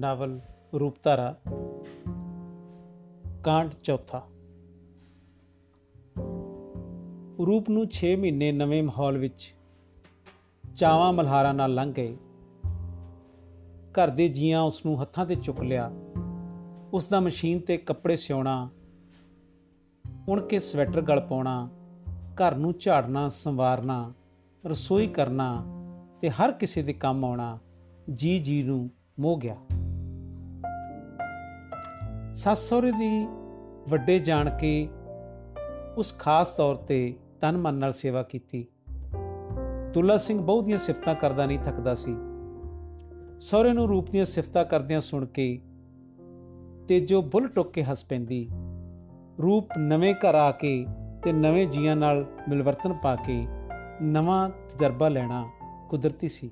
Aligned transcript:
Novel 0.00 0.40
ਰੂਪਤਾਰਾ 0.80 1.36
ਕਾਂਡ 3.44 3.70
ਚੌਥਾ। 3.82 4.22
ਰੂਪ 7.46 7.70
ਨੂੰ 7.70 7.86
6 7.90 8.12
ਮਹੀਨੇ 8.16 8.52
ਨਵੇਂ 8.52 8.82
ਮਾਹੌਲ 8.82 9.18
ਵਿੱਚ 9.18 9.54
ਚਾਵਾਂ 10.76 11.12
ਮਲਹਾਰਾਂ 11.12 11.54
ਨਾਲ 11.54 11.74
ਲੰਘ 11.74 11.92
ਗਏ। 11.92 12.16
ਘਰ 13.90 14.08
ਦੇ 14.08 14.28
ਜੀਆਂ 14.28 14.60
ਉਸ 14.60 14.86
ਨੂੰ 14.86 15.02
ਹੱਥਾਂ 15.02 15.26
ਤੇ 15.26 15.34
ਚੁੱਕ 15.34 15.60
ਲਿਆ। 15.60 15.90
ਉਸ 16.92 17.08
ਦਾ 17.08 17.20
ਮਸ਼ੀਨ 17.20 17.58
ਤੇ 17.58 17.76
ਕੱਪੜੇ 17.76 18.16
ਸਿਉਣਾ, 18.16 18.68
ਉਣ 20.28 20.40
ਕੇ 20.40 20.60
ਸਵੈਟਰ 20.60 21.00
ਗਲ 21.00 21.20
ਪਾਉਣਾ, 21.20 21.68
ਘਰ 22.34 22.54
ਨੂੰ 22.54 22.74
ਝਾੜਨਾ, 22.80 23.28
ਸੰਵਾਰਨਾ, 23.28 24.12
ਰਸੋਈ 24.66 25.06
ਕਰਨਾ 25.06 25.64
ਤੇ 26.20 26.30
ਹਰ 26.30 26.52
ਕਿਸੇ 26.52 26.82
ਦੇ 26.82 26.92
ਕੰਮ 26.92 27.24
ਆਉਣਾ 27.24 27.58
ਜੀ 28.12 28.38
ਜੀ 28.38 28.62
ਨੂੰ 28.62 28.90
ਮੋਹ 29.20 29.38
ਗਿਆ। 29.38 29.56
ਸੱਸ 32.40 32.58
ਸਹੁਰੇ 32.68 32.90
ਦੀ 32.92 33.26
ਵੱਡੇ 33.88 34.18
ਜਾਣ 34.18 34.58
ਕੇ 34.58 34.88
ਉਸ 35.96 36.14
ਖਾਸ 36.18 36.50
ਤੌਰ 36.50 36.74
ਤੇ 36.76 37.14
ਤਨ 37.40 37.56
ਮਨ 37.56 37.74
ਨਾਲ 37.74 37.92
ਸੇਵਾ 37.92 38.22
ਕੀਤੀ। 38.22 38.66
ਤੁਲਾ 39.94 40.16
ਸਿੰਘ 40.16 40.40
ਬਹੁਤ 40.42 40.64
ਦੀਆਂ 40.64 40.78
ਸਿਫਤਾਂ 40.78 41.14
ਕਰਦਾ 41.14 41.46
ਨਹੀਂ 41.46 41.58
ਥੱਕਦਾ 41.58 41.94
ਸੀ। 41.94 42.16
ਸਹੁਰੇ 43.40 43.72
ਨੂੰ 43.72 43.88
ਰੂਪ 43.88 44.10
ਦੀਆਂ 44.10 44.24
ਸਿਫਤਾਂ 44.24 44.64
ਕਰਦਿਆਂ 44.64 45.00
ਸੁਣ 45.00 45.26
ਕੇ 45.26 45.60
ਤੇ 46.88 47.00
ਜੋ 47.00 47.22
ਬੁੱਲ 47.22 47.48
ਟੁੱਕ 47.48 47.70
ਕੇ 47.70 47.82
ਹੱਸ 47.82 48.04
ਪੈਂਦੀ, 48.04 48.48
ਰੂਪ 49.42 49.78
ਨਵੇਂ 49.78 50.14
ਘਰ 50.14 50.34
ਆ 50.34 50.50
ਕੇ 50.50 50.86
ਤੇ 51.22 51.32
ਨਵੇਂ 51.32 51.66
ਜੀਆਂ 51.66 51.96
ਨਾਲ 51.96 52.26
ਮਿਲਵਰਤਨ 52.48 52.92
ਪਾ 52.92 53.16
ਕੇ 53.16 53.46
ਨਵਾਂ 54.02 54.48
ਤਜਰਬਾ 54.48 55.08
ਲੈਣਾ 55.08 55.46
ਕੁਦਰਤੀ 55.88 56.28
ਸੀ। 56.28 56.50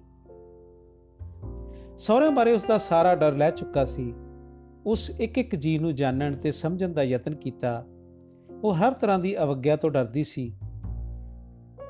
ਸਹੁਰੇ 1.98 2.30
ਬਾਰੇ 2.30 2.52
ਉਸ 2.52 2.64
ਦਾ 2.64 2.78
ਸਾਰਾ 2.78 3.14
ਡਰ 3.14 3.32
ਲੈ 3.32 3.50
ਚੁੱਕਾ 3.50 3.84
ਸੀ। 3.84 4.14
ਉਸ 4.86 5.10
ਇੱਕ 5.20 5.38
ਇੱਕ 5.38 5.54
ਜੀ 5.54 5.78
ਨੂੰ 5.78 5.94
ਜਾਣਨ 5.94 6.34
ਤੇ 6.34 6.52
ਸਮਝਣ 6.52 6.92
ਦਾ 6.92 7.02
ਯਤਨ 7.02 7.34
ਕੀਤਾ। 7.34 7.84
ਉਹ 8.62 8.74
ਹਰ 8.74 8.92
ਤਰ੍ਹਾਂ 8.92 9.18
ਦੀ 9.18 9.38
ਅਵਗਿਆ 9.38 9.76
ਤੋਂ 9.76 9.90
ਡਰਦੀ 9.90 10.24
ਸੀ। 10.24 10.52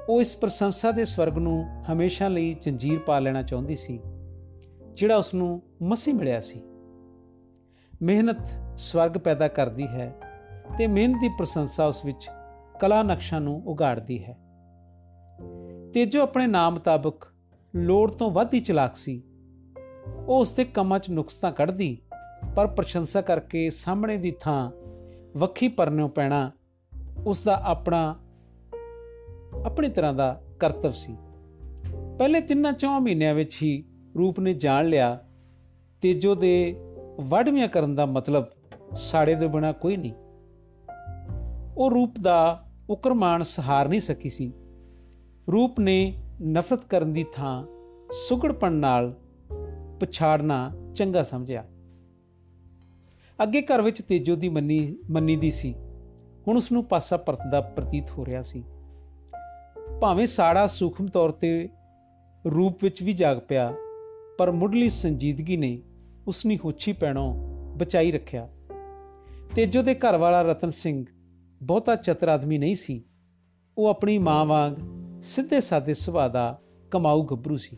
ਉਹ 0.09 0.21
ਇਸ 0.21 0.37
ਪ੍ਰਸ਼ੰਸਾ 0.37 0.91
ਦੇ 0.91 1.05
ਸਵਰਗ 1.05 1.39
ਨੂੰ 1.39 1.65
ਹਮੇਸ਼ਾ 1.93 2.29
ਲਈ 2.29 2.57
ਜੰਜੀਰ 2.63 2.99
ਪਾ 2.99 3.19
ਲੈਣਾ 3.19 3.43
ਚਾਹੁੰਦੀ 3.43 3.77
ਸੀ, 3.77 4.01
ਜਿਹੜਾ 4.95 5.17
ਉਸ 5.17 5.35
ਨੂੰ 5.35 5.63
ਮਸੀ 5.83 6.13
ਮਿਲਿਆ 6.13 6.41
ਸੀ। 6.41 6.63
ਮਿਹਨਤ 8.03 8.49
ਸਵਰਗ 8.77 9.11
ਪੈਦਾ 9.11 9.49
ਕਰਦੀ 9.49 9.87
ਹੈ 9.87 10.15
ਤੇ 10.79 10.87
ਮਿਹਨਤ 10.87 11.17
ਦੀ 11.21 11.29
ਪ੍ਰਸ਼ੰਸਾ 11.29 11.87
ਉਸ 11.87 12.05
ਵਿੱਚ 12.05 12.29
ਕਲਾ 12.81 13.03
ਨਕਸ਼ਾ 13.03 13.39
ਨੂੰ 13.39 13.63
ਉਗਾੜਦੀ 13.67 14.25
ਹੈ। 14.25 14.39
ਤੇ 15.95 16.07
ਜੋ 16.07 16.23
ਆਪਣੇ 16.23 16.47
ਨਾਮ 16.47 16.73
ਮੁਤਾਬਕ 16.73 17.15
ਲੋੜ 17.77 18.11
ਤੋਂ 18.11 18.31
ਵੱਧ 18.31 18.55
ਹੀ 18.55 18.61
ਚਲਾਕ 18.61 18.97
ਸੀ। 18.97 19.23
ਉਹ 20.27 20.41
ਉਸ 20.41 20.51
ਦੇ 20.51 20.65
ਕੰਮਾਂ 20.65 20.99
'ਚ 20.99 21.11
ਨੁਕਸ 21.11 21.35
ਤਾਂ 21.35 21.53
ਕੱਢਦੀ 21.53 21.99
ਪਰ 22.57 22.67
ਪ੍ਰਸ਼ੰਸਾ 22.67 23.21
ਕਰਕੇ 23.21 23.71
ਸਾਹਮਣੇ 23.71 24.17
ਦੀ 24.17 24.31
ਥਾਂ 24.41 24.71
ਵੱਖੀ 25.39 25.69
ਪਰਨਿਓ 25.69 26.09
ਪੈਣਾ 26.09 26.53
ਉਸ 27.27 27.45
ਦਾ 27.45 27.61
ਆਪਣਾ, 27.65 28.19
ਆਪਣੀ 29.67 29.89
ਤਰ੍ਹਾਂ 29.89 30.15
ਦਾ 30.15 30.43
ਕਰਤਵ 30.61 30.91
ਸੀ। 30.91 31.17
ਪਹਿਲੇ 32.19 32.41
ਤਿੰਨਾਂ 32.41 32.73
ਚੌਂ 32.73 33.01
ਮਹੀਨਿਆਂ 33.01 33.35
ਵਿੱਚ 33.35 33.63
ਹੀ 33.63 33.85
ਰੂਪ 34.19 34.41
ਨੇ 34.41 34.55
ਜਾਣ 34.55 34.87
ਲਿਆ 34.87 35.19
ਤੇਜੋ 36.03 36.35
ਦੇ 36.35 36.77
ਵੜਵੀਆਂ 37.21 37.69
ਕਰਨ 37.69 37.95
ਦਾ 37.95 38.07
ਮਤਲਬ 38.07 38.47
ਸਾੜੇ 38.93 39.35
ਦੇ 39.35 39.47
ਬਿਨਾ 39.47 39.73
ਕੋਈ 39.73 39.97
ਨਹੀਂ। 39.97 40.13
ਉਹ 41.77 41.91
ਰੂਪ 41.91 42.15
ਦਾ 42.21 42.65
ਉਕਰਮਾਨ 42.91 43.43
ਸਹਾਰ 43.43 43.89
ਨਹੀਂ 43.89 44.01
ਸਕੀ 44.01 44.29
ਸੀ। 44.29 44.53
ਰੂਪ 45.53 45.81
ਨੇ 45.81 46.23
ਨਫ਼ਰਤ 46.43 46.85
ਕਰਨ 46.85 47.13
ਦੀ 47.13 47.27
ਥਾਂ 47.33 47.65
ਸੁਗੜਪਣ 48.29 48.73
ਨਾਲ 48.73 49.15
ਪਛਾੜਨਾ 50.01 50.73
ਚੰਗਾ 50.95 51.23
ਸਮਝਿਆ। 51.23 51.65
ਅੱਗੇ 53.43 53.63
ਘਰ 53.63 53.83
ਵਿੱਚ 53.83 54.03
ਤੇਜੋ 54.03 54.37
ਦੀ 54.37 54.49
ਮੰਨੀ 54.49 54.97
ਮੰਨੀ 55.11 55.37
ਦੀ 55.37 55.51
ਸੀ। 55.51 55.75
ਹੁਣ 56.49 56.57
ਉਸ 56.57 56.73
ਨੂੰ 56.73 56.85
ਪਾਸਾ 56.85 57.17
ਪਰਤਦਾ 57.17 57.61
ਪ੍ਰਤੀਤ 57.61 58.11
ਹੋ 58.11 58.27
ਰਿਹਾ 58.27 58.43
ਸੀ। 58.43 58.65
ਭਾਵੇਂ 60.01 60.27
ਸਾੜਾ 60.27 60.67
ਸੂਖਮ 60.67 61.07
ਤੌਰ 61.07 61.31
ਤੇ 61.31 61.69
ਰੂਪ 62.55 62.85
ਵਿੱਚ 62.85 63.03
ਵੀ 63.03 63.13
ਜਾਗ 63.13 63.39
ਪਿਆ, 63.49 63.75
ਪਰ 64.39 64.51
ਮੁੱਢਲੀ 64.51 64.91
ਸੰਜੀਦਗੀ 64.91 65.57
ਨੇ 65.57 65.83
ਉਸ 66.29 66.47
ਨੂੰ 66.47 66.57
ਹੋਛੀ 66.65 66.93
ਪੈਣੋਂ 66.93 67.35
ਬਚਾਈ 67.77 68.13
ਰੱਖਿਆ। 68.13 68.49
ਤੇਜੋ 69.55 69.83
ਦੇ 69.83 69.95
ਘਰ 69.95 70.17
ਵਾਲਾ 70.17 70.43
ਰਤਨ 70.43 70.71
ਸਿੰਘ 70.71 71.05
ਬਹੁਤਾ 71.63 71.97
ਚਤਰ 71.97 72.29
ਆਦਮੀ 72.29 72.59
ਨਹੀਂ 72.59 72.77
ਸੀ। 72.77 73.05
ਉਹ 73.79 73.87
ਆਪਣੀ 73.87 74.19
ਮਾਂ 74.19 74.47
ਵਾਂਗ 74.47 74.73
ਸਿੱਧੇ 75.23 75.61
ਸਾਦੇ 75.61 75.95
ਸੁਭਾਅ 75.95 76.29
ਦਾ 76.29 76.61
ਕਮਾਊ 76.91 77.23
ਗੱਭਰੂ 77.23 77.57
ਸੀ। 77.57 77.77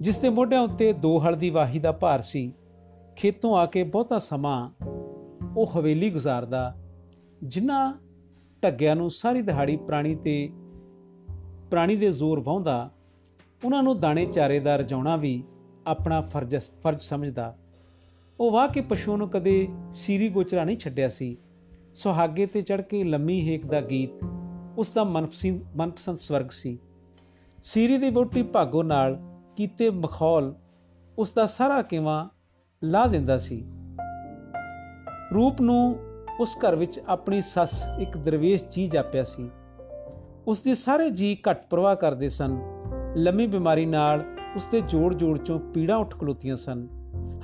ਜਿਸ 0.00 0.18
ਦੇ 0.18 0.28
ਮੋਢਿਆਂ 0.28 0.60
ਉੱਤੇ 0.60 0.92
ਦੋ 0.92 1.18
ਹਲ 1.18 1.36
ਦੀ 1.36 1.50
ਵਾਹੀ 1.50 1.78
ਦਾ 1.78 1.92
ਭਾਰ 1.92 2.20
ਸੀ 2.20 2.52
ਖੇਤੋਂ 3.16 3.56
ਆ 3.56 3.66
ਕੇ 3.66 3.82
ਬਹੁਤਾ 3.82 4.18
ਸਮਾਂ 4.18 4.70
ਉਹ 5.56 5.66
ਹਵੇਲੀ 5.66 6.10
ਗੁਜ਼ਾਰਦਾ 6.10 6.74
ਜਿਨ੍ਹਾਂ 7.42 7.94
ਢੱਗਿਆਂ 8.64 8.96
ਨੂੰ 8.96 9.10
ਸਾਰੀ 9.10 9.42
ਦਿਹਾੜੀ 9.42 9.76
ਪ੍ਰਾਣੀ 9.76 10.14
ਤੇ 10.14 10.50
ਪ੍ਰਾਣੀ 11.70 11.96
ਦੇ 11.96 12.12
ਜ਼ੋਰ 12.12 12.40
ਵਾਹੁੰਦਾ, 12.40 12.90
ਉਹਨਾਂ 13.64 13.82
ਨੂੰ 13.82 14.00
ਦਾਣੇ 14.00 14.26
ਚਾਰੇ 14.26 14.60
ਦਾ 14.60 14.76
ਰਜਾਉਣਾ 14.76 15.16
ਵੀ 15.16 15.44
ਆਪਣਾ 15.86 16.20
ਫਰਜ਼ 16.20 16.56
ਫਰਜ਼ 16.56 17.00
ਸਮਝਦਾ। 17.00 17.56
ਉਹ 18.40 18.50
ਵਾਹ 18.50 18.68
ਕੇ 18.68 18.80
ਪਸ਼ੂ 18.80 19.16
ਨੂੰ 19.16 19.28
ਕਦੇ 19.28 19.68
ਸੀਰੀ 19.92 20.28
ਗੋਚਰਾ 20.28 20.64
ਨਹੀਂ 20.64 20.76
ਛੱਡਿਆ 20.76 21.08
ਸੀ। 21.08 21.36
ਸੁਹਾਗੇ 21.94 22.46
ਤੇ 22.46 22.62
ਚੜ 22.62 22.80
ਕੇ 22.80 23.04
ਲੰਮੀ 23.04 23.40
ਹੇਕ 23.40 23.66
ਦਾ 23.66 23.80
ਗੀਤ, 23.80 24.10
ਉਸ 24.78 24.94
ਦਾ 24.94 25.04
ਮਨਪਸੰਦ 25.04 25.60
ਮਨਪਸੰਦ 25.76 26.18
ਸਵਰਗ 26.18 26.50
ਸੀ। 26.50 26.78
ਸੀਰੀ 27.62 27.98
ਦੀ 27.98 28.10
ਵੋਟੀ 28.10 28.42
ਭਾਗੋ 28.42 28.82
ਨਾਲ 28.82 29.18
ਕੀਤੇ 29.56 29.90
ਮਖੌਲ, 29.90 30.54
ਉਸ 31.18 31.32
ਦਾ 31.32 31.46
ਸਾਰਾ 31.46 31.82
ਕਿਵਾ 31.82 32.30
ਲਾ 32.84 33.06
ਦਿੰਦਾ 33.06 33.38
ਸੀ। 33.38 33.64
ਰੂਪ 35.34 35.60
ਨੂੰ 35.60 35.98
ਉਸ 36.40 36.56
ਘਰ 36.58 36.76
ਵਿੱਚ 36.76 37.00
ਆਪਣੀ 37.08 37.40
ਸੱਸ 37.40 37.84
ਇੱਕ 38.00 38.18
ਦਰਵੇਸ਼ 38.18 38.64
ਜੀ 38.70 38.88
ਜਾਪਿਆ 38.88 39.24
ਸੀ। 39.24 39.50
ਉਸ 40.46 40.62
ਦੇ 40.62 40.74
ਸਾਰੇ 40.74 41.10
ਜੀ 41.10 41.38
ਘੱਟ 41.50 41.66
ਪ੍ਰਵਾਹ 41.70 41.96
ਕਰਦੇ 41.96 42.28
ਸਨ। 42.28 42.58
ਲੰਮੀ 43.16 43.46
ਬਿਮਾਰੀ 43.46 43.86
ਨਾਲ 43.86 44.24
ਉਸ 44.56 44.66
ਦੇ 44.66 44.80
ਜੋੜ-ਜੋੜ 44.80 45.38
ਚੋਂ 45.38 45.60
ਪੀੜਾ 45.60 45.96
ਉੱਠ 45.96 46.14
ਖਲੋਤੀਆਂ 46.18 46.56
ਸਨ। 46.56 46.88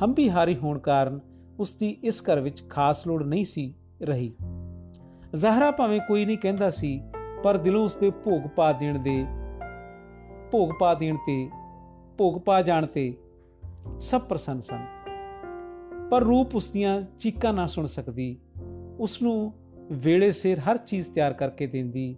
ਹੰਬੀ 0.03 0.31
ਹਾਰੀ 0.31 0.56
ਹੋਣ 0.56 0.78
ਕਾਰਨ 0.78 1.20
ਉਸ 1.59 1.72
ਦੀ 1.72 1.97
ਇਸ 2.03 2.22
ਘਰ 2.22 2.41
ਵਿੱਚ 2.41 2.69
ਖਾਸ 2.69 3.06
ਲੋੜ 3.06 3.22
ਨਹੀਂ 3.22 3.44
ਸੀ 3.44 3.75
ਰਹੀ। 4.03 4.32
ਜ਼ਹਰਾ 5.34 5.70
ਭਾਵੇਂ 5.70 6.00
ਕੋਈ 6.00 6.25
ਨਹੀਂ 6.25 6.38
ਕਹਿੰਦਾ 6.38 6.70
ਸੀ, 6.70 7.03
ਪਰ 7.43 7.56
ਦਿਲੋਂ 7.56 7.84
ਉਸ 7.84 7.94
ਦੇ 7.94 8.10
ਭੋਗ 8.10 8.43
ਪਾ 8.56 8.72
ਦੇਣ 8.72 8.99
ਦੇ, 8.99 9.26
ਭੋਗ 10.50 10.70
ਪਾ 10.81 10.94
ਦੇਣ 10.94 11.16
ਤੇ, 11.16 11.50
ਭੋਗ 12.19 12.41
ਪਾ 12.41 12.62
ਜਾਣ 12.62 12.87
ਤੇ 12.87 13.14
ਸਭ 13.99 14.20
ਪ੍ਰਸੰਨ 14.20 14.60
ਸਨ। 14.60 15.01
ਪਰ 16.12 16.23
ਰੂਪ 16.23 16.55
ਉਸ 16.55 16.69
ਦੀਆਂ 16.69 17.03
ਚੀਕਾਂ 17.19 17.53
ਨਾ 17.53 17.67
ਸੁਣ 17.67 17.87
ਸਕਦੀ। 17.87 18.39
ਉਸ 18.99 19.23
ਨੂੰ 19.23 19.53
ਵੇਲੇ 19.93 20.33
ਸਿਰ 20.33 20.59
ਹਰ 20.59 20.77
ਚੀਜ਼ 20.77 21.09
ਤਿਆਰ 21.09 21.33
ਕਰਕੇ 21.33 21.67
ਦਿੰਦੀ। 21.67 22.17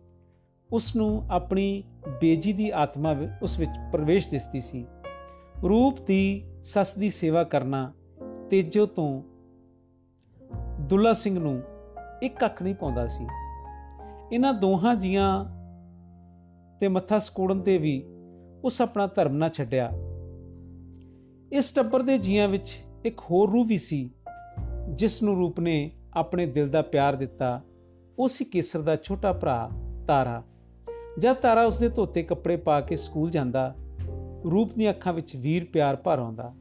ਉਸ 0.73 0.97
ਨੂੰ 0.97 1.27
ਆਪਣੀ 1.31 1.83
ਬੇਜੀ 2.21 2.53
ਦੀ 2.53 2.71
ਆਤਮਾ 2.71 3.17
ਉਸ 3.43 3.59
ਵਿੱਚ 3.59 3.71
ਪ੍ਰਵੇਸ਼ 3.93 4.29
ਦਿਸਦੀ 4.29 4.61
ਸੀ। 4.61 4.87
ਰੂਪ 5.63 6.07
ਦੀ 6.07 6.45
ਸੱਸ 6.65 6.95
ਦੀ 6.95 7.11
ਸੇਵਾ 7.11 7.45
ਕਰਨਾ 7.45 7.93
ਤੇਜੋ 8.51 8.87
ਤੋਂ 8.87 9.23
ਦੁੱਲਾ 10.81 11.13
ਸਿੰਘ 11.13 11.39
ਨੂੰ 11.39 11.63
ਇੱਕ 12.23 12.45
ਅੱਖ 12.45 12.63
ਨਹੀਂ 12.63 12.75
ਪਾਉਂਦਾ 12.75 13.07
ਸੀ। 13.07 13.27
ਇਹਨਾਂ 14.33 14.55
ਦੋਹਾਂ 14.55 14.95
ਜੀਆਂ 14.95 15.45
ਤੇ 16.81 16.89
ਮੱਥਾ 16.89 17.19
ਸਕੋੜਨ 17.19 17.61
ਤੇ 17.61 17.79
ਵੀ 17.79 18.05
ਉਸ 18.65 18.83
ਆਪਣਾ 18.83 19.07
ਧਰਮ 19.07 19.33
ਨਾ 19.33 19.49
ਛੱਡਿਆ। 19.49 19.91
ਇਸ 21.53 21.71
ਟੱਬਰ 21.71 22.03
ਦੇ 22.03 22.19
ਜੀਆਂ 22.19 22.49
ਵਿੱਚ 22.49 22.84
ਇੱਕ 23.05 23.21
ਹੋਰ 23.21 23.51
ਰੂਹ 23.51 23.65
ਵੀ 23.65 23.79
ਸੀ, 23.79 24.11
ਜਿਸ 24.89 25.23
ਨੂੰ 25.23 25.37
ਰੂਪ 25.37 25.61
ਨੇ 25.61 25.91
ਆਪਣੇ 26.15 26.47
ਦਿਲ 26.47 26.69
ਦਾ 26.69 26.83
ਪਿਆਰ 26.83 27.17
ਦਿੱਤਾ। 27.17 27.61
ਉਹ 28.19 28.29
ਸੀ 28.29 28.45
ਕੇਸਰ 28.45 28.83
ਦਾ 28.83 28.97
ਛੋਟਾ 28.97 29.33
ਭਰਾ 29.33 29.71
ਤਾਰਾ। 30.09 30.43
ਜਦ 31.19 31.33
ਤਾਰਾ 31.33 31.65
ਉਸਦੇ 31.65 31.89
ਧੋਤੇ 31.89 32.23
ਕੱਪੜੇ 32.23 32.57
ਪਾ 32.57 32.81
ਕੇ 32.81 32.97
ਸਕੂਲ 32.97 33.31
ਜਾਂਦਾ, 33.31 33.75
ਰੂਪ 34.45 34.75
ਦੀਆਂ 34.75 34.93
ਅੱਖਾਂ 34.93 35.13
ਵਿੱਚ 35.13 35.37
ਵੀਰ 35.37 35.65
ਪਿਆਰ 35.65 35.97
ਭਰ 35.97 36.19
ਆਉਂਦਾ, 36.19 36.53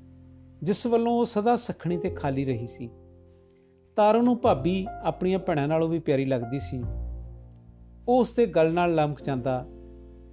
ਜਿਸ 0.64 0.86
ਵੱਲੋਂ 0.86 1.14
ਉਹ 1.14 1.26
ਸਦਾ 1.26 1.56
ਸਖਣੀ 1.56 1.98
ਤੇ 1.98 2.10
ਖਾਲੀ 2.10 2.46
ਰਹੀ 2.46 2.68
ਸੀ। 2.68 2.90
ਤਾਰੋ 3.96 4.22
ਨੂੰ 4.22 4.42
ਭਾਬੀ 4.42 4.88
ਆਪਣੀਆਂ 5.04 5.40
ਭੈਣਾਂ 5.40 5.68
ਨਾਲੋਂ 5.68 5.90
ਵੀ 5.90 6.00
ਪਿਆਰੀ 6.00 6.26
ਲੱਗਦੀ 6.26 6.60
ਸੀ। 6.60 6.84
ਉਹ 8.08 8.20
ਉਸ 8.20 8.30
ਤੇ 8.30 8.46
ਗਲ 8.46 8.74
ਨਾਲ 8.74 8.96
ਲੰਮਕ 8.96 9.22
ਜਾਂਦਾ 9.22 9.66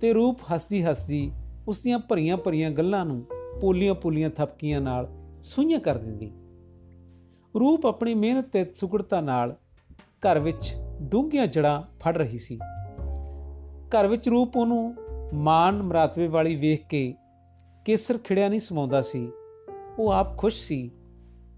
ਤੇ 0.00 0.12
ਰੂਪ 0.12 0.38
ਹੱਸਦੀ 0.54 0.84
ਹੱਸਦੀ 0.84 1.32
ਉਸ 1.68 1.78
ਦੀਆਂ 1.78 1.98
ਭਰੀਆਂ 1.98 2.36
ਭਰੀਆਂ 2.36 2.70
ਗੱਲਾਂ 2.70 3.04
ਨੂੰ 3.04 3.24
ਪੋਲੀਆਂ 3.60 3.94
ਪੋਲੀਆਂ 3.94 4.30
ਥਪਕੀਆਂ 4.30 4.80
ਨਾਲ 4.80 5.19
ਸੁਈਆਂ 5.42 5.80
ਕਰ 5.80 5.98
ਦਿੰਦੀ। 5.98 6.32
ਰੂਪ 7.60 7.86
ਆਪਣੀ 7.86 8.14
ਮਿਹਨਤ 8.14 8.48
ਤੇ 8.48 8.72
ਸੁਗੜਤਾ 8.76 9.20
ਨਾਲ 9.20 9.56
ਘਰ 10.04 10.38
ਵਿੱਚ 10.38 10.76
ਡੂੰਘੀਆਂ 11.02 11.46
ਜੜਾਂ 11.46 11.80
ਫੜ 11.80 12.16
ਰਹੀ 12.16 12.38
ਸੀ। 12.38 12.58
ਘਰ 13.88 14.06
ਵਿੱਚ 14.06 14.28
ਰੂਪ 14.28 14.56
ਉਹਨੂੰ 14.56 14.94
ਮਾਨ 15.34 15.82
ਮਰਾਤਵੇ 15.82 16.28
ਵਾਲੀ 16.28 16.56
ਵੇਖ 16.56 16.86
ਕੇ 16.86 17.14
ਕੇਸਰ 17.84 18.18
ਖਿੜਿਆ 18.18 18.48
ਨਹੀਂ 18.48 18.60
ਸਮਾਉਂਦਾ 18.60 19.02
ਸੀ। 19.02 19.32
ਉਹ 19.98 20.10
ਆਪ 20.10 20.38
ਖੁਸ਼ 20.38 20.66
ਸੀ। 20.66 20.90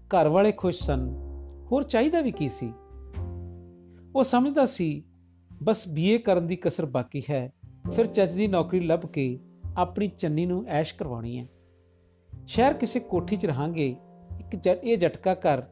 ਘਰ 0.07 0.27
ਵਾਲੇ 0.27 0.51
ਖੁਸ਼ 0.51 0.83
ਸਨ। 0.83 1.15
ਹੋਰ 1.71 1.83
ਚਾਹੀਦਾ 1.83 2.21
ਵੀ 2.21 2.31
ਕੀ 2.31 2.49
ਸੀ? 2.49 2.73
ਉਹ 4.15 4.23
ਸਮਝਦਾ 4.23 4.65
ਸੀ, 4.65 5.03
ਬਸ 5.63 5.87
ਬੀਏ 5.87 6.17
ਕਰਨ 6.17 6.47
ਦੀ 6.47 6.55
ਕਸਰ 6.55 6.85
ਬਾਕੀ 6.85 7.23
ਹੈ। 7.29 7.53
ਫਿਰ 7.93 8.05
ਚੱਜ 8.05 8.31
ਦੀ 8.31 8.47
ਨੌਕਰੀ 8.47 8.79
ਲੱਭ 8.79 8.99
ਕੇ 8.99 9.39
ਆਪਣੀ 9.77 10.07
ਚੰਨੀ 10.07 10.45
ਨੂੰ 10.45 10.65
ਐਸ਼ 10.67 10.95
ਕਰਵਾਉਣੀ 10.95 11.39
ਹੈ। 11.39 11.47
ਸ਼ਹਿਰ 12.47 12.73
ਕਿਸੇ 12.73 12.99
ਕੋਠੀ 12.99 13.37
'ਚ 13.37 13.45
ਰਹਾਂਗੇ, 13.45 13.95
ਇੱਕ 14.39 14.67
ਇਹ 14.67 14.97
ਝਟਕਾ 14.97 15.33
ਕਰ 15.33 15.63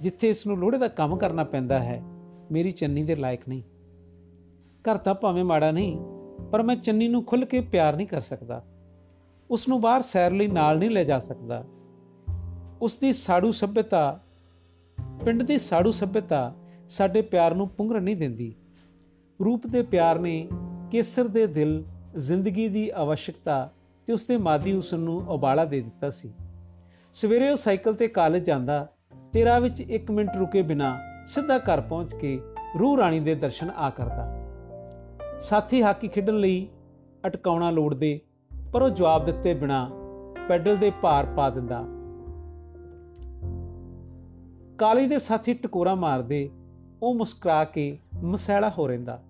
ਜਿੱਥੇ 0.00 0.30
ਇਸ 0.30 0.46
ਨੂੰ 0.46 0.58
ਲੋੜੇ 0.58 0.78
ਦਾ 0.78 0.88
ਕੰਮ 0.88 1.16
ਕਰਨਾ 1.16 1.44
ਪੈਂਦਾ 1.44 1.78
ਹੈ, 1.78 2.02
ਮੇਰੀ 2.52 2.70
ਚੰਨੀ 2.70 3.04
ਦੇ 3.04 3.14
ਲਾਇਕ 3.14 3.40
ਨਹੀਂ। 3.48 3.62
ਘਰ 4.84 4.96
ਤਾਂ 4.96 5.14
ਭਾਵੇਂ 5.14 5.44
ਮਾੜਾ 5.44 5.70
ਨਹੀਂ, 5.70 5.98
ਪਰ 6.52 6.62
ਮੈਂ 6.62 6.76
ਚੰਨੀ 6.76 7.08
ਨੂੰ 7.08 7.24
ਖੁੱਲ 7.24 7.44
ਕੇ 7.44 7.60
ਪਿਆਰ 7.60 7.96
ਨਹੀਂ 7.96 8.06
ਕਰ 8.06 8.20
ਸਕਦਾ। 8.20 8.64
ਉਸ 9.50 9.68
ਨੂੰ 9.68 9.80
ਬਾਹਰ 9.80 10.02
ਸੈਰ 10.02 10.30
ਲਈ 10.30 10.46
ਨਾਲ 10.46 10.78
ਨਹੀਂ 10.78 10.90
ਲੈ 10.90 11.04
ਜਾ 11.04 11.18
ਸਕਦਾ। 11.18 11.64
ਉਸ 12.82 12.94
ਦੀ 12.94 13.12
ਸਾੜੂ 13.12 13.52
ਸਭਿਅਤਾ, 13.52 14.20
ਪਿੰਡ 15.24 15.42
ਦੀ 15.42 15.58
ਸਾੜੂ 15.58 15.92
ਸਭਿਅਤਾ 15.92 16.54
ਸਾਡੇ 16.88 17.22
ਪਿਆਰ 17.22 17.54
ਨੂੰ 17.54 17.68
ਪੁੰਗਰ 17.68 18.00
ਨਹੀਂ 18.00 18.16
ਦਿੰਦੀ। 18.16 18.54
ਰੂਪ 19.44 19.66
ਦੇ 19.66 19.82
ਪਿਆਰ 19.82 20.18
ਨੇ 20.18 20.48
ਕੇਸਰ 20.90 21.28
ਦੇ 21.28 21.46
ਦਿਲ, 21.46 21.84
ਜ਼ਿੰਦਗੀ 22.16 22.68
ਦੀ 22.68 22.90
ਆਵਸ਼ਕਤਾ 22.94 23.72
ਤੇ 24.06 24.12
ਉਸ 24.12 24.24
ਦੇ 24.24 24.36
ਮਾਦੀ 24.36 24.72
ਉਸ 24.72 24.94
ਨੂੰ 24.94 25.28
ਉਬਾਲਾ 25.28 25.64
ਦੇ 25.64 25.80
ਦਿੱਤਾ 25.80 26.10
ਸੀ। 26.10 26.32
ਸਵੇਰੇ 27.14 27.50
ਉਹ 27.50 27.56
ਸਾਈਕਲ 27.56 27.94
ਤੇ 27.94 28.08
ਕਾਲਜ 28.08 28.46
ਜਾਂਦਾ 28.46 28.88
ਤੇ 29.32 29.44
ਰਾਹ 29.44 29.60
ਵਿੱਚ 29.60 29.80
1 29.80 30.10
ਮਿੰਟ 30.10 30.36
ਰੁਕੇ 30.36 30.62
ਬਿਨਾ 30.62 30.98
ਸਿੱਧਾ 31.26 31.58
ਘਰ 31.58 31.80
ਪਹੁੰਚ 31.80 32.14
ਕੇ 32.14 32.40
ਰੂਹ 32.80 32.96
ਰਾਣੀ 32.96 33.20
ਦੇ 33.20 33.34
ਦਰਸ਼ਨ 33.34 33.70
ਆ 33.70 33.90
ਕਰਦਾ। 33.90 34.28
ਸਾਥੀ 35.40 35.82
ਹਾਕੀ 35.82 36.08
ਖੇਡਣ 36.08 36.34
ਲਈ 36.34 36.68
ਅਟਕਾਉਣਾ 37.26 37.70
ਲੋੜਦੇ, 37.70 38.20
ਪਰ 38.72 38.82
ਉਹ 38.82 38.90
ਜਵਾਬ 38.90 39.24
ਦਿੱਤੇ 39.24 39.54
ਬਿਨਾ 39.54 39.90
ਪੈਡਲ 40.48 40.76
ਦੇ 40.76 40.92
ਭਾਰ 41.02 41.26
ਪਾ 41.26 41.50
ਦਿੰਦਾ। 41.50 41.84
ਕਾਲੀ 44.78 45.06
ਦੇ 45.06 45.18
ਸਾਥੀ 45.18 45.54
ਟਕੋਰਾ 45.54 45.94
ਮਾਰਦੇ, 45.94 46.50
ਉਹ 47.02 47.14
ਮੁਸਕਰਾ 47.14 47.64
ਕੇ 47.64 47.98
ਮਸੈਲਾ 48.22 48.72
ਹੋ 48.78 48.86
ਰਹਿੰਦਾ। 48.86 49.22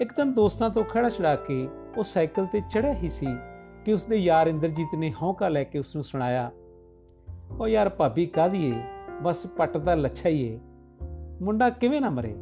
ਇੱਕ 0.00 0.12
ਦਿਨ 0.12 0.32
ਦੋਸਤਾਂ 0.32 0.70
ਤੋਂ 0.70 0.84
ਖੜਾ 0.84 1.08
ਛੜਾ 1.08 1.36
ਕੇ 1.36 1.68
ਉਹ 1.96 2.02
ਸਾਈਕਲ 2.02 2.46
ਤੇ 2.46 2.60
ਚੜਿਆ 2.60 2.92
ਹੀ 2.92 3.08
ਸੀ। 3.08 3.26
ਕਿ 3.88 3.92
ਉਸਦੇ 3.92 4.16
ਯਾਰ 4.16 4.46
ਇੰਦਰਜੀਤ 4.46 4.88
ਨੇ 4.94 5.12
ਹੌਂਕਾ 5.22 5.48
ਲੈ 5.48 5.64
ਕੇ 5.64 5.78
ਉਸ 5.78 5.94
ਨੂੰ 5.94 6.04
ਸੁਣਾਇਆ 6.04 6.50
ਉਹ 7.60 7.68
ਯਾਰ 7.68 7.88
ਭਾਬੀ 7.88 8.26
ਕਾਦੀ 8.26 8.70
ਏ? 8.70 8.74
ਬਸ 9.22 9.46
ਪੱਟ 9.46 9.76
ਦਾ 9.76 9.94
ਲੱਛਾ 9.94 10.28
ਹੀ 10.28 10.42
ਏ। 10.42 10.60
ਮੁੰਡਾ 11.42 11.70
ਕਿਵੇਂ 11.70 12.00
ਨਾ 12.00 12.10
ਮਰੇ? 12.10 12.34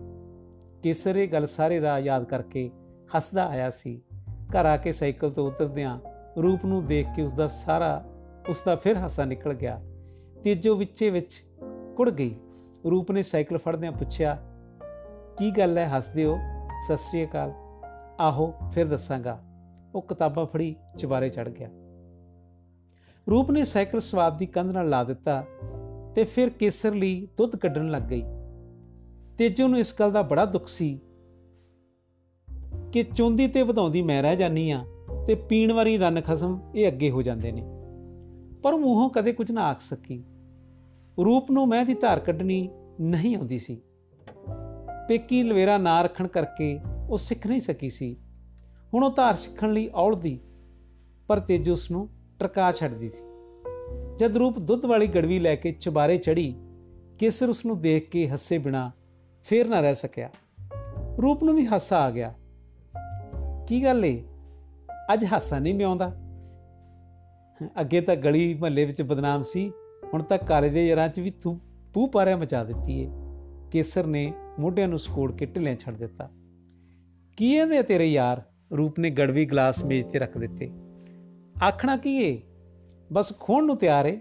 ਕੇਸਰ 0.82 1.16
ਇਹ 1.16 1.28
ਗੱਲ 1.28 1.46
ਸਾਰੇ 1.46 1.80
ਰਾਹ 1.80 1.98
ਯਾਦ 1.98 2.24
ਕਰਕੇ 2.24 2.70
ਹੱਸਦਾ 3.16 3.48
ਆਇਆ 3.48 3.70
ਸੀ। 3.70 4.02
ਘਰ 4.30 4.66
ਆ 4.66 4.76
ਕੇ 4.76 4.92
ਸਾਈਕਲ 4.92 5.30
ਤੋਂ 5.30 5.46
ਉਤਰਦਿਆਂ 5.46 6.00
ਰੂਪ 6.42 6.64
ਨੂੰ 6.64 6.86
ਦੇਖ 6.86 7.06
ਕੇ 7.16 7.22
ਉਸਦਾ 7.22 7.48
ਸਾਰਾ, 7.48 8.04
ਉਸਦਾ 8.48 8.76
ਫਿਰ 8.76 8.96
ਹਾਸਾ 8.96 9.24
ਨਿਕਲ 9.24 9.54
ਗਿਆ। 9.54 9.80
ਤੇਜੋ 10.44 10.74
ਵਿੱਚੇ 10.74 11.10
ਵਿੱਚ 11.10 11.44
ਕੁੜ 11.96 12.10
ਗਈ। 12.10 12.36
ਰੂਪ 12.90 13.12
ਨੇ 13.12 13.22
ਸਾਈਕਲ 13.22 13.58
ਫੜਦਿਆਂ 13.58 13.92
ਪੁੱਛਿਆ, 13.92 14.38
ਕੀ 15.38 15.50
ਗੱਲ 15.50 15.78
ਹੈ 15.78 15.96
ਹੱਸਦੇ 15.96 16.24
ਹੋ 16.24 16.38
ਸਤਿ 16.86 16.96
ਸ੍ਰੀ 16.96 17.24
ਅਕਾਲ। 17.24 17.52
ਆਹੋ, 18.20 18.54
ਫਿਰ 18.72 18.86
ਦੱਸਾਂਗਾ। 18.86 19.42
ਉਹ 19.96 20.02
ਕਿਤਾਬਾਂ 20.02 20.46
ਫੜੀ 20.46 20.76
ਚਵਾਰੇ 20.98 21.28
ਚੜ 21.28 21.48
ਗਿਆ। 21.48 21.68
ਰੂਪ 23.30 23.50
ਨੇ 23.50 23.64
ਸਾਈਕਲ 23.64 24.00
ਸਵਾਦ 24.00 24.38
ਦੀ 24.38 24.46
ਕੰਧ 24.46 24.70
ਨਾਲ 24.70 24.88
ਲਾ 24.88 25.04
ਦਿੱਤਾ 25.04 25.44
ਤੇ 26.14 26.24
ਫਿਰ 26.24 26.50
ਕੇਸਰ 26.50 26.94
ਲਈ 26.94 27.28
ਦੁੱਧ 27.36 27.56
ਕੱਢਣ 27.56 27.88
ਲੱਗ 27.88 28.02
ਗਈ। 28.02 28.22
ਤੇਜੋ 29.38 29.68
ਨੂੰ 29.68 29.78
ਇਸ 29.78 29.94
ਗੱਲ 30.00 30.12
ਦਾ 30.12 30.22
ਬੜਾ 30.22 30.44
ਦੁੱਖ 30.44 30.68
ਸੀ 30.68 31.00
ਕਿ 32.92 33.02
ਚੁੰਦੀ 33.02 33.48
ਤੇ 33.48 33.62
ਵਧਾਉਂਦੀ 33.62 34.02
ਮੈਂ 34.02 34.22
ਰਹਿ 34.22 34.36
ਜਾਨੀ 34.36 34.70
ਆ 34.70 34.84
ਤੇ 35.26 35.34
ਪੀਣ 35.34 35.72
ਵਾਲੀ 35.72 35.98
ਰੰਨ 35.98 36.20
ਖਸਮ 36.20 36.72
ਇਹ 36.74 36.88
ਅੱਗੇ 36.88 37.10
ਹੋ 37.10 37.22
ਜਾਂਦੇ 37.22 37.52
ਨੇ। 37.52 37.62
ਪਰ 38.62 38.74
ਮੂੰਹੋਂ 38.74 39.10
ਕਦੇ 39.10 39.32
ਕੁਝ 39.32 39.52
ਨਾ 39.52 39.62
ਆਖ 39.62 39.80
ਸਕੀ। 39.80 40.24
ਰੂਪ 41.24 41.50
ਨੂੰ 41.50 41.68
ਮੈਂ 41.68 41.84
ਦੀ 41.84 41.94
ਧਾਰ 41.94 42.18
ਕੱਢਣੀ 42.18 42.68
ਨਹੀਂ 43.00 43.36
ਆਉਂਦੀ 43.36 43.58
ਸੀ। 43.58 43.82
ਪੇਕੀ 45.08 45.42
ਲਵੇਰਾ 45.42 45.78
ਨਾ 45.78 46.02
ਰੱਖਣ 46.02 46.26
ਕਰਕੇ 46.26 46.80
ਉਹ 47.10 47.18
ਸਿੱਖ 47.18 47.46
ਨਹੀਂ 47.46 47.60
ਸਕੀ 47.60 47.90
ਸੀ। 47.90 48.16
ਹੁਣ 48.96 49.04
ਉਹ 49.04 49.10
ਧਾਰ 49.10 49.34
ਸਿੱਖਣ 49.34 49.72
ਲਈ 49.72 49.88
ਔਲਦੀ, 49.94 50.40
ਪਰ 51.28 51.40
ਤੇਜ 51.40 51.70
ਉਸ 51.70 51.90
ਨੂੰ 51.90 52.08
ਟਰਕਾ 52.38 52.72
ਛੱਡਦੀ 52.72 53.08
ਸੀ। 53.08 53.24
ਜਦ 54.16 54.36
ਰੂਪ 54.36 54.58
ਦੁੱਧ 54.58 54.86
ਵਾਲੀ 54.86 55.06
ਗੜਵੀ 55.06 55.38
ਲੈ 55.38 55.56
ਕੇ 55.56 55.72
ਚਬਾਰੇ 55.72 56.18
ਚੜੀ, 56.18 56.54
ਕੇਸਰ 57.18 57.48
ਉਸ 57.48 57.66
ਨੂੰ 57.66 57.80
ਦੇਖ 57.80 58.10
ਕੇ 58.10 58.28
ਹੱਸੇ 58.28 58.58
ਬਿਨਾ 58.58 58.90
ਫੇਰ 59.44 59.68
ਨਾ 59.68 59.80
ਰਹਿ 59.80 59.94
ਸਕਿਆ। 59.94 60.30
ਰੂਪ 61.22 61.44
ਨੂੰ 61.44 61.54
ਵੀ 61.54 61.66
ਹਾਸਾ 61.66 61.98
ਆ 61.98 62.10
ਗਿਆ। 62.10 62.34
ਕੀ 63.68 63.84
ਗੱਲ 63.84 64.04
ਏ? 64.04 64.24
ਅੱਜ 65.12 65.24
ਹਾਸਾ 65.24 65.58
ਨਹੀਂ 65.58 65.74
ਮਿਆਉਂਦਾ 65.74 66.12
ਅੱਗੇ 67.80 68.00
ਤਾਂ 68.00 68.16
ਗਲੀ 68.16 68.54
ਮਹੱਲੇ 68.54 68.84
ਵਿੱਚ 68.84 69.02
ਬਦਨਾਮ 69.02 69.42
ਸੀ, 69.42 69.72
ਹੁਣ 70.14 70.22
ਤਾਂ 70.22 70.38
ਕਾਲੇ 70.38 70.68
ਦੇ 70.68 70.86
ਯਾਰਾਂ 70.86 71.08
'ਚ 71.08 71.20
ਵੀ 71.20 71.30
ਤੂੰ 71.30 71.60
ਪੂ 71.94 72.06
ਪਾਰਿਆ 72.06 72.36
ਮਚਾ 72.36 72.64
ਦਿੱਤੀ 72.64 73.00
ਏ। 73.00 73.10
ਕੇਸਰ 73.70 74.06
ਨੇ 74.06 74.32
ਮੋਢਿਆਂ 74.58 74.88
ਨੂੰ 74.88 74.98
ਸਕੋੜ 74.98 75.32
ਕੇ 75.32 75.46
ਢਿੱਲੇ 75.46 75.76
ਛੱਡ 75.76 75.96
ਦਿੱਤਾ। 75.96 76.30
ਕੀ 77.36 77.54
ਇਹਦੇ 77.54 77.82
ਤੇਰੇ 77.82 78.06
ਯਾਰ? 78.06 78.42
ਰੂਪ 78.76 78.98
ਨੇ 78.98 79.10
ਗੜਵੀ 79.10 79.44
ਗਲਾਸ 79.44 79.84
ਮੇਜ਼ 79.84 80.06
ਤੇ 80.06 80.18
ਰੱਖ 80.18 80.38
ਦਿੱਤੇ। 80.38 80.70
ਆਖਣਾ 81.68 81.96
ਕੀ 81.96 82.16
ਏ? 82.16 82.42
ਬਸ 83.12 83.32
ਖੋਣ 83.40 83.64
ਨੂੰ 83.64 83.76
ਤਿਆਰ 83.76 84.06
ਏ। 84.06 84.20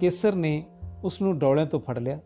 ਕੇਸਰ 0.00 0.34
ਨੇ 0.34 0.66
ਉਸ 1.04 1.22
ਨੂੰ 1.22 1.38
ਡੋਲਿਆਂ 1.38 1.66
ਤੋਂ 1.66 1.80
ਫੜ 1.80 1.98
ਲਿਆ। 1.98 2.20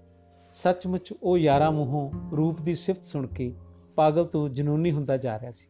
ਸੱਚਮੁੱਚ 0.52 1.14
ਉਹ 1.22 1.38
ਯਾਰਾ 1.38 1.70
ਮੂੰਹੋਂ 1.70 2.36
ਰੂਪ 2.36 2.60
ਦੀ 2.60 2.74
ਸਿਫਤ 2.74 3.04
ਸੁਣ 3.04 3.26
ਕੇ 3.26 3.54
ਪਾਗਲ 3.96 4.24
ਤੋਂ 4.24 4.48
ਜਨੂਨੀ 4.48 4.92
ਹੁੰਦਾ 4.92 5.16
ਜਾ 5.16 5.38
ਰਿਹਾ 5.38 5.50
ਸੀ। 5.50 5.66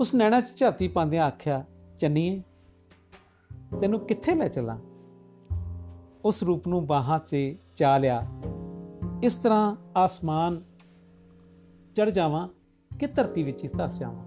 ਉਸ 0.00 0.14
ਨੈਣਾ 0.14 0.40
'ਚ 0.40 0.56
ਝਾਤੀ 0.56 0.88
ਪਾਉਂਦਿਆਂ 0.88 1.24
ਆਖਿਆ 1.24 1.64
ਚੰਨੀਏ 1.98 2.42
ਤੈਨੂੰ 3.80 4.00
ਕਿੱਥੇ 4.00 4.34
ਲੈ 4.34 4.48
ਚਲਾਂ? 4.48 4.78
ਉਸ 6.24 6.42
ਰੂਪ 6.42 6.68
ਨੂੰ 6.68 6.86
ਬਾਹਾਂ 6.86 7.18
ਤੇ 7.18 7.56
ਚਾ 7.76 7.98
ਲਿਆ, 7.98 8.26
ਇਸ 9.22 9.34
ਤਰ੍ਹਾਂ 9.34 9.76
ਆਸਮਾਨ 9.96 10.62
ਚੜ 11.94 12.10
ਜਾਵਾਂ 12.10 12.48
ਕਿ 13.00 13.06
ਧਰਤੀ 13.06 13.42
ਵਿੱਚ 13.42 13.64
ਹੀ 13.64 13.68
ਧਸ 13.68 13.98
ਜਾਵਾਂ 13.98 14.24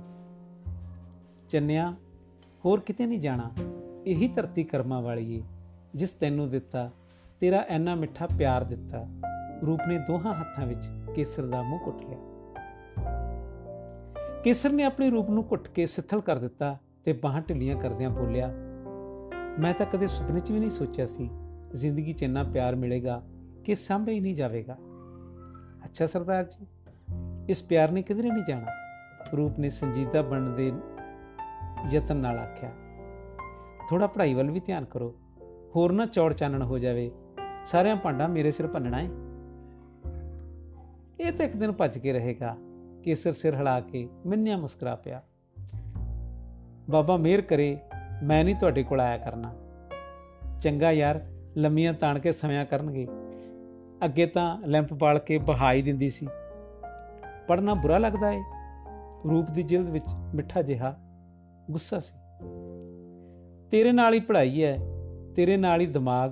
ਚੰਨਿਆ, 1.50 1.94
ਹੋਰ 2.66 2.80
ਕਿਤੇ 2.80 3.06
ਨਹੀਂ 3.06 3.20
ਜਾਣਾ। 3.20 3.52
ਇਹੀ 4.08 4.28
ਧਰਤੀ 4.28 4.64
ਕਰਮਾਂ 4.64 5.02
ਵਾਲੀ 5.02 5.36
ਏ, 5.36 5.44
ਜਿਸ 5.96 6.12
ਤੈਨੂੰ 6.12 6.50
ਦਿੱਤਾ, 6.50 6.90
ਤੇਰਾ 7.40 7.66
ਐਨਾ 7.70 7.96
ਮਿੱਠਾ 7.96 8.28
ਪਿਆਰ 8.38 8.64
ਦਿੱਤਾ। 8.64 9.06
ਰੂਪ 9.66 9.82
ਨੇ 9.88 9.98
ਦੋਹਾਂ 9.98 10.34
ਹੱਥਾਂ 10.34 10.66
ਵਿੱਚ 10.68 11.14
ਕੇਸਰ 11.16 11.46
ਦਾ 11.46 11.62
ਮੂੰਹ 11.62 11.80
ਕੁੱਟ 11.80 12.02
ਲਿਆ। 12.04 12.18
ਕੇਸਰ 14.44 14.72
ਨੇ 14.72 14.84
ਆਪਣੇ 14.84 15.10
ਰੂਪ 15.10 15.30
ਨੂੰ 15.30 15.46
ਘੁੱਟ 15.52 15.68
ਕੇ 15.68 15.86
ਸਿੱਥਲ 15.86 16.22
ਕਰ 16.22 16.40
ਦਿੱਤਾ 16.40 16.78
ਤੇ 17.06 17.14
ਬਾਹਾਂ 17.14 17.42
ਢਿੱਲੀਆਂ 17.42 17.78
ਕਰਦਿਆਂ 17.78 18.10
ਬੋਲਿਆ, 18.10 18.52
ਮੈਂ 19.60 19.74
ਤਾਂ 19.74 19.86
ਕਦੇ 19.86 20.08
ਸੁਪਨੇ 20.08 20.40
'ਚ 20.40 20.52
ਵੀ 20.52 20.60
ਨਹੀਂ 20.60 20.70
ਸੋਚਿਆ 20.70 21.06
ਸੀ, 21.06 21.30
ਜ਼ਿੰਦਗੀ 21.76 22.14
'ਚ 22.14 22.24
ਇੰਨਾ 22.24 22.44
ਪਿਆਰ 22.44 22.76
ਮਿਲੇਗਾ 22.76 23.24
ਕਿ 23.64 23.76
ਸਾਂਭੇ 23.76 24.14
ਹੀ 24.14 24.20
ਨਹੀਂ 24.20 24.36
ਜਾਵੇਗਾ। 24.36 24.78
ਅੱਛਾ 25.84 26.08
ਸਰਦਾਰ 26.08 26.44
ਜੀ 26.44 26.68
ਇਸ 27.50 27.64
ਪਿਆਰ 27.64 27.92
ਨੇ 27.92 28.02
ਕਿਧਰੇ 28.02 28.30
ਨਹੀਂ 28.30 28.44
ਜਾਣਾ? 28.48 28.68
ਰੂਪ 29.38 29.60
ਨੇ 29.60 29.70
ਸੰਜੀਦਾ 29.70 30.22
ਬਣਨ 30.22 30.56
ਦੇ 30.56 30.74
ਯਤਨ 31.92 32.16
ਨਾਲ 32.16 32.40
ਆਖਿਆ 32.40 32.72
ਥੋੜਾ 33.90 34.08
ਪੜ੍ਹਾਈ 34.08 34.34
ਵੱਲ 34.34 34.52
ਵੀ 34.52 34.60
ਧਿਆਨ 34.60 34.86
ਕਰੋ। 34.86 35.16
ਹੋਰ 35.76 35.92
ਨਾ 35.92 36.06
ਚੌੜ 36.06 36.34
ਚਾਨਣ 36.34 36.64
ਹੋ 36.64 36.80
ਜਾਵੇ। 36.80 37.12
ਸਾਰਿਆਂ 37.66 37.96
ਭਾਂਡਾ 37.96 38.28
ਮੇਰੇ 38.28 38.52
ਸਿਰ 38.52 38.68
ਭੰਨਣਾ 38.68 38.98
ਹੈ 38.98 39.10
ਇਹ 41.20 41.32
ਤਾਂ 41.32 41.46
ਇੱਕ 41.46 41.58
ਦਿਨ 41.58 41.72
ਭੱਜ 41.72 41.98
ਕੇ 41.98 42.14
ਰਹੇਗਾ। 42.14 42.58
ਕੇਸਰ 43.04 43.34
ਸਿਰ 43.34 43.56
ਹਿਲਾ 43.56 43.80
ਕੇ 43.80 44.10
ਮਿੰਨਿਆ 44.26 44.58
ਮੁਸਕਰਾ 44.58 44.96
ਪਿਆ। 44.96 45.22
ਬਾਬਾ 46.90 47.18
ਮਿਹਰ 47.18 47.42
ਕਰੇ, 47.42 47.78
ਮੈਂ 48.24 48.46
ਨਹੀਂ 48.46 48.56
ਤੁਹਾਡੇ 48.56 48.84
ਕੋਲ 48.84 49.00
ਆਇਆ 49.00 49.18
ਕਰਨਾ। 49.18 49.54
ਚੰਗਾ 50.62 50.92
ਯਾਰ, 50.92 51.22
ਲੰਮੀਆਂ 51.58 51.94
ਤਾਣ 51.94 52.20
ਕੇ 52.20 52.32
ਸਮਾਂ 52.32 52.66
ਕਰਨਗੇ। 52.66 53.08
ਅੱਗੇ 54.06 54.26
ਤਾਂ 54.26 54.62
ਲੈਂਪ 54.68 54.94
ਬਾਲ 54.94 55.20
ਕੇ 55.20 55.38
ਬਹਾਈ 55.38 55.82
ਦਿੰਦੀ 55.82 56.10
ਸੀ। 56.10 56.28
ਪੜਨਾ 57.48 57.74
ਬੁਰਾ 57.74 57.98
ਲੱਗਦਾ 57.98 58.32
ਏ। 58.32 58.42
ਰੂਪ 59.30 59.50
ਦੀ 59.50 59.64
ਜਿਲਦ 59.64 59.90
ਵਿੱਚ 59.90 60.06
ਮਿੱਠਾ 60.36 60.62
ਜਿਹਾ 60.62 60.96
ਗੁੱਸਾ 61.72 62.00
ਸੀ। 62.00 62.16
ਤੇਰੇ 63.72 63.92
ਨਾਲ 63.92 64.14
ਹੀ 64.14 64.20
ਪੜ੍ਹਾਈ 64.20 64.64
ਹੈ, 64.64 64.78
ਤੇਰੇ 65.36 65.58
ਨਾਲ 65.58 65.82
ਹੀ 65.82 65.86
ਦਿਮਾਗ, 65.86 66.32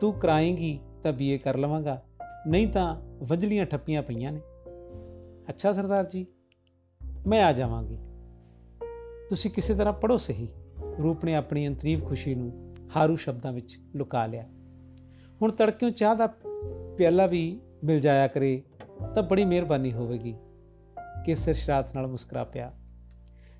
ਤੂੰ 0.00 0.12
ਕਰਾਏਂਗੀ 0.12 0.80
ਤਾਂ 1.02 1.12
ਬੀਏ 1.12 1.38
ਕਰ 1.38 1.56
ਲਵਾਂਗਾ, 1.56 2.02
ਨਹੀਂ 2.46 2.68
ਤਾਂ 2.68 3.00
ਵੰਜਲੀਆਂ 3.24 3.66
ਠੱਪੀਆਂ 3.66 4.02
ਪਈਆਂ 4.02 4.32
ਨੇ। 4.32 4.40
ਅੱਛਾ 5.48 5.72
ਸਰਦਾਰ 5.72 6.04
ਜੀ, 6.04 6.26
ਮੈਂ 7.26 7.44
ਆ 7.44 7.52
ਜਾਵਾਂਗੀ। 7.52 7.98
ਤੁਸੀਂ 9.28 9.50
ਕਿਸੇ 9.50 9.74
ਤਰ੍ਹਾਂ 9.74 9.94
ਪੜੋ 9.94 10.16
ਸਹੀ। 10.16 10.48
ਰੂਪ 11.02 11.24
ਨੇ 11.24 11.34
ਆਪਣੀ 11.34 11.68
ਅੰਤਰੀਵ 11.68 12.04
ਖੁਸ਼ੀ 12.04 12.34
ਨੂੰ 12.34 12.74
ਹਾਰੂ 12.96 13.16
ਸ਼ਬਦਾਂ 13.16 13.52
ਵਿੱਚ 13.52 13.78
ਲੁਕਾ 13.96 14.26
ਲਿਆ। 14.26 14.44
ਹੁਣ 15.42 15.50
ਤੜਕਿਓਂ 15.50 15.90
ਚਾਹ 15.90 16.14
ਦਾ 16.14 16.26
ਪਿਆਲਾ 16.96 17.26
ਵੀ 17.26 17.60
ਮਿਲ 17.84 18.00
ਜਾਇਆ 18.00 18.26
ਕਰੇ। 18.26 18.62
ਤਾਂ 19.14 19.22
ਬੜੀ 19.22 19.44
ਮਿਹਰਬਾਨੀ 19.44 19.92
ਹੋਵੇਗੀ 19.92 20.34
ਕੇਸਰ 21.26 21.54
ਸ਼ਰਾਤ 21.54 21.94
ਨਾਲ 21.94 22.06
ਮੁਸਕਰਾ 22.06 22.44
ਪਿਆ। 22.44 22.72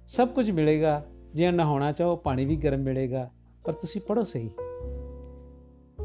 ਸਭ 0.06 0.28
ਕੁਝ 0.28 0.50
ਮਿਲੇਗਾ 0.50 1.04
ਜੇ 1.34 1.50
ਨਹਾਉਣਾ 1.50 1.92
ਚਾਹੋ, 1.92 2.16
ਪਾਣੀ 2.16 2.44
ਵੀ 2.44 2.56
ਗਰਮ 2.56 2.80
ਮਿਲੇਗਾ, 2.80 3.30
ਪਰ 3.64 3.72
ਤੁਸੀਂ 3.72 4.00
ਪੜੋ 4.00 4.22
ਸਹੀ। 4.22 4.50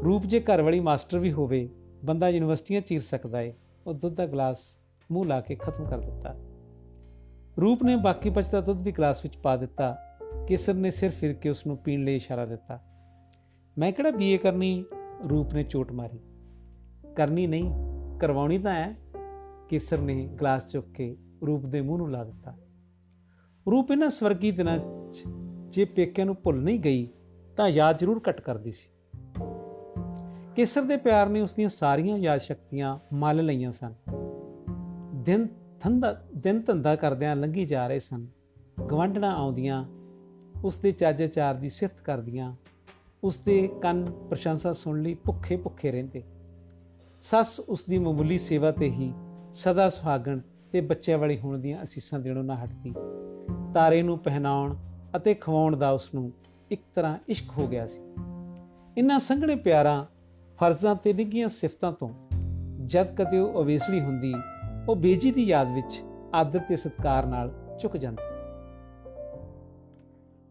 ਰੂਪ 0.04 0.26
ਜੇ 0.26 0.40
ਘਰ 0.40 0.62
ਵਾਲੀ 0.62 0.80
ਮਾਸਟਰ 0.80 1.18
ਵੀ 1.18 1.32
ਹੋਵੇ, 1.32 1.68
ਬੰਦਾ 2.04 2.28
ਯੂਨੀਵਰਸਿਟੀਆਂ 2.28 2.80
ਚੀਰ 2.80 3.00
ਸਕਦਾ 3.00 3.40
ਏ, 3.40 3.54
ਉਹ 3.86 3.94
ਦੁੱਧ 3.94 4.14
ਦਾ 4.14 4.26
ਗਲਾਸ 4.26 4.58
ਮੂੰਹ 5.12 5.26
ਲਾ 5.26 5.40
ਕੇ 5.40 5.54
ਖਤਮ 5.54 5.84
ਕਰ 5.84 5.98
ਦਿੱਤਾ। 5.98 6.36
ਰੂਪ 7.60 7.82
ਨੇ 7.82 7.96
ਬਾਕੀ 7.96 8.30
ਬਚਦਾ 8.30 8.60
ਦੁੱਧ 8.60 8.82
ਵੀ 8.82 8.92
ਗਲਾਸ 8.92 9.22
ਵਿੱਚ 9.22 9.36
ਪਾ 9.36 9.56
ਦਿੱਤਾ, 9.56 9.98
ਕੇਸਰ 10.48 10.74
ਨੇ 10.74 10.90
ਸਿਰ 10.90 11.10
ਫਿਰ 11.10 11.32
ਕੇ 11.32 11.50
ਉਸ 11.50 11.66
ਨੂੰ 11.66 11.76
ਪੀਣ 11.76 12.04
ਲਈ 12.04 12.16
ਇਸ਼ਾਰਾ 12.16 12.46
ਦਿੱਤਾ। 12.46 12.80
ਮੈਂ 13.78 13.92
ਕਿਹੜਾ 13.92 14.10
ਬੀਏ 14.10 14.38
ਕਰਨੀ? 14.38 14.84
ਰੂਪ 15.30 15.54
ਨੇ 15.54 15.62
ਚੋਟ 15.62 15.92
ਮਾਰੀ। 15.92 16.18
ਕਰਨੀ 17.14 17.46
ਨਹੀਂ, 17.46 17.72
ਕਰਵਾਉਣੀ 18.18 18.58
ਤਾਂ 18.58 18.74
ਹੈ। 18.74 18.96
ਕੇਸਰ 19.68 19.98
ਨੇ 19.98 20.26
ਗਲਾਸ 20.40 20.66
ਚੁੱਕ 20.66 20.86
ਕੇ 20.92 21.16
ਰੂਪ 21.46 21.66
ਦੇ 21.66 21.80
ਮੂੰਹ 21.80 21.98
ਨੂੰ 21.98 22.10
ਲਾ 22.10 22.24
ਦਿੱਤਾ। 22.24 22.54
ਰੂਪ 23.70 23.90
ਇਹਨਾਂ 23.90 24.10
ਸਵਰਗੀ 24.10 24.50
ਦਿਨਾਂ 24.50 24.78
'ਚ 25.12 25.22
ਜੇ 25.68 25.84
ਪੇਕਿਆਂ 25.84 26.26
ਨੂੰ 26.26 26.36
ਭੁੱਲ 26.44 26.62
ਨਹੀਂ 26.62 26.80
ਗਈ, 26.80 27.08
ਤਾਂ 27.56 27.68
ਯਾਦ 27.68 27.98
ਜ਼ਰੂਰ 27.98 28.20
ਘਟ 28.30 28.40
ਕਰਦੀ 28.40 28.70
ਸੀ। 28.70 28.88
ਕੇਸਰ 30.56 30.82
ਦੇ 30.82 30.96
ਪਿਆਰ 30.96 31.28
ਨੇ 31.28 31.40
ਉਸ 31.40 31.52
ਦੀਆਂ 31.52 31.68
ਸਾਰੀਆਂ 31.68 32.18
ਯਾਦ 32.18 32.40
ਸ਼ਕਤੀਆਂ 32.40 32.98
ਮੱਲ 33.12 33.44
ਲਈਆਂ 33.44 33.72
ਸਨ। 33.72 33.94
ਦਿਨ 35.14 35.48
ਥੰਦਾ 35.80 36.24
ਦਿਨ 36.34 36.60
ਧੰਦਾ 36.60 36.96
ਕਰਦਿਆਂ 36.96 37.36
ਲੰਘੀ 37.36 37.64
ਜਾ 37.64 37.86
ਰਹੇ 37.88 37.98
ਸਨ। 37.98 38.26
ਗਵੰਡਣਾ 38.90 39.34
ਆਉਂਦੀਆਂ 39.36 39.84
ਉਸ 40.64 40.78
ਦੇ 40.78 40.92
ਚੱਜ 40.92 41.24
ਚਾਰ 41.24 41.54
ਦੀ 41.54 41.68
ਸਿਫਤ 41.68 42.00
ਕਰਦੀਆਂ 42.00 42.54
ਉਸ 43.24 43.38
ਦੇ 43.38 43.68
ਕੰਨ 43.82 44.10
ਪ੍ਰਸ਼ੰਸਾ 44.10 44.72
ਸੁਣ 44.72 45.02
ਲਈ 45.02 45.14
ਭੁੱਖੇ 45.14 45.56
ਭੁੱਖੇ 45.56 45.92
ਰਹਿੰਦੇ। 45.92 46.22
ਸੱਸ 47.20 47.60
ਉਸ 47.60 47.84
ਦੀ 47.84 47.98
ਮਾਮੂਲੀ 47.98 48.38
ਸੇਵਾ 48.38 48.70
ਤੇ 48.70 48.90
ਹੀ 48.90 49.12
ਸਦਾ 49.56 49.88
ਸੁਹਾਗਣ 49.90 50.40
ਤੇ 50.72 50.80
ਬੱਚਿਆਂ 50.80 51.18
ਵਾਲੀ 51.18 51.38
ਹੋਣ 51.38 51.58
ਦੀਆਂ 51.58 51.82
ਅਸੀਸਾਂ 51.82 52.18
ਦੇਣੋਂ 52.18 52.44
ਨਾ 52.44 52.64
ਹਟਦੀ। 52.64 52.94
ਤਾਰੇ 53.74 54.02
ਨੂੰ 54.02 54.18
ਪਹਿਨਾਉਣ 54.18 54.76
ਅਤੇ 55.16 55.34
ਖਵਾਉਣ 55.34 55.76
ਦਾ 55.76 55.90
ਉਸ 55.90 56.14
ਨੂੰ 56.14 56.32
ਇੱਕ 56.70 56.82
ਤਰ੍ਹਾਂ 56.94 57.18
ਇਸ਼ਕ 57.28 57.46
ਹੋ 57.58 57.66
ਗਿਆ 57.66 57.86
ਸੀ। 57.86 58.00
ਇਨ੍ਹਾਂ 58.98 59.18
ਸੰਘਣੇ 59.18 59.56
ਪਿਆਰਾਂ, 59.56 60.04
ਫਰਜ਼ਾਂ 60.58 60.94
ਤੇ 60.94 61.12
ਨਿੱਗੀਆਂ 61.12 61.48
ਸਿਫਤਾਂ 61.48 61.92
ਤੋਂ 61.92 62.08
ਜਦ 62.86 63.14
ਕਦੇ 63.14 63.38
ਉਹ 63.38 63.62
ਅਵੇਸਲੀ 63.62 64.00
ਹੁੰਦੀ, 64.00 64.34
ਉਹ 64.88 64.96
ਬੇਜੀ 64.96 65.30
ਦੀ 65.30 65.44
ਯਾਦ 65.44 65.72
ਵਿੱਚ 65.74 66.02
ਆਦਰ 66.34 66.58
ਤੇ 66.58 66.76
ਸਤਕਾਰ 66.76 67.26
ਨਾਲ 67.26 67.76
ਝੁਕ 67.82 67.96
ਜਾਂਦੀ। 67.96 68.22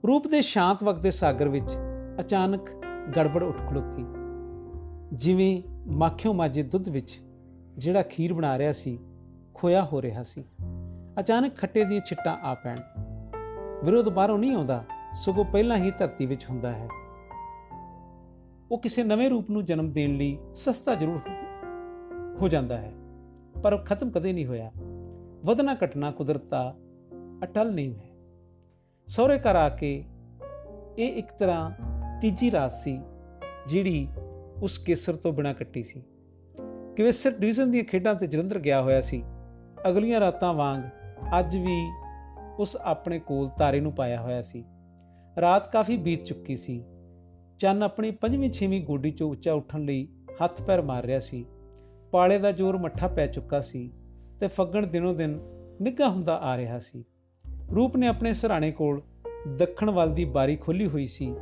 ਰੂਪ 0.07 0.27
ਦੇ 0.27 0.41
ਸ਼ਾਂਤ 0.41 0.83
ਵਕਤ 0.83 0.99
ਦੇ 0.99 1.11
ਸਾਗਰ 1.11 1.47
ਵਿੱਚ 1.47 1.77
ਅਚਾਨਕ 2.19 2.69
ਗੜਬੜ 3.17 3.43
ਉੱਠ 3.43 3.57
ਖਲੋਤੀ 3.69 4.05
ਜਿਵੇਂ 5.13 5.63
ਮਾਖਿਓ 5.87 6.33
ਮਾਜੇ 6.33 6.63
ਦੁੱਧ 6.63 6.89
ਵਿੱਚ 6.89 7.21
ਜਿਹੜਾ 7.77 8.01
ਖੀਰ 8.01 8.33
ਬਣਾ 8.33 8.57
ਰਿਹਾ 8.57 8.71
ਸੀ, 8.71 8.99
ਖੋਇਆ 9.53 9.83
ਹੋ 9.83 10.01
ਰਿਹਾ 10.01 10.23
ਸੀ। 10.23 10.43
ਅਚਾਨਕ 11.19 11.55
ਖੱਟੇ 11.57 11.83
ਦੀਆਂ 11.85 12.01
ਛਿੱਟਾਂ 12.01 12.37
ਆ 12.37 12.53
ਪੈਣ। 12.53 12.77
ਵਿਰੋਧ 13.83 14.09
ਬਾਹਰੋਂ 14.09 14.37
ਨਹੀਂ 14.37 14.55
ਆਉਂਦਾ, 14.55 14.83
ਸਗੋਂ 15.25 15.45
ਪਹਿਲਾਂ 15.45 15.77
ਹੀ 15.77 15.91
ਧਰਤੀ 15.91 16.25
ਵਿੱਚ 16.25 16.45
ਹੁੰਦਾ 16.49 16.71
ਹੈ। 16.71 16.87
ਉਹ 18.71 18.77
ਕਿਸੇ 18.77 19.03
ਨਵੇਂ 19.03 19.29
ਰੂਪ 19.29 19.49
ਨੂੰ 19.49 19.65
ਜਨਮ 19.65 19.91
ਦੇਣ 19.91 20.15
ਲਈ 20.17 20.37
ਸਸਤਾ 20.55 20.95
ਜ਼ਰੂਰ 20.95 21.19
ਹੋ 22.41 22.47
ਜਾਂਦਾ 22.47 22.77
ਹੈ, 22.77 22.91
ਪਰ 23.63 23.77
ਖਤਮ 23.77 24.11
ਕਦੇ 24.11 24.33
ਨਹੀਂ 24.33 24.45
ਹੋਇਆ। 24.45 24.71
ਵਧਣਾ 25.45 25.77
ਘਟਣਾ 25.85 26.11
ਕੁਦਰਤ 26.11 26.45
ਦਾ 26.45 26.75
ਅਟਲ 27.43 27.73
ਨਹੀਂ 27.73 27.95
ਹੈ। 27.95 28.09
ਸਹੁਰੇ 29.07 29.37
ਘਰ 29.39 29.55
ਆ 29.55 29.69
ਕੇ 29.69 30.03
ਇਹ 30.97 31.13
ਇੱਕ 31.13 31.27
ਤਰ੍ਹਾਂ 31.39 31.71
ਤੀਜੀ 32.21 32.51
ਰਾਤ 32.51 32.73
ਸੀ, 32.73 32.99
ਜਿਹੜੀ 33.67 34.07
ਉਸ 34.63 34.77
ਕੇਸਰ 34.77 35.15
ਤੋਂ 35.15 35.33
ਬਿਨਾ 35.33 35.53
ਕੱਟੀ 35.53 35.83
ਸੀ। 35.83 36.03
ਕਿਵੇਸਰ 36.95 37.31
ਡਿਵੀਜ਼ਨ 37.31 37.71
ਦੀਆਂ 37.71 37.83
ਖੇਡਾਂ 37.83 38.15
ਤੇ 38.15 38.27
ਜਲੰਧਰ 38.27 38.59
ਗਿਆ 38.59 38.81
ਹੋਇਆ 38.81 39.01
ਸੀ। 39.01 39.23
ਅਗਲੀਆਂ 39.89 40.19
ਰਾਤਾਂ 40.19 40.53
ਵਾਂਗ 40.53 40.81
ਅੱਜ 41.39 41.57
ਵੀ 41.57 41.91
ਉਸ 42.59 42.77
ਆਪਣੇ 42.81 43.19
ਕੋਲ 43.19 43.49
ਤਾਰੇ 43.57 43.79
ਨੂੰ 43.79 43.91
ਪਾਇਆ 43.91 44.21
ਹੋਇਆ 44.21 44.41
ਸੀ। 44.41 44.63
ਰਾਤ 45.41 45.71
ਕਾਫੀ 45.71 45.97
ਬੀਤ 45.97 46.23
ਚੁੱਕੀ 46.23 46.55
ਸੀ। 46.55 46.83
ਚੰਨ 47.59 47.83
ਆਪਣੀ 47.83 48.11
ਪੰਜਵੀਂ, 48.11 48.51
ਛੇਵੀਂ 48.51 48.85
ਗੋਡੀ 48.85 49.09
'ਚੋਂ 49.09 49.29
ਉੱਚਾ 49.29 49.53
ਉੱਠਣ 49.53 49.81
ਲਈ 49.81 50.07
ਹੱਥ 50.43 50.61
ਪੈਰ 50.61 50.81
ਮਾਰ 50.81 51.05
ਰਿਹਾ 51.05 51.19
ਸੀ। 51.19 51.45
ਪਾਲੇ 52.11 52.37
ਦਾ 52.37 52.51
ਜ਼ੋਰ 52.51 52.77
ਮੱਠਾ 52.77 53.07
ਪੈ 53.07 53.27
ਚੁੱਕਾ 53.27 53.61
ਸੀ 53.61 53.91
ਤੇ 54.39 54.47
ਫੱਗਣ 54.47 54.87
ਦਿਨੋਂ 54.87 55.13
ਦਿਨ 55.13 55.39
ਨਿੱਘਾ 55.81 56.07
ਹੁੰਦਾ 56.07 56.37
ਆ 56.37 56.57
ਰਿਹਾ 56.57 56.79
ਸੀ। 56.79 57.05
ਰੂਪ 57.75 57.97
ਨੇ 57.97 58.07
ਆਪਣੇ 58.07 58.33
ਸਰਾਣੇ 58.33 58.71
ਕੋਲ 58.71 59.01
ਦੱਖਣ 59.57 59.89
ਵੱਲ 59.89 60.13
ਦੀ 60.13 60.25
ਬਾਰੀ 60.25 60.55
ਖੋਲੀ 60.55 60.87
ਹੋਈ 60.87 61.07
ਸੀ। 61.07 61.35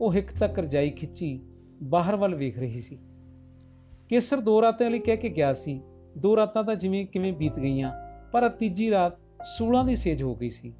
ਉਹ 0.00 0.14
ਇੱਕ 0.14 0.38
ਤੱਕ 0.38 0.58
ਰਜਾਈ 0.58 0.90
ਖਿੱਚੀ 0.90 1.40
ਬਾਹਰ 1.82 2.16
ਵੱਲ 2.16 2.34
ਵੇਖ 2.34 2.58
ਰਹੀ 2.58 2.80
ਸੀ। 2.80 2.98
ਕੇਸਰ 4.08 4.36
ਦੋ 4.36 4.62
ਰਾਤਾਂ 4.62 4.90
ਲਈ 4.90 4.98
ਕਹਿ 4.98 5.16
ਕੇ 5.16 5.28
ਗਿਆ 5.28 5.54
ਸੀ। 5.54 5.82
ਦੋ 6.18 6.36
ਰਾਤਾਂ 6.36 6.64
ਤਾਂ 6.64 6.74
ਜਿਵੇਂ 6.74 7.06
ਕਿਵੇਂ 7.06 7.32
ਬੀਤ 7.32 7.58
ਗਈਆਂ, 7.58 7.92
ਪਰ 8.32 8.48
ਤੀਜੀ 8.48 8.90
ਰਾਤ 8.90 9.12
ਸੂਲਾਂ 9.58 9.84
ਦੀ 9.84 9.96
ਸੇਜ 9.96 10.22
ਹੋ 10.22 10.34
ਗਈ 10.34 10.50
ਸੀ। 10.50 10.74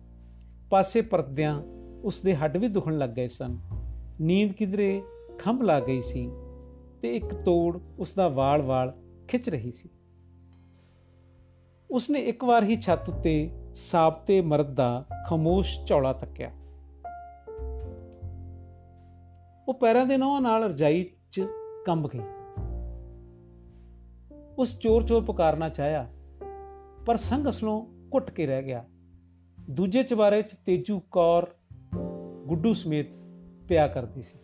ਪਾਸੇ 0.70 1.00
ਪਰਦਿਆਂ 1.00 1.62
ਉਸ 2.04 2.20
ਦੇ 2.20 2.36
ਹੱਡ 2.36 2.56
ਵੀ 2.56 2.68
ਦੁਖਣ 2.68 2.98
ਲੱਗ 2.98 3.10
ਗਏ 3.10 3.28
ਸਨ। 3.28 3.58
ਨੀਂਦ 4.20 4.52
ਕਿਧਰੇ 4.52 5.02
ਖੰਭ 5.38 5.62
ਲਾ 5.62 5.80
ਗਈ 5.80 6.02
ਸੀ 6.02 6.30
ਤੇ 7.02 7.16
ਇੱਕ 7.16 7.34
ਤੋੜ 7.34 7.80
ਉਸ 7.98 8.12
ਦਾ 8.12 8.28
ਵਾਲ-ਵਾਲ 8.28 8.92
ਖਿੱਚ 9.28 9.48
ਰਹੀ 9.48 9.70
ਸੀ। 9.70 9.88
ਉਸਨੇ 11.90 12.20
ਇੱਕ 12.20 12.44
ਵਾਰ 12.44 12.64
ਹੀ 12.64 12.80
ਛੱਤ 12.80 13.08
ਉੱਤੇ 13.08 13.50
ਸਾਬਤੇ 13.74 14.40
ਮਰਦ 14.40 14.74
ਦਾ 14.74 15.06
ਖਮੋਸ਼ 15.28 15.78
ਝੌਲਾ 15.86 16.12
ਤੱਕਿਆ। 16.12 16.50
ਉਹ 19.68 19.74
ਪੈਰਾਂ 19.74 20.06
ਦੇ 20.06 20.16
ਨੋਹਾਂ 20.16 20.40
ਨਾਲ 20.40 20.64
ਰਜਾਈ 20.64 21.10
'ਚ 21.30 21.46
ਕੰਬ 21.86 22.10
ਗਈ। 22.14 22.20
ਉਸ 24.58 24.78
ਚੋਰ-ਚੋਰ 24.78 25.24
ਪੁਕਾਰਨਾ 25.24 25.68
ਚਾਹਿਆ, 25.68 26.10
ਪਰ 27.06 27.16
ਸੰਗ 27.16 27.48
ਅਸਲੋਂ 27.48 27.86
ਘੁੱਟ 28.14 28.30
ਕੇ 28.30 28.46
ਰਹਿ 28.46 28.62
ਗਿਆ। 28.62 28.84
ਦੂਜੇ 29.70 30.02
ਚਵਾਰੇ 30.02 30.42
'ਚ 30.42 30.54
ਤੇਜੂ 30.66 31.00
ਕੌਰ 31.00 31.54
ਗੁੱਡੂ 32.46 32.72
ਸਮੇਤ 32.72 33.06
ਪਿਆ 33.68 33.88
ਕਰਦੀ 33.88 34.22
ਸੀ। 34.22 34.38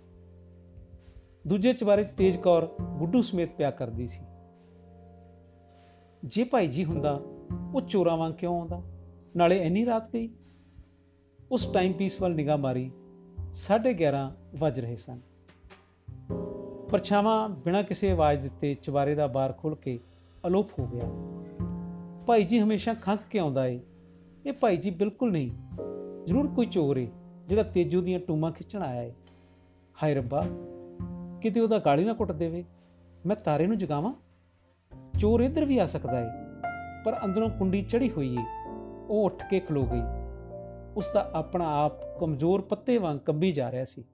ਦੂਜੇ 1.47 1.73
ਚਵਾਰੇ 1.73 2.05
'ਚ 2.05 2.11
ਤੇਜ 2.11 2.37
ਕੌਰ 2.37 2.75
ਗੁੱਡੂ 2.99 3.23
ਸਮੇਤ 3.23 3.57
ਪਿਆ 3.57 3.71
ਕਰਦੀ 3.71 4.07
ਸੀ। 4.07 4.23
ਜੇ 6.25 6.45
ਭਾਈ 6.45 6.67
ਜੀ 6.67 6.85
ਹੁੰਦਾ, 6.85 7.21
ਉਹ 7.75 7.81
ਚੋਰਾਂ 7.81 8.17
ਵਾਂ 8.17 8.31
ਕਿਉਂ 8.31 8.61
ਆਉਂਦਾ? 8.61 8.83
ਨਾਲੇ 9.37 9.62
ਇੰਨੀ 9.62 9.87
ਰਾਤ 9.87 10.12
ਗਈ? 10.14 10.35
ਉਸ 11.52 11.67
ਟਾਈਮ 11.67 11.93
ਪੀਸ 11.93 12.23
ਵੱਲ 12.23 12.35
ਨਿਗਾਹ 12.35 12.59
ਮਾਰੀ 12.59 12.90
11:30 13.52 14.37
ਵੱਜ 14.59 14.81
ਰਹੇ 14.81 14.97
ਸਨ। 14.97 15.21
ਪਰਛਾਵਾਂ 16.90 17.49
ਬਿਨਾਂ 17.49 17.82
ਕਿਸੇ 17.82 18.11
ਆਵਾਜ਼ 18.11 18.40
ਦਿੱਤੇ 18.40 18.75
ਚਵਾਰੇ 18.75 19.14
ਦਾ 19.14 19.26
ਬਾਰ 19.26 19.52
ਖੁੱਲ 19.52 19.75
ਕੇ 19.75 19.99
ਅਲੋਪ 20.47 20.78
ਹੋ 20.78 20.87
ਗਿਆ। 20.87 21.04
ਭਾਈ 22.26 22.44
ਜੀ 22.44 22.61
ਹਮੇਸ਼ਾ 22.61 22.94
ਖੰਕ 22.94 23.20
ਕੇ 23.30 23.38
ਆਉਂਦਾ 23.38 23.66
ਏ। 23.66 23.80
ਇਹ 24.47 24.52
ਭਾਈ 24.52 24.76
ਜੀ 24.76 24.90
ਬਿਲਕੁਲ 24.90 25.32
ਨਹੀਂ। 25.32 25.50
ਜ਼ਰੂਰ 26.26 26.47
ਕੋਈ 26.47 26.66
ਚੋਰ 26.66 26.97
ਏ, 26.97 27.09
ਜਿਹੜਾ 27.49 27.62
ਤੇਜੂ 27.62 28.02
ਦੀਆਂ 28.02 28.20
ਟੂਮਾਂ 28.20 28.52
ਖਿੱਚਣ 28.52 28.82
ਆਇਆ 28.82 29.02
ਏ। 29.02 29.12
ਹਾਏ 30.02 30.14
ਰੱਬਾ, 30.14 30.44
ਕਿਤੇ 31.42 31.61
ਉਹਦਾ 31.61 31.78
ਗਾਲੀ 31.78 32.04
ਨਾ 32.04 32.12
ਕੁੱਟ 32.12 32.32
ਦੇਵੇ। 32.32 32.64
ਮੈਂ 33.26 33.37
ਤਾਰੇ 33.37 33.66
ਨੂੰ 33.66 33.78
ਜਗਾਵਾਂ? 33.78 34.14
ਚੋਰ 35.18 35.40
ਇੱਧਰ 35.40 35.64
ਵੀ 35.64 35.78
ਆ 35.78 35.87
ਸਕਦਾ 35.87 36.20
ਏ, 36.20 36.28
ਪਰ 37.04 37.16
ਅੰਦਰੋਂ 37.25 37.50
ਕੁੰਡੀ 37.50 37.82
ਚੜੀ 37.82 38.11
ਹੋਈ 38.11 38.35
ਏ। 38.35 38.44
ਉਹ 39.09 39.25
ਉੱਠ 39.25 39.42
ਕੇ 39.50 39.61
ਖਲੋ 39.61 39.87
ਗਈ। 39.92 40.02
ਉਸ 40.97 41.06
ਦਾ 41.14 41.30
ਆਪਣਾ 41.35 41.85
ਆਪ 41.85 42.18
ਕਮਜ਼ੋਰ 42.18 42.61
ਪੱਤੇ 42.61 42.99
ਵਾਂਗ 42.99 43.18
ਕੰਬੀ 43.18 43.52
ਜਾ 43.52 43.70
ਰਿਹਾ 43.70 43.85
ਸੀ। 43.85 44.04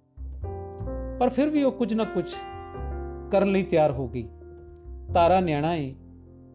ਪਰ 1.19 1.29
ਫਿਰ 1.29 1.49
ਵੀ 1.49 1.63
ਉਹ 1.63 1.73
ਕੁਝ 1.73 1.95
ਨਾ 1.95 2.05
ਕੁਝ 2.05 2.35
ਕਰਨ 3.31 3.53
ਲਈ 3.53 3.63
ਤਿਆਰ 3.63 3.91
ਹੋ 3.91 4.09
ਗਈ। 4.09 4.29
ਤਾਰਾ 5.15 5.41
ਨਿਆਣਾ 5.41 5.75
ਏ 5.75 5.95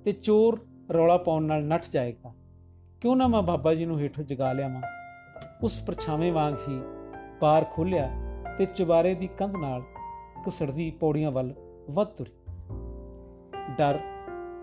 ਤੇ 0.05 0.11
ਚੋਰ 0.11 0.59
ਰੌਲਾ 0.93 1.17
ਪਾਉਣ 1.17 1.43
ਨਾਲ 1.43 1.63
ਨੱਠ 1.63 1.83
ਜਾਏਗਾ। 1.91 2.33
ਕਿਉਂ 3.01 3.15
ਨਾ 3.15 3.27
ਮੈਂ 3.27 3.41
ਬਾਬਾ 3.41 3.73
ਜੀ 3.73 3.85
ਨੂੰ 3.85 3.99
ਹੇਠੋਂ 3.99 4.23
ਜਗਾ 4.23 4.51
ਲਿਆਵਾਂ? 4.53 4.81
ਉਸ 5.63 5.81
ਪਰਛਾਵੇਂ 5.81 6.31
ਵਾਂਗ 6.33 6.55
ਹੀ 6.67 6.79
ਬਾਰ 7.41 7.65
ਖੋਲਿਆ 7.73 8.09
ਤੇ 8.57 8.65
ਚੁਬਾਰੇ 8.65 9.13
ਦੀ 9.13 9.27
ਕੰਧ 9.27 9.55
ਨਾਲ 9.55 9.83
ਕਸੜਦੀ 10.45 10.91
ਪੌੜੀਆਂ 10.91 11.31
ਵੱਲ 11.31 11.53
ਵੱਧ 11.89 12.07
ਤੁਰੀ। 12.07 12.31
ਡਰ, 13.77 13.99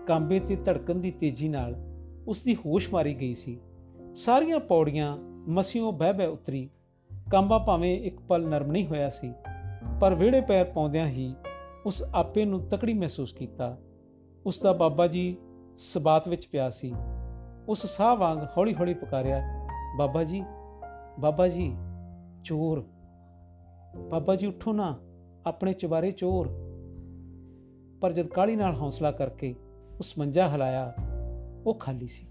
ਕੰਬੇ 0.07 0.39
ਤੇ 0.39 0.55
ਧੜਕਣ 0.55 0.95
ਦੀ 0.95 1.11
ਤੇਜ਼ੀ 1.11 1.49
ਨਾਲ 1.49 1.75
ਉਸ 2.27 2.41
ਦੀ 2.41 2.55
ਹੋਸ਼ 2.55 2.89
ਮਾਰੀ 2.93 3.13
ਗਈ 3.13 3.33
ਸੀ। 3.33 3.59
ਸਾਰੀਆਂ 4.15 4.59
ਪੌੜੀਆਂ 4.59 5.17
ਮਸੀਓ 5.47 5.91
ਬਹਿ 5.91 6.13
ਬਹਿ 6.13 6.27
ਉਤਰੀ। 6.27 6.69
ਕੰਬਾ 7.31 7.57
ਭਾਵੇਂ 7.57 7.99
ਇੱਕ 7.99 8.19
ਪਲ 8.19 8.47
ਨਰਮ 8.47 8.71
ਨਹੀਂ 8.71 8.87
ਹੋਇਆ 8.87 9.09
ਸੀ, 9.09 9.33
ਪਰ 10.01 10.13
ਵਿਹੜੇ 10.13 10.41
ਪੈਰ 10.41 10.65
ਪਾਉਂਦਿਆਂ 10.65 11.07
ਹੀ 11.07 11.33
ਉਸ 11.85 12.03
ਆਪੇ 12.13 12.45
ਨੂੰ 12.45 12.61
ਤਕੜੀ 12.61 12.93
ਮਹਿਸੂਸ 12.93 13.33
ਕੀਤਾ। 13.33 13.77
ਉਸ 14.45 14.59
ਦਾ 14.59 14.71
ਬਾਬਾ 14.71 15.07
ਜੀ 15.07 15.37
ਸਬਾਤ 15.77 16.27
ਵਿੱਚ 16.27 16.47
ਪਿਆ 16.47 16.69
ਸੀ। 16.69 16.93
ਉਸ 17.67 17.85
ਸਾਹ 17.85 18.15
ਵਾਂਗ 18.15 18.37
ਹੌਲੀ-ਹੌਲੀ 18.57 18.93
ਪੁਕਾਰਿਆ, 18.93 19.67
ਬਾਬਾ 19.97 20.23
ਜੀ 20.23 20.43
ਬਾਬਾ 21.19 21.47
ਜੀ, 21.47 21.75
ਚੋਰ। 22.43 22.85
ਬਾਬਾ 24.09 24.35
ਜੀ, 24.35 24.47
ਉਠੋ 24.47 24.73
ਨਾ, 24.73 24.99
ਆਪਣੇ 25.45 25.73
ਚਵਾਰੇ 25.73 26.11
ਚੋਰ। 26.11 26.47
ਪਰ 28.01 28.11
ਜਦ 28.11 28.27
ਕਾਲੀ 28.27 28.55
ਨਾਲ 28.55 28.75
ਹੌਸਲਾ 28.75 29.11
ਕਰਕੇ 29.11 29.55
ਉਸ 29.99 30.13
ਮੰਜਾ 30.17 30.49
ਹਲਾਇਆ, 30.49 30.93
ਉਹ 31.65 31.73
ਖਾਲੀ 31.73 32.07
ਸੀ। 32.07 32.27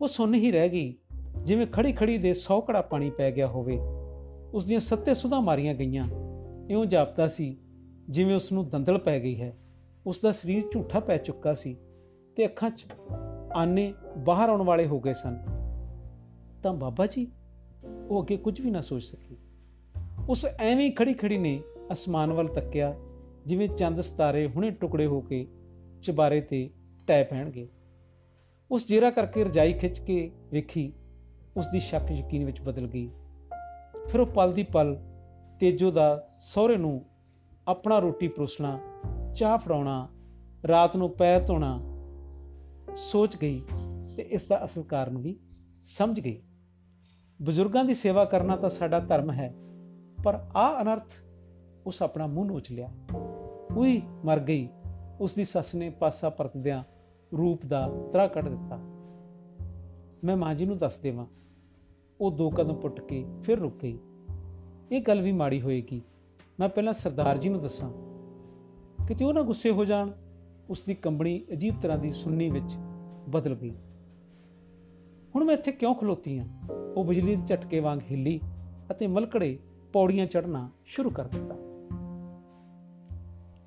ਉਹ 0.00 0.06
ਸੁੰਨ 0.06 0.34
ਹੀ 0.34 0.52
ਰਹਿ 0.52 0.68
ਗਈ, 0.68 0.94
ਜਿਵੇਂ 1.42 1.66
ਖੜੀ 1.66 1.92
ਖੜੀ 1.92 2.18
ਦੇ 2.18 2.34
100 2.34 2.60
ਕੜਾ 2.60 2.80
ਪਾਣੀ 2.80 3.10
ਪੈ 3.10 3.30
ਗਿਆ 3.30 3.46
ਹੋਵੇ। 3.46 3.78
ਉਸ 4.54 4.64
ਦੀਆਂ 4.64 4.80
ਸੱਤੇ 4.80 5.14
ਸੁਧਾ 5.14 5.40
ਮਾਰੀਆਂ 5.40 5.74
ਗਈਆਂ। 5.74 6.21
ਇਉਂ 6.72 6.86
ਜਾਪਦਾ 6.86 7.28
ਸੀ, 7.28 7.56
ਜਿਵੇਂ 8.10 8.36
ਉਸ 8.36 8.52
ਨੂੰ 8.52 8.68
ਦੰਦਲ 8.68 8.98
ਪੈ 8.98 9.20
ਗਈ 9.20 9.40
ਹੈ। 9.40 9.56
ਉਸ 10.06 10.20
ਦਾ 10.20 10.32
ਸਰੀਰ 10.32 10.64
ਝੂਠਾ 10.72 11.00
ਪੈ 11.00 11.16
ਚੁੱਕਾ 11.16 11.54
ਸੀ 11.54 11.76
ਤੇ 12.36 12.46
ਅੱਖਾਂ 12.46 12.70
'ਚ 12.70 12.86
ਆਨੇ 13.54 13.94
ਬਾਹਰ 14.18 14.48
ਆਉਣ 14.48 14.62
ਵਾਲੇ 14.62 14.86
ਹੋ 14.86 15.00
ਗਏ 15.00 15.14
ਸਨ। 15.14 15.36
ਤਾਂ 16.62 16.72
ਬਾਬਾ 16.72 17.06
ਜੀ, 17.06 17.32
ਉਹ 18.08 18.22
ਅੱਗੇ 18.22 18.36
ਕੁਝ 18.36 18.60
ਵੀ 18.60 18.70
ਨਾ 18.70 18.80
ਸੋਚ 18.80 19.02
ਸਕੀ। 19.02 19.36
ਉਸ 20.28 20.46
ਐਵੇਂ 20.58 20.92
ਖੜੀ 20.92 21.14
ਖੜੀ 21.14 21.38
ਨੇ 21.38 21.62
ਅਸਮਾਨ 21.92 22.32
ਵੱਲ 22.32 22.48
ਤੱਕਿਆ, 22.48 22.94
ਜਿਵੇਂ 23.46 23.68
ਚੰਦ 23.68 24.00
ਸਤਾਰੇ 24.00 24.46
ਹੁਣੇ 24.46 24.70
ਟੁਕੜੇ 24.70 25.06
ਹੋ 25.06 25.20
ਕੇ 25.20 25.46
ਚਬਾਰੇ 26.02 26.40
ਤੇ 26.40 26.70
ਟੈ 27.06 27.24
ਪੈਣਗੇ। 27.24 27.68
ਉਸ 28.70 28.88
ਜੇਰਾ 28.88 29.10
ਕਰਕੇ 29.10 29.44
ਰਜਾਈ 29.44 29.72
ਖਿੱਚ 29.72 29.98
ਕੇ 29.98 30.30
ਵੇਖੀ 30.52 30.92
ਉਸ 31.56 31.66
ਦੀ 31.66 31.80
ਸ਼ੱਕ 31.80 32.10
ਯਕੀਨ 32.10 32.44
ਵਿੱਚ 32.44 32.60
ਬਦਲ 32.60 32.86
ਗਈ। 32.86 33.10
ਫਿਰ 34.08 34.20
ਉਹ 34.20 34.26
ਪਲ 34.26 34.52
ਦੀ 34.52 34.62
ਪਲ 34.62 35.11
ਤੇਜੋ 35.62 35.90
ਦਾ 35.90 36.28
ਸਹੁਰੇ 36.42 36.76
ਨੂੰ 36.76 37.04
ਆਪਣਾ 37.68 37.98
ਰੋਟੀ 37.98 38.28
ਪਰੋਸਣਾ, 38.28 38.78
ਚਾਹ 39.36 39.58
ਫੜਾਉਣਾ, 39.58 40.08
ਰਾਤ 40.68 40.96
ਨੂੰ 40.96 41.10
ਪੈਰ 41.10 41.40
ਧੋਣਾ 41.40 41.78
ਸੋਚ 42.96 43.36
ਗਈ 43.36 43.62
ਤੇ 44.16 44.22
ਇਸ 44.22 44.44
ਦਾ 44.44 44.64
ਅਸਲ 44.64 44.82
ਕਾਰਨ 44.82 45.18
ਵੀ 45.18 45.38
ਸਮਝ 45.84 46.20
ਗਈ। 46.20 46.42
ਬਜ਼ੁਰਗਾਂ 47.42 47.84
ਦੀ 47.84 47.94
ਸੇਵਾ 47.94 48.24
ਕਰਨਾ 48.24 48.56
ਤਾਂ 48.56 48.70
ਸਾਡਾ 48.70 49.00
ਧਰਮ 49.00 49.30
ਹੈ, 49.30 49.54
ਪਰ 50.24 50.40
ਆ 50.56 50.82
ਅਨਰਥ 50.82 51.14
ਉਸ 51.86 52.02
ਆਪਣਾ 52.02 52.26
ਮੂੰਹ 52.26 52.46
ਨੋਚ 52.46 52.72
ਲਿਆ। 52.72 52.90
ਉਈ 53.76 54.00
ਮਰ 54.24 54.40
ਗਈ, 54.40 54.68
ਉਸ 55.20 55.34
ਦੀ 55.34 55.44
ਸੱਸ 55.44 55.74
ਨੇ 55.74 55.90
ਪਾਸਾ 55.90 56.30
ਪਰਤਦਿਆਂ 56.30 56.84
ਰੂਪ 57.32 57.66
ਦਾ 57.66 57.88
ਤਰਾ 58.12 58.26
ਕੱਢ 58.26 58.48
ਦਿੱਤਾ। 58.48 58.78
ਮੈਂ 60.24 60.36
ਮਾਂ 60.36 60.54
ਜੀ 60.54 60.66
ਨੂੰ 60.66 60.78
ਦੱਸ 60.78 61.00
ਦੇਵਾਂ, 61.00 61.26
ਉਹ 62.20 62.30
ਦੋ 62.30 62.50
ਕਦਮ 62.50 62.74
ਪੁੱਟ 62.74 63.00
ਕੇ 63.00 63.26
ਫਿਰ 63.42 63.58
ਰੁਕ 63.58 63.82
ਗਈ। 63.82 63.98
ਇਹ 64.92 65.02
ਗੱਲ 65.02 65.20
ਵੀ 65.20 65.32
ਮਾੜੀ 65.32 65.60
ਹੋਏਗੀ। 65.60 66.02
ਮੈਂ 66.60 66.68
ਪਹਿਲਾਂ 66.68 66.92
ਸਰਦਾਰ 66.92 67.38
ਜੀ 67.38 67.48
ਨੂੰ 67.48 67.60
ਦੱਸਾਂ 67.60 67.90
ਕਿਤੇ 69.06 69.24
ਉਹ 69.24 69.32
ਨਾ 69.32 69.42
ਗੁੱਸੇ 69.42 69.70
ਹੋ 69.70 69.84
ਜਾਣ 69.84 70.10
ਉਸ 70.70 70.82
ਦੀ 70.82 70.94
ਕੰਬਣੀ 70.94 71.44
ਅਜੀਬ 71.52 71.80
ਤਰ੍ਹਾਂ 71.80 71.98
ਦੀ 71.98 72.10
ਸੁੰਨੀ 72.10 72.50
ਵਿੱਚ 72.50 72.74
ਬਦਲ 73.28 73.54
ਗਈ। 73.54 73.74
ਹੁਣ 75.34 75.44
ਮੈਂ 75.44 75.54
ਇੱਥੇ 75.54 75.72
ਕਿਉਂ 75.72 75.94
ਖਲੋਤੀ 75.94 76.38
ਹਾਂ 76.38 76.68
ਉਹ 76.96 77.04
ਬਿਜਲੀ 77.04 77.36
ਦੇ 77.36 77.42
ਝਟਕੇ 77.46 77.80
ਵਾਂਗ 77.80 77.98
ਹਿੱਲੀ 78.10 78.40
ਅਤੇ 78.90 79.06
ਮਲਕੜੇ 79.06 79.58
ਪੌੜੀਆਂ 79.92 80.26
ਚੜ੍ਹਨਾ 80.26 80.70
ਸ਼ੁਰੂ 80.84 81.10
ਕਰ 81.10 81.24
ਦਿੱਤਾ। 81.24 81.54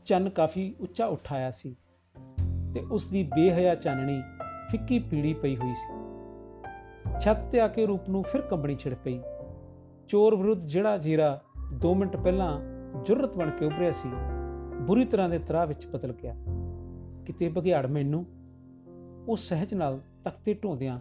ਚੰਨ 0.05 0.29
ਕਾਫੀ 0.29 0.75
ਉੱਚਾ 0.79 1.05
ਉਠਾਇਆ 1.05 1.51
ਸੀ 1.51 1.75
ਤੇ 2.73 2.79
ਉਸ 2.91 3.05
ਦੀ 3.05 3.23
ਬੇਹਯਾ 3.23 3.75
ਚਾਨਣੀ 3.75 4.21
ਫਿੱਕੀ 4.71 4.99
ਪੀੜੀ 4.99 5.33
ਪਈ 5.33 5.55
ਹੋਈ 5.55 5.73
ਸੀ। 5.73 6.03
ਛੱਤ 7.21 7.51
ਤੇ 7.51 7.59
ਆ 7.59 7.67
ਕੇ 7.67 7.85
ਰੂਪ 7.85 8.09
ਨੂੰ 8.09 8.23
ਫਿਰ 8.23 8.41
ਕੰਬਣੀ 8.41 8.75
ਛਿੜ 8.75 8.93
ਪਈ। 8.93 9.19
ਚੋਰ 10.07 10.35
ਵਿਰੁੱਧ 10.35 10.59
ਜਿਹੜਾ 10.59 10.97
ਜੀਰਾ 10.97 11.41
2 11.85 11.93
ਮਿੰਟ 11.93 12.15
ਪਹਿਲਾਂ 12.17 12.61
ਜੁਰਤ 13.05 13.37
ਬਣ 13.37 13.49
ਕੇ 13.49 13.65
ਉੱਭਰਿਆ 13.65 13.91
ਸੀ, 13.91 14.09
ਬੁਰੀ 14.81 15.05
ਤਰ੍ਹਾਂ 15.05 15.29
ਦੇ 15.29 15.39
ਤਰਾਹ 15.39 15.67
ਵਿੱਚ 15.67 15.87
ਬਦਲ 15.87 16.13
ਗਿਆ। 16.13 16.35
ਕਿਤੇ 17.25 17.49
ਬਗਿਆੜ 17.49 17.85
ਮੈਨੂੰ 17.85 18.25
ਉਹ 19.27 19.37
ਸਹਿਜ 19.37 19.73
ਨਾਲ 19.73 19.99
ਤਖਤੇ 20.23 20.53
ਢੋਂਦਿਆਂ 20.53 20.99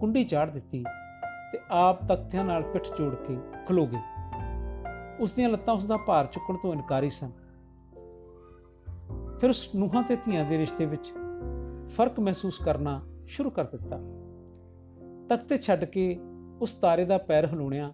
ਕੁੰਡੀ 0.00 0.24
ਚਾੜ 0.24 0.50
ਦਿੱਤੀ 0.50 0.84
ਤੇ 1.52 1.58
ਆਪ 1.70 2.04
ਤਖਤਿਆਂ 2.08 2.44
ਨਾਲ 2.44 2.62
ਪਿੱਠ 2.62 2.84
ਜੋੜ 2.98 3.14
ਕੇ 3.14 3.36
ਖਲੋ 3.68 3.86
ਗਈ। 3.86 3.98
ਉਸ 5.20 5.32
ਦੀਆਂ 5.32 5.48
ਲੱਤਾਂ 5.48 5.74
ਉਸ 5.74 5.84
ਦਾ 5.84 5.96
ਭਾਰ 5.96 6.26
ਚੁੱਕਣ 6.26 6.56
ਤੋਂ 6.56 6.72
ਇਨਕਾਰੀ 6.72 7.10
ਸਨ। 7.10 7.30
ਫਿਰ 9.40 9.50
ਉਸ 9.50 9.74
ਨੂਹਾਂ 9.74 10.02
ਤੇ 10.02 10.16
ਧੀਆਂ 10.16 10.44
ਦੇ 10.44 10.58
ਰਿਸ਼ਤੇ 10.58 10.86
ਵਿੱਚ 10.86 11.12
ਫ਼ਰਕ 11.88 12.20
ਮਹਿਸੂਸ 12.20 12.58
ਕਰਨਾ 12.58 13.02
ਸ਼ੁਰੂ 13.26 13.50
ਕਰ 13.50 13.64
ਦਿੱਤਾ। 13.64 14.00
ਤਖਤੇ 15.28 15.58
ਛੱਡ 15.58 15.84
ਕੇ 15.84 16.20
ਉਸ 16.60 16.72
ਤਾਰੇ 16.72 17.04
ਦਾ 17.04 17.18
ਪੈਰ 17.18 17.46
ਹਲੂਣਿਆ 17.46 17.92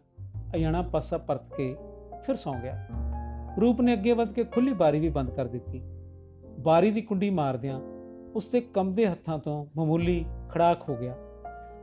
ਅਯਾਣਾ 0.54 0.82
ਪਾਸਾ 0.82 1.18
ਪਰਤ 1.18 1.54
ਕੇ 1.54 1.76
ਫਿਰ 2.26 2.34
ਸੌਂ 2.34 2.54
ਗਿਆ। 2.54 2.86
ਰੂਪ 3.60 3.80
ਨੇ 3.80 3.92
ਅੱਗੇ 3.92 4.12
ਵੱਧ 4.12 4.32
ਕੇ 4.32 4.44
ਖੁੱਲੀ 4.44 4.72
ਬਾਰੀ 4.72 5.00
ਵੀ 5.00 5.08
ਬੰਦ 5.08 5.30
ਕਰ 5.30 5.46
ਦਿੱਤੀ। 5.46 5.82
ਬਾਰੀ 6.60 6.90
ਦੀ 6.90 7.00
ਕੁੰਡੀ 7.00 7.30
ਮਾਰਦਿਆਂ 7.30 7.80
ਉਸ 8.34 8.48
ਦੇ 8.48 8.60
ਕੰਬਦੇ 8.60 9.06
ਹੱਥਾਂ 9.06 9.38
ਤੋਂ 9.38 9.66
ਮਾਮੂਲੀ 9.76 10.24
ਖੜਾਕ 10.48 10.88
ਹੋ 10.88 10.96
ਗਿਆ। 10.96 11.14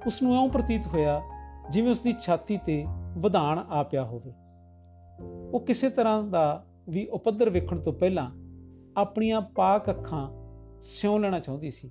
ਉਸ 0.08 0.24
ਨੂੰ 0.24 0.36
ਐਉਂ 0.36 0.50
ਪ੍ਰਤੀਤ 0.50 0.88
ਹੋਇਆ 0.88 1.22
ਜਿਵੇਂ 1.70 1.92
ਉਸ 1.92 2.00
ਦੀ 2.00 2.16
ਛਾਤੀ 2.22 2.60
ਤੇ 2.66 2.86
ਵਧਾਣ 3.18 3.60
ਆ 3.70 3.84
ਪਿਆ 3.84 4.04
ਹੋਵੇ। 4.04 4.34
ਉਹ 5.54 5.60
ਕਿਸੇ 5.60 5.90
ਤਰ੍ਹਾਂ 5.90 6.24
ਦਾ 6.24 6.66
ਵੀ 6.90 7.08
ਉਪਦਰ 7.08 7.50
ਵੇਖਣ 7.50 7.80
ਤੋਂ 7.80 7.94
ਪਹਿਲਾਂ 7.94 8.32
ਆਪਣੀਆਂ 8.98 9.42
ਪਾਕ 9.42 9.90
ਅੱਖਾਂ 9.90 10.32
ਸਿਉਂ 10.82 11.20
ਲੈਣਾ 11.20 11.40
ਚਾਹੁੰਦੀ 11.40 11.72
ਸੀ। 11.72 11.90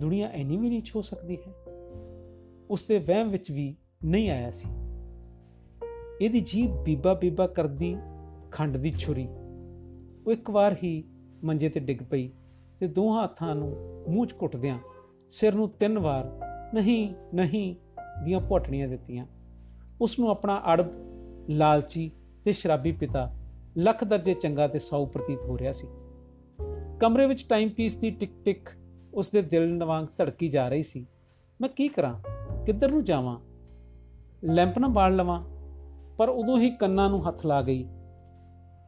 ਦੁਨੀਆ 0.00 0.28
ਐਨੀ 0.28 0.56
ਵੀ 0.56 0.68
ਨਹੀਂ 0.68 0.82
ਛੋ 0.82 1.02
ਸਕਦੀ 1.02 1.38
ਹੈ। 1.46 1.52
ਉਸ 2.70 2.82
ਦੇ 2.88 2.98
ਵਹਿਮ 2.98 3.28
ਵਿੱਚ 3.28 3.50
ਵੀ 3.50 3.76
ਨਹੀਂ 4.04 4.30
ਆਇਆ 4.30 4.50
ਸੀ। 4.50 4.68
ਇਹਦੀ 6.20 6.40
ਜੀਬ 6.40 6.82
ਬੀਬਾ 6.84 7.14
ਬੀਬਾ 7.14 7.46
ਕਰਦੀ 7.46 7.96
ਖੰਡ 8.50 8.76
ਦੀ 8.76 8.90
ਛੁਰੀ। 8.90 9.28
ਉਹ 10.26 10.32
ਇੱਕ 10.32 10.50
ਵਾਰ 10.50 10.76
ਹੀ 10.82 11.04
ਮੰਜੇ 11.44 11.68
ਤੇ 11.68 11.80
ਡਿੱਗ 11.80 11.98
ਪਈ 12.10 12.28
ਤੇ 12.80 12.86
ਦੋਹਾਂ 12.86 13.24
ਹੱਥਾਂ 13.24 13.54
ਨੂੰ 13.54 14.04
ਮੂੰਹ 14.08 14.26
'ਚ 14.26 14.34
ਘੁੱਟਦਿਆਂ 14.42 14.78
ਸਿਰ 15.30 15.54
ਨੂੰ 15.54 15.68
ਤਿੰਨ 15.68 15.98
ਵਾਰ 15.98 16.40
ਨਹੀਂ 16.74 17.14
ਨਹੀਂ 17.34 17.76
ਦੀਆਂ 18.24 18.40
ਪੋਟਣੀਆਂ 18.40 18.88
ਦਿੱਤੀਆਂ। 18.88 19.26
ਉਸ 20.00 20.18
ਨੂੰ 20.18 20.28
ਆਪਣਾ 20.28 20.62
ਅੜਬ 20.72 20.86
ਲਾਲਚੀ 21.50 22.10
ਤੇ 22.44 22.52
ਸ਼ਰਾਬੀ 22.52 22.92
ਪਿਤਾ 22.92 23.32
ਲੱਖ 23.76 24.04
ਦਰਜੇ 24.04 24.34
ਚੰਗਾ 24.34 24.68
ਤੇ 24.68 24.78
ਸੌ 24.78 25.06
ਪ੍ਰਤੀਤ 25.06 25.44
ਹੋ 25.44 25.58
ਰਿਹਾ 25.58 25.72
ਸੀ। 25.72 25.86
ਕਮਰੇ 27.00 27.26
ਵਿੱਚ 27.26 27.46
ਟਾਈਮ 27.48 27.68
ਪੀਸ 27.68 27.94
ਦੀ 27.94 28.10
ਟਿਕ 28.10 28.30
ਟਿਕ 28.44 28.68
ਉਸ 29.14 29.28
ਦੇ 29.28 29.42
ਦਿਲ 29.42 29.74
ਨਵਾਂਗ 29.74 30.06
ਧੜਕੀ 30.16 30.48
ਜਾ 30.48 30.68
ਰਹੀ 30.68 30.82
ਸੀ। 30.82 31.06
ਮੈਂ 31.60 31.68
ਕੀ 31.68 31.88
ਕਰਾਂ? 31.88 32.14
ਕਿੱਧਰ 32.64 32.90
ਨੂੰ 32.90 33.04
ਜਾਵਾਂ? 33.04 33.40
ਲੈਂਪ 34.44 34.78
ਨਾ 34.78 34.88
ਬਾਲ 34.88 35.16
ਲਵਾਂ? 35.16 35.53
ਪਰ 36.18 36.28
ਉਦੋਂ 36.28 36.58
ਹੀ 36.58 36.70
ਕੰਨਾਂ 36.70 37.10
ਨੂੰ 37.10 37.28
ਹੱਥ 37.28 37.46
ਲਾ 37.46 37.62
ਗਈ। 37.62 37.88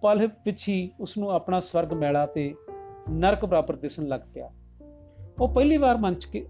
ਪਲ 0.03 0.29
ਪਿੱਛੀ 0.29 0.93
ਉਸ 1.01 1.19
ਨੂੰ 1.19 1.31
ਆਪਣਾ 1.31 1.61
ਸਵਰਗ 1.61 1.93
ਮੈਲਾ 1.93 2.27
ਤੇ 2.27 2.55
ਨਰਕ 3.11 3.45
ਬਰਾਬਰ 3.45 3.77
ਦਿਸਣ 3.77 4.07
ਲੱਗ 4.07 4.21
ਪਿਆ। 4.35 4.51
ਉਹ 5.41 5.49
ਪਹਿਲੀ 5.49 5.77
ਵਾਰ 5.77 5.97
ਮੰਚ 5.97 6.25
ਕੇ, 6.25 6.49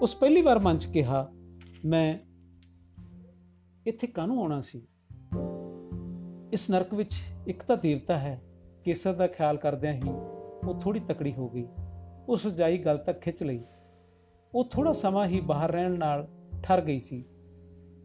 ਉਸ 0.00 0.14
ਪਹਿਲੀ 0.14 0.42
ਵਾਰ 0.42 0.58
ਮੰਚ 0.58 0.86
ਕਿਹਾ, 0.86 1.28
ਮੈਂ 1.84 2.18
ਇੱਥੇ 3.86 4.06
ਕਾਹਨੂੰ 4.06 4.40
ਆਉਣਾ 4.40 4.60
ਸੀ? 4.60 4.82
ਇਸ 6.52 6.70
ਨਰਕ 6.70 6.94
ਵਿੱਚ 6.94 7.14
ਇੱਕ 7.46 7.62
ਤਾਂ 7.62 7.76
ਦੇਵਤਾ 7.76 8.18
ਹੈ, 8.18 8.42
ਕੇਸਰ 8.84 9.12
ਦਾ 9.12 9.26
ਖਿਆਲ 9.26 9.56
ਕਰਦਿਆਂ 9.56 9.92
ਹੀ 9.92 10.08
ਉਹ 10.68 10.80
ਥੋੜੀ 10.80 11.00
ਤਕੜੀ 11.00 11.32
ਹੋ 11.32 11.48
ਗਈ। 11.48 11.68
ਉਸ 12.28 12.46
ਜਾਈ 12.46 12.78
ਗੱਲ 12.78 12.98
ਤੱਕ 12.98 13.20
ਖਿੱਚ 13.20 13.42
ਲਈ। 13.42 13.64
ਉਹ 14.54 14.64
ਥੋੜਾ 14.64 14.92
ਸਮਾਂ 14.92 15.26
ਹੀ 15.26 15.40
ਬਾਹਰ 15.40 15.70
ਰਹਿਣ 15.70 15.98
ਨਾਲ 15.98 16.28
ਠਰ 16.62 16.80
ਗਈ 16.80 16.98
ਸੀ। 16.98 17.24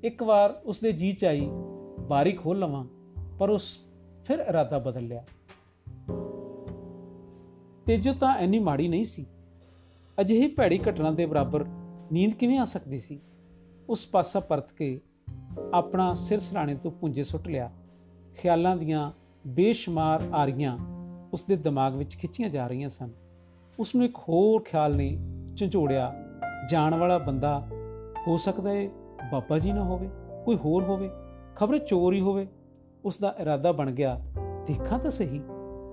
ਇੱਕ 0.04 0.24
ਵਾਰ 0.24 0.62
ਉਸ 0.66 0.80
ਦੇ 0.80 0.92
ਜੀ 0.92 1.14
ਚਾਈ 1.14 1.50
ਬਾਰੀ 2.12 2.32
ਖੋਲ 2.32 2.60
ਲਵਾਂ, 2.60 2.86
ਪਰ 3.40 3.50
ਉਸ 3.50 3.78
ਫਿਰ 4.26 4.40
ਇਰਾਦਾ 4.40 4.78
ਬਦਲ 4.80 5.08
ਲਿਆ। 5.08 5.24
ਤੇਜੋ 7.86 8.14
ਤਾਂ 8.14 8.36
ਐਨੀ 8.36 8.60
ਮਾੜੀ 8.60 8.88
ਨਹੀਂ 8.88 9.06
ਸੀ। 9.06 9.26
ਅਜਿਹੀ 10.22 10.48
ਭੈੜੀ 10.48 10.80
ਘਟਨਾ 10.90 11.12
ਦੇ 11.12 11.26
ਬਰਾਬਰ 11.26 11.66
ਨੀਂਦ 12.12 12.34
ਕਿਵੇਂ 12.34 12.60
ਆ 12.60 12.66
ਸਕਦੀ 12.66 13.00
ਸੀ? 13.00 13.20
ਉਸ 13.90 14.08
ਪਾਸਾ 14.08 14.40
ਪਰਤ 14.40 14.72
ਕੇ 14.72 15.00
ਆਪਣਾ 15.74 16.14
ਸਿਰ 16.14 16.40
ਸਰਾਣੇ 16.40 16.76
ਤੋਂ 16.76 16.92
ਪੁੰਜੇ 16.92 17.24
ਸੁੱਟ 17.24 17.48
ਲਿਆ। 17.48 17.72
ਖਿਆਲਾਂ 18.38 18.78
ਦੀਆਂ 18.78 19.12
ਬੇਸ਼ੁਮਾਰ 19.48 20.22
ਆਰੀਆਂ 20.34 20.78
ਉਸ 21.34 21.44
ਦੇ 21.44 21.56
ਦਿਮਾਗ 21.56 21.96
ਵਿੱਚ 21.96 22.16
ਖਿੱਚੀਆਂ 22.16 22.50
ਜਾ 22.50 22.68
ਰਹੀਆਂ 22.68 22.90
ਸਨ। 22.90 23.10
ਉਸ 23.80 23.96
ਨੂੰ 23.96 24.06
ਇੱਕ 24.06 24.18
ਹੋਰ 24.18 24.64
ਖਿਆਲ 24.64 24.96
ਨੇ 24.96 25.18
ਝੰਜੋੜਿਆ, 25.58 26.14
ਜਾਣ 26.70 26.96
ਵਾਲਾ 26.96 27.18
ਬੰਦਾ 27.18 27.68
ਹੋ 28.28 28.38
ਸਕਦਾ 28.38 28.70
ਹੈ 28.70 28.90
ਬਾਬਾ 29.32 29.60
ਜੀ 29.60 29.72
ਨਾ 29.72 29.84
ਹੋਵੇ, 29.84 30.10
ਕੋਈ 30.46 30.56
ਹੋਰ 30.56 30.84
ਹੋਵੇ। 30.84 31.10
ਖਬਰੇ 31.56 31.80
ਚੋਰ 31.80 32.14
ਹੀ 32.14 32.22
ਹੋਵੇ 32.22 32.48
ਉਸ 33.06 33.20
ਦਾ 33.20 33.36
ਇਰਾਦਾ 33.40 33.72
ਬਣ 33.72 33.92
ਗਿਆ, 33.92 34.22
ਦੇਖਾਂ 34.68 35.00
ਤਾਂ 35.00 35.12
ਸਹੀ, 35.12 35.42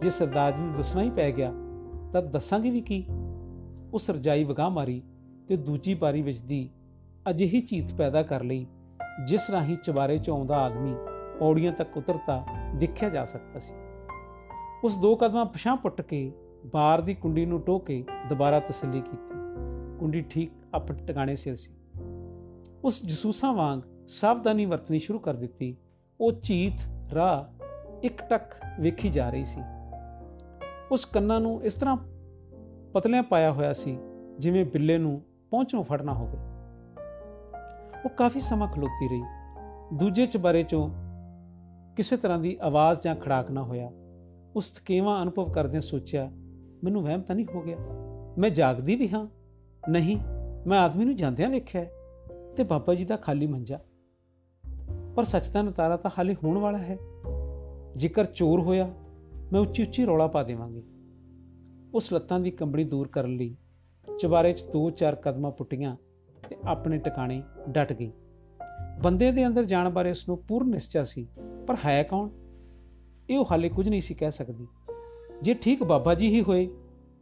ਜੇ 0.02 0.10
ਸਰਦਾਰ 0.10 0.52
ਜੀ 0.52 0.62
ਨੂੰ 0.62 0.74
ਦੱਸਣਾ 0.74 1.02
ਹੀ 1.02 1.10
ਪੈ 1.10 1.32
ਗਿਆ, 1.32 1.52
ਤਾਂ 2.12 2.22
ਦੱਸਾਂਗੇ 2.22 2.70
ਵੀ 2.70 2.80
ਕੀ? 2.80 3.06
ਉਸ 3.94 4.10
ਰਜਾਈ 4.10 4.44
ਵਗਾ 4.44 4.68
ਮਾਰੀ 4.68 5.02
ਤੇ 5.48 5.56
ਦੂਜੀ 5.56 5.94
ਬਾਰੀ 5.94 6.22
ਵਿੱਚ 6.22 6.38
ਦੀ 6.38 6.70
ਅਜਿਹੀ 7.30 7.60
ਚੀਤ 7.60 7.92
ਪੈਦਾ 7.92 8.22
ਕਰ 8.22 8.42
ਲਈ, 8.42 8.66
ਜਿਸ 9.26 9.50
ਰਾਹੀਂ 9.50 9.76
ਚਵਾਰੇ 9.76 10.18
'ਚ 10.18 10.30
ਆਉਂਦਾ 10.30 10.56
ਆਦਮੀ 10.56 10.94
ਪੌੜੀਆਂ 11.38 11.72
ਤੱਕ 11.72 11.96
ਉਤਰਤਾ 11.96 12.44
ਦੇਖਿਆ 12.74 13.08
ਜਾ 13.08 13.24
ਸਕਦਾ 13.24 13.60
ਸੀ। 13.60 13.74
ਉਸ 14.84 14.96
ਦੋ 14.96 15.16
ਕਦਮਾਂ 15.16 15.44
ਪਛਾਂ 15.46 15.76
ਪੁੱਟ 15.76 16.00
ਕੇ 16.00 16.32
ਬਾਰ 16.66 17.00
ਦੀ 17.00 17.14
ਕੁੰਡੀ 17.14 17.46
ਨੂੰ 17.46 17.60
ਟੋ 17.60 17.78
ਕੇ 17.78 18.04
ਦੁਬਾਰਾ 18.28 18.60
ਤਸੱਲੀ 18.60 19.00
ਕੀਤੀ। 19.00 19.38
ਕੁੰਡੀ 19.98 20.22
ਠੀਕ 20.22 20.50
ਆਪਣੇ 20.74 21.04
ਟਿਕਾਣੇ 21.06 21.36
ਸਿਰ 21.36 21.54
ਸੀ। 21.56 21.70
ਉਸ 22.84 23.06
ਜਸੂਸਾਂ 23.06 23.52
ਵਾਂਗ 23.52 23.80
ਸਾਵਧਾਨੀ 24.08 24.66
ਵਰਤਣੀ 24.66 24.98
ਸ਼ੁਰੂ 24.98 25.18
ਕਰ 25.18 25.34
ਦਿੱਤੀ। 25.34 25.76
ਉਹ 26.20 26.32
ਚੀਤ, 26.32 26.72
ਰਾਹ 27.14 27.64
ਇੱਕ 28.02 28.22
ਟਕ 28.22 28.42
ਵੇਖੀ 28.80 29.08
ਜਾ 29.08 29.30
ਰਹੀ 29.30 29.44
ਸੀ। 29.44 29.60
ਉਸ 30.92 31.04
ਕੰਨਾਂ 31.04 31.40
ਨੂੰ 31.40 31.64
ਇਸ 31.64 31.74
ਤਰ੍ਹਾਂ 31.74 31.96
ਪਤਲਿਆਂ 32.92 33.22
ਪਾਇਆ 33.22 33.50
ਹੋਇਆ 33.50 33.72
ਸੀ, 33.72 33.98
ਜਿਵੇਂ 34.38 34.64
ਬਿੱਲੇ 34.64 34.98
ਨੂੰ 34.98 35.22
ਪਹੁੰਚੋਂ 35.50 35.84
ਫੜਨਾ 35.84 36.14
ਹੋਵੇ। 36.14 36.36
ਉਹ 38.04 38.08
ਕਾਫੀ 38.08 38.40
ਸਮਾਂ 38.40 38.68
ਖਲੋਤੀ 38.68 39.08
ਰਹੀ। 39.08 39.22
ਦੂਜੇ 39.92 40.26
ਚਬਾਰੇ 40.26 40.62
ਚੋਂ 40.62 40.90
ਕਿਸੇ 41.96 42.16
ਤਰ੍ਹਾਂ 42.16 42.38
ਦੀ 42.38 42.58
ਆਵਾਜ਼ 42.60 43.00
ਜਾਂ 43.02 43.16
ਖੜਾਕ 43.16 43.50
ਨਾ 43.50 43.62
ਹੋਇਆ। 43.62 43.90
ਉਸ 44.56 44.70
ਥਕੇਵਾ 44.70 45.22
ਅਨੁਭਵ 45.22 45.52
ਕਰਦਿਆਂ 45.52 45.80
ਸੋਚਿਆ, 45.80 46.30
ਮੈਨੂੰ 46.84 47.02
ਵਹਿਮ 47.02 47.20
ਤਾਂ 47.20 47.36
ਨਹੀਂ 47.36 47.46
ਹੋ 47.54 47.60
ਗਿਆ? 47.60 47.76
ਮੈਂ 48.38 48.50
ਜਾਗਦੀ 48.50 48.96
ਵੀ 48.96 49.08
ਹਾਂ? 49.08 49.26
ਨਹੀਂ, 49.88 50.18
ਮੈਂ 50.66 50.80
ਆਦਮੀ 50.80 51.04
ਨੂੰ 51.04 51.16
ਜਾਂਦਿਆਂ 51.16 51.50
ਵੇਖਿਆ 51.50 51.84
ਤੇ 52.56 52.64
ਬਾਬਾ 52.64 52.94
ਜੀ 52.94 53.04
ਦਾ 53.04 53.16
ਖਾਲੀ 53.16 53.46
ਮੰਜਾ 53.46 53.78
ਪਰ 55.18 55.24
ਸੱਚ 55.24 55.48
ਦਾ 55.48 55.62
ਨਤਾਰਾ 55.62 55.96
ਤਾਂ 55.96 56.10
ਹਾਲੇ 56.18 56.34
ਹੋਣ 56.44 56.58
ਵਾਲਾ 56.58 56.78
ਹੈ। 56.78 56.98
ਜੇਕਰ 57.96 58.24
ਚੋਰ 58.24 58.60
ਹੋਇਆ, 58.60 58.94
ਮੈਂ 59.52 59.60
ਉੱਚੀ 59.60 59.82
ਉੱਚੀ 59.82 60.06
ਰੌਲਾ 60.06 60.26
ਪਾ 60.26 60.42
ਦੇਵਾਂਗੀ। 60.42 60.82
ਉਸ 61.94 62.12
ਲੱਤਾਂ 62.12 62.40
ਦੀ 62.40 62.50
ਕੰਬੜੀ 62.50 62.84
ਦੂਰ 62.84 63.08
ਕਰਨ 63.08 63.36
ਲਈ 63.36 63.56
ਚਬਾਰੇ 64.20 64.52
'ਚ 64.52 64.62
ਦੋ 64.62 64.90
ਚਾਰ 64.90 65.14
ਕਦਮਾਂ 65.14 65.50
ਪੁੱਟੀਆਂ 65.50 65.96
ਤੇ 66.48 66.56
ਆਪਣੇ 66.64 66.98
ਟਿਕਾਣੇ 66.98 67.42
ਡਟ 67.68 67.92
ਗਈ। 67.92 68.12
ਬੰਦੇ 69.02 69.32
ਦੇ 69.32 69.46
ਅੰਦਰ 69.46 69.64
ਜਾਣ 69.64 69.90
ਬਾਰੇ 69.90 70.10
ਉਸ 70.10 70.28
ਨੂੰ 70.28 70.38
ਪੂਰਨ 70.38 70.70
ਨਿਸ਼ਚਾ 70.70 71.04
ਸੀ, 71.04 71.28
ਪਰ 71.66 71.76
ਹੈ 71.84 72.02
ਕੌਣ? 72.02 72.28
ਇਹ 73.30 73.38
ਉਹ 73.38 73.44
ਹਾਲੇ 73.50 73.68
ਕੁਝ 73.68 73.88
ਨਹੀਂ 73.88 74.00
ਸੀ 74.00 74.14
ਕਹਿ 74.14 74.32
ਸਕਦੀ। 74.32 74.66
ਜੇ 75.42 75.54
ਠੀਕ 75.54 75.82
ਬਾਬਾ 75.82 76.14
ਜੀ 76.14 76.28
ਹੀ 76.28 76.40
ਹੋਏ 76.42 76.70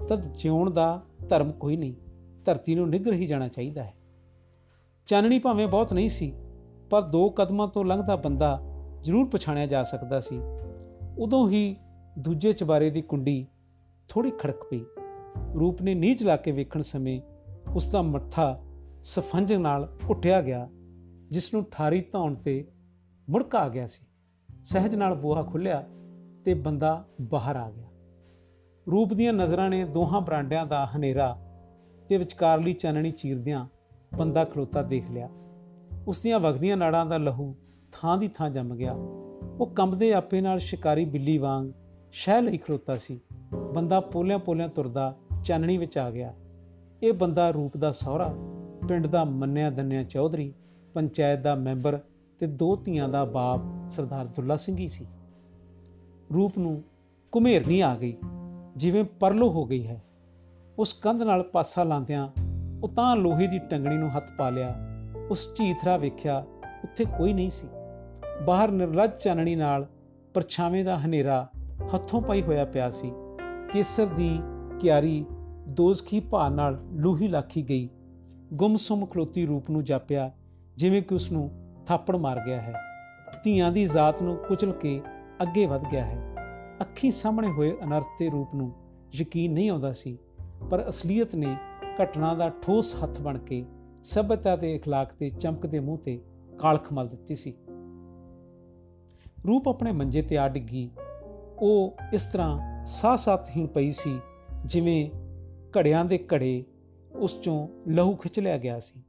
ਤਦ 0.08 0.32
ਜਿਉਣ 0.32 0.70
ਦਾ 0.70 1.02
ਧਰਮ 1.28 1.52
ਕੋਈ 1.52 1.76
ਨਹੀਂ। 1.76 1.94
ਧਰਤੀ 2.44 2.74
ਨੂੰ 2.74 2.88
ਨਿਗਰ 2.88 3.12
ਹੀ 3.12 3.26
ਜਾਣਾ 3.26 3.48
ਚਾਹੀਦਾ 3.48 3.84
ਹੈ। 3.84 3.94
ਚਾਨਣੀ 5.06 5.38
ਭਾਵੇਂ 5.38 5.68
ਬਹੁਤ 5.68 5.92
ਨਹੀਂ 5.92 6.10
ਸੀ 6.10 6.34
ਪਰ 6.90 7.02
ਦੋ 7.02 7.30
ਕਦਮਾਂ 7.30 7.68
ਤੋਂ 7.68 7.84
ਲੰਘਦਾ 7.84 8.16
ਬੰਦਾ 8.16 8.60
ਜ਼ਰੂਰ 9.02 9.28
ਪਛਾਣਿਆ 9.28 9.66
ਜਾ 9.66 9.84
ਸਕਦਾ 9.84 10.20
ਸੀ। 10.20 10.40
ਉਦੋਂ 11.18 11.50
ਹੀ 11.50 11.76
ਦੂਜੇ 12.18 12.52
ਚਬਾਰੇ 12.52 12.90
ਦੀ 12.90 13.02
ਕੁੰਡੀ 13.02 13.46
ਥੋੜੀ 14.08 14.30
ਖੜਕ 14.30 14.56
ਪਈ। 14.70 14.80
ਰੂਪ 15.54 15.82
ਨੇ 15.82 15.94
ਨੀਚ 15.94 16.22
ਲਾ 16.22 16.36
ਕੇ 16.36 16.52
ਵੇਖਣ 16.52 16.82
ਸਮੇਂ 16.82 17.20
ਉਸ 17.74 17.90
ਦਾ 17.90 18.02
ਮੱਥਾ 18.02 18.62
ਸਫੰਜ 19.02 19.52
ਨਾਲ 19.52 19.96
ਉੱਠਿਆ 20.08 20.42
ਗਿਆ 20.42 20.68
ਜਿਸ 21.30 21.54
ਨੂੰ 21.54 21.66
ਠਾਰੀ 21.70 22.00
ਧੌਣ 22.00 22.34
ਤੇ 22.34 22.68
ਮੁੜਕਾ 23.30 23.58
ਆ 23.58 23.68
ਗਿਆ 23.68 23.86
ਸੀ। 23.86 24.06
ਸਹਿਜ 24.64 24.94
ਨਾਲ 24.94 25.14
ਬੂਹਾ 25.14 25.42
ਖੁੱਲਿਆ 25.42 25.84
ਤੇ 26.44 26.54
ਬੰਦਾ 26.54 27.04
ਬਾਹਰ 27.20 27.56
ਆ 27.56 27.70
ਗਿਆ। 27.70 27.88
ਰੂਪ 28.90 29.14
ਦੀਆਂ 29.14 29.32
ਨਜ਼ਰਾਂ 29.32 29.70
ਨੇ 29.70 29.84
ਦੋਹਾਂ 29.84 30.20
ਬਰਾਂਡਿਆਂ 30.20 30.66
ਦਾ 30.66 30.88
ਹਨੇਰਾ 30.96 31.38
ਤੇ 32.08 32.16
ਵਿਚਕਾਰਲੀ 32.16 32.72
ਚਾਨਣੀ 32.72 33.10
ਚੀਰਦਿਆਂ 33.10 33.66
ਬੰਦਾ 34.16 34.44
ਖਲੋਤਾ 34.44 34.82
ਦੇਖ 34.82 35.10
ਲਿਆ। 35.10 35.28
ਉਸ 36.06 36.20
ਦੀਆਂ 36.20 36.40
ਵਗਦੀਆਂ 36.40 36.76
ਨਾੜਾਂ 36.76 37.06
ਦਾ 37.06 37.18
ਲਹੂ 37.18 37.54
ਥਾਂ 37.92 38.18
ਦੀ 38.18 38.28
ਥਾਂ 38.28 38.50
ਜੰਮ 38.50 38.74
ਗਿਆ। 38.74 38.92
ਉਹ 39.60 39.66
ਕੰਬਦੇ 39.66 40.12
ਆਪੇ 40.12 40.40
ਨਾਲ 40.40 40.58
ਸ਼ਿਕਾਰੀ 40.58 41.04
ਬਿੱਲੀ 41.04 41.38
ਵਾਂਗ 41.38 41.70
ਸ਼ਹਿ 42.12 42.42
ਲਈ 42.42 42.56
ਖਲੋਤਾ 42.56 42.96
ਸੀ। 42.96 43.20
ਬੰਦਾ 43.74 44.00
ਪੋਲਿਆਂ 44.00 44.38
ਪੋਲਿਆਂ 44.38 44.68
ਤੁਰਦਾ 44.68 45.16
ਚਾਨਣੀ 45.44 45.78
ਵਿੱਚ 45.78 45.98
ਆ 45.98 46.10
ਗਿਆ। 46.10 46.34
ਇਹ 47.02 47.12
ਬੰਦਾ 47.12 47.50
ਰੂਪ 47.50 47.76
ਦਾ 47.76 47.92
ਸਹੁਰਾ, 47.92 48.34
ਪਿੰਡ 48.88 49.06
ਦਾ 49.06 49.24
ਮੰਨਿਆ 49.24 49.70
ਦੰਨਿਆ 49.70 50.02
ਚੌਧਰੀ, 50.02 50.52
ਪੰਚਾਇਤ 50.94 51.40
ਦਾ 51.40 51.54
ਮੈਂਬਰ 51.54 51.98
ਤੇ 52.38 52.46
ਦੋ 52.46 52.76
ਧੀਆਂ 52.76 53.08
ਦਾ 53.08 53.24
ਬਾਪ 53.24 53.60
ਸਰਦਾਰ 53.88 54.26
ਦੁੱਲਾ 54.26 54.56
ਸਿੰਘ 54.56 54.76
ਹੀ 54.78 54.88
ਸੀ। 54.88 55.06
ਰੂਪ 56.34 56.52
ਨੂੰ 56.58 56.82
ਕੁਮੇਰਨੀ 57.32 57.80
ਆ 57.80 57.94
ਗਈ, 57.94 58.16
ਜਿਵੇਂ 58.76 59.04
ਪਰਲੋ 59.04 59.50
ਹੋ 59.50 59.64
ਗਈ 59.64 59.86
ਹੈ। 59.86 60.02
ਉਸ 60.78 60.92
ਕੰਧ 60.92 61.22
ਨਾਲ 61.22 61.42
ਪਾਸਾ 61.42 61.82
ਲਾਂਦਿਆਂ 61.82 62.28
ਉਹ 62.82 62.88
ਤਾਂ 62.88 63.16
ਲੋਹੇ 63.16 63.46
ਦੀ 63.46 63.58
ਟੰਗਣੀ 63.58 63.96
ਨੂੰ 63.96 64.16
ਹੱਥ 64.16 64.30
ਪਾ 64.38 64.50
ਲਿਆ 64.50 64.95
ਉਸ 65.30 65.54
ਝੀਥਰਾ 65.54 65.96
ਵੇਖਿਆ 65.96 66.44
ਉੱਥੇ 66.84 67.04
ਕੋਈ 67.04 67.32
ਨਹੀਂ 67.32 67.50
ਸੀ। 67.50 67.68
ਬਾਹਰ 68.44 68.70
ਨਿਰਲਜ 68.70 69.10
ਚਾਨਣੀ 69.24 69.54
ਨਾਲ 69.54 69.86
ਪਰਛਾਵੇਂ 70.34 70.84
ਦਾ 70.84 70.98
ਹਨੇਰਾ 70.98 71.48
ਹੱਥੋਂ 71.94 72.20
ਪਾਈ 72.22 72.42
ਹੋਇਆ 72.42 72.64
ਪਿਆ 72.64 72.90
ਸੀ। 72.90 73.12
ਕੇਸਰ 73.72 74.06
ਦੀ 74.06 74.40
ਕਿਆਰੀ 74.80 75.24
ਦੋਜ਼ਖੀ 75.68 76.20
ਭਾਰ 76.20 76.50
ਨਾਲ 76.50 76.78
ਲੂਹੀ 76.92 77.28
ਲਾਖੀ 77.28 77.62
ਗਈ। 77.68 77.88
ਗੁੰਮਸੁੰਮ 78.52 79.06
ਖਲੋਤੀ 79.06 79.46
ਰੂਪ 79.46 79.70
ਨੂੰ 79.70 79.84
ਜਾਪਿਆ, 79.84 80.30
ਜਿਵੇਂ 80.76 81.02
ਕਿ 81.02 81.14
ਉਸ 81.14 81.32
ਨੂੰ 81.32 81.50
ਥਾਪੜ 81.86 82.16
ਮਾਰ 82.16 82.40
ਗਿਆ 82.46 82.60
ਹੈ। 82.60 82.74
ਧੀਆਂ 83.44 83.72
ਦੀ 83.72 83.86
ਜ਼ਾਤ 83.86 84.22
ਨੂੰ 84.22 84.36
ਕੁਚਲ 84.36 84.72
ਕੇ 84.72 85.00
ਅੱਗੇ 85.42 85.66
ਵਧ 85.66 85.82
ਗਿਆ 85.92 86.04
ਹੈ। 86.04 86.36
ਅੱਖੀ 86.80 87.10
ਸਾਹਮਣੇ 87.10 87.48
ਹੋਏ 87.48 87.76
ਅਨਰਥ 87.84 88.06
ਤੇ 88.18 88.28
ਰੂਪ 88.30 88.54
ਨੂੰ 88.54 88.72
ਯਕੀਨ 89.14 89.52
ਨਹੀਂ 89.52 89.70
ਆਉਂਦਾ 89.70 89.92
ਸੀ, 89.92 90.18
ਪਰ 90.70 90.88
ਅਸਲੀਅਤ 90.88 91.34
ਨੇ 91.34 91.56
ਘਟਨਾ 92.02 92.34
ਦਾ 92.34 92.48
ਠੋਸ 92.48 92.94
ਹੱਥ 93.02 93.20
ਬਣ 93.20 93.38
ਕੇ 93.38 93.64
ਸਭਿਅਤਾ 94.03 94.55
ਤੇ 94.55 94.79
اخلاق 94.79 95.15
ਤੇ 95.19 95.29
ਚਮਕਦੇ 95.29 95.79
ਮੂੰਹ 95.79 95.97
ਤੇ 95.97 96.19
ਕਾਲਖ 96.59 96.93
ਮਲ 96.93 97.07
ਦਿੱਤੀ 97.07 97.35
ਸੀ 97.35 97.53
ਰੂਪ 99.47 99.69
ਆਪਣੇ 99.69 99.91
ਮੰਜੇ 99.91 100.21
ਤੇ 100.21 100.37
ਆ 100.37 100.47
ਡਿੱਗੀ 100.47 100.89
ਉਹ 101.57 101.97
ਇਸ 102.13 102.23
ਤਰ੍ਹਾਂ 102.23 102.85
ਸਾਹ 102.85 103.17
ਸਾਥਹੀਣ 103.17 103.67
ਪਈ 103.67 103.91
ਸੀ 103.91 104.19
ਜਿਵੇਂ 104.65 105.09
ਘੜਿਆਂ 105.77 106.05
ਦੇ 106.05 106.25
ਘੜੇ 106.35 106.63
ਉਸ 107.15 107.41
ਚੋਂ 107.41 107.67
ਲਹੂ 107.87 108.15
ਖਿੱਚ 108.15 108.39
ਲਿਆ 108.39 108.57
ਗਿਆ 108.57 108.79
ਸੀ 108.79 109.03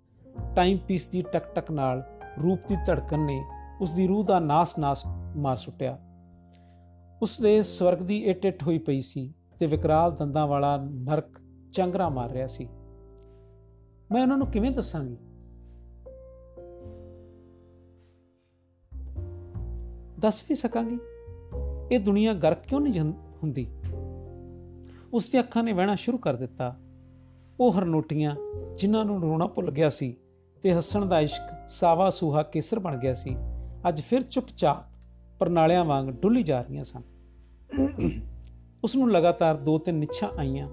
ਟਾਈਮ 0.56 0.78
ਪੀਸ 0.78 1.06
ਦੀ 1.06 1.22
ਟਕ 1.22 1.54
ਟਕ 1.54 1.70
ਨਾਲ 1.70 2.02
ਰੂਪ 2.42 2.58
ਦੀ 2.68 2.76
ਧੜਕਣ 2.86 3.18
ਨੇ 3.18 3.44
ਉਸ 3.80 3.90
ਦੀ 3.90 4.06
ਰੂਹ 4.06 4.24
ਦਾ 4.24 4.38
ਨਾਸ-ਨਾਸ 4.38 5.06
ਮਾਰ 5.36 5.56
ਸੁੱਟਿਆ 5.56 5.98
ਉਸ 7.22 7.40
ਦੇ 7.40 7.62
ਸਵਰਗ 7.62 7.98
ਦੀ 7.98 8.18
ਇਹ 8.18 8.34
ਟਿੱਟ 8.34 8.62
ਹੋਈ 8.62 8.78
ਪਈ 8.78 9.00
ਸੀ 9.00 9.32
ਤੇ 9.58 9.66
ਵਿਕਰਾਲ 9.66 10.16
ਦੰਦਾਂ 10.16 10.46
ਵਾਲਾ 10.46 10.76
ਨਰਕ 10.76 11.40
ਚੰਗਰਾ 11.72 12.08
ਮਾਰ 12.08 12.30
ਰਿਹਾ 12.30 12.46
ਸੀ 12.46 12.68
ਮੈਂ 14.11 14.21
ਉਹਨਾਂ 14.21 14.37
ਨੂੰ 14.37 14.47
ਕਿਵੇਂ 14.47 14.71
ਦੱਸਾਂਗੀ? 14.71 15.17
ਦੱਸ 20.19 20.43
ਵੀ 20.49 20.55
ਸਕਾਂਗੀ? 20.55 20.97
ਇਹ 21.91 21.99
ਦੁਨੀਆ 21.99 22.33
ਗਰਕ 22.33 22.65
ਕਿਉਂ 22.65 22.81
ਨਹੀਂ 22.81 22.99
ਹੁੰਦੀ? 23.43 23.67
ਉਸ 25.13 25.29
ਦੀਆਂ 25.31 25.43
ਅੱਖਾਂ 25.43 25.63
ਨੇ 25.63 25.73
ਵਹਿਣਾ 25.73 25.95
ਸ਼ੁਰੂ 25.95 26.17
ਕਰ 26.17 26.35
ਦਿੱਤਾ। 26.35 26.75
ਉਹ 27.59 27.73
ਹਰਨੋਟੀਆਂ 27.73 28.35
ਜਿਨ੍ਹਾਂ 28.77 29.05
ਨੂੰ 29.05 29.21
ਰੋਣਾ 29.21 29.47
ਭੁੱਲ 29.47 29.71
ਗਿਆ 29.71 29.89
ਸੀ 29.89 30.15
ਤੇ 30.63 30.73
ਹੱਸਣ 30.73 31.05
ਦਾ 31.05 31.19
ਇਸ਼ਕ 31.19 31.69
ਸਾਵਾ 31.69 32.09
ਸੂਹਾ 32.09 32.43
ਕੇਸਰ 32.43 32.79
ਬਣ 32.79 32.97
ਗਿਆ 32.97 33.13
ਸੀ, 33.13 33.35
ਅੱਜ 33.89 34.01
ਫਿਰ 34.01 34.21
ਚੁੱਪਚਾਪ 34.21 34.77
ਪਰਨਾਲਿਆਂ 35.39 35.85
ਵਾਂਗ 35.85 36.07
ਡੁੱਲੀ 36.07 36.43
ਜਾ 36.43 36.61
ਰਹੀਆਂ 36.61 36.83
ਸਨ। 36.83 37.01
ਉਸ 38.83 38.95
ਨੂੰ 38.95 39.11
ਲਗਾਤਾਰ 39.11 39.55
ਦੋ 39.55 39.77
ਤਿੰਨ 39.77 39.97
ਨਿੱਛਾਂ 39.97 40.29
ਆਈਆਂ। 40.37 40.69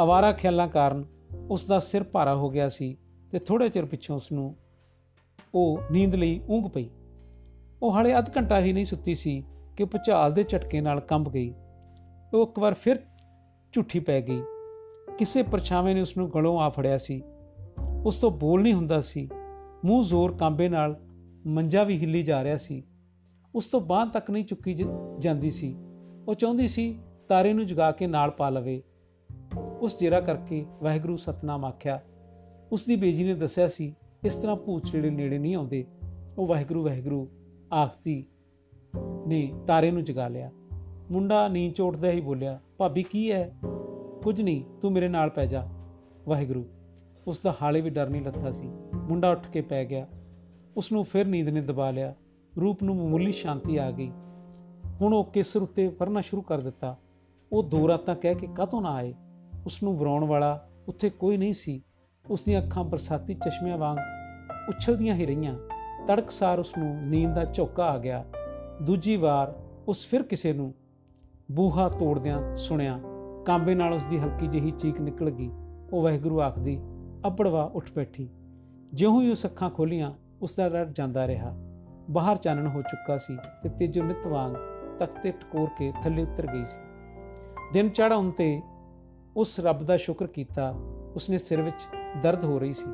ਆਵਾਰਾ 0.00 0.32
ਖਿਆਲਾਂ 0.32 0.68
ਕਾਰਨ 0.68 1.04
ਉਸ 1.50 1.64
ਦਾ 1.64 1.80
ਸਿਰ 1.80 2.02
ਭਾਰਾ 2.02 2.34
ਹੋ 2.34 2.50
ਗਿਆ 2.50 2.68
ਸੀ 2.68 2.96
ਤੇ 3.30 3.38
ਥੋੜੇ 3.38 3.68
ਚਿਰ 3.68 3.84
ਪਿੱਛੋਂ 3.84 4.16
ਉਸ 4.16 4.32
ਨੂੰ 4.32 4.56
ਉਹ 5.54 5.80
ਨੀਂਦ 5.92 6.14
ਲਈ 6.14 6.40
ਉਂਘ 6.48 6.68
ਪਈ। 6.68 6.90
ਉਹ 7.82 7.92
ਹਾਲੇ 7.92 8.18
ਅੱਧ 8.18 8.36
ਘੰਟਾ 8.36 8.60
ਹੀ 8.60 8.72
ਨਹੀਂ 8.72 8.84
ਸੁੱਤੀ 8.84 9.14
ਸੀ 9.14 9.44
ਕਿ 9.76 9.84
ਭੁਚਾਲ 9.84 10.32
ਦੇ 10.32 10.44
ਝਟਕੇ 10.44 10.80
ਨਾਲ 10.80 11.00
ਕੰਬ 11.00 11.30
ਗਈ। 11.30 11.54
ਉਹ 12.34 12.48
ਇੱਕ 12.48 12.58
ਵਾਰ 12.58 12.74
ਫਿਰ 12.74 12.96
ਝੁੱਠੀ 13.72 14.00
ਪੈ 14.00 14.20
ਗਈ। 14.20 14.42
ਕਿਸੇ 15.18 15.42
ਪਰਛਾਵੇਂ 15.42 15.94
ਨੇ 15.94 16.00
ਉਸ 16.00 16.16
ਨੂੰ 16.16 16.30
ਗਲੋਂ 16.34 16.60
ਆ 16.60 16.68
ਫੜਿਆ 16.68 16.98
ਸੀ। 16.98 17.22
ਉਸ 18.04 18.16
ਤੋਂ 18.16 18.30
ਬੋਲ 18.30 18.62
ਨਹੀਂ 18.62 18.74
ਹੁੰਦਾ 18.74 19.00
ਸੀ। 19.00 19.28
ਮੂੰਹ 19.84 20.04
ਜ਼ੋਰ 20.04 20.36
ਕੰਬੇ 20.36 20.68
ਨਾਲ 20.68 21.00
ਮੰਜਾ 21.46 21.84
ਵੀ 21.84 21.98
ਹਿੱਲੀ 21.98 22.22
ਜਾ 22.22 22.44
ਰਿਹਾ 22.44 22.56
ਸੀ। 22.56 22.82
ਉਸ 23.54 23.66
ਤੋਂ 23.66 23.80
ਬਾਹ 23.80 24.06
ਤੱਕ 24.06 24.30
ਨਹੀਂ 24.30 24.44
ਚੁੱਕੀ 24.44 24.76
ਜਾਂਦੀ 25.18 25.50
ਸੀ। 25.50 25.76
ਉਹ 26.28 26.34
ਚਾਹੁੰਦੀ 26.34 26.68
ਸੀ 26.68 26.98
ਤਾਰੇ 27.28 27.52
ਨੂੰ 27.52 27.66
ਜਗਾ 27.66 27.92
ਕੇ 27.92 28.06
ਨਾਲ 28.06 28.30
ਪਾ 28.30 28.50
ਲਵੇ। 28.50 28.82
ਉਸ 29.80 29.98
ਜੇਰਾ 29.98 30.20
ਕਰਕੇ 30.20 30.66
ਵਾਹਿਗੁਰੂ 30.82 31.16
ਸਤਨਾਮ 31.16 31.64
ਆਖਿਆ। 31.64 32.00
ਉਸ 32.72 32.86
ਦੀ 32.86 32.96
ਬੇਜੀ 32.96 33.24
ਨੇ 33.24 33.34
ਦੱਸਿਆ 33.34 33.68
ਸੀ, 33.68 33.94
ਇਸ 34.24 34.34
ਤਰ੍ਹਾਂ 34.34 34.56
ਭੂਤ 34.56 34.86
ਜਿਹੜੇ 34.92 35.10
ਨੇੜੇ 35.10 35.38
ਨਹੀਂ 35.38 35.54
ਆਉਂਦੇ, 35.54 35.86
ਉਹ 36.38 36.46
ਵਾਹਿਗੁਰੂ 36.46 36.84
ਵਾਹਿਗੁਰੂ 36.84 37.28
ਆਖਤੀ 37.74 38.26
ਨੇ 39.26 39.52
ਤਾਰੇ 39.66 39.90
ਨੂੰ 39.90 40.04
ਜਗਾ 40.04 40.28
ਲਿਆ। 40.28 40.50
ਮੁੰਡਾ 41.10 41.48
ਨੀਂਦ 41.48 41.74
ਚੋਟਦਾ 41.74 42.10
ਹੀ 42.10 42.20
ਬੋਲਿਆ, 42.20 42.60
ਭਾਬੀ, 42.78 43.02
ਕੀ 43.02 43.32
ਹੈ 43.32 43.54
ਕੁਝ 44.22 44.42
ਨਹੀਂ, 44.42 44.64
ਤੂੰ 44.80 44.92
ਮੇਰੇ 44.92 45.08
ਨਾਲ 45.08 45.30
ਪੈ 45.30 45.46
ਜਾ। 45.46 45.68
ਵਾਹਿਗੁਰੂ 46.28 46.64
ਉਸ 47.26 47.38
ਦਾ 47.38 47.56
ਹਾਲੇ 47.62 47.80
ਵੀ 47.80 47.90
ਡਰ 47.90 48.08
ਨਹੀਂ 48.08 48.22
ਲੱਥਾ 48.22 48.50
ਸੀ। 48.50 48.70
ਮੁੰਡਾ 48.94 49.30
ਉੱਠ 49.30 49.50
ਕੇ 49.50 49.60
ਪੈ 49.60 49.84
ਗਿਆ। 49.84 50.06
ਉਸ 50.76 50.92
ਨੂੰ 50.92 51.04
ਫਿਰ 51.04 51.26
ਨੀਂਦ 51.26 51.48
ਨੇ 51.48 51.60
ਦਬਾ 51.60 51.90
ਲਿਆ। 51.90 52.14
ਰੂਪ 52.60 52.82
ਨੂੰ 52.82 52.96
ਮਾਮੂਲੀ 52.96 53.32
ਸ਼ਾਂਤੀ 53.32 53.76
ਆ 53.76 53.90
ਗਈ। 53.90 54.10
ਹੁਣ 55.00 55.14
ਉਹ 55.14 55.24
ਕਿਸਰ 55.24 55.62
ਉੱਤੇ 55.62 55.88
ਵਰਨਾ 55.88 56.20
ਸ਼ੁਰੂ 56.20 56.42
ਕਰ 56.42 56.60
ਦਿੱਤਾ। 56.60 56.96
ਉਹ 57.52 57.62
ਦੋ 57.62 57.88
ਰਾਤਾਂ 57.88 58.14
ਕਹਿ 58.14 58.34
ਕੇ 58.34 58.48
ਕਾਹਤੋਂ 58.56 58.82
ਨਾ 58.82 58.92
ਆਏ? 58.92 59.14
ਉਸ 59.66 59.82
ਨੂੰ 59.82 59.98
ਵਰਾਉਣ 59.98 60.24
ਵਾਲਾ 60.24 60.68
ਉੱਥੇ 60.88 61.10
ਕੋਈ 61.10 61.36
ਨਹੀਂ 61.36 61.54
ਸੀ। 61.54 61.82
ਉਸ 62.30 62.42
ਦੀਆਂ 62.42 62.62
ਅੱਖਾਂ 62.62 62.84
ਬਰਸਾਤੀ 62.84 63.34
ਚਸ਼ਮਿਆਂ 63.34 63.78
ਵਾਂਗ 63.78 63.98
ਉਛਲਦੀਆਂ 64.68 65.14
ਹੀ 65.14 65.26
ਰਹੀਆਂ। 65.26 65.58
ਤੜਕਸਾਰ 66.06 66.58
ਉਸ 66.58 66.72
ਨੂੰ 66.78 67.02
ਨੀਂਦ 67.02 67.34
ਦਾ 67.34 67.44
ਝੋਕਾ 67.44 67.84
ਆ 67.84 67.98
ਗਿਆ। 67.98 68.24
ਦੂਜੀ 68.82 69.16
ਵਾਰ 69.16 69.54
ਉਸ 69.88 70.06
ਫਿਰ 70.06 70.22
ਕਿਸੇ 70.22 70.52
ਨੂੰ 70.52 70.74
ਬੂਹਾ 71.50 71.88
ਤੋੜਦਿਆਂ 71.88 72.56
ਸੁਣਿਆ। 72.56 73.00
ਕਾਂਬੇ 73.46 73.74
ਨਾਲ 73.74 73.92
ਉਸ 73.92 74.04
ਦੀ 74.04 74.18
ਹਲਕੀ 74.18 74.46
ਜਿਹੀ 74.46 74.70
ਚੀਕ 74.70 75.00
ਨਿਕਲ 75.00 75.30
ਗਈ। 75.30 75.50
ਉਹ 75.92 76.02
ਵਾਹਿਗੁਰੂ 76.02 76.40
ਆਖਦੀ 76.40 76.80
ਅਪੜਵਾ 77.26 77.64
ਉੱਠ 77.74 77.84
ਬੈਠੀ। 77.96 78.28
ਜਿਉਂ 78.94 79.22
ਹੀ 79.22 79.30
ਉਸ 79.30 79.46
ਅੱਖਾਂ 79.46 79.70
ਖੋਲੀਆਂ 79.70 80.12
ਉਸ 80.42 80.54
ਦਾ 80.54 80.68
ਡਰ 80.68 80.86
ਜਾਂਦਾ 80.86 81.26
ਰਿਹਾ। 81.26 81.54
ਬਾਹਰ 82.10 82.36
ਚਾਨਣ 82.36 82.66
ਹੋ 82.66 82.82
ਚੁੱਕਾ 82.82 83.18
ਸੀ 83.18 83.36
ਤੇ 83.62 83.68
ਤੇਜੋ 83.68 84.02
ਨਿਤ 84.02 84.26
ਵਾਂਗ 84.26 84.52
ਤਖਤੇ 84.98 85.30
ਟਕੋਰ 85.30 85.68
ਕੇ 85.78 85.92
ਥੱਲੇ 86.02 86.22
ਉਤਰ 86.22 86.46
ਗਈ 86.46 86.64
ਸੀ। 86.64 86.80
ਦਿਨ 87.72 87.88
ਚੜ੍ਹਾਉਣ 87.88 88.30
ਤੇ 88.30 88.62
ਉਸ 89.38 89.60
ਰੱਬ 89.60 89.82
ਦਾ 89.82 89.96
ਸ਼ੁਕਰ 89.96 90.26
ਕੀਤਾ, 90.26 90.70
ਉਸਨੇ 91.14 91.38
ਸਿਰ 91.38 91.62
ਵਿੱਚ 91.62 91.96
ਦਰਦ 92.22 92.44
ਹੋ 92.44 92.58
ਰਹੀ 92.58 92.74
ਸੀ। 92.74 92.90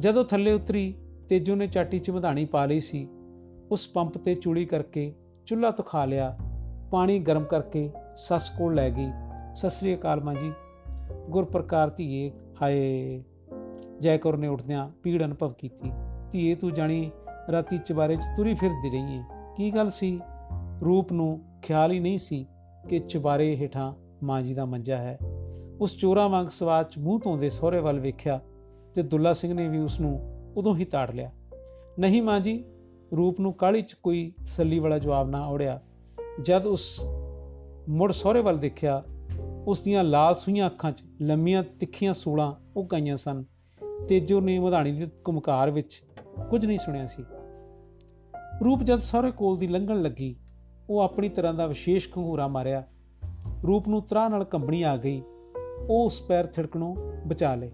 ਜਦੋਂ 0.00 0.24
ਥੱਲੇ 0.24 0.52
ਉਤਰੀ, 0.52 0.94
ਤੇਜੋ 1.28 1.54
ਨੇ 1.54 1.66
ਚਾਟੀ 1.66 1.98
'ਚ 1.98 2.10
ਮਧਾਣੀ 2.10 2.44
ਪਾ 2.44 2.66
ਲਈ 2.66 2.80
ਸੀ, 2.80 3.08
ਉਸ 3.70 3.88
ਪੰਪ 3.88 4.18
ਤੇ 4.18 4.34
ਚੂੜੀ 4.34 4.64
ਕਰਕੇ 4.64 5.14
ਚੁੱਲ੍ਹਾ 5.46 5.70
ਤਖਾ 5.70 6.04
ਲਿਆ, 6.04 6.38
ਪਾਣੀ 6.90 7.18
ਗਰਮ 7.18 7.44
ਕਰਕੇ 7.44 7.90
ਸੱਸ 8.16 8.50
ਕੋਲ 8.50 8.74
ਲੈ 8.74 8.90
ਗਈ। 8.90 9.10
ਸਸਰੀ 9.56 9.94
ਅਕਾਲ 9.94 10.20
ਮਾਂ 10.20 10.34
ਜੀ। 10.34 10.52
ਗੁਰਪ੍ਰਕਾਰ 11.30 11.90
ਧੀਏ, 11.90 12.32
ਹਾਏ। 12.62 13.22
ਜੈਕੌਰ 14.00 14.36
ਨੇ 14.36 14.46
ਉੱਠਦਿਆਂ 14.46 14.90
ਪੀੜ 15.02 15.24
ਅਨੁਭਵ 15.24 15.52
ਕੀਤੀ। 15.52 15.92
ਧੀਏ, 16.30 16.54
ਤੂੰ 16.54 16.74
ਜਾਣੀ 16.74 17.10
ਰਾਤੀ 17.52 17.78
ਚਬਾਰੇ 17.78 18.16
'ਚ 18.16 18.22
ਤੁਰੀ 18.36 18.54
ਫਿਰਦੀ 18.54 18.90
ਰਹੀ 18.90 19.18
ਹੈ 19.18 19.54
ਕੀ 19.56 19.70
ਗੱਲ 19.70 19.90
ਸੀ? 19.90 20.20
ਰੂਪ 20.84 21.12
ਨੂੰ 21.12 21.40
ਖਿਆਲ 21.62 21.92
ਹੀ 21.92 22.00
ਨਹੀਂ 22.00 22.18
ਸੀ 22.18 22.46
ਕਿ 22.88 22.98
ਚਬਾਰੇ 22.98 23.56
ਹੇਠਾਂ 23.56 23.92
ਮਾਂ 24.22 24.42
ਜੀ 24.42 24.54
ਦਾ 24.54 24.64
ਮੰਜਾ 24.64 24.96
ਹੈ। 24.96 25.18
ਉਸ 25.80 25.96
ਚੋਰਾ 25.96 26.28
ਵਾਂਗ 26.28 26.46
ਸਵਾਦ 26.46 26.90
'ਚ 26.90 26.98
ਮੂੰਹ 26.98 27.20
ਧੋਂਦੇ 27.24 27.50
ਸਹੁਰੇ 27.50 27.80
ਵੱਲ 27.80 28.00
ਵੇਖਿਆ 28.00 28.40
ਤੇ 28.94 29.02
ਦੁੱਲਾ 29.02 29.32
ਸਿੰਘ 29.32 29.54
ਨੇ 29.54 29.68
ਵੀ 29.68 29.78
ਉਸ 29.78 30.00
ਨੂੰ 30.00 30.20
ਉਦੋਂ 30.56 30.76
ਹੀ 30.76 30.84
ਤਾੜ 30.84 31.10
ਲਿਆ। 31.10 31.32
ਨਹੀਂ 31.98 32.22
ਮਾਂ 32.22 32.40
ਜੀ, 32.40 32.64
ਰੂਪ 33.16 33.40
ਨੂੰ 33.40 33.52
ਕਾਲੀ 33.52 33.82
'ਚ 33.82 33.92
ਕੋਈ 33.92 34.32
ਤਸੱਲੀ 34.44 34.78
ਵਾਲਾ 34.78 34.98
ਜਵਾਬ 34.98 35.30
ਨਾ 35.30 35.46
ਔੜਿਆ। 35.46 35.80
ਜਦ 36.42 36.66
ਉਸ 36.66 37.00
ਮੁੜ 37.88 38.12
ਸਹੁਰੇ 38.12 38.40
ਵੱਲ 38.40 38.58
ਦੇਖਿਆ, 38.58 39.02
ਉਸ 39.66 39.82
ਦੀਆਂ 39.82 40.04
ਲਾਲ 40.04 40.34
ਸੂਈਆਂ 40.34 40.66
ਅੱਖਾਂ 40.66 40.92
'ਚ 40.92 41.04
ਲੰਮੀਆਂ 41.22 41.62
ਤਿੱਖੀਆਂ 41.62 42.14
ਸੂਲਾਂ 42.14 42.54
ਉਹ 42.76 42.84
ਗਈਆਂ 42.84 43.16
ਸਨ 43.16 43.44
ਤੇਜੋ 44.08 44.40
ਨੇ 44.40 44.58
ਮਧਾਣੀ 44.58 44.92
ਦੀ 44.92 45.06
ਕੁਮਕਾਰ 45.24 45.70
ਵਿੱਚ 45.70 46.02
ਕੁਝ 46.50 46.66
ਨਹੀਂ 46.66 46.78
ਸੁਣਿਆ 46.78 47.06
ਸੀ। 47.06 47.24
ਰੂਪ 48.64 48.82
ਜਦ 48.82 48.98
ਸਾਰੇ 48.98 49.30
ਕੋਲ 49.30 49.58
ਦੀ 49.58 49.66
ਲੰਘਣ 49.66 50.02
ਲੱਗੀ, 50.02 50.36
ਉਹ 50.90 51.00
ਆਪਣੀ 51.00 51.28
ਤਰ੍ਹਾਂ 51.28 51.54
ਦਾ 51.54 51.66
ਵਿਸ਼ੇਸ਼ 51.66 52.10
ਖੰਗੂਰਾ 52.10 52.48
ਮਾਰਿਆ। 52.48 52.86
ਰੂਪ 53.66 53.88
ਨੂੰ 53.88 54.02
ਤਰਾ 54.02 54.28
ਨਾਲ 54.28 54.44
ਕੰਬਣੀ 54.44 54.82
ਆ 54.82 54.96
ਗਈ। 54.96 55.22
ਉਹ 55.80 56.04
ਉਸ 56.06 56.22
ਪੈਰ 56.22 56.46
ਥਿੜਕਣੋਂ 56.46 56.96
ਬਚਾ 57.26 57.54
ਲੇ 57.54 57.72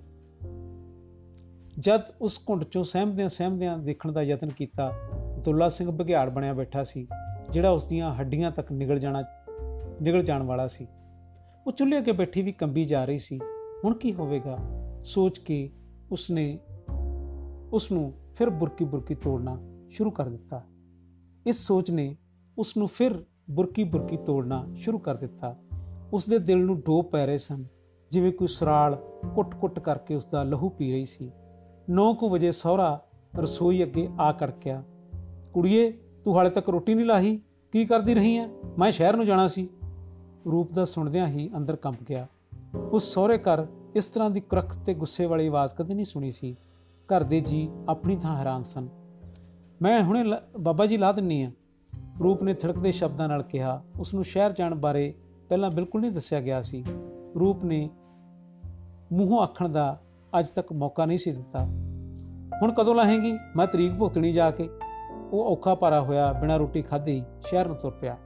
ਜਦ 1.79 2.01
ਉਸ 2.21 2.41
ਘੁੰਡ 2.49 2.65
ਚੋਂ 2.65 2.85
ਸਹਿਮਦਿਆਂ 2.85 3.29
ਸਹਿਮਦਿਆਂ 3.29 3.79
ਦੇਖਣ 3.79 4.13
ਦਾ 4.13 4.23
ਯਤਨ 4.23 4.49
ਕੀਤਾ, 4.49 4.93
ਦੁੱਲਾ 5.45 5.69
ਸਿੰਘ 5.69 5.91
ਬਘਿਆੜ 5.91 6.33
ਬਣਿਆ 6.33 6.53
ਬੈਠਾ 6.53 6.85
ਸੀ, 6.85 7.09
ਜਿਹੜਾ 7.51 7.71
ਉਸ 7.71 7.85
ਦੀਆਂ 7.85 8.15
ਹੱਡੀਆਂ 8.15 8.51
ਤੱਕ 8.51 8.73
ਨਿਗਲ 8.73 8.99
ਜਾਣਾ 8.99 9.23
ਨਿਗਲ 10.03 10.23
ਜਾਣ 10.23 10.43
ਵਾਲਾ 10.43 10.67
ਸੀ। 10.67 10.87
ਉਹ 11.67 11.73
ਚੁੱਲ੍ਹੇ 11.73 11.99
ਅੱਗੇ 11.99 12.13
ਬੈਠੀ 12.13 12.43
ਵੀ 12.43 12.53
ਕੰਬੀ 12.53 12.85
ਜਾ 12.85 13.05
ਰਹੀ 13.05 13.19
ਸੀ। 13.19 13.41
ਹੁਣ 13.85 13.95
ਕੀ 13.95 14.15
ਹੋਵੇਗਾ? 14.15 14.59
ਸੋਚ 15.05 15.39
ਕੇ 15.39 15.71
ਉਸਨੇ 16.13 16.59
ਉਸ 17.73 17.93
ਨੂੰ 17.93 18.13
ਫਿਰ 18.35 18.51
ਬੁਰਕੀ 18.51 18.85
ਬੁਰਕੀ 18.85 19.15
ਤੋੜਨਾ 19.15 19.59
ਸ਼ੁਰੂ 19.91 20.11
ਕਰ 20.11 20.29
ਦਿੱਤਾ। 20.29 20.65
ਇਸ 21.47 21.57
ਸੋਚ 21.57 21.91
ਨੇ 21.91 22.17
ਉਸ 22.59 22.77
ਨੂੰ 22.77 22.89
ਫਿਰ 22.89 23.25
ਬੁਰਕੀ 23.51 23.85
ਬੁਰਕੀ 23.85 24.17
ਤੋੜਨਾ 24.17 24.67
ਸ਼ੁਰੂ 24.77 24.99
ਕਰ 24.99 25.15
ਦਿੱਤਾ। 25.15 25.57
ਉਸ 26.13 26.29
ਦੇ 26.29 26.39
ਦਿਲ 26.39 26.59
ਨੂੰ 26.59 26.81
ਡੋਬ 26.81 27.05
ਪੈ 27.05 27.27
ਰਹੇ 27.27 27.39
ਸਨ। 27.39 27.65
ਜਿਵੇਂ 28.11 28.33
ਕੋਈ 28.33 28.49
ਸਰਾਲ 28.49 28.99
ਕੁੱਟ-ਕੁੱਟ 29.35 29.79
ਕਰਕੇ 29.79 30.15
ਉਸ 30.15 30.27
ਦਾ 30.27 30.43
ਲਹੂ 30.43 30.69
ਪੀ 30.69 30.93
ਰਹੀ 30.93 31.05
ਸੀ। 31.05 31.33
9:00 31.91 32.29
ਵਜੇ 32.29 32.53
ਸਹੁਰਾ 32.53 33.03
ਰਸੋਈ 33.37 33.83
ਅੱਗੇ 33.83 34.09
ਆ 34.21 34.33
ਕੜਕਿਆ, 34.33 34.83
ਕੁੜੀਏ, 35.55 35.93
ਤੂੰ 36.25 36.37
ਹਾਲੇ 36.37 36.51
ਤੱਕ 36.51 36.69
ਰੋਟੀ 36.69 36.95
ਨਹੀਂ 36.95 37.07
ਲਾਹੀ? 37.07 37.41
ਕੀ 37.73 37.85
ਕਰਦੀ 37.85 38.15
ਰਹੀ 38.15 38.37
ਐ? 38.37 38.47
ਮੈਂ 38.79 38.93
ਸ਼ਹਿਰ 38.93 39.17
ਨੂੰ 39.17 39.27
ਜਾਣਾ 39.27 39.49
ਸੀ। 39.49 39.69
ਰੂਪ 40.47 40.73
ਦਾ 40.73 40.85
ਸੁਣਦਿਆਂ 40.85 41.27
ਹੀ 41.27 41.51
ਅੰਦਰ 41.57 41.77
ਕੰਬ 41.77 41.95
ਗਿਆ। 42.09 42.27
ਉਸ 42.93 43.15
ਸਹੁਰੇ 43.15 43.39
ਘਰ 43.39 43.67
ਇਸ 43.95 44.05
ਤਰ੍ਹਾਂ 44.05 44.31
ਦੀ 44.31 44.41
ਕਰਖ 44.41 44.79
ਤੇ 44.79 44.95
ਗੁੱਸੇ 44.95 45.27
ਵਾਲੀ 45.27 45.47
ਆਵਾਜ਼ 45.47 45.75
ਕਦੇ 45.75 45.95
ਨਹੀਂ 45.95 46.07
ਸੁਣੀ 46.07 46.31
ਸੀ। 46.31 46.57
ਘਰ 47.07 47.23
ਦੇ 47.23 47.41
ਜੀ 47.41 47.71
ਆਪਣੀ 47.89 48.17
ਥਾਂ 48.17 48.37
ਹੈਰਾਨ 48.37 48.63
ਸਨ। 48.63 48.89
ਮੈਂ 49.83 50.03
ਹੁਣੇ 50.03 50.25
ਬਾਬਾ 50.61 50.87
ਜੀ 50.87 50.97
ਲਾ 50.97 51.13
ਦਿੰਨੀ 51.13 51.43
ਆ। 51.43 51.51
ਰੂਪ 52.23 52.43
ਨੇ 52.43 52.55
ਥੜਕਦੇ 52.55 52.93
ਸ਼ਬਦਾਂ 52.93 53.29
ਨਾਲ 53.29 53.43
ਕਿਹਾ। 53.43 53.85
ਉਸ 54.01 54.15
ਨੂੰ 54.15 54.25
ਸ਼ਹਿਰ 54.25 54.53
ਜਾਣ 54.53 54.75
ਬਾਰੇ 54.75 55.15
ਪਹਿਲਾਂ 55.49 55.71
ਬਿਲਕੁਲ 55.71 56.01
ਨਹੀਂ 56.01 56.13
ਦੱਸਿਆ 56.13 56.41
ਗਿਆ 56.41 56.63
ਸੀ। 56.63 56.85
ਰੂਪ 57.41 57.65
ਨੇ 57.65 57.91
ਮੂੰਹੋਂ 59.13 59.43
ਆਖਣ 59.43 59.69
ਦਾ 59.69 60.01
ਅੱਜ 60.39 60.49
ਤੱਕ 60.49 60.73
ਮੌਕਾ 60.73 61.07
ਨਹੀਂ 61.07 61.19
ਸੀ 61.19 61.33
ਦਿੱਤਾ। 61.33 61.65
ਹੁਣ 62.63 62.73
ਕਦੋਂ 62.73 62.95
ਲਾਹੇਗੀ? 62.95 63.39
ਮੈਂ 63.57 63.67
ਤਰੀਕ 63.67 63.93
ਭੁਗਤਣੀ 63.93 64.33
ਜਾ 64.33 64.51
ਕੇ। 64.51 64.69
ਉਹ 65.33 65.45
ਔਖਾ 65.45 65.75
ਪਾਰਾ 65.75 66.01
ਹੋਇਆ, 66.01 66.33
ਬਿਨਾਂ 66.33 66.59
ਰੋਟੀ 66.59 66.83
ਖਾਧੀ 66.83 67.25
ਸ਼ਹਿਰ 67.47 67.67
ਨੂੰ 67.67 67.77
ਤੁਰ 67.77 67.91
ਪਿਆ। 67.91 68.17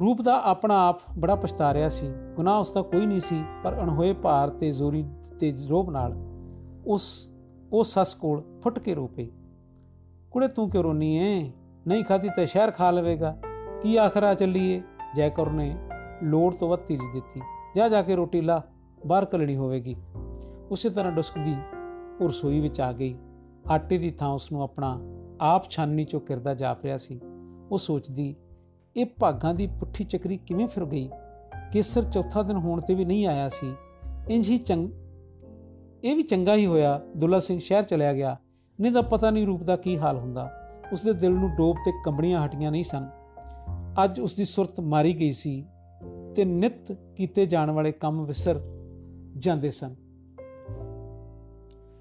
ਰੂਪ 0.00 0.22
ਦਾ 0.22 0.44
ਆਪਣਾ 0.44 0.88
ਆਪ 0.88 1.00
ਬੜਾ 1.18 1.34
ਪਛਤਾ 1.34 1.74
ਰਿਹਾ 1.74 1.88
ਸੀ। 1.88 2.12
ਗੁਨਾਹ 2.36 2.60
ਉਸ 2.60 2.70
ਦਾ 2.70 2.82
ਕੋਈ 2.82 3.06
ਨਹੀਂ 3.06 3.20
ਸੀ, 3.20 3.44
ਪਰ 3.64 3.74
ਅਣਹੋਏ 3.74 4.12
ਭਾਰ 4.12 4.50
ਤੇ 4.50 4.72
ਜ਼ੋਰੀ 4.72 5.04
ਤੇ 5.40 5.54
ਰੋਬ 5.70 5.90
ਨਾਲ 5.90 6.14
ਉਸ, 6.86 7.28
ਉਹ 7.72 7.84
ਸੱਸ 7.84 8.14
ਕੋਲ 8.14 8.42
ਫੁੱਟ 8.62 8.78
ਕੇ 8.78 8.94
ਰੋ 8.94 9.06
ਪਈ। 9.06 9.30
ਕੁੜੇ, 10.30 10.48
ਤੂੰ 10.48 10.70
ਕਿਉਂ 10.70 10.82
ਰੋਨੀ 10.82 11.16
ਏ? 11.16 11.52
ਨਹੀਂ 11.86 12.04
ਖਾਦੀ 12.04 12.28
ਤਾਂ 12.28 12.46
ਸ਼ਹਿਰ 12.46 12.70
ਖਾ 12.70 12.90
ਲਵੇਗਾ। 12.90 13.36
ਕੀ 13.82 13.96
ਆਖਰਾ 13.96 14.34
ਚੱਲੀਏ? 14.34 14.82
ਜੈਕਰ 15.14 15.50
ਨੇ 15.50 15.76
ਲੋੜ 16.22 16.54
ਤੋਂ 16.54 16.68
ਵੱਧ 16.68 16.80
ਤੀਜ 16.80 17.00
ਦਿੱਤੀ। 17.12 17.40
ਜਾ 17.76 17.88
ਜਾ 17.88 18.02
ਕੇ 18.02 18.16
ਰੋਟੀ 18.16 18.40
ਲਾ। 18.40 18.62
ਬਾਹਰ 19.06 19.24
ਕਲਣੀ 19.24 19.56
ਹੋਵੇਗੀ। 19.56 19.96
ਉਸੇ 20.70 20.90
ਤਰ੍ਹਾਂ 20.90 21.12
ਡੁਸਕਦੀ 21.12 21.54
ਉਹ 22.20 22.28
ਰਸੋਈ 22.28 22.60
ਵਿੱਚ 22.60 22.80
ਆ 22.80 22.92
ਗਈ। 22.92 23.14
ਆਟੇ 23.70 23.98
ਦੀ 23.98 24.10
ਥਾਂ 24.10 24.28
ਉਸ 24.28 24.52
ਨੂੰ 24.52 24.62
ਆਪਣਾ 24.62 25.00
ਆਪ 25.40 25.70
ਛਾਨਣੀ 25.70 26.04
ਚੋਂ 26.04 26.20
ਕਿਰਦਾ 26.20 26.54
ਜਾਪ 26.54 26.84
ਰਿਹਾ 26.84 26.98
ਸੀ। 26.98 27.20
ਉਹ 27.70 27.78
ਸੋਚਦੀ, 27.78 28.36
ਇਹ 28.96 29.06
ਭਾਗਾਂ 29.20 29.54
ਦੀ 29.54 29.66
ਪੁੱਠੀ 29.66 30.04
ਚੱਕਰੀ 30.04 30.36
ਕਿਵੇਂ 30.36 30.68
ਫਿਰ 30.68 30.84
ਗਈ? 30.84 31.10
ਕੇਸਰ 31.72 32.04
ਚੌਥਾ 32.04 32.42
ਦਿਨ 32.42 32.56
ਹੋਣ 32.56 32.80
ਤੇ 32.80 32.94
ਵੀ 32.94 33.04
ਨਹੀਂ 33.04 33.26
ਆਇਆ 33.26 33.48
ਸੀ। 33.48 33.74
ਇੰਜ 34.30 34.48
ਹੀ 34.48 34.58
ਚੰਗ, 34.58 34.88
ਇਹ 36.04 36.16
ਵੀ 36.16 36.22
ਚੰਗਾ 36.22 36.54
ਹੀ 36.54 36.66
ਹੋਇਆ। 36.66 37.00
ਦੁੱਲਾ 37.16 37.38
ਸਿੰਘ 37.38 37.58
ਸ਼ਹਿਰ 37.58 37.82
ਚਲਿਆ 37.82 38.12
ਗਿਆ। 38.12 38.36
ਨਹੀਂ 38.80 38.92
ਤਾਂ 38.92 39.02
ਪਤਾ 39.02 39.30
ਨਹੀਂ 39.30 39.46
ਰੂਪ 39.46 39.62
ਦਾ 39.62 39.76
ਕੀ 39.76 39.98
ਹਾਲ 39.98 40.18
ਹੁੰਦਾ। 40.18 40.50
ਉਸ 40.92 41.02
ਦੇ 41.02 41.12
ਦਿਲ 41.12 41.32
ਨੂੰ 41.32 41.50
ਡੋਬ 41.56 41.76
ਤੇ 41.76 41.92
ਕੰਬਣੀਆਂ 42.04 42.46
ਹਟੀਆਂ 42.46 42.70
ਨਹੀਂ 42.70 42.84
ਸਨ। 42.84 43.08
ਅੱਜ 44.04 44.20
ਉਸ 44.20 44.34
ਦੀ 44.34 44.44
ਸੁਰਤ 44.44 44.80
ਮਾਰੀ 44.80 45.20
ਗਈ 45.20 45.32
ਸੀ 45.32 45.66
ਤੇ 46.36 46.44
ਨਿਤ 46.44 46.92
ਕੀਤੇ 46.92 47.46
ਜਾਣ 47.46 47.70
ਵਾਲੇ 47.70 47.92
ਕੰਮ 47.92 48.24
ਵਿਸਰ 48.24 48.71
ਜਾਂਦੇ 49.38 49.70
ਸਨ। 49.70 49.94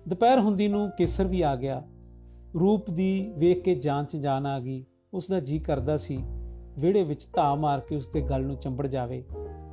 ਦੁਪਹਿਰ 0.07 0.39
ਹੁੰਦੀ 0.39 0.67
ਨੂੰ 0.67 0.89
ਕੇਸਰ 0.97 1.27
ਵੀ 1.27 1.41
ਆ 1.41 1.55
ਗਿਆ। 1.55 1.83
ਰੂਪ 2.59 2.89
ਦੀ 2.89 3.33
ਵੇਖ 3.37 3.61
ਕੇ 3.61 3.75
ਜਾਨ 3.75 4.05
ਚ 4.05 4.15
ਜਾਨ 4.15 4.45
ਆ 4.45 4.59
ਗਈ। 4.59 4.85
ਉਸ 5.13 5.27
ਦਾ 5.27 5.39
ਜੀ 5.39 5.59
ਕਰਦਾ 5.59 5.97
ਸੀ, 5.97 6.17
ਵਿਹੜੇ 6.79 7.03
ਵਿੱਚ 7.03 7.27
ਧਾ 7.33 7.55
ਮਾਰ 7.55 7.79
ਕੇ 7.79 7.95
ਉਸ 7.95 8.07
ਦੇ 8.07 8.21
ਗਲ 8.21 8.43
ਨੂੰ 8.43 8.55
ਚੰਬੜ 8.55 8.87
ਜਾਵੇ। 8.87 9.23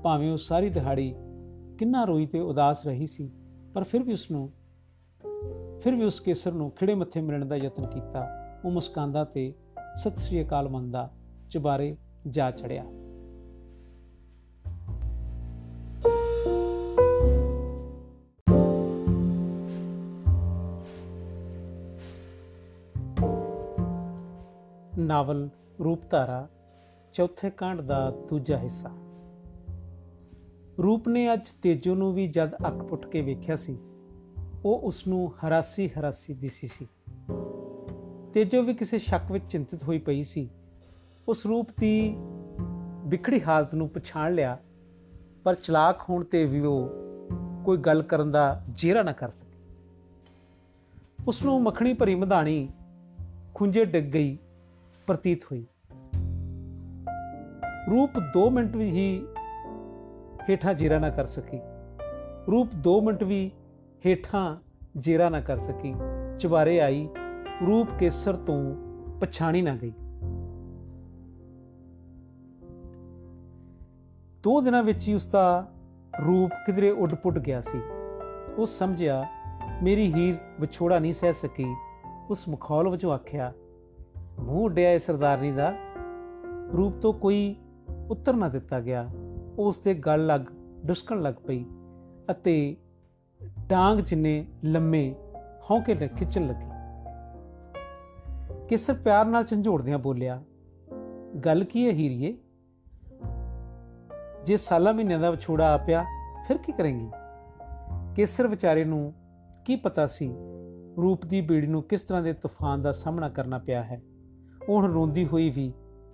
ਭਾਵੇਂ 0.02 0.32
ਉਹ 0.32 0.36
ਸਾਰੀ 0.36 0.68
ਦਿਹਾੜੀ 0.68 1.14
ਕਿੰਨਾ 1.78 2.04
ਰੋਈ 2.04 2.26
ਤੇ 2.26 2.40
ਉਦਾਸ 2.40 2.86
ਰਹੀ 2.86 3.06
ਸੀ, 3.06 3.30
ਪਰ 3.74 3.84
ਫਿਰ 3.84 4.02
ਵੀ 4.02 4.12
ਉਸ 4.12 4.30
ਨੂੰ 4.30 4.52
ਫਿਰ 5.80 5.94
ਵੀ 5.94 6.04
ਉਸ 6.04 6.20
ਕੇਸਰ 6.20 6.52
ਨੂੰ 6.52 6.70
ਖਿੜੇ 6.70 6.94
ਮੱਥੇ 6.94 7.20
ਮਿਲਣ 7.20 7.44
ਦਾ 7.44 7.56
ਯਤਨ 7.56 7.86
ਕੀਤਾ। 7.86 8.26
ਉਹ 8.64 8.70
ਮੁਸਕਾਂਦਾ 8.70 9.24
ਤੇ 9.24 9.54
ਸਤਿ 9.96 10.20
ਸ੍ਰੀ 10.20 10.42
ਅਕਾਲ 10.42 10.68
ਮੰਦਾ 10.68 11.10
ਚੁਬਾਰੇ 11.50 11.96
ਜਾ 12.28 12.50
ਚੜਿਆ। 12.50 12.84
ਨਾਵਲ 25.08 25.48
ਰੂਪਧਾਰਾ, 25.84 26.48
ਚੌਥੇ 27.12 27.50
ਕਾਂਡ 27.50 27.80
ਦਾ 27.80 28.10
ਦੂਜਾ 28.10 28.58
ਹਿੱਸਾ। 28.58 28.90
ਰੂਪ 30.82 31.08
ਨੇ 31.08 31.32
ਅੱਜ 31.32 31.50
ਤੇਜੋ 31.62 31.94
ਨੂੰ 31.94 32.12
ਵੀ 32.14 32.26
ਜਦ 32.26 32.54
ਅੱਖ 32.54 32.82
ਪੁੱਟ 32.82 33.06
ਕੇ 33.06 33.20
ਵੇਖਿਆ 33.20 33.56
ਸੀ, 33.56 33.78
ਉਹ 34.64 34.80
ਉਸ 34.84 35.06
ਨੂੰ 35.06 35.32
ਹਰਾਸੀ 35.38 35.88
ਹਰਾਸੀ 35.88 36.34
ਦਿਸੀ 36.34 36.66
ਸੀ। 36.66 36.86
ਤੇਜੋ 38.32 38.62
ਵੀ 38.62 38.74
ਕਿਸੇ 38.74 38.98
ਸ਼ੱਕ 38.98 39.32
ਵਿੱਚ 39.32 39.44
ਚਿੰਤਿਤ 39.52 39.84
ਹੋਈ 39.84 39.98
ਪਈ 39.98 40.22
ਸੀ। 40.22 40.50
ਉਸ 41.28 41.46
ਰੂਪ 41.46 41.68
ਦੀ 41.80 42.16
ਵਿਖੜੀ 43.04 43.42
ਹਾਲਤ 43.42 43.74
ਨੂੰ 43.74 43.88
ਪਛਾਣ 43.88 44.34
ਲਿਆ, 44.34 44.58
ਪਰ 45.44 45.54
ਚਲਾਕ 45.54 46.02
ਹੋਣ 46.10 46.24
ਤੇ 46.24 46.44
ਵੀ 46.44 46.60
ਉਹ 46.60 46.88
ਕੋਈ 47.64 47.76
ਗੱਲ 47.76 48.02
ਕਰਨ 48.02 48.30
ਦਾ 48.30 48.64
ਜੇਰਾ 48.70 49.02
ਨਾ 49.02 49.12
ਕਰ 49.12 49.30
ਸਕੀ। 49.30 49.56
ਉਸ 51.28 51.42
ਨੂੰ 51.42 51.62
ਮੱਖਣੀ 51.62 51.94
ਭਰੀ 51.94 52.14
ਮਧਾਣੀ 52.14 52.68
ਖੁੰਝੇ 53.54 53.84
ਡਿੱਗ 53.84 54.04
ਗਈ। 54.04 54.38
ਪ੍ਰਤੀਤ 55.08 55.44
ਹੋਈ। 55.44 55.66
ਰੂਪ 57.90 58.10
2 58.34 58.50
ਮਿੰਟ 58.50 58.76
ਵੀ 58.76 58.90
ਹੀ 58.90 59.26
ਹੇਠਾਂ 60.50 60.74
ਜੀਰਾ 60.74 60.98
ਨਾ 60.98 61.10
ਕਰ 61.10 61.26
ਸਕੀ। 61.26 61.60
ਰੂਪ 62.50 62.68
2 62.74 63.00
ਮਿੰਟ 63.00 63.24
ਵੀ 63.24 63.50
ਹੇਠਾਂ 64.06 64.56
ਜੀਰਾ 64.98 65.28
ਨਾ 65.28 65.40
ਕਰ 65.40 65.56
ਸਕੀ। 65.56 65.94
ਚੁਬਾਰੇ 66.38 66.80
ਆਈ, 66.80 67.08
ਰੂਪ 67.66 67.88
ਕੇਸਰ 67.98 68.36
ਤੋਂ 68.36 68.74
ਪਛਾਣੀ 69.20 69.62
ਨਾ 69.62 69.76
ਗਈ। 69.76 69.92
ਦੋ 74.42 74.60
ਦਿਨਾਂ 74.60 74.82
ਵਿੱਚ 74.82 75.08
ਹੀ 75.08 75.14
ਉਸ 75.14 75.30
ਦਾ 75.30 75.72
ਰੂਪ 76.26 76.50
ਕਿਧਰੇ 76.66 76.90
ਉੱਡ-ਪੁੱਡ 76.90 77.38
ਗਿਆ 77.38 77.60
ਸੀ। 77.60 77.80
ਉਹ 78.58 78.66
ਸਮਝਿਆ, 78.66 79.26
ਮੇਰੀ 79.82 80.14
ਹੀਰ 80.14 80.36
ਵਿਛੋੜਾ 80.60 80.98
ਨਹੀਂ 80.98 81.14
ਸਹਿ 81.14 81.32
ਸਕੀ। 81.32 81.74
ਉਸ 82.30 82.48
ਮਖੌਲ 82.48 82.88
ਵਜੋਂ 82.88 83.12
ਆਖਿਆ 83.12 83.52
ਮੂੰਹ 84.40 84.64
ਉੱਡਿਆ 84.64 84.92
ਇਸ 84.92 85.06
ਸਰਦਾਰਨੀ 85.06 85.52
ਦਾ। 85.52 85.74
ਰੂਪ 86.76 86.96
ਤੋਂ 86.96 87.12
ਕੋਈ 87.12 87.56
ਉੱਤਰ 88.10 88.34
ਨਾ 88.34 88.48
ਦਿੱਤਾ 88.48 88.80
ਗਿਆ। 88.80 89.10
ਉਸ 89.58 89.78
ਦੇ 89.78 89.94
ਗਲ 89.94 90.26
ਲੱਗ 90.26 90.40
ਡੁਸਕਣ 90.84 91.22
ਲੱਗ 91.22 91.34
ਪਈ 91.46 91.64
ਅਤੇ 92.30 92.76
ਡਾਂਗ 93.68 93.98
ਜਿੰਨੇ 93.98 94.46
ਲੰਮੇ 94.64 95.14
ਹੌਂਕੇ 95.70 95.94
ਲੈ 95.94 96.06
ਖਿੱਚਣ 96.06 96.46
ਲੱਗੀ। 96.46 96.66
ਕਿਸਰ 98.68 98.94
ਪਿਆਰ 98.94 99.24
ਨਾਲ 99.26 99.44
ਝੰਜੋੜਦਿਆਂ 99.44 99.98
ਬੋਲਿਆ, 99.98 100.42
ਗੱਲ 101.44 101.64
ਕੀ 101.64 101.86
ਹੈ 101.86 101.92
ਹੀਰੀਏ? 101.92 102.36
ਜੇ 104.46 104.56
ਸਾਲਾ 104.56 104.92
ਮਹੀਨਿਆਂ 104.92 105.18
ਦਾ 105.18 105.30
ਵਿਛੋੜਾ 105.30 105.74
ਆ 105.74 105.76
ਪਿਆ, 105.76 106.04
ਫਿਰ 106.48 106.58
ਕੀ 106.58 106.72
ਕਰਾਂਗੀ? 106.72 107.10
ਕੇਸਰ 108.16 108.46
ਵਿਚਾਰੇ 108.46 108.84
ਨੂੰ 108.84 109.12
ਕੀ 109.64 109.76
ਪਤਾ 109.76 110.06
ਸੀ 110.06 110.34
ਰੂਪ 110.96 111.26
ਦੀ 111.26 111.40
ਬੀੜੀ 111.40 111.66
ਨੂੰ 111.66 111.82
ਕਿਸ 111.82 112.02
ਤਰ੍ਹਾਂ 112.02 112.22
ਦੇ 112.22 112.32
ਤੂਫਾਨ 112.32 112.82
ਦਾ 112.82 112.92
ਸਾਹਮਣਾ 112.92 113.28
ਕਰਨਾ 113.28 113.58
ਪਿਆ 113.58 113.82
ਹੈ? 113.82 114.02
ਉਹ 114.68 114.82
ਰੋਂਦੀ 114.82 115.26
ਹੋਈ 115.26 115.50
ਵੀ 115.50 115.72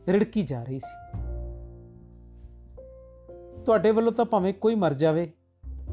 ਰਿੜਕੀ 0.08 0.42
ਜਾ 0.42 0.64
ਰਹੀ 0.64 0.80
ਸੀ। 0.80 1.18
ਤੁਹਾਡੇ 3.64 3.90
ਵੱਲੋਂ 3.90 4.12
ਤਾਂ 4.12 4.24
ਭਾਵੇਂ 4.24 4.54
ਕੋਈ 4.54 4.74
ਮਰ 4.74 4.94
ਜਾਵੇ, 4.94 5.32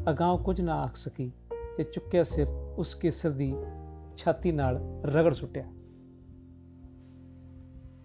ਅਗਾਹ 0.09 0.37
ਕੁਝ 0.37 0.61
ਨਾ 0.61 0.81
ਆਖ 0.81 0.95
ਸਕੀ 0.95 1.31
ਤੇ 1.77 1.83
ਚੁੱਕਿਆ 1.83 2.23
ਸਿਰ 2.23 2.47
ਉਸ 2.77 2.95
ਕੇਸਰ 2.95 3.29
ਦੀ 3.29 3.53
ਛਾਤੀ 4.17 4.51
ਨਾਲ 4.51 5.01
ਰਗੜ 5.05 5.33
ਸੁੱਟਿਆ। 5.33 5.63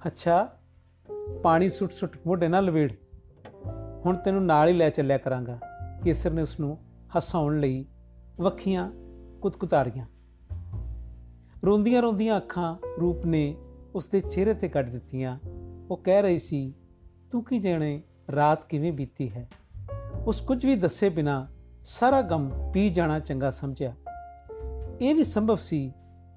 ਅੱਛਾ, 0.06 0.58
ਪਾਣੀ 1.42 1.68
ਸੁੱਟ 1.68 1.92
ਸੁੱਟ 1.92 2.18
ਮੋਢੇ 2.26 2.48
ਨਾਲ 2.48 2.64
ਲਵੇੜ। 2.64 2.92
ਹੁਣ 4.06 4.16
ਤੈਨੂੰ 4.16 4.46
ਨਾਲ 4.46 4.68
ਹੀ 4.68 4.72
ਲੈ 4.72 4.90
ਚੱਲਿਆ 4.90 5.18
ਕਰਾਂਗਾ। 5.18 5.58
ਕੇਸਰ 6.04 6.30
ਨੇ 6.30 6.42
ਉਸ 6.42 6.60
ਨੂੰ 6.60 6.78
ਹਸਾਉਣ 7.18 7.60
ਲਈ 7.60 7.86
ਵੱਖੀਆਂ 8.40 8.90
ਕੁਤਕੁਤਾਰੀਆਂ। 9.40 10.06
ਰੋਂਦੀਆਂ 11.66 12.02
ਰੋਂਦੀਆਂ 12.02 12.36
ਅੱਖਾਂ 12.36 12.76
ਰੂਪ 13.00 13.26
ਨੇ 13.26 13.56
ਉਸ 13.96 14.06
ਦੇ 14.06 14.20
ਚਿਹਰੇ 14.20 14.54
ਤੇ 14.54 14.68
ਕੱਢ 14.68 14.88
ਦਿੱਤੀਆਂ। 14.88 15.38
ਉਹ 15.90 15.96
ਕਹਿ 15.96 16.22
ਰਹੀ 16.22 16.38
ਸੀ, 16.38 16.74
ਤੂੰ 17.30 17.44
ਕੀ 17.44 17.59
ਜਾਣੇ, 17.59 18.02
ਰਾਤ 18.35 18.64
ਕਿਵੇਂ 18.68 18.92
ਬੀਤੀ 18.92 19.30
ਹੈ? 19.30 19.48
ਉਸ 20.26 20.40
ਕੁਝ 20.40 20.66
ਵੀ 20.66 20.76
ਦੱਸੇ 20.76 21.09
ਬਿਨਾ 21.09 21.48
ਸਾਰਾ 21.82 22.22
ਗਮ 22.22 22.70
ਪੀ 22.74 22.90
ਜਾਣਾ 22.90 23.18
ਚੰਗਾ 23.18 23.50
ਸਮਝਿਆ। 23.50 23.94
ਇਹ 25.00 25.14
ਵੀ 25.14 25.24
ਸੰਭਵ 25.24 25.54
ਸੀ 25.54 25.92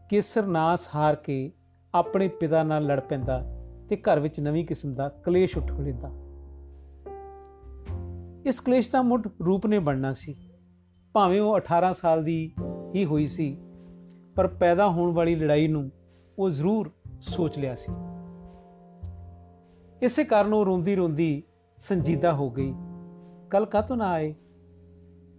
ਕੇਸਰ 0.10 0.46
ਨਾਸ 0.46 0.90
ਹਾਰ 0.96 1.16
ਕੇ 1.16 1.52
ਆਪਣੇ 1.96 2.28
ਪਿਤਾ 2.28 2.64
ਨਾਲ 2.64 2.86
ਲੜ 2.86 3.00
ਪੈਂਦਾ 3.00 3.44
ਤੇ 3.90 3.96
ਘਰ 3.96 4.20
ਵਿੱਚ 4.20 4.40
ਨਵੀਂ 4.40 4.66
ਕਿਸਮ 4.66 4.94
ਦਾ 4.94 5.10
ਕਲੇਸ਼ 5.10 5.58
ਉੱਠ 5.58 5.72
ਖੜਿੰਦਾ 5.72 6.12
ਇਸ 8.46 8.60
ਕਲੇਸ਼ 8.60 8.92
ਦਾ 8.92 9.02
ਮੁੱਢ 9.02 9.28
ਰੂਪ 9.46 9.68
ਨੇ 9.68 9.80
ਬਣਨਾ 9.80 10.14
ਸੀ। 10.14 10.36
ਭਾਵੇਂ 11.14 11.42
ਉਹ 11.42 11.58
18 11.58 11.94
ਸਾਲ 11.94 12.24
ਦੀ 12.24 12.52
ਹੀ 12.96 13.06
ਹੋਈ 13.06 13.28
ਸੀ, 13.28 13.58
ਪਰ 14.36 14.48
ਪੈਦਾ 14.48 14.88
ਹੋਣ 14.88 15.14
ਵਾਲੀ 15.14 15.36
ਲੜਾਈ 15.36 15.68
ਨੂੰ 15.68 15.92
ਉਹ 16.40 16.50
ਜ਼ਰੂਰ 16.50 16.92
ਸੋਚ 17.22 17.58
ਲਿਆ 17.58 17.76
ਸੀ। 17.76 17.92
ਇਸੇ 20.02 20.24
ਕਾਰਨ 20.24 20.54
ਉਹ 20.54 20.66
ਰੋਂਦੀ 20.66 20.96
ਰੋਂਦੀ 20.96 21.44
ਸੰਜੀਦਾ 21.78 22.34
ਹੋ 22.34 22.52
ਗਈ। 22.52 22.74
ਕੱਲ 23.50 23.66
ਕਾਤੋਂ 23.66 23.98
ਨਾ 23.98 24.10
ਆਏ? 24.10 24.36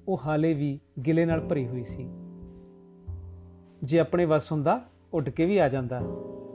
ਉਹ 0.09 0.21
ਹਾਲੇ 0.27 0.55
ਵੀ 0.55 0.81
ਗਿਲੇ 1.07 1.25
ਨਾਲ 1.25 1.41
ਭਰੀ 1.41 1.69
ਹੋਈ 1.69 1.85
ਸੀ। 1.85 2.11
ਜੇ 3.85 3.99
ਆਪਣੇ 3.99 4.25
ਵਸ 4.25 4.53
ਹੁੰਦਾ, 4.53 4.81
ਉੱਡ 5.13 5.29
ਕੇ 5.29 5.47
ਵੀ 5.47 5.59
ਆ 5.59 5.69
ਜਾਂਦਾ। 5.69 6.01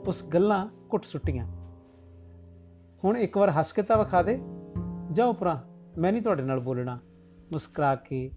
ਉਸ 0.06 0.24
ਗੱਲਾਂ 0.24 0.66
ਘੁੱਟ 0.92 1.04
ਸੁੱਟੀਆਂ। 1.04 1.46
ਹੁਣ 3.04 3.16
ਇੱਕ 3.16 3.38
ਵਾਰ 3.38 3.50
ਹੱਸ 3.50 3.72
ਕੇ 3.72 3.82
ਤਾਂ 3.82 3.98
ਵਿਖਾ 3.98 4.22
ਦੇ। 4.22 4.40
ਜਾਓ 5.12 5.32
ਪਰਾਂ 5.32 5.56
ਮੈਂ 6.00 6.12
ਨਹੀਂ 6.12 6.22
ਤੁਹਾਡੇ 6.22 6.42
ਨਾਲ 6.42 6.60
ਬੋਲਣਾ। 6.60 6.98
ਮੁਸਕਰਾ 7.52 7.94
ਕੇ 7.94 8.30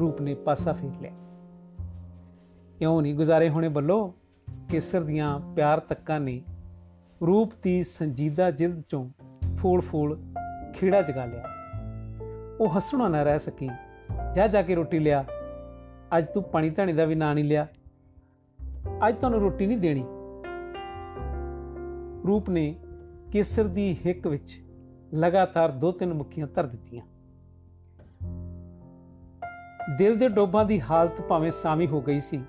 ਰੂਪ 0.00 0.20
ਨੇ 0.20 0.34
ਪਾਸਾ 0.34 0.72
ਫੇਰ 0.72 0.90
ਲਿਆ। 1.00 1.12
ਇਉਂ 2.80 3.02
ਨਹੀਂ 3.02 3.14
ਗੁਜ਼ਾਰੇ 3.14 3.48
ਹੋਣੇ 3.48 3.68
ਬੱਲੋ। 3.68 4.14
ਕੇਸਰ 4.68 5.00
ਦੀਆਂ 5.02 5.40
ਪਿਆਰ 5.54 5.80
ਤੱਕਾਂ 5.80 6.20
ਨੇ 6.20 6.42
ਰੂਪ 7.26 7.52
ਦੀ 7.62 7.84
ਸੰਜੀਦਾ 7.84 8.50
ਜਿਲਦ 8.50 8.82
ਚੋਂ 8.88 9.10
ਫੂਲ-ਫੂਲ 9.56 10.22
ਖੀੜਾ 10.74 11.02
ਜਗਾ 11.02 11.24
ਲਿਆ। 11.24 11.44
ਉਹ 12.60 12.76
ਹੱਸਣਾ 12.76 13.08
ਨਾ 13.08 13.22
ਰਹਿ 13.22 13.38
ਸਕੀ। 13.38 13.70
ਜਾ 14.34 14.46
ਜਾ 14.46 14.62
ਕੇ 14.62 14.74
ਰੋਟੀ 14.74 14.98
ਲਿਆ। 14.98 15.24
ਅੱਜ 16.18 16.26
ਤੂੰ 16.26 16.42
ਪਾਣੀ 16.42 16.70
ਧਾਣੀ 16.70 16.92
ਦਾ 16.92 17.04
ਵੀ 17.04 17.14
ਨਾਂ 17.14 17.34
ਨਹੀਂ 17.34 17.44
ਲਿਆ। 17.44 17.66
ਅੱਜ 19.08 19.16
ਤੁਹਾਨੂੰ 19.16 19.40
ਰੋਟੀ 19.40 19.66
ਨਹੀਂ 19.66 19.78
ਦੇਣੀ। 19.78 20.04
ਰੂਪ 22.26 22.50
ਨੇ 22.50 22.76
ਕੇਸਰ 23.32 23.64
ਦੀ 23.64 23.96
ਹਿੱਕ 24.06 24.26
ਵਿੱਚ 24.26 24.62
ਲਗਾਤਾਰ 25.14 25.70
ਦੋ 25.70 25.92
ਤਿੰਨ 25.92 26.14
ਮੁੱਖੀਆਂ 26.14 26.46
ਧਰ 26.46 26.66
ਦਿੱਤੀਆਂ। 26.66 27.04
ਦਿਲ 29.98 30.18
ਦੇ 30.18 30.28
ਡੋਬਾਂ 30.28 30.64
ਦੀ 30.64 30.80
ਹਾਲਤ 30.80 31.20
ਭਾਵੇਂ 31.20 31.50
ਸਾਮੀ 31.50 31.86
ਹੋ 31.86 32.00
ਗਈ 32.00 32.20
ਸੀ, 32.20 32.40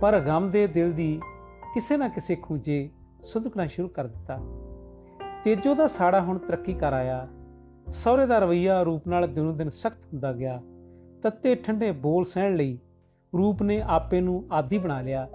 ਪਰ 0.00 0.20
ਗਮ 0.20 0.50
ਦੇ 0.50 0.66
ਦਿਲ 0.66 0.92
ਦੀ 0.92 1.20
ਕਿਸੇ 1.74 1.96
ਨਾ 1.96 2.08
ਕਿਸੇ 2.08 2.36
ਖੂਜੇ 2.36 2.90
ਸੁਧਕਣਾ 3.22 3.66
ਸ਼ੁਰੂ 3.66 3.88
ਕਰ 3.88 4.06
ਦਿੱਤਾ। 4.06 4.38
ਤੇਜੋ 5.44 5.74
ਦਾ 5.74 5.86
ਸਾੜਾ 5.86 6.20
ਹੁਣ 6.20 6.38
ਤਰੱਕੀ 6.38 6.74
ਕਰ 6.74 6.92
ਆਇਆ। 6.92 7.28
ਸਹੁਰੇ 7.92 8.26
ਦਾ 8.26 8.38
ਰਵਈਆ 8.38 8.82
ਰੂਪ 8.82 9.08
ਨਾਲ 9.08 9.34
ਦਿਨੋਂ 9.34 9.54
ਦਿਨ 9.54 9.68
ਸਖਤ 9.68 10.04
ਹੁੰਦਾ 10.04 10.32
ਗਿਆ। 10.32 10.62
ਤੱਤੇ 11.22 11.54
ਠੰਡੇ 11.54 11.90
ਬੋਲ 11.90 12.24
ਸਹਿਣ 12.24 12.56
ਲਈ 12.56 12.78
ਰੂਪ 13.38 13.62
ਨੇ 13.62 13.82
ਆਪੇ 13.82 14.20
ਨੂੰ 14.20 14.46
ਆਦੀ 14.52 14.78
ਬਣਾ 14.78 15.00
ਲਿਆ। 15.00 15.28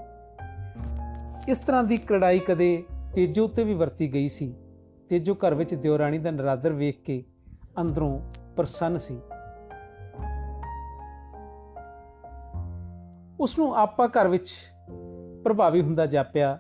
ਇਸ 1.48 1.58
ਤਰ੍ਹਾਂ 1.58 1.84
ਦੀ 1.84 1.98
ਕੜਾਈ 1.98 2.40
ਕਦੇ 2.40 2.84
ਤੇਜੋ 3.16 3.48
ਤੇ 3.48 3.64
ਵੀ 3.64 3.74
ਵਰਤੀ 3.74 4.14
ਗਈ 4.14 4.28
ਸੀ। 4.28 4.56
ਤੇਜੋ 5.10 5.34
ਘਰ 5.34 5.54
ਵਿੱਚ 5.54 5.76
ਦਿਉਰਾਣੀ 5.76 6.18
ਦਾ 6.18 6.32
ਨਰਾਦਰ 6.32 6.74
ਵੇਖ 6.74 7.02
ਕੇ 7.02 7.24
ਅੰਦਰੋਂ 7.82 8.22
ਪ੍ਰਸੰਨ 8.56 8.98
ਸੀ। 8.98 9.20
ਉਸ 13.40 13.60
ਨੂੰ 13.60 13.76
ਆਪਾ 13.76 14.08
ਘਰ 14.08 14.28
ਵਿੱਚ 14.28 14.54
ਪ੍ਰਭਾਵੀ 15.44 15.82
ਹੁੰਦਾ 15.82 16.06
ਜਾਪਿਆ। 16.06 16.60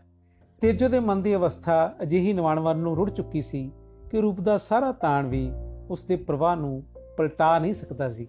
ਤੇਜੋ 0.61 0.87
ਦੇ 0.89 0.99
ਮਨ 0.99 1.21
ਦੀ 1.21 1.35
ਅਵਸਥਾ 1.35 1.93
ਅਜਿਹੀ 2.01 2.33
ਨਿਵਾਣਵਰ 2.33 2.75
ਨੂੰ 2.75 2.95
ਰੁੜ 2.95 3.09
ਚੁੱਕੀ 3.09 3.41
ਸੀ 3.41 3.71
ਕਿ 4.11 4.21
ਰੂਪ 4.21 4.39
ਦਾ 4.39 4.57
ਸਾਰਾ 4.57 4.91
ਤਾਣ 4.91 5.27
ਵੀ 5.27 5.49
ਉਸ 5.89 6.03
ਦੇ 6.03 6.15
ਪ੍ਰਵਾਹ 6.15 6.55
ਨੂੰ 6.55 6.83
ਪਲਟਾ 7.17 7.57
ਨਹੀਂ 7.59 7.73
ਸਕਦਾ 7.73 8.11
ਸੀ। 8.11 8.27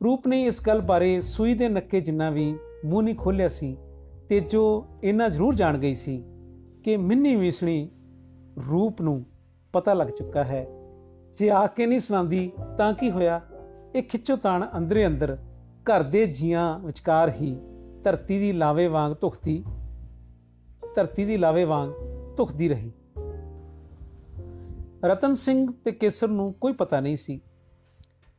ਰੂਪ 0.00 0.26
ਨੇ 0.28 0.42
ਇਸ 0.44 0.60
ਗੱਲ 0.66 0.80
ਬਾਰੇ 0.80 1.20
ਸੂਈ 1.20 1.54
ਦੇ 1.54 1.68
ਨੱਕੇ 1.68 2.00
ਜਿੰਨਾ 2.00 2.30
ਵੀ 2.30 2.54
ਮੂੰਹ 2.84 3.02
ਨਹੀਂ 3.02 3.14
ਖੋਲਿਆ 3.14 3.48
ਸੀ, 3.48 3.76
ਤੇਜੋ 4.28 4.86
ਇਹਨਾਂ 5.04 5.30
ਜ਼ਰੂਰ 5.30 5.54
ਜਾਣ 5.54 5.78
ਗਈ 5.78 5.94
ਸੀ 5.94 6.22
ਕਿ 6.84 6.96
ਮਿੰਨੀ 6.96 7.36
ਵਿਸਣੀ 7.36 7.88
ਰੂਪ 8.70 9.00
ਨੂੰ 9.02 9.24
ਪਤਾ 9.72 9.94
ਲੱਗ 9.94 10.08
ਚੁੱਕਾ 10.08 10.44
ਹੈ। 10.44 10.66
ਜੇ 11.36 11.50
ਆ 11.50 11.66
ਕੇ 11.66 11.86
ਨਹੀਂ 11.86 12.00
ਸੁਣਾਉਂਦੀ 12.00 12.50
ਤਾਂ 12.78 12.92
ਕੀ 12.92 13.10
ਹੋਇਆ? 13.10 13.40
ਇਹ 13.94 14.02
ਖਿੱਚੋ 14.02 14.36
ਤਾਣ 14.36 14.66
ਅੰਦਰੇ 14.76 15.06
ਅੰਦਰ 15.06 15.36
ਘਰ 15.84 16.02
ਦੇ 16.02 16.26
ਜੀਆਂ 16.26 16.78
ਵਿਚਕਾਰ 16.78 17.28
ਹੀ 17.30 17.56
ਧਰਤੀ 18.04 18.38
ਦੀ 18.38 18.52
ਲਾਵੇ 18.52 18.86
ਵਾਂਗ 18.86 19.12
ਧੁਖਦੀ, 19.20 19.64
ਧਰਤੀ 20.94 21.24
ਦੀ 21.24 21.36
ਲਾਵੇ 21.36 21.64
ਵਾਂਗ 21.64 21.90
ਧੁਖਦੀ 22.36 22.68
ਰਹੀ। 22.68 22.92
ਰਤਨ 25.04 25.34
ਸਿੰਘ 25.34 25.72
ਤੇ 25.84 25.92
ਕੇਸਰ 25.92 26.28
ਨੂੰ 26.28 26.52
ਕੋਈ 26.52 26.72
ਪਤਾ 26.72 27.00
ਨਹੀਂ 27.00 27.16
ਸੀ। 27.16 27.40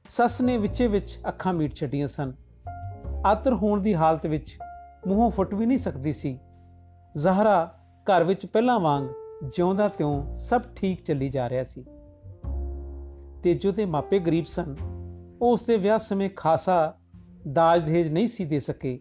ਸੱਸ 0.10 0.42
ਨੇ 0.42 0.58
ਵਿੱਚੇ 0.58 0.88
ਵਿੱਚ 0.88 1.20
ਅੱਖਾਂ 1.28 1.54
ਮੀਟ 1.54 1.76
ਛੱਡੀਆਂ 1.76 2.08
ਸਨ। 2.08 2.34
ਆਤਰ 3.26 3.54
ਹੋਣ 3.54 3.82
ਦੀ 3.82 3.96
ਹਾਲਤ 3.96 4.26
ਵਿੱਚ 4.26 4.58
ਮੂੰਹੋਂ 5.08 5.30
ਫੁੱਟ 5.30 5.54
ਵੀ 5.54 5.66
ਨਹੀਂ 5.66 5.78
ਸਕਦੀ 5.78 6.14
ਸੀ। 6.14 6.40
ਜ਼ਹਰਾ 7.18 7.80
ਘਰ 8.04 8.24
ਵਿੱਚ 8.24 8.46
ਪਹਿਲਾਂ 8.46 8.80
ਵਾਂਗ 8.80 9.04
ਜਿਉਂਦਾ 9.56 9.88
ਤਿਉਂ 9.88 10.36
ਸਭ 10.36 10.62
ਠੀਕ 10.76 11.04
ਚੱਲੀ 11.04 11.30
ਜਾ 11.30 11.50
ਰਿਹਾ 11.50 11.64
ਸੀ। 11.64 11.86
ਤੇਜੋ 13.44 13.72
ਦੇ 13.72 13.86
ਮਾਪੇ 13.86 14.20
ਗਰੀਬ 14.20 14.46
ਸਨ 14.46 14.76
ਉਹ 15.42 15.52
ਉਸ 15.52 15.66
ਦੇ 15.66 15.78
ਵਿਆਹ 15.78 15.98
ਸਮੇਂ 15.98 16.30
ਖਾਸਾ 16.36 16.96
ਦਾਜ 17.52 17.84
ਦੇਜ 17.84 18.08
ਨਹੀਂ 18.08 18.28
ਸੀ 18.28 18.46
ਦੇ 18.46 18.60
ਸਕੇ। 18.60 19.00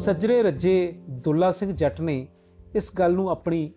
ਸੱਜਰੇ 0.00 0.42
ਰੱਜੇ 0.42 0.92
ਦੁੱਲਾ 1.24 1.50
ਸਿੰਘ 1.52 1.72
ਜੱਟ 1.72 2.00
ਨੇ 2.00 2.26
ਇਸ 2.74 2.90
ਗੱਲ 2.98 3.14
ਨੂੰ 3.14 3.28
ਆਪਣੀ 3.30 3.70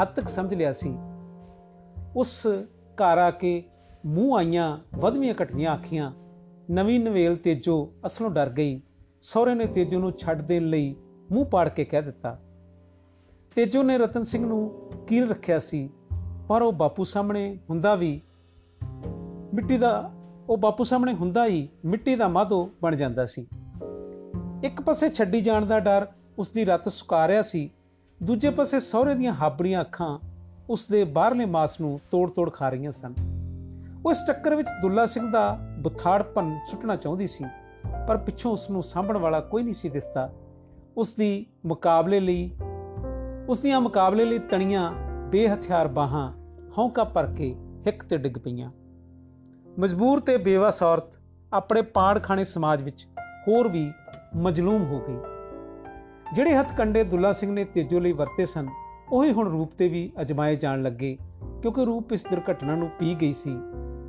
ਹੱਦ 0.00 0.08
ਤੱਕ 0.08 0.28
ਸਮਝ 0.28 0.54
ਲਿਆ 0.54 0.72
ਸੀ। 0.72 0.94
ਉਸ 2.16 2.46
ਘਰ 2.94 3.18
ਆ 3.18 3.30
ਕੇ 3.30 3.52
ਮੂੰਹ 4.06 4.36
ਆਈਆਂ 4.36 4.78
ਵਧਵੀਆਂ 4.98 5.34
ਘਟਵੀਆਂ 5.42 5.74
ਅੱਖੀਆਂ 5.74 6.10
ਨਵੀਂ 6.70 6.98
ਨਵੇਲ 7.00 7.36
ਤੇਜੋ 7.36 7.76
ਅਸਲੋਂ 8.06 8.30
ਡਰ 8.30 8.50
ਗਈ, 8.50 8.80
ਸਹੁਰੇ 9.20 9.54
ਨੇ 9.54 9.66
ਤੇਜੋ 9.66 10.00
ਨੂੰ 10.00 10.12
ਛੱਡ 10.18 10.42
ਦੇਣ 10.42 10.68
ਲਈ 10.68 10.94
ਮੂੰਹ 11.32 11.46
ਪਾੜ 11.46 11.68
ਕੇ 11.68 11.84
ਕਹਿ 11.84 12.02
ਦਿੱਤਾ। 12.02 12.38
ਤੇਜੋ 13.56 13.82
ਨੇ 13.82 13.98
ਰਤਨ 13.98 14.24
ਸਿੰਘ 14.24 14.46
ਨੂੰ 14.46 14.70
ਕੀਲ 15.06 15.28
ਰੱਖਿਆ 15.28 15.58
ਸੀ, 15.58 15.88
ਪਰ 16.48 16.62
ਉਹ 16.62 16.72
ਬਾਪੂ 16.72 17.04
ਸਾਹਮਣੇ 17.04 17.58
ਹੁੰਦਾ 17.70 17.94
ਵੀ 17.94 18.20
ਮਿੱਟੀ 19.54 19.78
ਦਾ, 19.78 20.10
ਉਹ 20.48 20.56
ਬਾਪੂ 20.56 20.84
ਸਾਹਮਣੇ 20.84 21.14
ਹੁੰਦਾ 21.14 21.46
ਹੀ 21.46 21.68
ਮਿੱਟੀ 21.84 22.16
ਦਾ 22.16 22.28
ਮਾਧੋ 22.28 22.68
ਬਣ 22.82 22.96
ਜਾਂਦਾ 22.96 23.26
ਸੀ। 23.26 23.46
ਇੱਕ 24.64 24.80
ਪਾਸੇ 24.80 25.08
ਛੱਡੀ 25.08 25.40
ਜਾਣ 25.40 25.66
ਦਾ 25.66 25.80
ਡਰ 25.80 26.06
ਉਸ 26.38 26.50
ਦੀ 26.50 26.64
ਰਤ 26.64 26.88
ਸੁਕਾ 26.88 27.28
ਰਿਹਾ 27.28 27.42
ਸੀ, 27.42 27.70
ਦੂਜੇ 28.22 28.50
ਪਾਸੇ 28.50 28.80
ਸਹੁਰੇ 28.80 29.14
ਦੀਆਂ 29.14 29.32
ਹਾਬੜੀਆਂ 29.32 29.80
ਅੱਖਾਂ 29.80 30.18
ਉਸ 30.70 30.86
ਦੇ 30.86 31.04
ਬਾਹਰਲੇ 31.04 31.44
ਮਾਸ 31.44 31.80
ਨੂੰ 31.80 32.00
ਤੋੜ-ਤੋੜ 32.10 32.52
ਖਾ 32.52 32.68
ਰਹੀਆਂ 32.68 32.92
ਸਨ। 32.92 33.14
ਉਹ 34.06 34.10
ਇਸ 34.10 34.18
ਟੱਕਰ 34.26 34.54
ਵਿੱਚ 34.54 34.68
ਦੁੱਲਾ 34.82 35.06
ਸਿੰਘ 35.06 35.32
ਦਾ 35.32 35.58
ਬੁਥਾੜਪਨ 35.78 36.58
ਸੁੱਟਣਾ 36.70 36.96
ਚਾਹੁੰਦੀ 36.96 37.26
ਸੀ, 37.26 37.44
ਪਰ 38.08 38.16
ਪਿੱਛੋਂ 38.16 38.52
ਉਸ 38.52 38.70
ਨੂੰ 38.70 38.82
ਸਾਂਭਣ 38.82 39.16
ਵਾਲਾ 39.16 39.40
ਕੋਈ 39.40 39.62
ਨਹੀਂ 39.62 39.74
ਸੀ 39.74 39.88
ਦਿਸਦਾ। 39.88 40.32
ਉਸ 40.96 41.12
ਦੀ 41.12 41.46
ਮੁਕਾਬਲੇ 41.66 42.20
ਲਈ 42.20 42.50
ਉਸ 43.48 43.60
ਦੀਆਂ 43.60 43.80
ਮੁਕਾਬਲੇ 43.80 44.24
ਲਈ 44.24 44.38
ਤਣੀਆਂ, 44.38 44.92
ਬੇਹਥਿਆਰ 45.28 45.88
ਬਾਹਾਂ 45.88 46.32
ਹੌਂਕਾ 46.78 47.04
ਭਰ 47.04 47.26
ਕੇ 47.26 47.54
ਹਿੱਕ 47.86 48.04
ਤੇ 48.04 48.16
ਡਿੱਗ 48.16 48.38
ਪਈਆਂ। 48.38 48.70
ਮਜਬੂਰ 49.78 50.20
ਤੇ 50.20 50.36
ਬੇਵਸ 50.36 50.82
ਔਰਤ 50.82 51.14
ਆਪਣੇ 51.52 51.82
ਪਾੜ 51.82 52.22
ਖਾਣੇ 52.22 52.44
ਸਮਾਜ 52.44 52.82
ਵਿੱਚ 52.82 53.08
ਹੋਰ 53.48 53.68
ਵੀ 53.68 53.92
ਮਜਲੂਮ 54.36 54.84
ਹੋ 54.84 55.00
ਗਈ। 55.00 55.16
ਜਿਹੜੇ 56.34 56.54
ਹੱਥ 56.54 56.74
ਕੰਡੇ 56.76 57.04
ਦੁੱਲਾ 57.04 57.32
ਸਿੰਘ 57.32 57.52
ਨੇ 57.52 57.64
ਤੇਜੋ 57.64 58.00
ਲਈ 58.00 58.12
ਵਰਤੇ 58.12 58.46
ਸਨ, 58.46 58.68
ਉਹੀ 59.12 59.32
ਹੁਣ 59.32 59.48
ਰੂਪ 59.48 59.72
ਤੇ 59.72 59.88
ਵੀ 59.88 60.12
ਅਜਮਾਏ 60.20 60.56
ਜਾਣ 60.56 60.82
ਲੱਗੇ, 60.82 61.16
ਕਿਉਂਕਿ 61.62 61.84
ਰੂਪ 61.84 62.12
ਇਸ 62.12 62.24
ਦੁਰਘਟਨਾ 62.30 62.76
ਨੂੰ 62.76 62.88
ਪੀ 62.98 63.16
ਗਈ 63.20 63.32
ਸੀ। 63.32 63.56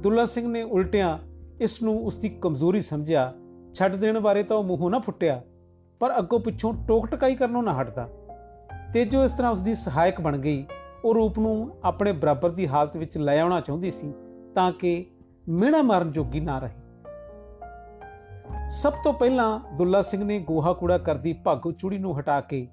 ਦੁੱਲਾ 0.02 0.26
ਸਿੰਘ 0.26 0.48
ਨੇ 0.48 0.62
ਉਲਟਿਆਂ 0.62 1.18
ਇਸ 1.62 1.82
ਨੂੰ 1.84 2.06
ਉਸ 2.06 2.18
ਦੀ 2.18 2.30
ਕਮਜ਼ੋਰੀ 2.30 2.82
ਸਮਝਿਆ, 2.82 3.34
ਛੱਡ 3.74 3.96
ਦੇਣ 3.96 4.20
ਬਾਰੇ 4.20 4.44
ਤਾਂ 4.44 4.58
ਉਹ 4.58 4.64
ਮੂੰਹੋਂ 4.64 4.90
ਨਾ 4.90 5.00
ਫੁੱਟਿਆ, 5.00 5.42
ਪਰ 6.00 6.18
ਅੱਗੋਂ 6.20 6.40
ਪਿੱਛੋਂ 6.40 6.74
ਟੋਕ 6.88 7.08
ਟਕਾਈ 7.08 7.36
ਕਰਨੋਂ 7.36 7.64
ਨਾ 7.64 7.82
ਹਟਦਾ। 7.82 8.10
ਤੇਜੋ 8.94 9.24
ਇਸ 9.24 9.32
ਤਰ੍ਹਾਂ 9.32 9.52
ਉਸ 9.52 9.62
ਦੀ 9.62 9.76
ਸਹਾਇਕ 9.76 10.22
ਬਣ 10.22 10.38
ਗਈ। 10.38 10.66
ਉਹ 11.06 11.14
ਰੂਪ 11.14 11.40
ਨੂੰ 11.40 11.72
ਆਪਣੇ 11.84 12.12
ਬਰਾਬਰ 12.12 12.50
ਦੀ 12.50 12.68
ਹਾਲਤ 12.68 12.98
ਵਿੱਚ 12.98 13.18
ਲੈ 13.18 13.40
ਆਉਣਾ 13.40 13.60
ਚਾਹੁੰਦੀ 13.62 13.92
ਸੀ, 13.92 14.14
ਤਾਂ 14.56 14.72
ਕਿ 14.72 15.06
ਮਿਹਣਾ 15.50 15.82
ਮਾਰਨ 15.82 16.12
ਜੋਗੀ 16.12 16.40
ਨਾ 16.40 16.60
ਰਹੇ। 16.60 16.85
ਸਭ 18.70 18.94
ਤੋਂ 19.04 19.14
ਪਹਿਲਾਂ 19.14 19.76
ਦੁੱਲਾ 19.78 20.02
ਸਿੰਘ 20.02 20.24
ਨੇ 20.24 20.40
ਗੋਹਾ 20.40 20.74
ਕੂੜਾ 20.74 20.98
ਕਰਦੀ 20.98 21.34
ਭਾਗੋ 21.34 21.72
ਚੂੜੀ 21.72 21.98
ਨੂੰ 21.98 22.20
ਹਟਾ 22.20 22.42
ਕੇ 22.42 22.68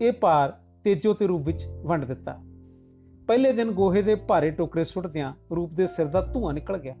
ਇਹ 0.00 0.12
ਭਾਰ 0.12 0.52
ਤੇਜੋ 0.84 1.14
ਤੇ 1.14 1.26
ਰੂਪ 1.26 1.42
ਵਿੱਚ 1.42 1.66
ਵੰਡ 1.84 2.04
ਦਿੱਤਾ। 2.04 2.38
ਪਹਿਲੇ 3.28 3.52
ਦਿਨ 3.52 3.70
ਗੋਹੇ 3.70 4.02
ਦੇ 4.02 4.14
ਭਾਰੇ 4.14 4.50
ਟੋਕਰੇ 4.50 4.84
ਸੁੱਟਦਿਆਂ 4.84 5.32
ਰੂਪ 5.56 5.72
ਦੇ 5.72 5.86
ਸਿਰ 5.86 6.06
ਦਾ 6.06 6.20
ਧੂਆਂ 6.20 6.54
ਨਿਕਲ 6.54 6.78
ਗਿਆ। 6.78 6.94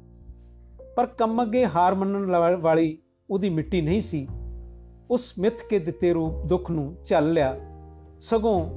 ਪਰ 0.96 1.06
ਕੰਮ 1.06 1.42
ਅੱਗੇ 1.42 1.66
ਹਾਰ 1.66 1.94
ਮੰਨਣ 1.94 2.56
ਵਾਲੀ 2.60 2.98
ਉਹਦੀ 3.30 3.50
ਮਿੱਟੀ 3.50 3.80
ਨਹੀਂ 3.80 4.00
ਸੀ। 4.00 4.28
ਉਸ 5.10 5.32
ਮਿੱਥ 5.38 5.54
ਕੇ 5.70 5.78
ਦਿੱਤੇ 5.78 6.12
ਰੂਪ 6.12 6.46
ਦੁੱਖ 6.46 6.70
ਨੂੰ 6.70 6.96
ਝੱਲ 7.06 7.32
ਲਿਆ। 7.32 7.56
ਸਗੋਂ 8.20 8.70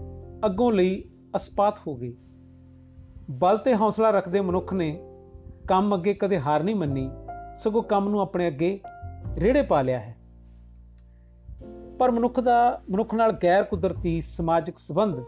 ਅੱਗੋਂ 0.45 0.71
ਲਈ 0.71 1.03
ਅਸਪਾਤ 1.35 1.79
ਹੋ 1.87 1.95
ਗਈ। 1.95 2.17
ਬਲ 3.31 3.57
ਤੇ 3.57 3.75
ਹੌਸਲਾ 3.75 4.11
ਰੱਖਦੇ 4.11 4.41
ਮਨੁੱਖ 4.41 4.73
ਨੇ 4.73 4.99
ਕੰਮ 5.67 5.95
ਅੱਗੇ 5.95 6.13
ਕਦੇ 6.13 6.39
ਹਾਰ 6.39 6.63
ਨਹੀਂ 6.63 6.75
ਮੰਨੀ। 6.75 7.11
ਸਗੋਂ 7.61 7.83
ਕੰਮ 7.83 8.09
ਨੂੰ 8.09 8.21
ਆਪਣੇ 8.21 8.47
ਅੱਗੇ 8.47 8.79
ਰੇੜੇ 9.35 9.61
ਪਾ 9.61 9.81
ਲਿਆ 9.81 9.99
ਹੈ। 9.99 10.15
ਪਰ 11.99 12.11
ਮਨੁੱਖ 12.11 12.39
ਦਾ, 12.39 12.81
ਮਨੁੱਖ 12.89 13.13
ਨਾਲ 13.13 13.37
ਗੈਰ 13.43 13.63
ਕੁਦਰਤੀ 13.63 14.21
ਸਮਾਜਿਕ 14.21 14.79
ਸਬੰਧ, 14.79 15.23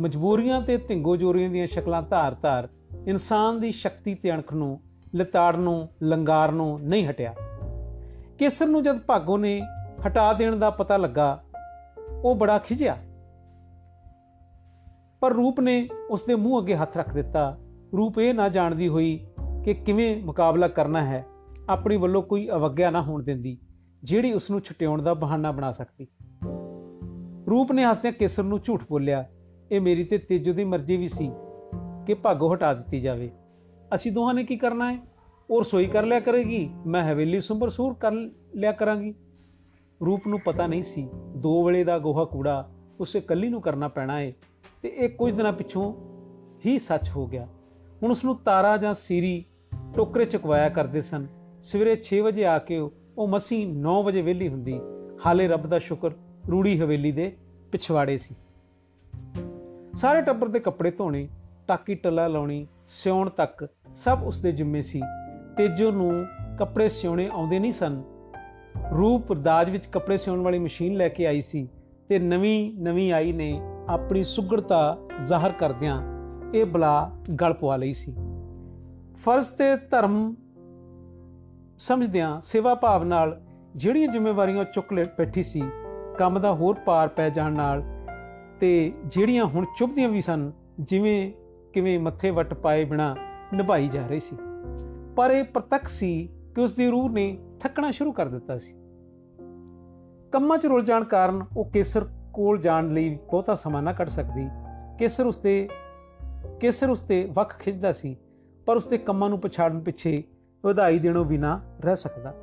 ਮਜਬੂਰੀਆਂ 0.00 0.60
ਤੇ 0.60 0.76
ਢਿੰਗੋ 0.76 1.16
ਜੋਰੀਆਂ 1.16 1.50
ਦੀਆਂ 1.50 1.66
ਸ਼ਕਲਾਂ 1.66 2.02
ਧਾਰ-ਧਾਰ 2.02 2.68
ਇਨਸਾਨ 3.06 3.60
ਦੀ 3.60 3.72
ਸ਼ਕਤੀ 3.72 4.14
ਤੇ 4.14 4.30
ਅਣਖ 4.30 4.54
ਨੂੰ, 4.54 4.80
ਲਤਾੜ 5.16 5.56
ਨੂੰ, 5.56 5.88
ਲੰਗਾਰ 6.02 6.52
ਨੂੰ 6.52 6.80
ਨਹੀਂ 6.82 7.06
ਹਟਿਆ। 7.06 7.34
ਕੇਸਰ 8.38 8.66
ਨੂੰ 8.66 8.82
ਜਦ 8.82 8.98
ਭਾਗੋ 8.98 9.38
ਨੇ 9.38 9.62
ਹਟਾ 10.06 10.32
ਦੇਣ 10.32 10.56
ਦਾ 10.56 10.70
ਪਤਾ 10.70 10.96
ਲੱਗਾ, 10.96 11.44
ਉਹ 12.24 12.34
ਬੜਾ 12.34 12.58
ਖਿਜਿਆ 12.58 12.96
ਪਰ 15.20 15.32
ਰੂਪ 15.32 15.60
ਨੇ 15.60 15.88
ਉਸ 16.10 16.24
ਦੇ 16.24 16.34
ਮੂੰਹ 16.34 16.62
ਅੱਗੇ 16.62 16.74
ਹੱਥ 16.76 16.96
ਰੱਖ 16.96 17.14
ਦਿੱਤਾ। 17.14 17.58
ਰੂਪ 17.96 18.18
ਇਹ 18.18 18.34
ਨਾ 18.34 18.48
ਜਾਣਦੀ 18.48 18.88
ਹੋਈ 18.88 19.26
ਕਿ 19.64 19.74
ਕਿਵੇਂ 19.74 20.22
ਮੁਕਾਬਲਾ 20.22 20.68
ਕਰਨਾ 20.68 21.04
ਹੈ। 21.04 21.24
ਆਪਣੀ 21.68 21.96
ਵੱਲੋਂ 21.96 22.22
ਕੋਈ 22.22 22.48
ਅਵਗਿਆ 22.48 22.90
ਨਾ 22.90 23.02
ਹੋਣ 23.02 23.22
ਦਿੰਦੀ, 23.22 23.58
ਜਿਹੜੀ 24.04 24.32
ਉਸ 24.32 24.50
ਨੂੰ 24.50 24.60
ਛਟਿਆਉਣ 24.60 25.02
ਦਾ 25.02 25.14
ਬਹਾਨਾ 25.14 25.52
ਬਣਾ 25.52 25.72
ਸਕਦੀ। 25.72 26.06
ਰੂਪ 27.50 27.72
ਨੇ 27.72 27.84
ਹੱਸਦਿਆਂ 27.84 28.12
ਕੇਸਰ 28.12 28.42
ਨੂੰ 28.42 28.60
ਝੂਠ 28.60 28.84
ਬੋਲਿਆ, 28.90 29.24
ਇਹ 29.72 29.80
ਮੇਰੀ 29.80 30.04
ਤੇ 30.04 30.18
ਤੇਜੋ 30.18 30.52
ਦੀ 30.52 30.64
ਮਰਜ਼ੀ 30.64 30.96
ਵੀ 30.96 31.08
ਸੀ 31.08 31.30
ਕਿ 32.06 32.14
ਭਾਗੋ 32.14 32.54
ਹਟਾ 32.54 32.74
ਦਿੱਤੀ 32.74 33.00
ਜਾਵੇ। 33.00 33.30
ਅਸੀਂ 33.94 34.12
ਦੋਹਾਂ 34.12 34.34
ਨੇ 34.34 34.44
ਕੀ 34.44 34.56
ਕਰਨਾ 34.56 34.92
ਹੈ? 34.92 34.98
ਔਰ 35.50 35.62
ਸੋਈ 35.62 35.86
ਕਰ 35.86 36.06
ਲਿਆ 36.06 36.20
ਕਰੇਗੀ, 36.20 36.70
ਮੈਂ 36.86 37.12
ਹਵੇਲੀ 37.12 37.40
ਸੁੰਬਰ 37.40 37.68
ਸੂਰ 37.68 37.94
ਕਰ 37.94 38.12
ਲਿਆ 38.54 38.72
ਕਰਾਂਗੀ। 38.72 39.14
ਰੂਪ 40.06 40.26
ਨੂੰ 40.26 40.40
ਪਤਾ 40.40 40.66
ਨਹੀਂ 40.66 40.82
ਸੀ, 40.82 41.08
ਦੋ 41.36 41.64
ਵੇਲੇ 41.64 41.84
ਦਾ 41.84 41.98
ਗੋਹਾ 41.98 42.24
ਕੂੜਾ 42.24 42.70
ਉਸੇ 43.00 43.20
ਕੱਲੀ 43.20 43.48
ਨੂੰ 43.48 43.60
ਕਰਨਾ 43.60 43.88
ਪੈਣਾ 43.88 44.20
ਏ 44.20 44.32
ਤੇ 44.82 44.88
ਇਹ 44.88 45.08
ਕੁਝ 45.08 45.32
ਦਿਨਾਂ 45.32 45.52
ਪਿੱਛੋਂ 45.52 45.92
ਹੀ 46.66 46.78
ਸੱਚ 46.78 47.10
ਹੋ 47.16 47.26
ਗਿਆ। 47.26 47.48
ਹੁਣ 48.02 48.10
ਉਸ 48.10 48.24
ਨੂੰ 48.24 48.36
ਤਾਰਾ 48.36 48.76
ਜਾਂ 48.76 48.94
ਸੀਰੀ 48.94 49.44
ਟੋਕਰੇ 49.94 50.24
ਚਕਵਾਇਆ 50.24 50.68
ਕਰਦੇ 50.68 51.00
ਸਨ। 51.00 51.26
ਸਵੇਰੇ 51.66 51.96
6 52.04 52.18
ਵਜੇ 52.24 52.44
ਆ 52.46 52.58
ਕੇ 52.58 52.78
ਉਹ 53.18 53.28
ਮਸੀਂ 53.28 53.74
9 53.74 54.02
ਵਜੇ 54.02 54.22
ਵਿਹਲੀ 54.22 54.48
ਹੁੰਦੀ। 54.48 54.80
ਹਾਲੇ 55.26 55.48
ਰੱਬ 55.48 55.66
ਦਾ 55.66 55.78
ਸ਼ੁਕਰ 55.78 56.10
ਰੂੜੀ 56.50 56.80
ਹਵੇਲੀ 56.80 57.12
ਦੇ 57.12 57.36
ਪਿਛਵਾੜੇ 57.72 58.18
ਸੀ। 58.18 58.34
ਸਾਰੇ 59.94 60.22
ਟੱਬਰ 60.22 60.48
ਦੇ 60.48 60.60
ਕੱਪੜੇ 60.60 60.90
ਧੋਣੇ, 60.90 61.28
ਟਾਕੀ 61.68 61.94
ਟੱਲਾ 61.94 62.26
ਲਾਉਣੀ, 62.26 62.66
ਸਿਉਣ 62.88 63.30
ਤੱਕ 63.30 63.68
ਸਭ 63.94 64.18
ਉਸ 64.24 64.40
ਦੇ 64.40 64.52
ਜ਼ਿੰਮੇ 64.52 64.82
ਸੀ। 64.82 65.02
ਤੇਜੋ 65.56 65.90
ਨੂੰ 65.90 66.26
ਕੱਪੜੇ 66.58 66.88
ਸਿਉਣੇ 66.88 67.28
ਆਉਂਦੇ 67.32 67.58
ਨਹੀਂ 67.58 67.72
ਸਨ। 67.72 68.02
ਰੂਪ 68.96 69.32
ਦਾਜ 69.32 69.70
ਵਿੱਚ 69.70 69.86
ਕੱਪੜੇ 69.86 70.16
ਸਿਉਣ 70.16 70.40
ਵਾਲੀ 70.40 70.58
ਮਸ਼ੀਨ 70.58 70.94
ਲੈ 70.94 71.08
ਕੇ 71.08 71.26
ਆਈ 71.26 71.40
ਸੀ 71.40 71.68
ਤੇ 72.08 72.18
ਨਵੀਂ 72.18 72.72
ਨਵੀਂ 72.78 73.12
ਆਈ 73.12 73.32
ਨੇ 73.32 73.60
ਆਪਣੀ 73.88 74.24
ਸੁਗੜਤਾ 74.24 74.98
ਜ਼ਾਹਰ 75.24 75.52
ਕਰਦਿਆਂ 75.52 76.02
ਇਹ 76.54 76.64
ਬਲਾ 76.64 77.10
ਗਲ 77.40 77.52
ਪਵਾ 77.52 77.76
ਲਈ 77.76 77.92
ਸੀ। 77.92 78.14
ਫਰਜ਼ 79.16 79.50
ਤੇ 79.50 79.76
ਧਰਮ 79.76 80.34
ਸਮਝਦਿਆਂ 81.78 82.40
ਸੇਵਾ 82.40 82.74
ਭਾਵ 82.74 83.04
ਨਾਲ 83.04 83.40
ਜਿਹੜੀਆਂ 83.76 84.08
ਜ਼ਿੰਮੇਵਾਰੀਆਂ 84.08 84.64
ਚੁੱਕ 84.64 84.92
ਲੈ 84.92 85.04
ਬੈਠੀ 85.18 85.42
ਸੀ, 85.42 85.62
ਕੰਮ 86.18 86.38
ਦਾ 86.38 86.52
ਹੋਰ 86.52 86.74
ਪਾਰ 86.74 87.08
ਪੈ 87.08 87.28
ਜਾਣ 87.30 87.52
ਨਾਲ 87.52 87.82
ਤੇ 88.60 88.92
ਜਿਹੜੀਆਂ 89.06 89.44
ਹੁਣ 89.44 89.64
ਚੁੱਭਦੀਆਂ 89.78 90.08
ਵੀ 90.08 90.20
ਸਨ, 90.20 90.52
ਜਿਵੇਂ 90.80 91.32
ਕਿਵੇਂ 91.72 91.98
ਮੱਥੇ 91.98 92.30
ਵੱਟ 92.30 92.54
ਪਾਏ 92.54 92.84
ਬਿਨਾ 92.84 93.16
ਨਿਭਾਈ 93.54 93.88
ਜਾ 93.88 94.06
ਰਹੀ 94.06 94.20
ਸੀ। 94.20 94.36
ਪਰ 95.16 95.30
ਇਹ 95.30 95.44
ਪ੍ਰਤੱਖ 95.44 95.88
ਸੀ 95.88 96.28
ਕਿ 96.54 96.60
ਉਸ 96.60 96.72
ਦੀ 96.72 96.86
ਰੂਹ 96.90 97.10
ਨੇ 97.10 97.38
ਥੱਕਣਾ 97.60 97.90
ਸ਼ੁਰੂ 97.90 98.12
ਕਰ 98.12 98.26
ਦਿੱਤਾ 98.26 98.58
ਸੀ। 98.58 98.72
ਕੰਮਾਂ 100.32 100.58
'ਚ 100.58 100.66
ਰੁੱਝ 100.66 100.86
ਜਾਣ 100.86 101.04
ਕਾਰਨ 101.04 101.44
ਉਹ 101.56 101.70
ਕੇਸਰ 101.70 102.06
ਕੋਲ 102.32 102.58
ਜਾਣ 102.58 102.88
ਲਈ 102.88 103.18
ਬਹੁਤਾ 103.30 103.54
ਸਮਾਂ 103.54 103.82
ਨਾ 103.82 103.92
ਕੱਢ 103.92 104.08
ਸਕਦੀ। 104.08 104.48
ਕੇਸਰ 104.98 105.26
ਉਸਤੇ 105.26 105.68
ਕੇਸਰ 106.60 106.90
ਉਸਤੇ 106.90 107.28
ਵੱਖ 107.32 107.58
ਖਿੱਚਦਾ 107.58 107.92
ਸੀ, 107.92 108.16
ਪਰ 108.66 108.76
ਉਸਦੇ 108.76 108.98
ਕੰਮਾਂ 108.98 109.28
ਨੂੰ 109.28 109.40
ਪਛਾੜਨ 109.40 109.80
ਪਿੱਛੇ 109.80 110.22
ਵਧਾਈ 110.64 110.98
ਦੇਣੋਂ 110.98 111.24
ਬਿਨਾ 111.24 111.60
ਰਹਿ 111.84 111.96
ਸਕਦਾ। 111.96 112.34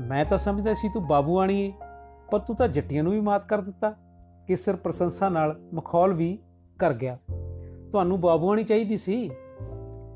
ਮੈਂ 0.00 0.24
ਤਾਂ 0.24 0.38
ਸਮਝਦਾ 0.38 0.74
ਸੀ 0.74 0.88
ਤੂੰ 0.88 1.06
ਬਾਬੂਆਣੀ 1.06 1.60
ਏ, 1.62 1.72
ਪਰ 2.32 2.38
ਤੂੰ 2.38 2.56
ਤਾਂ 2.56 2.68
ਜੱਟੀਆਂ 2.68 3.02
ਨੂੰ 3.02 3.12
ਵੀ 3.12 3.20
ਮਾਤ 3.20 3.46
ਕਰ 3.46 3.60
ਦਿੱਤਾ। 3.60 3.90
ਕੇਸਰ 4.48 4.76
ਪ੍ਰਸ਼ੰਸਾ 4.76 5.28
ਨਾਲ 5.28 5.60
ਮਖੌਲ 5.74 6.14
ਵੀ 6.14 6.38
ਕਰ 6.78 6.94
ਗਿਆ। 6.94 7.18
ਤੁਹਾਨੂੰ 7.90 8.20
ਬਾਬੂਆਣੀ 8.20 8.64
ਚਾਹੀਦੀ 8.64 8.96
ਸੀ? 8.96 9.30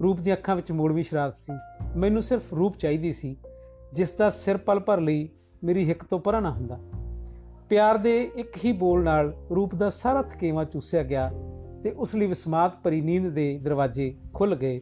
ਰੂਪ 0.02 0.20
ਦੀਆਂ 0.20 0.36
ਅੱਖਾਂ 0.36 0.56
ਵਿੱਚ 0.56 0.72
ਮੋੜਵੀਂ 0.72 1.04
ਸ਼ਰਾਰਤ 1.04 1.34
ਸੀ। 1.34 1.52
ਮੈਨੂੰ 1.96 2.22
ਸਿਰਫ 2.22 2.54
ਰੂਪ 2.54 2.76
ਚਾਹੀਦੀ 2.76 3.12
ਸੀ, 3.12 3.36
ਜਿਸ 3.92 4.12
ਦਾ 4.12 4.30
ਸਿਰ 4.30 4.56
ਪਲ 4.56 4.80
ਭਰ 4.80 5.00
ਲਈ 5.00 5.28
ਮੇਰੀ 5.64 5.88
ਹਿੱਕ 5.88 6.04
ਤੋਂ 6.04 6.18
ਪਰਾਂ 6.18 6.42
ਨਾ 6.42 6.50
ਹੁੰਦਾ। 6.50 6.78
ਪਿਆਰ 7.68 7.96
ਦੇ 7.96 8.30
ਇੱਕ 8.36 8.64
ਹੀ 8.64 8.72
ਬੋਲ 8.72 9.04
ਨਾਲ 9.04 9.34
ਰੂਪ 9.54 9.74
ਦਾ 9.74 9.90
ਸਾਰਾ 9.90 10.22
ਥਕੇਵਾ 10.22 10.64
ਚੂਸਿਆ 10.64 11.02
ਗਿਆ 11.02 11.32
ਤੇ 11.84 11.90
ਉਸ 11.90 12.14
ਲਈ 12.14 12.26
ਵਿਸਮਾਤ 12.26 12.82
ਭਰੀ 12.82 13.00
ਨੀਂਦ 13.00 13.28
ਦੇ 13.28 13.58
ਦਰਵਾਜ਼ੇ 13.58 14.14
ਖੁੱਲ 14.34 14.54
ਗਏ। 14.54 14.80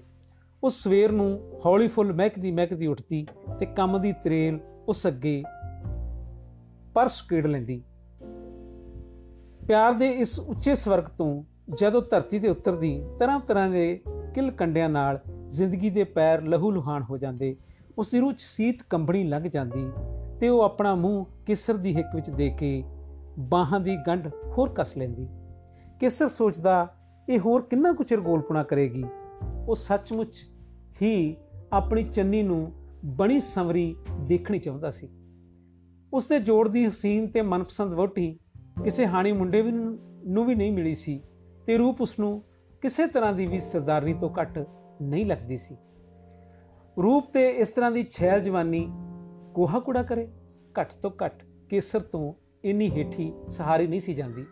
ਉਸ 0.65 0.83
ਸਵੇਰ 0.83 1.13
ਨੂੰ 1.13 1.61
ਹੌਲੀ 1.67 1.89
ਫੁੱਲ 1.89 2.13
ਮਹਿਕਦੀ 2.13 2.51
ਮਹਿਕਦੀ 2.51 2.87
ਉੱਠਦੀ 2.87 3.27
ਤੇ 3.59 3.67
ਕੰਮ 3.67 4.01
ਦੀ 4.01 4.13
ਤਰੇਲ 4.13 4.59
ਉਸ 4.89 5.07
ਅੱਗੇ 5.07 5.43
ਪਰਸ 6.95 7.21
ਕੀੜ 7.21 7.47
ਲੈਂਦੀ। 7.47 7.83
ਪਿਆਰ 9.67 9.93
ਦੇ 9.93 10.11
ਇਸ 10.11 10.39
ਉੱਚੇ 10.39 10.75
ਸਵਰਗ 10.75 11.05
ਤੋਂ 11.05 11.45
ਜਦੋਂ 11.75 12.03
ਧਰਤੀ 12.03 12.39
ਤੇ 12.39 12.49
ਉਤਰਦੀ, 12.49 13.05
ਤਰ੍ਹਾਂ 13.19 13.41
ਤਰ੍ਹਾਂ 13.41 13.71
ਦੇ 13.71 14.01
ਕਿਲ 14.35 14.51
ਕੰਡਿਆਂ 14.51 14.89
ਨਾਲ 14.89 15.21
ਜ਼ਿੰਦਗੀ 15.49 15.91
ਦੇ 15.91 16.05
ਪੈਰ 16.05 16.43
ਲਹੂ 16.43 16.71
ਲੁਹਾਨ 16.71 17.03
ਹੋ 17.03 17.19
ਜਾਂਦੇ। 17.19 17.57
ਉਸ 17.99 18.11
ਦੀ 18.11 18.21
ਰੂਹ 18.21 18.33
'ਚ 18.33 18.41
ਸੀਤ 18.41 18.83
ਕੰਬਣੀ 18.91 19.25
ਲੰਘ 19.25 19.49
ਜਾਂਦੀ 19.49 19.91
ਤੇ 20.41 20.49
ਉਹ 20.49 20.63
ਆਪਣਾ 20.63 20.95
ਮੂੰਹ 20.95 21.27
ਕਿਸਰ 21.47 21.75
ਦੀ 21.75 21.97
ਹਿੱਕ 21.97 22.09
ਵਿੱਚ 22.15 22.31
ਦੇ 22.31 22.51
ਕੇ 22.51 22.85
ਬਾਹਾਂ 23.39 23.81
ਦੀ 23.81 23.97
ਗੰਢ 23.97 24.29
ਹੋਰ 24.59 24.69
ਕੱਸ 24.69 24.97
ਲੈਂਦੀ। 24.97 25.29
ਕਿਸਰ 26.01 26.29
ਸੋਚਦਾ, 26.29 26.95
ਇਹ 27.29 27.39
ਹੋਰ 27.39 27.63
ਕਿੰਨਾ 27.63 27.93
ਕੁ 27.93 28.05
ਚਿਰ 28.05 28.21
ਗੋਲਪਣਾ 28.21 28.63
ਕਰੇਗੀ? 28.63 29.05
ਉਹ 29.69 29.75
ਸੱਚਮੁੱਚ 29.75 30.35
ਹੀ 31.03 31.37
ਆਪਣੀ 31.73 32.05
ਚੰਨੀ 32.05 32.43
ਨੂੰ 32.43 32.73
ਬਣੀ 33.05 33.41
ਸੰਵਰੀ 33.41 33.97
ਦੇਖਣੀ 34.21 34.59
ਚਾਹੁੰਦਾ 34.59 34.91
ਸੀ। 34.91 35.09
ਉਸ 36.15 36.29
ਦੇ 36.29 36.39
ਜੋੜ 36.39 36.69
ਦੀ 36.69 36.87
ਹਸੀਨ 36.87 37.27
ਤੇ 37.27 37.43
ਮਨਪਸੰਦ 37.43 37.93
ਵੋਟੀ 37.93 38.39
ਕਿਸੇ 38.85 39.07
ਹਾਣੀ 39.07 39.33
ਮੁੰਡੇ 39.33 39.63
ਵੀ 39.63 39.73
ਨੂੰ 40.25 40.47
ਵੀ 40.47 40.55
ਨਹੀਂ 40.55 40.73
ਮਿਲੀ 40.73 40.95
ਸੀ 40.95 41.21
ਤੇ 41.67 41.79
ਰੂਪ 41.79 42.01
ਉਸ 42.01 42.19
ਨੂੰ 42.19 42.43
ਕਿਸੇ 42.83 43.07
ਤਰ੍ਹਾਂ 43.07 43.33
ਦੀ 43.33 43.47
ਵੀ 43.47 43.61
ਸਰਦਾਰਨੀ 43.61 44.15
ਤੋਂ 44.15 44.31
ਘੱਟ 44.41 44.67
ਨਹੀਂ 45.03 45.27
ਲੱਗਦੀ 45.27 45.57
ਸੀ। 45.57 45.77
ਰੂਪ 47.03 47.33
ਤੇ 47.33 47.49
ਇਸ 47.49 47.69
ਤਰ੍ਹਾਂ 47.69 47.91
ਦੀ 47.91 48.07
ਛੈਲ 48.11 48.41
ਜਵਾਨੀ 48.41 48.89
ਕੋਹਾ 49.55 49.79
ਕੁੜਾ 49.79 50.03
ਕਰੇ, 50.03 50.29
ਘੱਟ 50.81 50.93
ਤੋਂ 51.03 51.11
ਘੱਟ 51.25 51.45
ਕੇਸਰ 51.69 52.01
ਤੋਂ 52.01 52.33
ਇੰਨੀ 52.65 52.91
ਹੇਠੀ 52.91 53.33
ਸਹਾਰੀ 53.49 53.87
ਨਹੀਂ 53.87 54.01
ਸੀ 54.01 54.15
ਜਾਂਦੀ। 54.15 54.45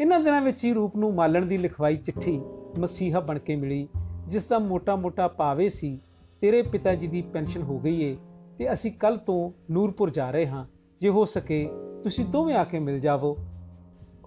ਇਹਨਾਂ 0.00 0.20
ਦਿਨਾਂ 0.20 0.42
ਵਿੱਚ 0.42 0.64
ਹੀ 0.64 0.72
ਰੂਪ 0.72 0.96
ਨੂੰ 0.96 1.14
ਮਾਲਣ 1.14 1.46
ਦੀ 1.46 1.56
ਲਿਖਵਾਈ 1.56 1.96
ਚਿੱਠੀ 1.96 2.40
ਮਸੀਹਾ 2.78 3.20
ਬਣ 3.20 3.38
ਕੇ 3.38 3.56
ਮਿਲੀ 3.56 3.88
ਜਿਸ 4.30 4.44
ਦਾ 4.44 4.58
ਮੋਟਾ-ਮੋਟਾ 4.58 5.28
ਪਾਵੇ 5.28 5.68
ਸੀ, 5.68 6.00
ਤੇਰੇ 6.40 6.62
ਪਿਤਾ 6.62 6.94
ਜੀ 6.94 7.06
ਦੀ 7.06 7.22
ਪੈਨਸ਼ਨ 7.22 7.62
ਹੋ 7.62 7.78
ਗਈ 7.78 8.02
ਏ, 8.02 8.16
ਤੇ 8.58 8.72
ਅਸੀਂ 8.72 8.92
ਕੱਲ 8.92 9.16
ਤੋਂ 9.16 9.72
ਨੂਰਪੁਰ 9.72 10.10
ਜਾ 10.10 10.30
ਰਹੇ 10.30 10.46
ਹਾਂ। 10.46 10.66
ਜੇ 11.00 11.08
ਹੋ 11.08 11.24
ਸਕੇ, 11.24 11.70
ਤੁਸੀਂ 12.04 12.24
ਦੋਵੇਂ 12.24 12.54
ਆ 12.54 12.64
ਕੇ 12.64 12.78
ਮਿਲ 12.78 13.00
ਜਾਵੋ। 13.00 13.36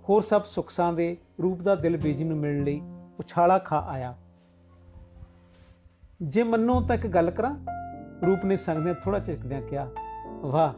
ਹੋਰ 0.10 0.22
ਸਭ 0.22 0.44
ਸੁਖਸਾਂ 0.44 0.94
ਦੇ 0.94 1.18
ਰੂਪ 1.42 1.62
ਦਾ 1.62 1.76
ਦਿਲ 1.76 1.98
ਬੇਜੀ 1.98 2.24
ਨੂੰ 2.24 2.38
ਮਿਲਣ 2.38 2.64
ਲਈ 2.64 2.82
ਉਛਾਲਾ 3.20 3.58
ਖਾ 3.58 3.86
ਆਇਆ। 3.90 4.18
ਜੇ 6.22 6.44
ਮੰਨੋ 6.44 6.82
ਤਾਂ 6.82 6.96
ਇੱਕ 6.96 7.08
ਗੱਲ 7.08 7.32
ਕਰਾਂ? 7.32 7.66
ਰੂਪ 8.26 8.46
ਨੇ 8.46 8.56
ਸੰਗਦਿਆਂ 8.56 8.96
ਥੋੜਾ 8.96 9.20
ਝਿਜਕਦਿਆਂ 9.20 9.62
ਕਿਹਾ, 9.62 9.92
ਵਾਹ, 10.42 10.74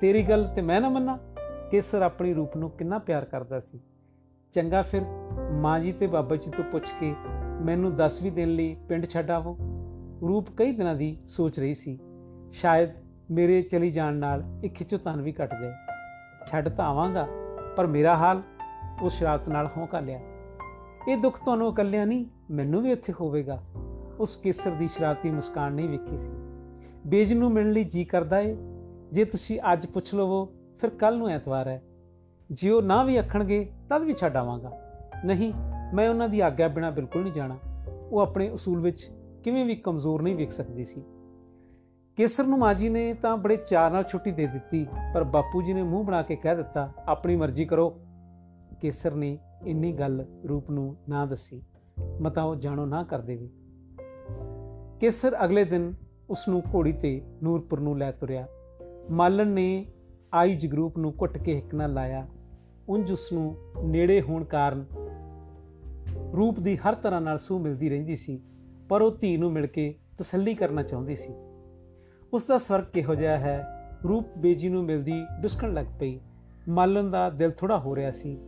ਤੇਰੀ 0.00 0.22
ਗੱਲ 0.22 0.52
ਤੇ 0.54 0.62
ਮੈਂ 0.62 0.80
ਨਾ 0.80 0.88
ਮੰਨਾਂ 0.88 1.18
ਕੇਸਰ 1.70 2.02
ਆਪਣੀ 2.02 2.34
ਰੂਪ 2.34 2.56
ਨੂੰ 2.56 2.70
ਕਿੰਨਾ 2.70 2.98
ਪਿਆਰ 2.98 3.24
ਕਰਦਾ 3.24 3.60
ਸੀ। 3.60 3.80
ਚੰਗਾ 4.52 4.82
ਫਿਰ 4.82 5.02
ਮਾਂ 5.52 5.80
ਜੀ 5.80 5.92
ਤੇ 5.92 6.06
ਬਾਬਾ 6.06 6.36
ਜੀ 6.36 6.50
ਤੋਂ 6.50 6.64
ਪੁੱਛ 6.64 6.92
ਕੇ 7.00 7.14
ਮੈਨੂੰ 7.60 7.96
10 7.96 8.22
ਵੀ 8.22 8.30
ਦਿਨ 8.30 8.48
ਲਈ 8.48 8.76
ਪਿੰਡ 8.88 9.06
ਛੱਡ 9.06 9.30
ਆਵੋ। 9.30 9.56
ਰੂਪ 10.28 10.46
ਕਈ 10.56 10.72
ਦਿਨਾਂ 10.72 10.94
ਦੀ 10.94 11.18
ਸੋਚ 11.28 11.58
ਰਹੀ 11.58 11.74
ਸੀ। 11.74 11.98
ਸ਼ਾਇਦ 12.52 12.90
ਮੇਰੇ 13.30 13.62
ਚਲੀ 13.62 13.90
ਜਾਣ 13.90 14.14
ਨਾਲ 14.14 14.44
ਇੱਕ 14.64 14.74
ਖਿੱਚੋਤਨ 14.74 15.22
ਵੀ 15.22 15.32
ਘਟ 15.32 15.50
ਜਾਏ। 15.54 15.72
ਛੱਡ 16.46 16.68
ਤਾਂ 16.68 16.84
ਆਵਾਂਗਾ, 16.84 17.28
ਪਰ 17.76 17.86
ਮੇਰਾ 17.86 18.16
ਹਾਲ 18.16 18.42
ਉਸ 19.02 19.12
ਸ਼ਰਾਤ 19.12 19.48
ਨਾਲ 19.48 19.68
ਹੌਂਕਾ 19.76 20.00
ਲਿਆ। 20.00 20.20
ਇਹ 21.08 21.16
ਦੁੱਖ 21.16 21.44
ਤੁਹਾਨੂੰ 21.44 21.68
ਇਕੱਲਿਆਂ 21.68 22.06
ਨਹੀਂ, 22.06 22.26
ਮੈਨੂੰ 22.50 22.82
ਵੀ 22.82 22.90
ਇੱਥੇ 22.90 23.12
ਹੋਵੇਗਾ। 23.20 23.62
ਉਸ 24.20 24.36
ਕੇਸਰ 24.36 24.70
ਦੀ 24.70 24.88
ਸ਼ਰਾਤੀ 24.88 25.30
ਮੁਸਕਾਨ 25.30 25.72
ਨਹੀਂ 25.72 25.88
ਵੇਖੀ 25.88 26.16
ਸੀ। 26.16 26.30
ਬੇਜ 27.06 27.32
ਨੂੰ 27.32 27.52
ਮਿਲਣ 27.52 27.70
ਲਈ 27.70 27.84
ਜੀ 27.84 28.04
ਕਰਦਾ 28.04 28.40
ਏ। 28.40 28.56
ਜੇ 29.12 29.24
ਤੁਸੀਂ 29.24 29.60
ਅੱਜ 29.72 29.86
ਪੁੱਛ 29.86 30.14
ਲਵੋ, 30.14 30.52
ਫਿਰ 30.80 30.90
ਕੱਲ 30.90 31.18
ਨੂੰ 31.18 31.28
ਐਤਵਾਰ 31.28 31.68
ਹੈ। 31.68 31.82
ਜੇ 32.52 32.70
ਉਹ 32.70 32.82
ਨਾ 32.82 33.04
ਵੀ 33.04 33.16
ਆਖਣਗੇ, 33.16 33.72
ਤਦ 33.90 34.02
ਵੀ 34.02 34.14
ਛੱਡ 34.14 34.36
ਆਵਾਂਗਾ। 34.36 34.72
ਨਹੀਂ 35.24 35.52
ਮੈਂ 35.94 36.08
ਉਹਨਾਂ 36.10 36.28
ਦੀ 36.28 36.40
ਆਗਿਆ 36.40 36.68
ਬਿਨਾ 36.68 36.90
ਬਿਲਕੁਲ 36.90 37.22
ਨਹੀਂ 37.22 37.32
ਜਾਣਾ। 37.32 37.56
ਉਹ 38.12 38.20
ਆਪਣੇ 38.20 38.48
ਉਸੂਲ 38.48 38.80
ਵਿੱਚ 38.80 39.10
ਕਿਵੇਂ 39.44 39.64
ਵੀ 39.64 39.74
ਕਮਜ਼ੋਰ 39.74 40.22
ਨਹੀਂ 40.22 40.36
ਵੇਖ 40.36 40.52
ਸਕਦੀ 40.52 40.84
ਸੀ। 40.84 41.02
ਕੇਸਰ 42.16 42.44
ਨੂੰ 42.44 42.58
ਮਾਜੀ 42.58 42.88
ਨੇ 42.88 43.14
ਤਾਂ 43.14 43.36
ਬੜੇ 43.36 43.56
ਚਾਰ 43.56 43.90
ਨਾਲ 43.90 44.04
ਛੁੱਟੀ 44.04 44.30
ਦੇ 44.30 44.46
ਦਿੱਤੀ, 44.46 44.86
ਪਰ 45.14 45.24
ਬਾਪੂ 45.24 45.62
ਜੀ 45.62 45.72
ਨੇ 45.72 45.82
ਮੂੰਹ 45.82 46.04
ਬਣਾ 46.04 46.22
ਕੇ 46.22 46.36
ਕਹਿ 46.36 46.56
ਦਿੱਤਾ, 46.56 46.92
ਆਪਣੀ 47.08 47.36
ਮਰਜ਼ੀ 47.36 47.64
ਕਰੋ। 47.64 48.00
ਕੇਸਰ 48.80 49.14
ਨੇ 49.14 49.38
ਇੰਨੀ 49.66 49.92
ਗੱਲ 49.92 50.24
ਰੂਪ 50.48 50.70
ਨੂੰ 50.70 50.96
ਨਾ 51.08 51.26
ਦੱਸੀ, 51.26 51.62
ਮਤਾ 52.20 52.42
ਉਹ 52.42 52.56
ਜਾਣੋ 52.56 52.86
ਨਾ 52.86 53.02
ਕਰ 53.02 53.18
ਦੇਵੇ। 53.18 53.50
ਕੇਸਰ 55.00 55.36
ਅਗਲੇ 55.44 55.64
ਦਿਨ 55.64 55.94
ਉਸ 56.30 56.48
ਨੂੰ 56.48 56.62
ਘੋੜੀ 56.74 56.92
ਤੇ 56.92 57.22
ਨੂਰਪੁਰ 57.42 57.80
ਨੂੰ 57.80 57.98
ਲੈ 57.98 58.12
ਤੁਰਿਆ। 58.12 58.46
ਮਾਲਣ 59.10 59.46
ਨੇ 59.46 59.86
ਆਈ 60.34 60.54
ਜਗਰੂਪ 60.54 60.98
ਨੂੰ 60.98 61.14
ਘੁੱਟ 61.20 61.38
ਕੇ 61.38 61.54
ਹਿੱਕ 61.54 61.74
ਨਾਲ 61.74 61.92
ਲਾਇਆ। 61.92 62.26
ਉੰਜ 62.88 63.12
ਉਸ 63.12 63.32
ਨੂੰ 63.32 63.56
ਨੇੜੇ 63.84 64.20
ਹੋਣ 64.20 64.44
ਕਾਰਨ 64.44 64.84
ਰੂਪ 66.36 66.60
ਦੀ 66.60 66.76
ਹਰ 66.76 66.94
ਤਰ੍ਹਾਂ 66.94 67.20
ਨਾਲ 67.20 67.38
ਸੂ 67.38 67.58
ਮਿਲਦੀ 67.58 67.88
ਰਹਿੰਦੀ 67.88 68.16
ਸੀ, 68.16 68.42
ਪਰ 68.88 69.02
ਉਹ 69.02 69.16
ਧੀ 69.16 69.36
ਨੂੰ 69.36 69.52
ਮਿਲ 69.52 69.66
ਕੇ 69.66 69.94
ਤਸੱਲੀ 70.18 70.54
ਕਰਨਾ 70.54 70.82
ਚਾਹੁੰਦੀ 70.82 71.16
ਸੀ। 71.16 71.34
ਉਸ 72.32 72.46
ਦਾ 72.46 72.58
ਸਵਰਗ 72.58 72.84
ਕਿਹੋ 72.84 73.14
ਜਿਹਾ 73.14 73.38
ਹੈ? 73.38 73.76
ਰੂਪ 74.08 74.26
ਬੇਜੀ 74.38 74.68
ਨੂੰ 74.68 74.84
ਮਿਲਦੀ 74.84 75.26
ਡੁਸਕਣ 75.40 75.72
ਲੱਗ 75.72 75.86
ਪਈ। 76.00 76.20
ਮਾਲਣ 76.68 77.10
ਦਾ 77.10 77.30
ਦਿਲ 77.30 77.50
ਥੋੜਾ 77.50 77.78
ਹੋ 77.78 77.96
ਰਿਹਾ 77.96 78.10
ਸੀ। 78.10 78.38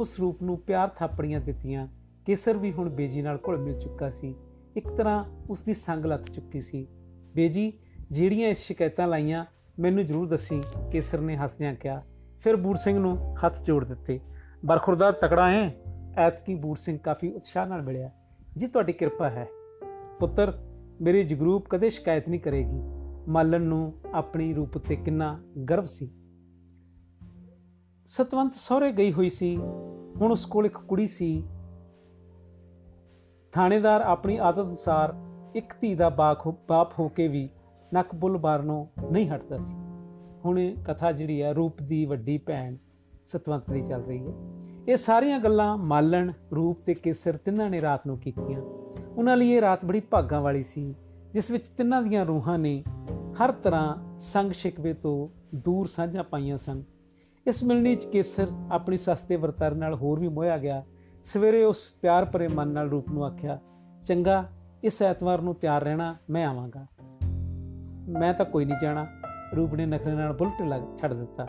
ਉਸ 0.00 0.20
ਰੂਪ 0.20 0.42
ਨੂੰ 0.42 0.58
ਪਿਆਰ 0.58 0.88
ਥਾਪੜੀਆਂ 0.88 1.40
ਦਿੱਤੀਆਂ। 1.40 1.88
ਕੇਸਰ 2.26 2.56
ਵੀ 2.56 2.72
ਹੁਣ 2.72 2.88
ਬੇਜੀ 2.88 3.22
ਨਾਲ 3.22 3.38
ਘੁਲ 3.46 3.58
ਮਿਲ 3.58 3.78
ਚੁੱਕਾ 3.78 4.10
ਸੀ। 4.10 4.34
ਇੱਕ 4.76 4.88
ਤਰ੍ਹਾਂ 4.88 5.24
ਉਸ 5.50 5.60
ਦੀ 5.60 5.74
ਸੰਗ 5.74 6.04
ਲੱਤ 6.04 6.24
ਚੁੱਕੀ 6.24 6.60
ਸੀ। 6.60 6.86
ਬੇਜੀ, 7.34 7.72
ਜਿਹੜੀਆਂ 8.10 8.48
ਇਸ 8.48 8.58
ਸ਼ਿਕਾਇਤਾਂ 8.58 9.08
ਲਾਈਆਂ, 9.08 9.44
ਮੈਨੂੰ 9.78 10.04
ਜ਼ਰੂਰ 10.04 10.28
ਦੱਸੀ। 10.28 10.62
ਕੇਸਰ 10.92 11.20
ਨੇ 11.20 11.36
ਹੱਸਦਿਆਂ 11.36 11.74
ਕਿਹਾ, 11.74 12.02
ਫਿਰ 12.40 12.56
ਬੂਰ 12.56 12.76
ਸਿੰਘ 12.76 12.98
ਨੂੰ 12.98 13.36
ਹੱਥ 13.46 13.62
ਜੋੜ 13.62 13.84
ਦਿੱਤੇ। 13.84 14.20
ਬਰਖੁਰਦਾਰ 14.64 15.12
ਤਕੜਾ 15.12 15.50
ਹੈ। 15.50 15.74
ਐਤਕੀ 16.16 16.54
ਬੂਰ 16.54 16.76
ਸਿੰਘ 16.76 16.98
ਕਾਫੀ 16.98 17.32
ਉਤਸ਼ਾਹ 17.32 17.66
ਨਾਲ 17.66 17.82
ਮਿਲਿਆ 17.82 18.10
ਜੀ, 18.56 18.66
ਤੁਹਾਡੀ 18.66 18.92
ਕਿਰਪਾ 18.92 19.30
ਹੈ। 19.30 19.48
ਪੁੱਤਰ, 20.20 20.58
ਮੇਰੀ 21.00 21.24
ਜਗਰੂਪ 21.24 21.66
ਕਦੇ 21.70 21.90
ਸ਼ਿਕਾਇਤ 21.90 22.28
ਨਹੀਂ 22.28 22.40
ਕਰੇਗੀ। 22.40 22.80
ਮਾਲਨ 23.28 23.62
ਨੂੰ 23.62 23.92
ਆਪਣੀ 24.14 24.54
ਰੂਪ 24.54 24.78
ਤੇ 24.78 24.96
ਕਿੰਨਾ 24.96 25.42
ਗਰਵ 25.70 25.86
ਸੀ। 25.86 26.10
ਸਤਵੰਤ 28.06 28.54
ਸਹੁਰੇ 28.54 28.92
ਗਈ 28.92 29.12
ਹੋਈ 29.12 29.30
ਸੀ। 29.30 29.56
ਹੁਣ 30.16 30.32
ਉਸ 30.32 30.44
ਕੋਲ 30.44 30.66
ਇੱਕ 30.66 30.78
ਕੁੜੀ 30.78 31.06
ਸੀ। 31.06 31.42
ਥਾਣੇਦਾਰ 33.52 34.00
ਆਪਣੀ 34.00 34.36
ਆਦਤ 34.36 34.62
ਅਨੁਸਾਰ 34.62 35.14
ਇੱਕ 35.54 35.74
ਧੀ 35.80 35.94
ਦਾ 35.94 36.08
ਬਾਪ 36.70 36.98
ਹੋ 36.98 37.08
ਕੇ 37.08 37.28
ਵੀ 37.28 37.48
ਨੱਕ 37.94 38.14
ਬੁੱਲ 38.14 38.36
ਬਾਰਨੋਂ 38.36 38.86
ਨਹੀਂ 39.10 39.30
ਹਟਦਾ 39.30 39.58
ਸੀ। 39.58 39.74
ਹੁਣ 40.44 40.74
ਕਥਾ 40.84 41.12
ਜਿਹੜੀ 41.12 41.42
ਹੈ 41.42 41.52
ਰੂਪ 41.52 41.82
ਦੀ 41.82 42.04
ਵੱਡੀ 42.04 42.38
ਭੈਣ 42.38 42.76
ਸਤਵੰਤ 43.26 43.70
ਦੀ 43.70 43.80
ਚੱਲ 43.80 44.02
ਰਹੀ 44.02 44.26
ਹੈ। 44.26 44.61
ਇਹ 44.88 44.96
ਸਾਰੀਆਂ 44.96 45.38
ਗੱਲਾਂ 45.38 45.76
ਮਾਲਣ, 45.76 46.32
ਰੂਪ 46.54 46.80
ਤੇ 46.86 46.94
ਕੇਸਰ 46.94 47.36
ਤਿੰਨਾਂ 47.36 47.70
ਨੇ 47.70 47.80
ਰਾਤ 47.80 48.06
ਨੂੰ 48.06 48.18
ਕੀਤੀਆਂ। 48.18 48.60
ਉਹਨਾਂ 49.16 49.36
ਲਈ 49.36 49.50
ਇਹ 49.50 49.60
ਰਾਤ 49.60 49.84
ਬੜੀ 49.84 50.00
ਭਾਗਾਂ 50.00 50.40
ਵਾਲੀ 50.40 50.62
ਸੀ, 50.62 50.94
ਜਿਸ 51.32 51.50
ਵਿੱਚ 51.50 51.68
ਤਿੰਨਾਂ 51.68 52.02
ਦੀਆਂ 52.02 52.26
ਰੂਹਾਂ 52.26 52.58
ਨੇ 52.58 52.84
ਹਰ 53.32 53.52
ਤਰ੍ਹਾਂ 53.52 54.18
ਸੰਗ 54.18 54.52
ਸ਼ਿਕਵੇ 54.52 54.92
ਤੋਂ 54.92 55.28
ਦੂਰ 55.56 55.86
ਸਾਂਝਾਂ 55.86 56.24
ਪਾਈਆਂ 56.24 56.58
ਸਨ। 56.58 56.82
ਇਸ 57.46 57.64
ਮਿਲਣੀ 57.64 57.94
'ਚ 57.96 58.04
ਕੇਸਰ 58.04 58.46
ਆਪਣੀ 58.72 58.96
ਸਸਤੇ 58.96 59.36
ਵਰਤਾਰੇ 59.36 59.74
ਨਾਲ 59.74 59.94
ਹੋਰ 59.94 60.20
ਵੀ 60.20 60.28
ਮੋਹਿਆ 60.28 60.58
ਗਿਆ। 60.58 60.84
ਸਵੇਰੇ 61.24 61.64
ਉਸ 61.64 61.90
ਪਿਆਰ 62.02 62.24
ਭਰੇ 62.24 62.48
ਮਨ 62.48 62.68
ਨਾਲ 62.68 62.88
ਰੂਪ 62.88 63.08
ਨੂੰ 63.08 63.24
ਆਖਿਆ, 63.24 63.58
ਚੰਗਾ, 64.06 64.48
ਇਸ 64.84 65.02
ਐਤਵਾਰ 65.02 65.40
ਨੂੰ 65.40 65.54
ਤਿਆਰ 65.54 65.82
ਰਹਿਣਾ, 65.84 66.16
ਮੈਂ 66.30 66.46
ਆਵਾਂਗਾ। 66.46 66.86
ਮੈਂ 68.08 68.34
ਤਾਂ 68.34 68.46
ਕੋਈ 68.46 68.64
ਨਹੀਂ 68.64 68.78
ਜਾਣਾ। 68.82 69.06
ਰੂਪ 69.56 69.74
ਨੇ 69.74 69.86
ਨਖਰੇ 69.86 70.12
ਨਾਲ 70.12 70.32
ਬੁਲਟ 70.32 70.62
ਲੱਗ 70.62 70.82
ਛੱਡ 70.98 71.12
ਦਿੱਤਾ। 71.12 71.46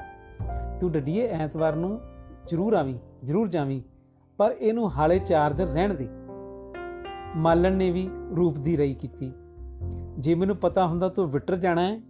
ਤੂੰ 0.79 0.91
ਡੱਡੀਏ, 0.91 1.27
ਐਤਵਾਰ 1.27 1.75
ਨੂੰ 1.75 1.99
ਜ਼ਰੂਰ 2.47 2.73
ਆਵੀਂ। 2.73 2.99
ਜ਼ਰੂਰ 3.24 3.47
ਜਾਵੀਂ, 3.47 3.82
ਪਰ 4.38 4.55
ਇਹਨੂੰ 4.59 4.91
ਹਾਲੇ 4.91 5.19
4 5.19 5.53
ਦਿਨ 5.53 5.67
ਰਹਿਣ 5.67 5.93
ਦੇ। 5.93 6.09
ਮਾਲਣ 7.36 7.71
ਨੇ 7.71 7.91
ਵੀ 7.91 8.09
ਰੂਪ 8.38 8.57
ਦੀ 8.57 8.78
ਰਹੀ 8.78 8.93
ਕੀਤੀ। 8.93 9.32
ਜੇ 10.19 10.36
ਮੈਨੂੰ 10.36 10.55
ਪਤਾ 10.55 10.88
ਹੁੰਦਾ 10.88 11.09
ਤੂੰ 11.09 11.32
ਵਿਟਰ 11.32 11.57
ਜਾਣਾ 11.57 11.88
ਹੈ, 11.88 12.01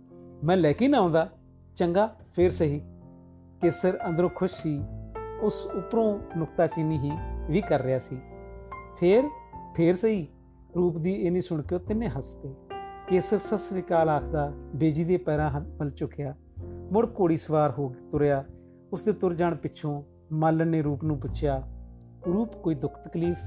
ਮੈਂ 0.44 0.58
ਲੈ 0.58 0.74
ਕੇ 0.74 0.88
ਨਾ 0.88 0.98
ਆਉਂਦਾ। 0.98 1.30
ਚੰਗਾ, 1.76 2.16
ਫੇਰ 2.36 2.52
ਸਹੀ। 2.52 2.82
ਕੇਸਰ 3.62 3.98
ਅੰਦਰੋਂ 4.08 4.30
ਖੁਸ਼ 4.30 4.54
ਸੀ, 4.54 4.84
ਉਸ 5.42 5.66
ਉੱਪਰੋਂ 5.66 6.20
ਨੁਕਤਾਚੀਨੀ 6.38 6.98
ਹੀ 6.98 7.12
ਵੀ 7.50 7.62
ਕਰ 7.62 7.82
ਰਿਹਾ 7.82 8.00
ਸੀ। 8.00 8.18
ਫੇਰ 9.00 9.24
ਫੇਰ 9.76 9.96
ਸਹੀ, 9.96 10.28
ਰੂਪ 10.76 10.98
ਦੀ 10.98 11.14
ਇਹ 11.14 11.32
ਨਹੀਂ 11.32 11.42
ਸੁਣ 11.42 11.62
ਕੇ 11.62 11.76
ਉਹ 11.76 11.80
ਤਿੰਨੇ 11.80 12.10
ਹੱਸ 12.10 12.36
ਪਏ। 12.36 12.54
ਕੇਸਰ 13.08 13.38
ਸਤਿ 13.38 13.58
ਸ੍ਰੀ 13.58 13.82
ਅਕਾਲ 13.82 14.10
ਆਖਦਾ 14.10 14.52
ਬੇਜੀ 14.76 15.04
ਦੇ 15.04 15.18
ਪੈਰਾਂ 15.18 15.50
ਹੱਥ 15.50 15.64
ਮਲ 15.64 15.90
ਚੁੱਕਿਆ 15.90 16.36
ਮੁੜ 16.92 17.08
ਘੋੜੀ 17.20 17.38
ਸਵਾਰ 17.38 17.72
ਹੋ 17.72 17.88
ਕੇ 17.90 18.10
ਤੁਰਿਆ। 18.12 18.44
ਉਸ 18.94 19.04
ਦੇ 19.04 19.12
ਤੁਰ 19.12 19.34
ਜਾਣ 19.34 19.56
ਪਿੱਛੋਂ 19.56 20.04
ਮਾਲਣ 20.34 20.68
ਨੇ 20.68 20.82
ਰੂਪ 20.82 21.04
ਨੂੰ 21.04 21.18
ਪੁੱਛਿਆ, 21.18 21.64
ਰੂਪ, 22.28 22.54
ਕੋਈ 22.54 22.76
ਦੁੱਖ 22.76 23.00
ਤਕਲੀਫ? 23.04 23.38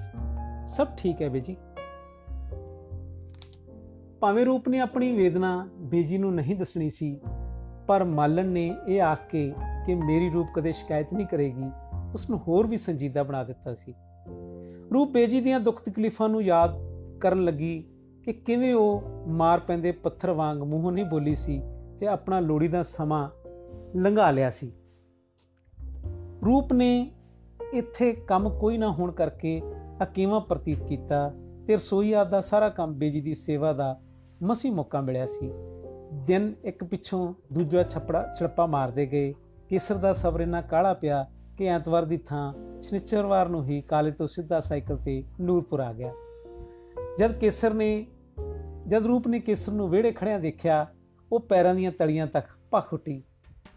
ਸਭ 0.69 0.87
ਠੀਕ 0.97 1.23
ਹੈ 1.23 1.29
ਬੇਜੀ। 1.29 1.57
ਭਾਵੇਂ 4.21 4.47
ਰੂਪ 4.47 4.69
ਨੇ 4.69 4.81
ਆਪਣੀ 4.81 5.17
ਵੇਦਨਾ 5.17 5.69
ਬੇਜੀ 5.79 6.19
ਨੂੰ 6.19 6.35
ਨਹੀਂ 6.35 6.57
ਦੱਸਣੀ 6.57 6.91
ਸੀ, 6.91 7.21
ਪਰ 7.87 8.05
ਮਾਲਣ 8.05 8.47
ਨੇ 8.47 8.75
ਇਹ 8.89 9.03
ਆਖ 9.03 9.19
ਕੇ 9.31 9.55
ਕਿ 9.87 9.95
ਮੇਰੀ 9.95 10.31
ਰੂਪ 10.31 10.47
ਕਦੇ 10.55 10.73
ਸ਼ਿਕਾਇਤ 10.73 11.15
ਨਹੀਂ 11.15 11.27
ਕਰੇਗੀ, 11.27 11.71
ਉਸ 12.15 12.31
ਨੂੰ 12.31 12.39
ਹੋਰ 12.39 12.67
ਵੀ 12.67 12.77
ਸੰਜੀਦਾ 12.77 13.23
ਬਣਾ 13.23 13.45
ਦਿੱਤਾ 13.45 13.75
ਸੀ। 13.75 13.95
ਰੂਪ 14.95 15.11
ਬੇਜੀ 15.11 15.41
ਦੀਆਂ 15.41 15.61
ਦੁੱਖ 15.61 15.83
ਤਕਲੀਫਾਂ 15.83 16.29
ਨੂੰ 16.29 16.43
ਯਾਦ 16.43 16.71
ਕਰਨ 17.21 17.45
ਲੱਗੀ 17.45 17.85
ਕਿ 18.25 18.33
ਕਿਵੇਂ 18.33 18.75
ਉਹ 18.75 19.03
ਮਾਰ 19.27 19.61
ਪੈਂਦੇ 19.61 19.93
ਪੱਥਰ 19.93 20.31
ਵਾਂਗ 20.31 20.59
ਮੂੰਹੋਂ 20.59 20.93
ਨਹੀਂ 20.93 21.05
ਬੋਲੀ 21.05 21.35
ਸੀ 21.35 21.63
ਤੇ 22.01 22.07
ਆਪਣਾ 22.07 22.41
ਲੋੜੀ 22.41 22.69
ਦਾ 22.69 22.83
ਸਮਾਂ 22.83 23.31
ਲੰਘਾ 23.97 24.31
ਲਿਆ 24.31 24.51
ਸੀ। 24.51 24.73
ਰੂਪ 26.47 26.73
ਨੇ 26.73 27.13
ਇੱਥੇ 27.73 28.13
ਕੰਮ 28.13 28.59
ਕੋਈ 28.59 28.79
ਨਾ 28.79 28.93
ਹੋਣ 28.93 29.13
ਕਰਕੇ 29.13 29.63
ਅਕੀਵਾ 30.03 30.39
ਪ੍ਰਤੀਤ 30.39 30.83
ਕੀਤਾ 30.83 31.35
ਤੇ 31.67 31.77
ਰਸੋਈ 31.77 32.13
ਆਦ 32.13 32.31
ਦਾ 32.31 32.41
ਸਾਰਾ 32.41 32.69
ਕੰਮ 32.69 32.95
ਬੇਜੀ 32.95 33.21
ਦੀ 33.21 33.35
ਸੇਵਾ 33.35 33.73
ਦਾ 33.73 34.01
ਮਸੀ 34.43 34.71
ਮੌਕਾ 34.71 35.01
ਮਿਲਿਆ 35.01 35.27
ਸੀ। 35.27 35.51
ਦਿਨ 36.13 36.55
ਇੱਕ 36.65 36.85
ਪਿੱਛੋਂ 36.85 37.35
ਦੂਜਾ 37.53 37.83
ਛਪੜਾ 37.83 38.35
ਛੜਪਾ 38.41 38.67
ਮਾਰਦੇ 38.67 39.07
ਗਏ। 39.07 39.35
ਕੇਸਰ 39.69 39.95
ਦਾ 39.95 40.13
ਸਬਰ 40.13 40.41
ਇਨਾ 40.41 40.61
ਕਾਲਾ 40.61 40.95
ਪਿਆ 40.95 41.27
ਕਿ 41.59 41.65
ਐਤਵਾਰ 41.65 42.05
ਦੀ 42.05 42.17
ਥਾਂ 42.17 42.55
ਸ਼ਨੀਚਰਵਾਰ 42.83 43.49
ਨੂੰ 43.49 43.65
ਹੀ 43.65 43.81
ਕਾਲੇ 43.81 44.11
ਤੋਂ 44.11 44.27
ਸਿੱਧਾ 44.27 44.61
ਸਾਈਕਲ 44.61 44.97
ਤੇ 44.97 45.25
ਨੂਰਪੁਰ 45.41 45.81
ਆ 45.81 45.93
ਗਿਆ। 45.93 46.13
ਜਦ 47.19 47.33
ਕੇਸਰ 47.33 47.75
ਨੇ 47.75 48.07
ਜਦ 48.87 49.07
ਰੂਪ 49.07 49.29
ਨੇ 49.29 49.41
ਕੇਸਰ 49.41 49.73
ਨੂੰ 49.73 49.89
ਵਿਹੜੇ 49.89 50.13
ਖੜਿਆ 50.13 50.39
ਦੇਖਿਆ, 50.39 50.87
ਉਹ 51.33 51.41
ਪੈਰਾਂ 51.41 51.75
ਦੀਆਂ 51.75 51.93
ਤਲੀਆਂ 51.93 52.27
ਤੱਕ 52.27 52.47
ਭਖ 52.75 52.95
ਉੱਟੀ 52.95 53.23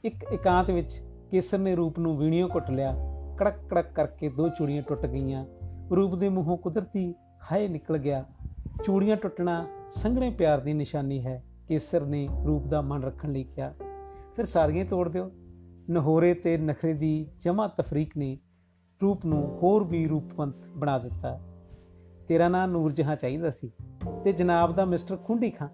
ਇੱਕ 0.06 0.16
ਇਕਾਂਤ 0.32 0.72
ਵਿੱਚ 0.72 1.04
ਕੇਸਰ 1.32 1.58
ਨੇ 1.58 1.76
ਰੂਪ 1.76 2.00
ਨੂੰ 2.00 2.18
ਵੀਣੀਓ 2.18 2.48
ਘੁੱਟ 2.48 2.72
ਲਿਆ, 2.72 2.96
ਕੜਕ 3.38 3.54
ਕੜਕ 3.70 3.92
ਕਰਕੇ 3.92 4.30
ਦੋ 4.30 4.50
ਚੂੜੀਆਂ 4.50 4.82
ਟੁੱਟ 4.82 5.06
ਗਈਆਂ। 5.06 5.46
ਰੂਪ 5.96 6.16
ਦੇ 6.16 6.30
ਮੂੰਹੋਂ 6.30 6.58
ਕੁਦਰਤੀ 6.58 7.16
ਹਾਏ 7.52 7.68
ਨਿਕਲ 7.68 7.98
ਗਿਆ। 7.98 8.26
ਚੂੜੀਆਂ 8.84 9.18
ਟੁੱਟਣਾ 9.18 9.68
ਸੰਘਣੇ 9.92 10.30
ਪਿਆਰ 10.30 10.60
ਦੀ 10.60 10.74
ਨਿਸ਼ਾਨੀ 10.74 11.26
ਹੈ, 11.26 11.44
ਕੇਸਰ 11.68 12.06
ਨੇ 12.06 12.28
ਰੂਪ 12.48 12.68
ਦਾ 12.68 12.82
ਮਨ 12.82 13.04
ਰੱਖਣ 13.04 13.32
ਲਈ 13.32 13.44
ਕਿਹਾ। 13.44 13.74
ਫਿਰ 14.36 14.46
ਸਾਰੀਆਂ 14.46 14.86
ਤੋੜ 14.86 15.10
ਦਿਓ। 15.10 15.32
ਨਹੋਰੇ 15.90 16.34
ਤੇ 16.34 16.58
ਨਖਰੇ 16.58 16.94
ਦੀ 16.94 17.28
ਜਮਾ 17.40 17.68
ਤਫਰੀਕ 17.68 18.18
ਨੇ 18.18 18.38
ਰੂਪ 19.02 19.26
ਨੂੰ 19.26 19.60
ਹੋਰ 19.64 19.84
ਵੀ 19.84 20.08
ਰੂਪਵੰਤ 20.08 20.56
ਬਣਾ 20.78 21.00
ਦਿੱਤਾ। 21.00 21.40
ਤੇਰਾ 22.28 22.48
ਨਾਂ 22.48 22.68
ਨੂਰ 22.68 22.92
ਜਹਾਂ 22.92 23.16
ਚਾਹੀਦਾ 23.16 23.50
ਸੀ 23.50 23.72
ਤੇ 24.24 24.32
ਜਨਾਬ 24.32 24.76
ਦਾ 24.76 24.86
ਮਿਸਟਰ 24.86 25.18
ਖੁੰਡੀ 25.18 25.50
ਖਾਂ 25.50 25.68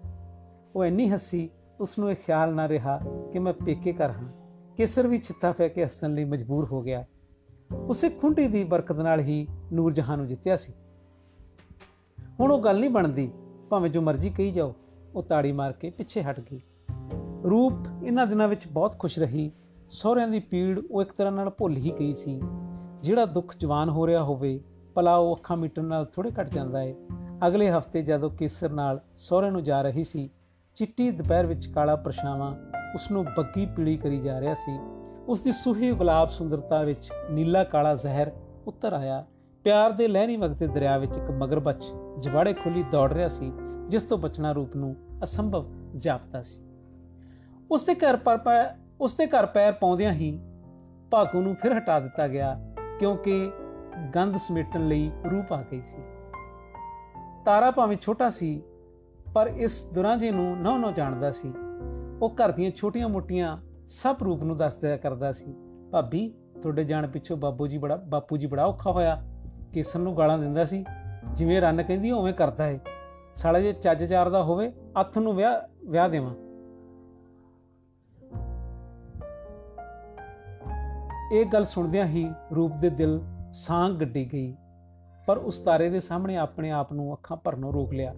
ਉਹ 0.76 0.84
ਇੰਨੀ 0.84 1.10
ਹੱਸੀ 1.10 1.50
ਉਸ 1.80 1.98
ਨੂੰ 1.98 2.10
ਇਹ 2.10 2.16
ਖਿਆਲ 2.16 2.54
ਨਾ 2.54 2.68
ਰਿਹਾ 2.68 3.00
ਕਿ 3.32 3.38
ਮੈਂ 3.38 3.52
ਪੇਕੇ 3.52 3.92
ਕਰ 3.92 4.10
ਹਾਂ। 4.10 4.45
ਕੇਸਰ 4.76 5.06
ਵੀ 5.06 5.18
ਚਿੱਤਾ 5.18 5.52
ਪੈ 5.52 5.68
ਕੇ 5.68 5.84
ਹੱਸਣ 5.84 6.14
ਲਈ 6.14 6.24
ਮਜਬੂਰ 6.24 6.64
ਹੋ 6.64 6.82
ਗਿਆ। 6.82 7.04
ਉਸੇ 7.72 8.08
ਖੁੰਡੀ 8.08 8.48
ਦੀ 8.48 8.64
ਬਰਕਤ 8.64 8.96
ਨਾਲ 8.96 9.20
ਹੀ 9.20 9.46
ਨੂਰ 9.72 9.92
ਜਹਾਂ 9.92 10.16
ਨੂੰ 10.16 10.26
ਜਿੱਤਿਆ 10.26 10.56
ਸੀ। 10.56 10.72
ਹੁਣ 12.40 12.52
ਉਹ 12.52 12.60
ਗੱਲ 12.60 12.80
ਨਹੀਂ 12.80 12.90
ਬਣਦੀ, 12.90 13.30
ਭਾਵੇਂ 13.70 13.90
ਜੋ 13.90 14.02
ਮਰਜ਼ੀ 14.02 14.30
ਕਹੀ 14.30 14.50
ਜਾਓ, 14.50 14.74
ਉਹ 15.14 15.22
ਤਾੜੀ 15.22 15.52
ਮਾਰ 15.52 15.72
ਕੇ 15.72 15.90
ਪਿੱਛੇ 15.90 16.22
ਹਟ 16.22 16.40
ਗਈ। 16.40 16.60
ਰੂਪ 17.44 17.72
ਇਹਨਾਂ 18.04 18.26
ਦਿਨਾਂ 18.26 18.48
ਵਿੱਚ 18.48 18.68
ਬਹੁਤ 18.68 18.98
ਖੁਸ਼ 18.98 19.18
ਰਹੀ। 19.18 19.50
ਸਹੁਰਿਆਂ 19.88 20.28
ਦੀ 20.28 20.40
ਪੀੜ 20.40 20.80
ਉਹ 20.90 21.02
ਇੱਕ 21.02 21.12
ਤਰ੍ਹਾਂ 21.12 21.32
ਨਾਲ 21.32 21.50
ਭੁੱਲ 21.50 21.76
ਹੀ 21.76 21.92
ਗਈ 22.00 22.14
ਸੀ। 22.14 22.42
ਜਿਹੜਾ 23.02 23.24
ਦੁੱਖ 23.24 23.56
ਜਵਾਨ 23.56 23.88
ਹੋ 23.88 24.06
ਰਿਹਾ 24.06 24.22
ਹੋਵੇ, 24.22 24.60
ਭਲਾ 24.94 25.16
ਉਹ 25.16 25.36
ਅੱਖਾਂ 25.36 25.56
ਮੀਟਣ 25.56 25.84
ਨਾਲ 25.84 26.04
ਥੋੜੇ 26.04 26.30
ਘਟ 26.30 26.50
ਜਾਂਦਾ 26.50 26.80
ਹੈ 26.80 26.94
ਅਗਲੇ 27.46 27.70
ਹਫ਼ਤੇ 27.70 28.02
ਜਦੋਂ 28.02 28.30
ਕੇਸਰ 28.30 28.70
ਨਾਲ 28.70 29.00
ਸਹੁਰੇ 29.16 29.50
ਨੂੰ 29.50 29.64
ਜਾ 29.64 29.82
ਰਹੀ 29.82 30.04
ਸੀ, 30.04 30.30
ਚਿੱਟੀ 30.74 31.10
ਦੁਪਹਿਰ 31.10 31.46
ਵਿੱਚ 31.46 31.66
ਕਾਲਾ 31.66 31.96
ਪਰਛਾਵਾਂ 31.96 32.56
ਉਸ 32.96 33.10
ਨੂੰ 33.10 33.24
ਬੱਗੀ 33.24 33.66
ਪੀੜੀ 33.66 33.96
ਕਰੀ 33.96 34.18
ਜਾ 34.18 34.40
ਰਿਹਾ 34.40 34.54
ਸੀ। 34.54 34.78
ਉਸ 35.28 35.42
ਦੀ 35.42 35.52
ਸੁਹੀ 35.52 35.90
ਗੁਲਾਬ 35.92 36.28
ਸੁੰਦਰਤਾ 36.28 36.82
ਵਿੱਚ 36.82 37.08
ਨੀਲਾ 37.30 37.64
ਕਾਲਾ 37.64 37.94
ਜ਼ਹਿਰ 37.94 38.30
ਉੱਤਰ 38.66 38.92
ਆਇਆ। 38.92 39.24
ਪਿਆਰ 39.64 39.92
ਦੇ 39.92 40.06
ਲਹਿਰੀ 40.08 40.36
ਵਗਤੇ 40.36 40.66
ਦਰਿਆ 40.66 40.98
ਵਿੱਚ 40.98 41.16
ਇੱਕ 41.16 41.30
ਮਗਰਬੱਚ 41.30 41.84
ਜਵਾੜੇ 42.20 42.52
ਖੁੱਲੀ 42.52 42.82
ਦੌੜ 42.82 43.12
ਰਿਹਾ 43.12 43.28
ਸੀ, 43.28 43.52
ਜਿਸ 43.88 44.02
ਤੋਂ 44.02 44.18
ਬਚਣਾ 44.18 44.52
ਰੂਪ 44.52 44.76
ਨੂੰ 44.76 44.94
ਅਸੰਭਵ 45.24 45.66
ਜਾਪਦਾ 45.96 46.42
ਸੀ। 46.42 46.58
ਉਸ 47.70 47.84
ਦੇ 47.84 47.94
ਘਰ 47.94 48.16
ਪਰ 48.16 48.74
ਉਸ 49.00 49.14
ਦੇ 49.14 49.26
ਘਰ 49.26 49.46
ਪੈਰ 49.46 49.72
ਪਾਉਂਦਿਆਂ 49.72 50.12
ਹੀ 50.12 50.40
ਭਾਗੂ 51.10 51.40
ਨੂੰ 51.40 51.54
ਫਿਰ 51.54 51.78
ਹਟਾ 51.78 52.00
ਦਿੱਤਾ 52.00 52.28
ਗਿਆ, 52.28 52.56
ਕਿਉਂਕਿ 52.98 53.52
ਗੰਧ 54.14 54.36
ਸਮੇਟਣ 54.36 54.88
ਲਈ 54.88 55.10
ਰੂਪ 55.30 55.52
ਆ 55.52 55.62
ਗਈ 55.62 55.82
ਸੀ। 55.82 56.02
ਤਾਰਾ 57.44 57.70
ਭਾਵੇਂ 57.70 57.96
ਛੋਟਾ 57.96 58.30
ਸੀ, 58.30 58.62
ਪਰ 59.34 59.46
ਇਸ 59.46 59.82
ਦੁਰਾਂਜੇ 59.94 60.30
ਨੂੰ 60.30 60.56
ਨੌ 60.58 60.78
ਨੌ 60.78 60.92
ਜਾਣਦਾ 60.92 61.32
ਸੀ। 61.32 61.52
ਉਹ 62.22 62.30
ਘਰ 62.30 62.52
ਦੀਆਂ 62.52 62.70
ਛੋਟੀਆਂ-ਮੋਟੀਆਂ 62.70 63.58
ਸਭ 63.88 64.16
ਰੂਪ 64.24 64.42
ਨੂੰ 64.42 64.56
ਦੱਸਦਾ 64.56 64.96
ਕਰਦਾ 64.96 65.32
ਸੀ। 65.32 65.54
ਭਾਬੀ, 65.92 66.34
ਤੁਹਾਡੇ 66.62 66.84
ਜਾਣ 66.84 67.06
ਪਿੱਛੋਂ 67.06 67.36
ਬਾਬੂ 67.36 67.66
ਜੀ 67.66 67.78
ਬੜਾ 67.78 67.96
ਬਾਪੂ 67.96 68.36
ਜੀ 68.36 68.46
ਬੜਾ 68.46 68.64
ਔਖਾ 68.64 68.92
ਹੋਇਆ। 68.92 69.22
ਕਿਸਨ 69.72 70.00
ਨੂੰ 70.00 70.16
ਗਾਲਾਂ 70.16 70.38
ਦਿੰਦਾ 70.38 70.64
ਸੀ। 70.64 70.84
ਜਿਵੇਂ 71.34 71.60
ਰੰਨ 71.60 71.82
ਕਹਿੰਦੀ 71.82 72.10
ਉਵੇਂ 72.10 72.34
ਕਰਦਾ 72.34 72.68
ਏ। 72.68 72.80
ਸਾਲਾ 73.34 73.60
ਜੇ 73.60 73.72
ਚੱਜ 73.72 74.04
ਚਾਰ 74.04 74.30
ਦਾ 74.30 74.42
ਹੋਵੇ, 74.42 74.72
ਅੱਥ 75.00 75.18
ਨੂੰ 75.18 75.36
ਵਿਆਹ 75.36 75.60
ਵਿਆਹ 75.90 76.08
ਦੇਵਾਂ। 76.08 76.34
ਇਹ 81.32 81.46
ਗੱਲ 81.46 81.64
ਸੁਣਦਿਆਂ 81.64 82.06
ਹੀ 82.06 82.30
ਰੂਪ 82.56 82.72
ਦੇ 82.80 82.90
ਦਿਲ 82.90 83.20
ਸਾਂ 83.52 83.90
ਗੱਡੀ 83.90 84.32
ਗਈ। 84.32 84.56
ਪਰ 85.26 85.38
ਉਸ 85.38 85.58
ਤਾਰੇ 85.58 85.90
ਦੇ 85.90 86.00
ਸਾਹਮਣੇ 86.00 86.36
ਆਪਣੇ 86.36 86.70
ਆਪ 86.70 86.92
ਨੂੰ 86.92 87.14
ਅੱਖਾਂ 87.14 87.36
ਭਰਨੋਂ 87.36 87.72
ਰੋਕ 87.72 87.92
ਲਿਆ। 87.92 88.14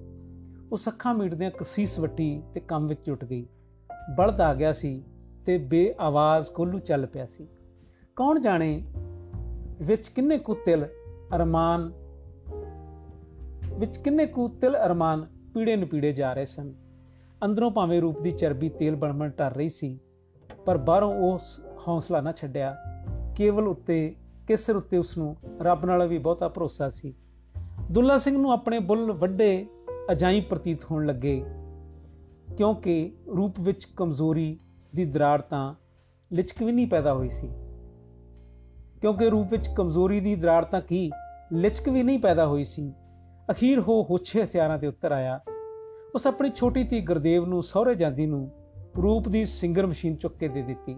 ਉਸ 0.73 0.89
ਅੱਖਾਂ 0.89 1.15
ਮੀਟਦਿਆਂ 1.15 1.51
ਕਸੀਸ 1.51 1.99
ਵੱਟੀ 1.99 2.43
ਤੇ 2.55 2.61
ਕੰਮ 2.61 2.87
ਵਿੱਚ 2.87 3.01
ਜੁਟ 3.07 3.25
ਗਈ। 3.25 3.47
ਬਲਦ 4.17 4.41
ਆ 4.41 4.55
ਗਿਆ 4.55 4.73
ਸੀ 4.73 5.03
ਤੇ 5.47 5.59
ਬੇਆਵਾਜ਼ 5.59 6.47
ਕੋਲੂ 6.47 6.79
ਚੱਲ 6.79 7.07
ਪਿਆ 7.07 7.27
ਸੀ। 7.27 7.47
ਕੌਣ 8.17 8.41
ਜਾਣੇ 8.41 8.83
ਵਿੱਚ 9.83 10.09
ਕਿੰਨੇ 10.09 10.39
ਕੁ 10.39 10.55
ਤਿਲ 10.55 10.85
ਅਰਮਾਨ, 11.37 11.93
ਵਿੱਚ 13.79 13.97
ਕਿੰਨੇ 13.97 14.27
ਕੁ 14.27 14.49
ਤਿਲ 14.49 14.77
ਅਰਮਾਨ 14.87 15.27
ਪੀੜੇ 15.55 15.77
ਨਪੀੜੇ 15.77 16.13
ਜਾ 16.13 16.33
ਰਹੇ 16.33 16.47
ਸਨ। 16.47 16.75
ਅੰਦਰੋਂ 17.45 17.71
ਭਾਵੇਂ 17.71 18.01
ਰੂਪ 18.01 18.21
ਦੀ 18.21 18.31
ਚਰਬੀ 18.31 18.69
ਤੇਲ 18.69 18.97
ਬਣਮਣ 18.97 19.31
ਟਰ 19.31 19.55
ਰਹੀ 19.55 19.71
ਸੀ, 19.71 19.99
ਪਰ 20.67 20.79
ਬਾਹਰੋਂ 20.79 21.15
ਉਸ 21.33 21.61
ਹੌਸਲਾ 21.89 22.21
ਨਾ 22.21 22.33
ਛੱਡਿਆ। 22.33 22.77
ਕੇਵਲ 23.37 23.69
ਉੱਤੇ, 23.69 24.15
ਕਿਸਰ 24.49 24.77
ਉੱਤੇ 24.77 24.99
ਉਸ 24.99 25.19
ਨੂੰ 25.19 25.37
ਰੱਬ 25.61 25.85
ਨਾਲ 25.85 26.07
ਵੀ 26.07 26.19
ਬਹੁਤਾ 26.19 26.49
ਭਰੋਸਾ 26.49 26.91
ਸੀ। 26.91 27.15
ਦੁੱਲਾ 27.91 28.17
ਸਿੰਘ 28.19 28.39
ਨੂੰ 28.39 28.53
ਆਪਣੇ 28.53 28.79
ਬੁੱਲ 28.79 29.13
ਵੱਡੇ 29.13 29.67
ਅਜਾਈ 30.13 30.41
ਪ੍ਰਤੀਤ 30.41 30.85
ਹੋਣ 30.85 31.07
ਲੱਗੇ। 31.07 31.45
ਕਿਉਂਕਿ 32.59 33.17
ਰੂਪ 33.37 33.61
ਵਿੱਚ 33.61 33.85
ਕਮਜ਼ੋਰੀ 33.85 34.59
ਦੀ 34.95 35.05
ਦਰਾੜ 35.05 35.41
ਤਾਂ 35.41 35.75
ਲਿਚਕ 36.33 36.63
ਵੀ 36.63 36.73
ਨਹੀਂ 36.73 36.87
ਪੈਦਾ 36.87 37.15
ਹੋਈ 37.15 37.29
ਸੀ। 37.29 37.49
ਕਿਉਂਕਿ 39.01 39.31
ਰੂਪ 39.31 39.47
ਵਿੱਚ 39.51 39.69
ਕਮਜ਼ੋਰੀ 39.77 40.21
ਦੀ 40.21 40.35
ਦਰਾੜ 40.35 40.65
ਤਾਂ 40.65 40.81
ਕੀ? 40.81 41.11
ਲਿਚਕ 41.53 41.89
ਵੀ 41.89 42.03
ਨਹੀਂ 42.03 42.19
ਪੈਦਾ 42.19 42.47
ਹੋਈ 42.47 42.65
ਸੀ। 42.65 42.95
ਅਖੀਰ 43.51 43.81
ਹੋ 43.81 44.07
ਹੋਛੇ 44.11 44.45
ਹਥਿਆਰਾਂ 44.45 44.79
ਤੇ 44.79 44.87
ਉੱਤਰ 44.87 45.13
ਆਇਆ। 45.13 45.41
ਉਸ 46.15 46.27
ਆਪਣੀ 46.27 46.51
ਛੋਟੀ 46.51 46.85
ਧੀ 46.85 47.01
ਗੁਰਦੇਵ 47.01 47.47
ਨੂੰ 47.47 47.63
ਸਹੁਰੇ 47.63 47.95
ਜਾਂਦੀ 47.95 48.27
ਨੂੰ 48.27 48.51
ਰੂਪ 49.03 49.29
ਦੀ 49.29 49.45
ਸਿੰਗਰ 49.45 49.87
ਮਸ਼ੀਨ 49.87 50.17
ਚੁੱਕ 50.17 50.35
ਕੇ 50.35 50.49
ਦੇ 50.49 50.63
ਦਿੱਤੀ। 50.63 50.95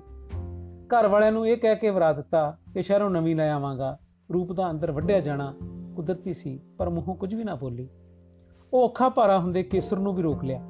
ਘਰ 0.87 1.09
ਵਾਲਿਆਂ 1.09 1.33
ਨੂੰ 1.33 1.49
ਇਹ 1.49 1.57
ਕਹਿ 1.57 1.77
ਕੇ 1.77 1.91
ਵਰਾ 1.91 2.13
ਦਿੱਤਾ 2.13 2.59
ਕਿ 2.75 2.83
ਸ਼ਹਿਰੋਂ 2.83 3.11
ਨਵੀਂ 3.11 3.37
ਲੈ 3.37 3.53
ਆਵਾਂਗਾ। 3.53 3.99
ਰੂਪ 4.33 4.53
ਦਾ 4.53 4.71
ਅੰਦਰ 4.71 4.93
ਵੱਢਿਆ 4.93 5.21
ਜਾਣਾ 5.21 5.55
ਕੁਦਰਤੀ 5.97 6.33
ਸੀ, 6.33 6.61
ਪਰ 6.79 6.89
ਮੂੰਹੋਂ 6.89 7.15
ਕੁਝ 7.15 7.35
ਵੀ 7.35 7.45
ਨਾ 7.45 7.55
ਬੋਲੀ। 7.55 7.89
ਉਹ 8.73 8.85
ਔਖਾ 8.85 9.09
ਭਾਰਾ 9.09 9.39
ਹੁੰਦੇ 9.39 9.63
ਕੇਸਰ 9.63 9.99
ਨੂੰ 9.99 10.15
ਵੀ 10.15 10.23
ਰੋਕ 10.23 10.45
ਲਿਆ। 10.45 10.70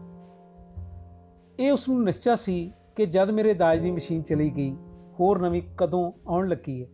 ਇਹ 1.60 1.72
ਉਸ 1.72 1.88
ਨੂੰ 1.88 2.04
ਨਿਸ਼ਚਾ 2.04 2.36
ਸੀ 2.36 2.72
ਕਿ 2.96 3.06
ਜਦ 3.06 3.30
ਮੇਰੇ 3.30 3.54
ਦਾਜ 3.54 3.80
ਦੀ 3.80 3.90
ਮਸ਼ੀਨ 3.90 4.22
ਚਲੀ 4.22 4.50
ਗਈ, 4.50 4.76
ਹੋਰ 5.20 5.38
ਨਵੀਂ 5.38 5.62
ਕਦੋਂ 5.78 6.12
ਆਉਣ 6.28 6.48
ਲੱਗੀ 6.48 6.82
ਹੈ। 6.82 6.88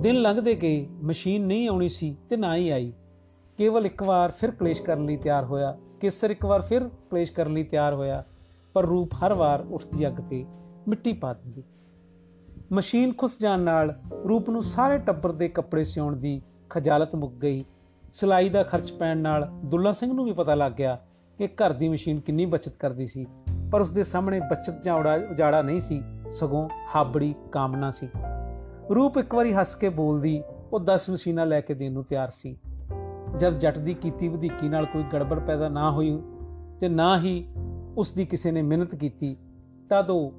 ਦਿਨ 0.00 0.14
ਲੰਘਦੇ 0.14 0.54
ਗਏ, 0.54 0.86
ਮਸ਼ੀਨ 1.02 1.46
ਨਹੀਂ 1.46 1.68
ਆਉਣੀ 1.68 1.88
ਸੀ 1.88 2.16
ਤੇ 2.28 2.36
ਨਾ 2.36 2.56
ਹੀ 2.56 2.70
ਆਈ। 2.70 2.92
ਕੇਵਲ 3.58 3.86
ਇੱਕ 3.86 4.02
ਵਾਰ 4.02 4.30
ਫਿਰ 4.30 4.50
ਕਲੇਸ਼ 4.50 4.82
ਕਰਨ 4.82 5.06
ਲਈ 5.06 5.16
ਤਿਆਰ 5.16 5.44
ਹੋਇਆ, 5.44 5.78
ਕੇਸਰ 6.00 6.30
ਇੱਕ 6.30 6.44
ਵਾਰ 6.44 6.62
ਫਿਰ 6.62 6.88
ਕਲੇਸ਼ 6.88 7.32
ਕਰਨ 7.32 7.52
ਲਈ 7.52 7.62
ਤਿਆਰ 7.62 7.94
ਹੋਇਆ, 7.94 8.24
ਪਰ 8.72 8.86
ਰੂਪ 8.86 9.14
ਹਰ 9.14 9.34
ਵਾਰ 9.34 9.66
ਉੱਠਦੀ 9.70 10.06
ਅੱਗ 10.06 10.12
ਤੇ 10.12 10.44
ਮਿੱਟੀ 10.88 11.12
ਪਾ 11.12 11.32
ਦਿੰਦੀ। 11.32 11.64
ਮਸ਼ੀਨ 12.72 13.12
ਖੁੱਸ 13.12 13.40
ਜਾਣ 13.40 13.60
ਨਾਲ 13.60 14.00
ਰੂਪ 14.28 14.50
ਨੂੰ 14.50 14.62
ਸਾਰੇ 14.62 14.98
ਟੱਬਰ 14.98 15.32
ਦੇ 15.32 15.48
ਕੱਪੜੇ 15.48 15.84
ਸਿਉਣ 15.84 16.16
ਦੀ 16.16 16.42
ਖਜਾਲਤ 16.70 17.14
ਮੁੱਕ 17.14 17.34
ਗਈ। 17.34 17.64
ਸਿਲਾਈ 18.12 18.48
ਦਾ 18.48 18.62
ਖਰਚ 18.62 18.92
ਪੈਣ 18.92 19.18
ਨਾਲ 19.18 19.50
ਦੁੱਲਾ 19.64 19.92
ਸਿੰਘ 19.92 20.12
ਨੂੰ 20.12 20.24
ਵੀ 20.24 20.32
ਪਤਾ 20.32 20.54
ਲੱਗ 20.54 20.72
ਗਿਆ 20.72 20.98
ਕਿ 21.40 21.46
ਘਰ 21.46 21.72
ਦੀ 21.72 21.88
ਮਸ਼ੀਨ 21.88 22.18
ਕਿੰਨੀ 22.20 22.44
ਬਚਤ 22.46 22.76
ਕਰਦੀ 22.76 23.06
ਸੀ, 23.06 23.26
ਪਰ 23.72 23.80
ਉਸ 23.80 23.90
ਦੇ 23.90 24.02
ਸਾਹਮਣੇ 24.04 24.40
ਬਚਤ 24.40 24.82
ਜਾਂ 24.82 24.94
ਉਜਾੜਾ 25.30 25.60
ਨਹੀਂ 25.62 25.80
ਸੀ, 25.80 26.00
ਸਗੋਂ 26.30 26.68
ਹਾਬੜੀ 26.94 27.34
ਕਾਮਨਾ 27.52 27.90
ਸੀ। 27.90 28.08
ਰੂਪ 28.94 29.16
ਇੱਕ 29.18 29.34
ਵਾਰੀ 29.34 29.52
ਹੱਸ 29.52 29.74
ਕੇ 29.74 29.88
ਬੋਲਦੀ, 29.88 30.42
ਉਹ 30.72 30.80
10 30.80 31.08
ਮਸ਼ੀਨਾਂ 31.10 31.46
ਲੈ 31.46 31.60
ਕੇ 31.60 31.74
ਦੇਣ 31.74 31.92
ਨੂੰ 31.92 32.04
ਤਿਆਰ 32.04 32.30
ਸੀ। 32.30 32.56
ਜਦ 33.36 33.58
ਜੱਟ 33.58 33.78
ਦੀ 33.78 33.94
ਕੀਤੀ 33.94 34.28
ਵਧੇਕੀ 34.28 34.68
ਨਾਲ 34.68 34.86
ਕੋਈ 34.86 35.04
ਗੜਬੜ 35.12 35.38
ਪੈਦਾ 35.38 35.68
ਨਾ 35.68 35.90
ਹੋਈ 35.90 36.22
ਤੇ 36.80 36.88
ਨਾ 36.88 37.18
ਹੀ 37.20 37.48
ਉਸ 37.96 38.12
ਦੀ 38.12 38.26
ਕਿਸੇ 38.26 38.50
ਨੇ 38.50 38.62
ਮਿਹਨਤ 38.62 38.94
ਕੀਤੀ, 38.94 39.34
ਤਦ 39.90 40.10
ਉਹ 40.10 40.32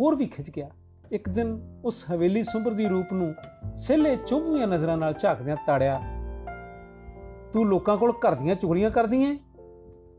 ਹੋਰ 0.00 0.16
ਵੀ 0.16 0.26
ਖਿੱਚ 0.26 0.50
ਗਿਆ। 0.50 0.70
ਇੱਕ 1.12 1.28
ਦਿਨ 1.28 1.56
ਉਸ 1.84 2.04
ਹਵੇਲੀ 2.10 2.42
ਸੁੰਬਰ 2.42 2.72
ਦੀ 2.72 2.86
ਰੂਪ 2.86 3.12
ਨੂੰ 3.12 3.34
ਸੇਲੇ 3.76 4.16
ਚੁਭਵੀਆਂ 4.16 4.66
ਨਜ਼ਰਾਂ 4.66 4.96
ਨਾਲ 4.96 5.14
ਝਾਕਦਿਆਂ 5.22 5.56
ਤਾੜਿਆ, 5.66 6.00
ਤੂੰ 7.52 7.66
ਲੋਕਾਂ 7.66 7.96
ਕੋਲ 7.96 8.12
ਘਰ 8.18 8.34
ਦੀਆਂ 8.34 8.54
ਚੁਗਲੀਆਂ 8.54 8.90
ਕਰਦੀ 8.90 9.22
ਐ 9.24 9.36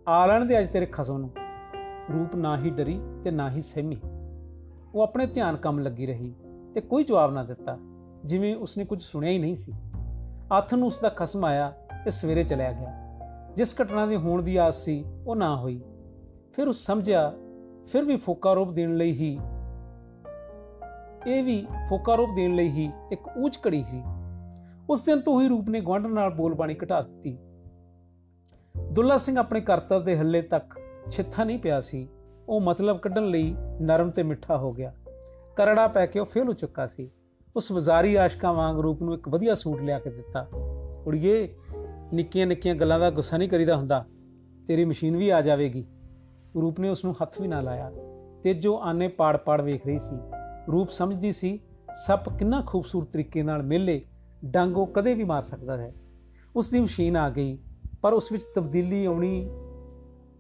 ਆ 0.08 0.26
ਲੈਣ 0.26 0.45
ਦੇ 0.45 0.60
ਅੱਜ 0.60 0.68
ਤੇਰੇ 0.68 0.86
ਖਸਮ 0.86 1.18
ਨੂੰ। 1.18 1.30
ਰੂਪ 2.14 2.36
ਨਾ 2.36 2.58
ਹੀ 2.58 2.70
ਡਰੀ 2.70 2.99
ਤੇ 3.24 3.32
ਨਾ 3.32 3.49
ਹੀ 3.49 3.62
ਸਹਿਮੀ। 3.62 3.97
ਉਹ 4.95 5.02
ਆਪਣੇ 5.02 5.26
ਧਿਆਨ 5.26 5.56
ਕੰਮ 5.56 5.80
ਲੱਗੀ 5.80 6.06
ਰਹੀ 6.06 6.34
ਤੇ 6.74 6.82
ਕੋਈ 6.82 7.04
ਜਵਾਬ 7.04 7.34
ਨਾ 7.34 7.43
ਦਿੱਤਾ, 7.43 7.78
ਜਿਵੇਂ 8.26 8.56
ਉਸਨੇ 8.56 8.86
ਕੁਝ 8.86 9.02
ਸੁਣਿਆ 9.04 9.32
ਹੀ 9.32 9.38
ਨਹੀਂ 9.39 9.56
ਸੀ। 9.56 9.74
ਅੱਥ 10.58 10.74
ਨੂੰ 10.74 10.88
ਉਸ 10.88 10.99
ਦਾ 10.99 11.10
ਖਸਮ 11.10 11.45
ਆਇਆ 11.45 11.72
ਤੇ 12.06 12.12
ਸਵੇਰੇ 12.12 12.43
ਚਲਿਆ 12.43 12.72
ਗਿਆ। 12.72 12.93
ਜਿਸ 13.56 13.76
ਘਟਨਾ 13.82 14.06
ਦੇ 14.06 14.18
ਹੋਣ 14.18 14.41
ਦੀ 14.41 14.58
ਆਸ 14.58 14.84
ਸੀ, 14.86 15.04
ਉਹ 15.28 15.36
ਨਾ 15.36 15.56
ਹੋਈ। 15.58 15.82
ਫਿਰ 16.54 16.68
ਉਹ 16.68 16.74
ਸਮਝਿਆ, 16.74 17.32
ਫਿਰ 17.88 18.04
ਵੀ 18.04 18.18
ਫੋਕਾ 18.18 18.54
ਰੂਪ 18.54 18.72
ਦੇਣ 18.72 18.95
ਲਈ 18.95 19.12
ਹੀ, 19.12 19.38
ਇਹ 21.28 21.43
ਵੀ 21.43 21.66
ਫੋਕਾ 21.89 22.16
ਰੂਪ 22.16 22.30
ਦੇਣ 22.36 22.56
ਲਈ 22.56 22.70
ਹੀ 22.70 22.91
ਇੱਕ 23.12 23.30
ਉੱਚ 23.38 23.60
ਘੜੀ 23.68 23.84
ਸੀ। 23.84 24.04
ਉਸ 24.89 25.04
ਦਿਨ 25.04 25.20
ਤੋਂ 25.20 25.41
ਹੀ 25.41 25.47
ਰੂਪ 25.47 25.70
ਨੇ 25.70 25.82
ਗਵੰਡ 25.82 26.08
ਨਾਲ 26.08 26.30
ਬੋਲਬਾਣੀ 26.30 26.76
ਘਟਾ 26.84 27.02
ਦਿੱਤੀ। 27.02 27.38
ਦੁੱਲਾ 28.91 29.17
ਸਿੰਘ 29.17 29.38
ਆਪਣੇ 29.38 29.61
ਕਰਤੱਵ 29.61 30.03
ਦੇ 30.03 30.17
ਹੱਲੇ 30.17 30.41
ਤੱਕ 30.41 30.80
ਛਿੱਥਾ 31.11 31.43
ਨਹੀਂ 31.43 31.59
ਪਿਆ 31.59 31.82
ਸੀ। 31.82 32.07
ਉਹ 32.49 32.61
ਮਤਲਬ 32.61 32.99
ਕੱਢਣ 32.99 33.26
ਲਈ 33.26 33.55
ਨਰਮ 33.82 34.09
ਤੇ 34.09 34.24
ਮਿੱਠਾ 34.24 34.57
ਹੋ 34.57 34.74
ਗਿਆ। 34.74 34.93
ਕਰੜਾ 35.55 35.88
ਪੈ 35.88 36.05
ਕੇ 36.05 36.19
ਉਹ 36.19 36.26
ਫੇਲ 36.26 36.43
ਹੋ 36.43 36.53
ਚੁੱਕਾ 36.53 36.88
ਸੀ। 36.88 37.11
ਉਸ 37.55 37.72
ਵਜ਼ਾਰੀ 37.72 38.15
ਆਸ਼ਕਾਂ 38.15 38.53
ਵਾਂਗ 38.53 38.80
ਰੂਪ 38.80 39.01
ਨੂੰ 39.01 39.13
ਇੱਕ 39.13 39.30
ਵਧੀਆ 39.30 39.55
ਸੂਟ 39.55 39.82
ਲਿਆ 39.82 39.99
ਕੇ 39.99 40.09
ਦਿੱਤਾ। 40.09 40.47
ਕੁੜੀਏ, 41.03 41.55
ਨਿੱਕੀਆਂ 42.13 42.47
ਨਿੱਕੀਆਂ 42.47 42.76
ਗੱਲਾਂ 42.76 42.99
ਦਾ 42.99 43.11
ਗੁੱਸਾ 43.11 43.38
ਨਹੀਂ 43.38 43.49
ਕਰੀਦਾ 43.49 43.76
ਹੁੰਦਾ। 43.76 44.05
ਤੇਰੀ 44.67 44.86
ਮਸ਼ੀਨ 44.86 45.17
ਵੀ 45.17 45.30
ਆ 45.30 45.41
ਜਾਵੇਗੀ। 45.41 45.86
ਰੂਪ 46.61 46.80
ਨੇ 46.80 46.89
ਉਸ 46.89 47.05
ਨੂੰ 47.05 47.15
ਹੱਥ 47.22 47.41
ਵੀ 47.41 47.47
ਨਾ 47.47 47.61
ਲਾਇਆ। 47.61 47.91
ਤੇ 48.43 48.53
ਜੋ 48.53 48.80
ਆਨੇ 48.82 49.07
ਪਾੜ-ਪਾੜ 49.07 49.61
ਵੇਖ 49.61 49.86
ਰਹੀ 49.88 49.99
ਸੀ। 49.99 50.15
ਰੂਪ 50.72 50.89
ਸਮਝਦੀ 50.89 51.32
ਸੀ, 51.32 51.59
ਸੱਪ 52.07 52.30
ਕਿੰਨਾ 52.30 52.63
ਖੂਬਸੂਰਤ 52.67 53.07
ਤਰੀਕੇ 53.07 53.43
ਨਾਲ 53.43 53.63
ਮੇਲੇ 53.63 54.05
ਡਾਂਗੋ 54.45 54.86
ਕਦੇ 54.86 55.13
ਵੀ 55.13 55.24
ਮਾਰ 55.24 55.41
ਸਕਦਾ 55.41 55.78
ਹੈ। 55.78 55.93
ਉਸ 56.55 56.69
ਦੀ 56.69 56.80
ਮਸ਼ੀਨ 56.80 57.17
ਆ 57.17 57.30
ਗਈ। 57.30 57.59
ਪਰ 58.02 58.14
ਉਸ 58.14 58.32
ਵਿੱਚ 58.32 58.43
ਤਬਦੀਲੀ 58.56 59.06
ਆਉਣੀ, 59.06 59.49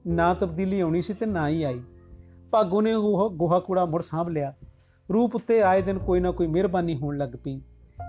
ਨਾ 0.07 0.33
ਤਬਦੀਲੀ 0.33 0.79
ਆਉਣੀ 0.79 1.01
ਸੀ 1.01 1.13
ਤੇ 1.13 1.25
ਨਾ 1.25 1.49
ਹੀ 1.49 1.63
ਆਈ। 1.63 1.81
ਭਾਗੋ 2.51 2.81
ਨੇ 2.81 2.93
ਉਹ 2.93 3.29
ਗੋਹਾ 3.29 3.59
ਕੂੜਾ 3.59 3.85
ਮੁੜ 3.85 4.01
ਸਾਂਭ 4.01 4.29
ਲਿਆ। 4.29 4.53
ਰੂਪ 5.13 5.35
ਉੱਤੇ 5.35 5.61
ਆਏ 5.61 5.81
ਦਿਨ 5.81 5.97
ਕੋਈ 5.97 6.19
ਨਾ 6.19 6.31
ਕੋਈ 6.31 6.47
ਮਿਹਰਬਾਨੀ 6.47 6.97
ਹੋਣ 6.97 7.17
ਲੱਗ 7.17 7.29
ਪਈ। 7.43 7.61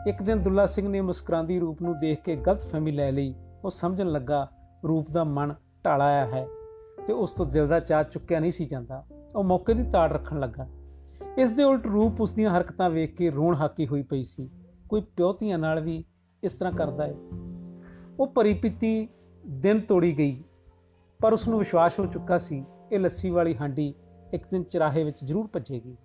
ਇੱਕ 0.07 0.23
ਦਿਨ 0.23 0.43
ਦੁੱਲਾ 0.43 0.67
ਸਿੰਘ 0.67 0.89
ਨੇ 0.89 1.01
ਮੁਸਕਰਾਂਦੀ 1.01 1.59
ਰੂਪ 1.59 1.83
ਨੂੰ 1.83 1.99
ਦੇਖ 2.01 2.23
ਕੇ 2.23 2.37
ਗਲਤਫਹਿਮੀ 2.37 2.91
ਲੈ 2.91 3.13
ਲਈ। 3.13 3.35
ਉਹ 3.65 3.71
ਸਮਝਣ 3.71 4.07
ਲੱਗਾ, 4.07 4.51
ਰੂਪ 4.89 5.11
ਦਾ 5.11 5.25
ਮਨ 5.25 5.55
ਢਾਲਾ 5.85 6.05
ਆਇਆ 6.05 6.27
ਹੈ 6.27 6.47
ਤੇ 7.07 7.13
ਉਸ 7.13 7.33
ਤੋਂ 7.33 7.47
ਦਿਲ 7.47 7.69
ਦਾ 7.69 7.81
ਚਾਹ 7.81 8.05
ਚੁੱਕਿਆ 8.05 8.41
ਨਹੀਂ 8.41 8.53
ਸੀ 8.53 8.65
ਜਾਂਦਾ। 8.65 9.05
ਉਹ 9.37 9.45
ਮੌਕੇ 9.45 9.75
ਦੀ 9.75 9.91
ਤਾੜ 9.91 10.13
ਰੱਖਣ 10.13 10.41
ਲੱਗਾ। 10.41 10.67
ਇਸ 11.39 11.51
ਦੇ 11.51 11.63
ਉਲਟ 11.63 11.87
ਰੂਪ 11.87 12.21
ਉਸ 12.21 12.33
ਦੀਆਂ 12.33 12.51
ਹਰਕਤਾਂ 12.51 12.91
ਵੇਖ 12.91 13.17
ਕੇ 13.17 13.31
ਰੋਣ 13.31 13.55
ਹਾਕੀ 13.55 13.87
ਹੋਈ 13.87 14.03
ਪਈ 14.03 14.23
ਸੀ। 14.23 14.51
ਕੋਈ 14.89 15.01
ਪਿਓਤੀਆਂ 15.01 15.59
ਨਾਲ 15.59 15.81
ਵੀ 15.81 16.05
ਇਸ 16.45 16.53
ਤਰ੍ਹਾਂ 16.53 16.73
ਕਰਦਾ 16.73 17.07
ਹੈ 17.07 17.15
ਉਹ 18.21 18.27
ਪਰਿਪਿਤੀ 18.27 19.09
ਦਿਨ 19.47 19.81
ਤੋੜੀ 19.81 20.19
ਗਈ, 20.19 20.43
ਪਰ 21.21 21.33
ਉਸ 21.33 21.49
ਨੂੰ 21.49 21.59
ਵਿਸ਼ਵਾਸ 21.59 21.99
ਹੋ 22.01 22.07
ਚੁੱਕਾ 22.07 22.39
ਸੀ, 22.39 22.65
ਇਹ 22.93 22.99
ਲੱਸੀ 22.99 23.31
ਵਾਲੀ 23.31 23.55
ਹਾਂਡੀ 23.57 23.95
ਇੱਕ 24.35 24.45
ਦਿਨ 24.51 24.63
ਚਰਾਹੇ 24.63 25.05
ਵਿੱਚ 25.05 25.25
ਜ਼ਰੂਰ 25.25 25.47
ਭੱਜੇਗੀ। 25.47 25.97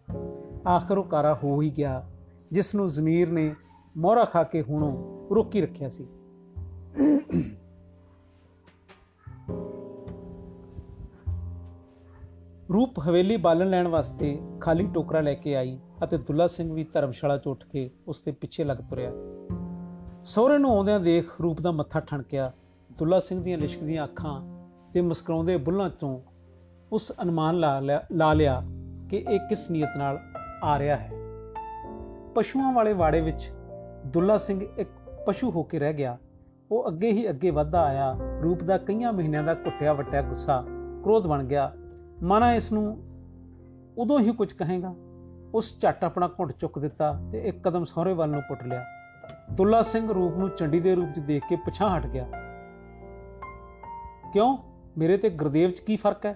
ਆਖਰ 0.67 0.97
ਉਹ 0.97 1.03
ਕਾਰਾ 1.03 1.33
ਹੋ 1.43 1.61
ਹੀ 1.61 1.69
ਗਿਆ 1.77 2.09
ਜਿਸ 2.51 2.75
ਨੂੰ 2.75 2.87
ਜ਼ਮੀਰ 2.87 3.31
ਨੇ 3.31 3.55
ਮੋਹਰਾ 3.97 4.25
ਖਾ 4.25 4.43
ਕੇ 4.43 4.61
ਹੁਣੋਂ 4.61 5.35
ਰੋਕੀ 5.35 5.61
ਰੱਖਿਆ 5.61 5.89
ਸੀ। 5.89 6.07
ਰੂਪ 12.73 12.99
ਹਵੇਲੀ 12.99 13.37
ਬਾਲਣ 13.37 13.69
ਲੈਣ 13.69 13.87
ਵਾਸਤੇ 13.87 14.39
ਖਾਲੀ 14.61 14.87
ਟੋਕਰਾ 14.87 15.21
ਲੈ 15.21 15.33
ਕੇ 15.33 15.55
ਆਈ 15.55 15.79
ਅਤੇ 16.03 16.17
ਦੁੱਲਾ 16.17 16.47
ਸਿੰਘ 16.47 16.73
ਵੀ 16.73 16.83
ਧਰਮਸ਼ਾਲਾ 16.83 17.37
ਚ 17.37 17.47
ਉੱਠ 17.47 17.65
ਕੇ 17.65 17.89
ਉਸ 18.07 18.21
ਦੇ 18.21 18.31
ਪਿੱਛੇ 18.31 18.63
ਲੱਗ 18.63 18.77
ਤੁਰਿਆ। 18.77 19.11
ਸਹੁਰੇ 20.23 20.57
ਨੂੰ 20.57 20.71
ਆਉਂਦਿਆਂ 20.71 20.99
ਦੇਖ 20.99 21.41
ਰੂਪ 21.41 21.61
ਦਾ 21.61 21.71
ਮੱਥਾ 21.71 21.99
ਠਣਕਿਆ 21.99 22.51
ਦੁੱਲਾ 22.97 23.19
ਸਿੰਘ 23.19 23.43
ਦੀਆਂ 23.43 23.57
ਲਿਸ਼ਕਦੀਆਂ 23.57 24.03
ਅੱਖਾਂ 24.03 24.41
ਤੇ 24.93 25.01
ਮੁਸਕਰਾਉਂਦੇ 25.01 25.57
ਬੁੱਲਾਂ 25.57 25.89
ਤੋਂ 25.89 26.21
ਉਸ 26.91 27.11
ਅਨੁਮਾਨ 27.21 27.57
ਲਾ 28.11 28.33
ਲਿਆ 28.33 28.63
ਕਿ 29.09 29.17
ਇਹ 29.17 29.39
ਕਿਸ 29.39 29.71
ਨੀਅਤ 29.71 29.89
ਨਾਲ 29.97 30.19
ਆ 30.63 30.79
ਰਿਹਾ 30.79 30.97
ਹੈ। 30.97 31.11
ਪਸ਼ੂਆਂ 32.35 32.73
ਵਾਲੇ 32.73 32.93
ਵਾੜੇ 32.93 33.21
ਵਿੱਚ 33.21 33.51
ਦੁੱਲਾ 34.05 34.37
ਸਿੰਘ 34.37 34.67
ਇੱਕ 34.77 34.89
ਪਸ਼ੂ 35.27 35.51
ਹੋ 35.51 35.63
ਕੇ 35.63 35.79
ਰਹਿ 35.79 35.93
ਗਿਆ। 35.93 36.17
ਉਹ 36.71 36.87
ਅੱਗੇ 36.87 37.11
ਹੀ 37.11 37.29
ਅੱਗੇ 37.29 37.49
ਵਧਦਾ 37.49 37.83
ਆਇਆ। 37.83 38.15
ਰੂਪ 38.43 38.63
ਦਾ 38.63 38.77
ਕਈਆਂ 38.77 39.13
ਮਹੀਨਿਆਂ 39.13 39.43
ਦਾ 39.43 39.53
ਘੁੱਟਿਆ 39.53 39.93
ਵਟਿਆ 39.93 40.21
ਗੁੱਸਾ, 40.21 40.61
ਕ੍ਰੋਧ 41.03 41.27
ਬਣ 41.27 41.43
ਗਿਆ। 41.43 41.71
ਮਾਨਾ 42.23 42.53
ਇਸ 42.53 42.71
ਨੂੰ 42.71 42.97
ਉਦੋਂ 43.97 44.19
ਹੀ 44.19 44.31
ਕੁਝ 44.31 44.53
ਕਹੇਗਾ। 44.53 44.95
ਉਸ 45.53 45.79
ਝੱਟ 45.81 46.03
ਆਪਣਾ 46.03 46.27
ਘੁੱਟ 46.27 46.51
ਚੁੱਕ 46.51 46.79
ਦਿੱਤਾ 46.79 47.19
ਤੇ 47.31 47.47
ਇੱਕ 47.47 47.63
ਕਦਮ 47.63 47.85
ਸਹੁਰੇ 47.85 48.13
ਵੱਲ 48.13 48.29
ਨੂੰ 48.29 48.41
ਪੁੱਟ 48.41 48.63
ਲਿਆ। 48.63 48.85
ਦੁੱਲਾ 49.51 49.81
ਸਿੰਘ 49.81 50.13
ਰੂਪ 50.13 50.37
ਨੂੰ 50.37 50.49
ਚੰਡੀ 50.49 50.79
ਦੇ 50.79 50.95
ਰੂਪ 50.95 51.09
'ਚ 51.15 51.19
ਦੇਖ 51.19 51.43
ਕੇ 51.49 51.55
ਪਛਾਹ 51.55 51.97
ਹਟ 51.97 52.07
ਗਿਆ। 52.07 52.27
ਕਿਉਂ? 54.37 54.57
ਮੇਰੇ 54.97 55.17
ਤੇ 55.17 55.29
ਗੁਰਦੇਵ 55.29 55.71
'ਚ 55.71 55.79
ਕੀ 55.79 55.95
ਫ਼ਰਕ 55.95 56.25
ਹੈ? 56.25 56.33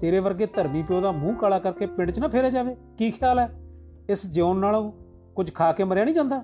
ਤੇਰੇ 0.00 0.18
ਵਰਗੇ 0.18 0.46
ਧਰਮੀ 0.46 0.82
ਪਿਓ 0.82 1.00
ਦਾ 1.00 1.10
ਮੂੰਹ 1.12 1.36
ਕਾਲਾ 1.36 1.58
ਕਰਕੇ 1.58 1.86
ਪਿੰਡ 1.86 2.10
'ਚ 2.10 2.18
ਨਾ 2.18 2.28
ਫੇਰਿਆ 2.28 2.50
ਜਾਵੇ। 2.50 2.76
ਕੀ 2.98 3.10
ਖਿਆਲ 3.10 3.38
ਹੈ? 3.38 3.48
ਇਸ 4.10 4.26
ਜਿਉਣ 4.26 4.56
ਨਾਲੋਂ 4.56 4.92
ਕੁਝ 5.36 5.52
ਖਾ 5.54 5.72
ਕੇ 5.72 5.84
ਮਰਿਆ 5.84 6.04
ਨਹੀਂ 6.04 6.14
ਜਾਂਦਾ? 6.14 6.42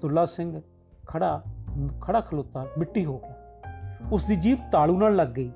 ਦੁੱਲਾ 0.00 0.24
ਸਿੰਘ 0.24 0.60
ਖੜਾ 1.08 1.42
ਖੜਾ 2.02 2.20
ਖਲੋਤਾ 2.20 2.66
ਮਿੱਟੀ 2.78 3.04
ਹੋ 3.04 3.18
ਗਿਆ। 3.18 3.34
ਉਸ 4.12 4.24
ਦੀ 4.24 4.36
ਜੀਭ 4.36 4.58
ਤਾਲੂ 4.72 4.98
ਨਾਲ 4.98 5.16
ਲੱਗ 5.16 5.28
ਗਈ, 5.28 5.50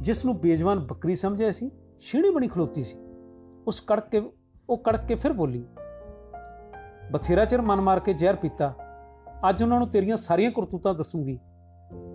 ਜਿਸ 0.00 0.24
ਨੂੰ 0.24 0.36
ਬੇਜਵਾਨ 0.38 0.78
ਬੱਕਰੀ 0.80 1.16
ਸਮਝਿਆ 1.16 1.52
ਸੀ 1.52 1.70
ਛੀੜੀ 2.00 2.30
ਬਣੀ 2.30 2.48
ਖਲੋਤੀ 2.48 2.84
ਸੀ। 2.84 2.98
ਉਸ 3.66 3.80
ਕੜਕ 3.80 4.08
ਕੇ, 4.08 4.22
ਉਹ 4.70 4.78
ਕੜਕ 4.78 5.06
ਕੇ 5.06 5.14
ਫਿਰ 5.14 5.32
ਬੋਲੀ, 5.32 5.64
ਬਥੇਰਾ 7.12 7.44
ਚਿਰ 7.44 7.62
ਮਨ 7.62 7.80
ਮਾਰ 7.80 8.00
ਕੇ 8.00 8.14
ਜ਼ਹਿਰ 8.14 8.36
ਪੀਤਾ, 8.36 8.72
ਅੱਜ 9.48 9.62
ਉਹਨਾਂ 9.62 9.78
ਨੂੰ 9.78 9.88
ਤੇਰੀਆਂ 9.88 10.16
ਸਾਰੀਆਂ 10.16 10.50
ਕਰਤੂਤਾਂ 10.50 10.94
ਦੱਸੂਗੀ। 10.94 11.38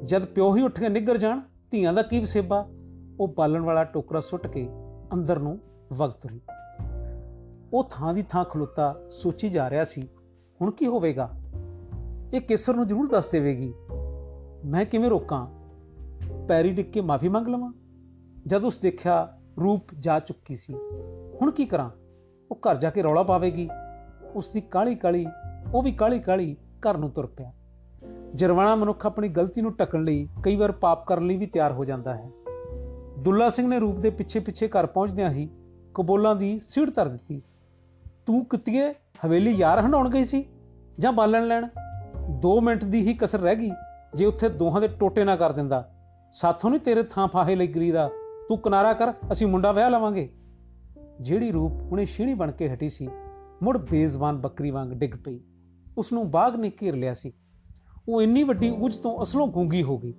ਜਦ 0.06 0.26
ਪਿਓ 0.26 0.56
ਹੀ 0.56 0.62
ਉੱਠ 0.62 0.80
ਕੇ 0.80 0.90
ਨਿੱਗਰ 0.90 1.18
ਜਾਣ 1.18 1.40
ਧੀਆਂ 1.72 1.94
ਦਾ 1.94 2.02
ਕੀ 2.02 2.20
ਵਸੇਬਾ? 2.20 2.68
ਉਹ 3.20 3.28
ਬਾਲਣ 3.28 3.62
ਵਾਲਾ 3.62 3.84
ਟੋਕਰਾ 3.84 4.20
ਸੁੱਟ 4.20 4.48
ਕੇ 4.48 4.70
ਅੰਦਰ 5.14 5.40
ਨੂੰ 5.40 5.60
ਵਗ 5.94 6.10
ਤੁਰੀ। 6.10 6.42
ਉਹ 7.74 7.84
ਥਾਂ 7.90 8.14
ਦੀ 8.14 8.24
ਥਾਂ 8.30 8.46
ਖਲੋਤਾ 8.46 8.96
ਸੋਚੀ 9.10 9.50
ਜਾ 9.50 9.70
ਰਿਹਾ 9.70 9.84
ਸੀ, 9.84 10.08
ਹੁਣ 10.62 10.72
ਕੀ 10.72 10.86
ਹੋਵੇਗਾ? 10.86 11.30
ਇਹ 12.34 12.42
ਕੇਸਰ 12.42 12.76
ਨੂੰ 12.76 12.88
ਜ਼ਰੂਰ 12.88 13.08
ਦੱਸ 13.08 13.28
ਦੇਵੇਗੀ। 13.28 13.74
ਮੈਂ 14.66 14.86
ਕਿਵੇਂ 14.86 15.10
ਰੋਕਾਂ? 15.10 15.48
ਪੈਰੀ 16.48 16.70
ਡਿੱਗ 16.70 16.88
ਕੇ 16.88 17.02
ਮਾਫੀ 17.02 17.30
ਮੰਗ 17.30 17.48
ਲਵਾਂ? 17.48 17.74
ਜਦ 18.48 18.64
ਉਸ 18.64 18.78
ਦੇਖਿਆ 18.78 19.38
ਰੂਪ 19.60 19.94
ਜਾ 20.00 20.20
ਚੁੱਕੀ 20.20 20.56
ਸੀ, 20.56 20.74
ਹੁਣ 21.42 21.52
ਕੀ 21.52 21.66
ਕਰਾਂ? 21.66 21.90
ਉਹ 22.52 22.56
ਘਰ 22.56 22.78
ਜਾ 22.78 22.90
ਕੇ 22.90 23.04
ਰੌਲਾ 23.04 23.24
ਪਾਵੇਗੀ। 23.24 23.70
ਉਸ 24.36 24.50
ਦੀ 24.50 24.62
ਕਾਲੀ 24.62 24.96
ਕਾਲੀ 24.96 25.26
ਉਹ 25.74 25.84
ਵੀ 25.84 25.92
ਕਾਲੀ 25.92 26.20
ਕਾਲੀ 26.20 26.56
ਘਰ 26.80 26.98
ਨੂੰ 26.98 27.10
ਤੁਰ 27.10 27.26
ਪਿਆ। 27.26 27.54
ਜਰਵਾਣਾ 28.36 28.76
ਮਨੁੱਖ 28.76 29.06
ਆਪਣੀ 29.06 29.28
ਗਲਤੀ 29.28 29.62
ਨੂੰ 29.62 29.74
ਟੱਕਣ 29.74 30.04
ਲਈ 30.04 30.28
ਕਈ 30.44 30.56
ਵਾਰ 30.56 30.72
ਪਾਪ 30.72 31.06
ਕਰਨ 31.08 31.28
ਲਈ 31.28 31.38
ਵੀ 31.38 31.46
ਤਿਆਰ 31.46 31.72
ਹੋ 31.72 31.86
ਜਾਂਦਾ 31.86 32.16
ਹੈ। 32.16 32.30
ਦੁੱਲਾ 33.20 33.50
ਸਿੰਘ 33.50 33.68
ਨੇ 33.68 33.80
ਰੂਪ 33.80 33.98
ਦੇ 33.98 34.10
ਪਿੱਛੇ 34.10 34.40
ਪਿੱਛੇ 34.40 34.68
ਘਰ 34.68 34.86
ਪਹੁੰਚਦਿਆਂ 34.86 35.30
ਹੀ 35.30 35.50
ਕਬੋਲਾਂ 35.94 36.36
ਦੀ 36.36 36.60
ਸੀੜ 36.70 36.90
ਧਰ 36.90 37.08
ਦਿੱਤੀ। 37.08 37.42
ਤੂੰ 38.26 38.46
ਕਿਤੀਏ, 38.46 38.94
ਹਵੇਲੀ 39.26 39.52
ਯਾਰ 39.52 39.80
ਹੰਡਾਉਣ 39.80 40.10
ਗਈ 40.10 40.24
ਸੀ 40.24 40.46
ਜਾਂ 41.00 41.14
ਬਾਲਣ 41.14 41.48
ਲੈਣ? 41.48 41.68
2 42.42 42.60
ਮਿੰਟ 42.62 42.84
ਦੀ 42.84 43.02
ਹੀ 43.02 43.14
ਕਸਰ 43.14 43.40
ਰਹਿ 43.40 43.56
ਗਈ 43.56 43.72
ਜੇ 44.16 44.26
ਉੱਥੇ 44.26 44.50
ਦੋਹਾਂ 44.50 44.82
ਦੇ 44.82 44.88
ਟੋਟੇ 44.88 45.24
ਨਾ 45.24 45.36
ਕਰ 45.36 45.52
ਦਿੰਦਾ। 45.52 45.92
ਸਾਥੋਂ 46.32 46.70
ਨਹੀਂ 46.70 46.80
ਤੇਰੇ 46.80 47.04
ਥਾਂ 47.04 47.28
ਫਾਹੇ 47.28 47.56
ਲਈ 47.56 47.68
ਗਰੀਦਾ। 47.68 48.10
ਤੂੰ 48.50 48.58
ਕਿਨਾਰਾ 48.58 48.94
ਕਰ, 48.94 49.14
ਅਸੀਂ 49.32 49.48
ਮੁੰਡਾ 49.48 49.72
ਵਿਆਹ 49.72 49.90
ਲਵਾਂਗੇ। 49.90 50.30
ਜਿਹੜੀ 51.22 51.52
ਰੂਪ 51.52 51.72
ਹੁਣੇ 51.72 52.06
ਛੀਣੀ 52.06 52.34
ਬਣ 52.34 52.52
ਕੇ 52.52 52.74
ਹਟੀ 52.74 52.90
ਸੀ, 52.90 53.10
ਮੁੜ 53.64 53.78
ਬੇਜ਼ਬਾਨ 53.78 54.38
ਬੱਕਰੀ 54.38 54.72
ਵਾਂਗ 54.72 54.90
ਡਿੱਗ 54.90 55.12
ਪਈ। 55.26 55.40
ਉਸ 55.98 56.14
ਨੂੰ 56.14 56.32
ਬਾਗ 56.32 56.56
ਨੇ 56.56 56.72
ਘੇਰ 56.82 56.96
ਲਿਆ 56.96 57.14
ਸੀ। 57.14 57.34
ਉਹ 58.10 58.22
ਇੰਨੀ 58.22 58.44
ਵੱਡੀ 58.44 58.70
ਉੱਚ 58.70 58.98
ਤੋਂ 58.98 59.24
ਅਸਲੋਂ 59.24 59.48
ਗੂੰਗੀ 59.48 59.84
ਹੋ 59.84 59.98
ਗਈ। 59.98 60.14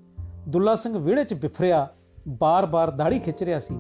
ਦੁੱਲਾ 0.49 0.75
ਸਿੰਘ 0.75 0.99
ਵਿਹੜੇ 0.99 1.25
'ਚ 1.25 1.35
ਬਿਫਰਿਆ, 1.35 1.89
ਬਾਰ-ਬਾਰ 2.29 2.91
ਦਾੜੀ 2.91 3.19
ਖਿੱਚ 3.19 3.43
ਰਿਹਾ 3.43 3.61
ਸੀ। 3.61 3.79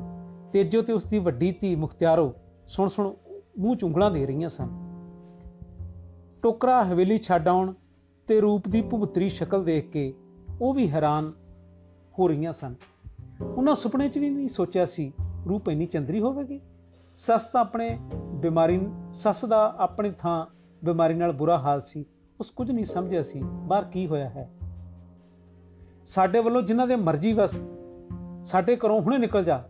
ਤੇਜੋ 0.52 0.82
ਤੇ 0.82 0.92
ਉਸ 0.92 1.04
ਦੀ 1.04 1.18
ਵੱਡੀ 1.18 1.52
ਧੀ 1.52 1.76
ਮੁਖਤਿਆਰੋ 1.76 2.34
ਸੁਣ 2.66 2.88
ਸੁਣ 2.88 3.14
ਮੂੰਹ 3.58 3.76
ਚੁੰਗਲਾਂ 3.76 4.10
ਦੇ 4.10 4.26
ਰਹੀਆਂ 4.26 4.48
ਸਨ। 4.48 4.68
ਟੋਕਰਾ 6.42 6.84
ਹਵੇਲੀ 6.84 7.18
ਛੱਡ 7.18 7.48
ਆਉਣ 7.48 7.72
ਤੇ 8.26 8.40
ਰੂਪ 8.40 8.68
ਦੀ 8.68 8.82
ਭੁਗਤਰੀ 8.82 9.28
ਸ਼ਕਲ 9.28 9.64
ਦੇਖ 9.64 9.90
ਕੇ 9.90 10.14
ਉਹ 10.60 10.74
ਵੀ 10.74 10.90
ਹੈਰਾਨ 10.90 11.32
ਹੋ 12.18 12.28
ਰਹੀਆਂ 12.28 12.52
ਸਨ। 12.52 12.74
ਉਹਨਾਂ 13.42 13.74
ਸੁਪਨੇ 13.74 14.08
'ਚ 14.08 14.18
ਵੀ 14.18 14.30
ਨਹੀਂ 14.30 14.48
ਸੋਚਿਆ 14.48 14.86
ਸੀ, 14.86 15.12
ਰੂਪ 15.48 15.68
ਇੰਨੀ 15.68 15.86
ਚੰਦਰੀ 15.86 16.20
ਹੋਵੇਗੀ? 16.20 16.60
ਸੱਸ 17.16 17.46
ਤਾਂ 17.46 17.60
ਆਪਣੇ 17.60 17.98
ਬਿਮਾਰੀ, 18.34 18.88
ਸੱਸ 19.12 19.44
ਦਾ 19.44 19.74
ਆਪਣੀ 19.78 20.12
ਥਾਂ 20.18 20.46
ਬਿਮਾਰੀ 20.84 21.14
ਨਾਲ 21.14 21.32
ਬੁਰਾ 21.32 21.58
ਹਾਲ 21.58 21.82
ਸੀ। 21.82 22.04
ਉਸ 22.40 22.50
ਕੁਝ 22.50 22.70
ਨਹੀਂ 22.70 22.84
ਸਮਝਿਆ 22.84 23.22
ਸੀ, 23.22 23.40
ਬਾਹਰ 23.42 23.84
ਕੀ 23.84 24.06
ਹੋਇਆ 24.06 24.28
ਹੈ? 24.28 24.48
ਸਾਡੇ 26.06 26.40
ਵੱਲੋਂ 26.40 26.62
ਜਿਨ੍ਹਾਂ 26.62 26.86
ਦੇ 26.86 26.96
ਮਰਜ਼ੀ 26.96 27.32
ਵਸ, 27.32 27.56
ਸਾਡੇ 28.44 28.76
ਘਰੋਂ 28.76 29.00
ਹੁਣੇ 29.00 29.18
ਨਿਕਲ 29.18 29.44
ਜਾ, 29.44 29.62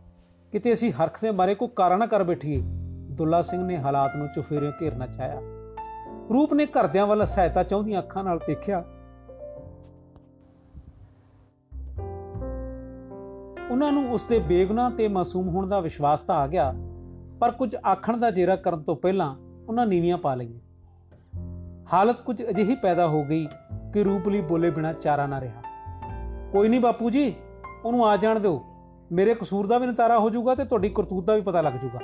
ਕਿਤੇ 0.53 0.73
ਅਸੀਂ 0.73 0.93
ਹਰਖ 0.93 1.21
ਦੇ 1.23 1.31
ਮਾਰੇ 1.31 1.55
ਕੋਈ 1.55 1.69
ਕਾਰਾ 1.77 1.97
ਨਾ 1.97 2.07
ਕਰ 2.07 2.25
ਬੈਠੀਏ। 2.25 2.61
ਦੁੱਲਾ 3.11 3.43
ਸਿੰਘ 3.43 3.63
ਨੇ 3.63 3.79
ਹਾਲਾਤ 3.79 4.17
ਨੂੰ 4.17 4.29
ਚੁਫੇਰਿਓਂ 4.29 4.73
ਘੇਰਨਾ 4.83 5.07
ਚਾਹਿਆ 5.07 5.41
ਰੂਪ 6.33 6.55
ਨੇ 6.55 6.67
ਘਰਦਿਆਂ 6.67 7.07
ਵੱਲ 7.07 7.27
ਸਹਾਇਤਾ 7.27 7.63
ਚਾਹੁੰਦੀਆਂ 7.63 8.01
ਅੱਖਾਂ 8.01 8.25
ਨਾਲ 8.25 8.39
ਦੇਖਿਆ। 8.39 8.85
ਉਹਨਾਂ 13.71 13.93
ਨੂੰ 13.93 14.13
ਉਸ 14.13 14.25
ਦੇ 14.25 14.39
ਬੇਗੁਨਾਹ 14.39 14.91
ਤੇ 14.91 15.09
ਮਾਸੂਮ 15.09 15.49
ਹੋਣ 15.49 15.69
ਦਾ 15.69 15.81
ਵਿਸ਼ਵਾਸ 15.81 16.21
ਤਾਂ 16.21 16.37
ਆ 16.37 16.47
ਗਿਆ, 16.47 16.73
ਪਰ 17.41 17.51
ਕੁਝ 17.51 17.77
ਆਖਣ 17.87 18.17
ਦਾ 18.17 18.31
ਜੇਰਾ 18.31 18.57
ਕਰਨ 18.57 18.83
ਤੋਂ 18.83 18.97
ਪਹਿਲਾਂ 18.97 19.35
ਉਹਨਾਂ 19.69 19.87
ਨੀਵੀਆਂ 19.87 20.19
ਪਾ 20.19 20.35
ਲਈਆਂ। 20.35 20.61
ਹਾਲਤ 21.93 22.21
ਕੁਝ 22.21 22.43
ਅਜਿਹੀ 22.51 22.75
ਪੈਦਾ 22.75 23.07
ਹੋ 23.07 23.25
ਗਈ 23.25 23.47
ਕਿ 23.95 24.05
ਰੂਪ 24.05 24.29
ਲਈ 24.29 24.41
ਬੋਲੇ 24.41 24.71
ਬਿਨਾ 24.71 24.93
ਚਾਰਾ 24.93 25.27
ਨਾ 25.27 25.41
ਰਿਹਾ। 25.41 25.63
ਕੋਈ 26.53 26.69
ਨਹੀਂ 26.69 26.81
ਬਾਪੂ 26.81 27.11
ਜੀ, 27.11 27.35
ਉਹਨੂੰ 27.85 28.07
ਆ 28.07 28.17
ਜਾਣ 28.17 28.41
ਦਿਓ। 28.41 28.65
ਮੇਰੇ 29.13 29.35
ਕਸੂਰ 29.35 29.67
ਦਾ 29.67 29.79
ਵੀ 29.79 29.87
ਨਤਾਰਾ 29.87 30.19
ਹੋ 30.19 30.31
ਜਾਊਗਾ 30.31 30.55
ਤੇ 30.55 30.65
ਤੁਹਾਡੀ 30.65 30.89
ਕਰਤੂਤ 30.89 31.25
ਦਾ 31.25 31.35
ਵੀ 31.35 31.41
ਪਤਾ 31.41 31.61
ਲੱਗ 31.61 31.73
ਜਾਊਗਾ। 31.73 31.99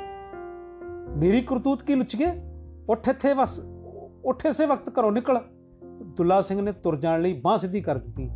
ਮੇਰੀ 1.16 1.40
ਕਰਤੂਤ 1.40 1.82
ਕੀ 1.82 1.94
ਲੁੱਚ 1.94 2.16
ਗਏ 2.16 2.26
ਉੱਠ 2.88 3.08
ਇੱਥੇ 3.08 3.34
ਬਸ। 3.34 3.60
ਉੱਠ 4.24 4.46
ਇਸੇ 4.46 4.66
ਵਕਤ 4.66 5.00
ਘਰੋਂ 5.00 5.12
ਨਿਕਲ। 5.12 5.40
ਦੁੱਲਾ 6.02 6.42
ਸਿੰਘ 6.42 6.60
ਨੇ 6.60 6.72
ਤੁਰ 6.72 6.96
ਜਾਣ 6.96 7.22
ਲਈ 7.22 7.32
ਬਾਹ 7.32 7.58
ਸਿੱਧੀ 7.58 7.80
ਕਰ 7.80 7.98
ਦਿੱਤੀ। 7.98 8.30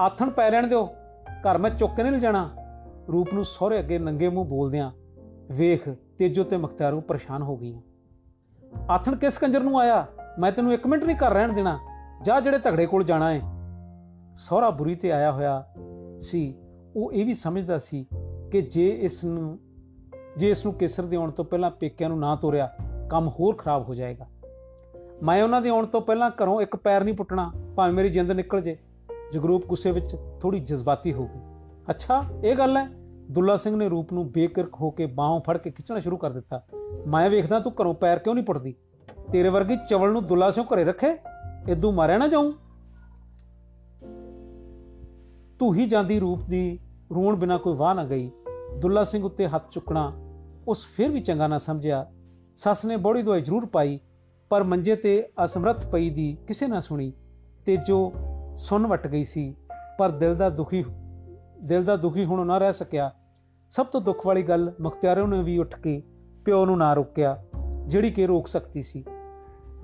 ਆਥਣ 0.00 0.30
ਪੈ 0.30 0.50
ਲੈਣ 0.50 0.66
ਦਿਓ। 0.66 0.88
ਘਰ 1.32 1.58
ਮੈਂ 1.58 1.70
ਚੁੱਕ 1.70 1.94
ਕੇ 1.94 2.02
ਨਹੀਂ 2.02 2.12
ਲਿਜਾਣਾ। 2.12 2.50
ਰੂਪ 3.12 3.34
ਨੂੰ 3.34 3.44
ਸਹੁਰੇ 3.44 3.78
ਅੱਗੇ 3.78 3.98
ਨੰਗੇ 3.98 4.28
ਮੂੰਹ 4.28 4.46
ਬੋਲਦਿਆਂ 4.46 4.90
ਵੇਖ 5.52 5.88
ਤੇਜੋ 5.88 6.44
ਤੇ 6.44 6.56
ਮਖਤਿਆਰੂ 6.56 7.00
ਪਰੇਸ਼ਾਨ 7.00 7.42
ਹੋ 7.42 7.56
ਗਈਆਂ। 7.56 7.80
ਆਥਣ 8.90 9.16
ਕਿਸ 9.16 9.38
ਕੰਜਰ 9.38 9.60
ਨੂੰ 9.60 9.80
ਆਇਆ? 9.80 10.06
ਮੈਂ 10.38 10.52
ਤੈਨੂੰ 10.52 10.72
ਇੱਕ 10.72 10.86
ਮਿੰਟ 10.86 11.04
ਨਹੀਂ 11.04 11.16
ਘਰ 11.16 11.34
ਰਹਿਣ 11.34 11.52
ਦੇਣਾ। 11.52 11.78
ਜਾ 12.22 12.40
ਜਿਹੜੇ 12.40 12.58
ਤਗੜੇ 12.58 12.86
ਕੋਲ 12.86 13.04
ਜਾਣਾ 13.04 13.32
ਏ। 13.32 13.40
ਸਹੁਰਾ 14.36 14.70
ਬੁਰੀ 14.70 14.94
ਤੇ 14.94 15.12
ਆਇਆ 15.12 15.32
ਹੋਇਆ 15.32 15.66
ਸੀ। 16.20 16.54
ਉਹ 16.96 17.12
ਇਹ 17.12 17.26
ਵੀ 17.26 17.34
ਸਮਝਦਾ 17.34 17.78
ਸੀ 17.78 18.06
ਕਿ 18.52 18.62
ਜੇ 18.62 18.88
ਇਸ 18.88 19.24
ਨੂੰ 19.24 19.58
ਜੇ 20.36 20.50
ਇਸ 20.50 20.64
ਨੂੰ 20.64 20.74
ਕੇਸਰ 20.74 21.02
ਦੇ 21.02 21.16
ਆਉਣ 21.16 21.30
ਤੋਂ 21.30 21.44
ਪਹਿਲਾਂ 21.44 21.70
ਪੇਕਿਆਂ 21.70 22.08
ਨੂੰ 22.08 22.18
ਨਾ 22.18 22.36
ਤੋਰਿਆ, 22.36 22.74
ਕੰਮ 23.10 23.28
ਹੋਰ 23.28 23.54
ਖਰਾਬ 23.54 23.88
ਹੋ 23.88 23.94
ਜਾਏਗਾ। 23.94 24.26
ਮੈਂ 25.22 25.42
ਉਹਨਾਂ 25.42 25.60
ਦੇ 25.60 25.68
ਆਉਣ 25.68 25.86
ਤੋਂ 25.86 26.00
ਪਹਿਲਾਂ 26.00 26.30
ਘਰੋਂ 26.30 26.60
ਇੱਕ 26.60 26.76
ਪੈਰ 26.76 27.04
ਨਹੀਂ 27.04 27.14
ਪੁੱਟਣਾ, 27.14 27.52
ਭਾਵੇਂ 27.76 27.94
ਮੇਰੀ 27.94 28.08
ਜਿੰਦ 28.08 28.30
ਨਿਕਲ 28.30 28.60
ਜੇ। 28.60 28.78
ਜਗਰੂਪ 29.32 29.66
ਗੁੱਸੇ 29.66 29.92
ਵਿੱਚ 29.92 30.16
ਥੋੜੀ 30.40 30.60
ਜਜ਼ਬਾਤੀ 30.60 31.12
ਹੋ 31.12 31.26
ਗਈ। 31.26 31.40
ਅੱਛਾ, 31.90 32.24
ਇਹ 32.44 32.56
ਗੱਲ 32.56 32.76
ਹੈ, 32.76 32.88
ਦੁੱਲਾ 33.30 33.56
ਸਿੰਘ 33.56 33.76
ਨੇ 33.76 33.88
ਰੂਪ 33.88 34.12
ਨੂੰ 34.12 34.32
ਬੇਕਿਰਕ 34.32 34.74
ਹੋ 34.74 34.90
ਕੇ 34.90 35.06
ਬਾਹੋਂ 35.06 35.40
ਫੜ 35.40 35.56
ਕੇ 35.56 35.70
ਖਿੱਚਣਾ 35.70 35.98
ਸ਼ੁਰੂ 35.98 36.16
ਕਰ 36.16 36.30
ਦਿੱਤਾ। 36.30 36.62
ਮੈਂ 37.06 37.30
ਵੇਖਦਾ 37.30 37.60
ਤੂੰ 37.60 37.72
ਘਰੋਂ 37.82 37.94
ਪੈਰ 37.94 38.18
ਕਿਉਂ 38.18 38.34
ਨਹੀਂ 38.34 38.44
ਪੁੱਟਦੀ? 38.44 38.74
ਤੇਰੇ 39.32 39.48
ਵਰਗੀ 39.48 39.76
ਚਵਲ 39.90 40.12
ਨੂੰ 40.12 40.26
ਦੁੱਲਾ 40.26 40.50
ਸਿੰਘ 40.50 40.64
ਘਰੇ 40.64 40.84
ਰੱਖੇ 40.84 41.16
ਇਦੋਂ 41.68 41.92
ਮਾਰਿਆ 41.92 42.18
ਨਾ 42.18 42.28
ਜਾਊਂ। 42.28 42.52
ਤੂੰ 45.58 45.74
ਹੀ 45.74 45.86
ਜਾਂਦੀ 45.86 46.20
ਰੂਪ 46.20 46.40
ਦੀ 46.42 46.78
ਰੋਣ 47.14 47.36
ਬਿਨਾ 47.36 47.58
ਕੋਈ 47.58 47.76
ਵਾਹ 47.76 47.94
ਨਾ 47.94 48.04
ਗਈ। 48.04 48.30
ਦੁੱਲਾ 48.78 49.04
ਸਿੰਘ 49.04 49.24
ਉੱਤੇ 49.24 49.46
ਹੱਥ 49.46 49.70
ਚੁੱਕਣਾ 49.70 50.12
ਉਸ 50.68 50.86
ਫਿਰ 50.96 51.10
ਵੀ 51.10 51.20
ਚੰਗਾ 51.20 51.46
ਨਾ 51.46 51.58
ਸਮਝਿਆ। 51.58 52.06
ਸੱਸ 52.56 52.84
ਨੇ 52.84 52.96
ਬੋੜੀ 52.96 53.22
ਦਵਾਈ 53.22 53.40
ਜ਼ਰੂਰ 53.40 53.66
ਪਾਈ, 53.66 54.00
ਪਰ 54.48 54.62
ਮੰਜੇ 54.62 54.96
ਤੇ 54.96 55.28
ਅਸਮਰੱਥ 55.44 55.86
ਪਈ 55.86 56.10
ਦੀ 56.10 56.36
ਕਿਸੇ 56.48 56.66
ਨਾ 56.66 56.80
ਸੁਣੀ। 56.80 57.12
ਤੇ 57.66 57.76
ਜੋ 57.76 58.12
ਸੁਣ 58.56 58.86
ਵਟ 58.86 59.06
ਗਈ 59.06 59.24
ਸੀ, 59.24 59.56
ਪਰ 59.98 60.10
ਦਿਲ 60.10 60.36
ਦਾ 60.36 60.50
ਦੁਖੀ 60.50 60.84
ਦਿਲ 61.62 61.84
ਦਾ 61.84 61.96
ਦੁਖੀ 61.96 62.24
ਹੁਣ 62.24 62.46
ਨਾ 62.46 62.58
ਰਹਿ 62.58 62.72
ਸਕਿਆ। 62.72 63.12
ਸਭ 63.70 63.86
ਤੋਂ 63.86 64.00
ਦੁੱਖ 64.00 64.26
ਵਾਲੀ 64.26 64.42
ਗੱਲ 64.42 64.72
ਮੁਖਤਿਆਰੋਂ 64.80 65.28
ਨੇ 65.28 65.42
ਵੀ 65.42 65.58
ਉੱਠ 65.58 65.78
ਕੇ 65.78 66.02
ਪਿਓ 66.44 66.66
ਨੂੰ 66.66 66.78
ਨਾ 66.78 66.94
ਰੋਕਿਆ, 66.94 67.44
ਜਿਹੜੀ 67.86 68.10
ਕਿ 68.10 68.26
ਰੋਕ 68.26 68.48
ਸਕਦੀ 68.48 68.82
ਸੀ। 68.82 69.04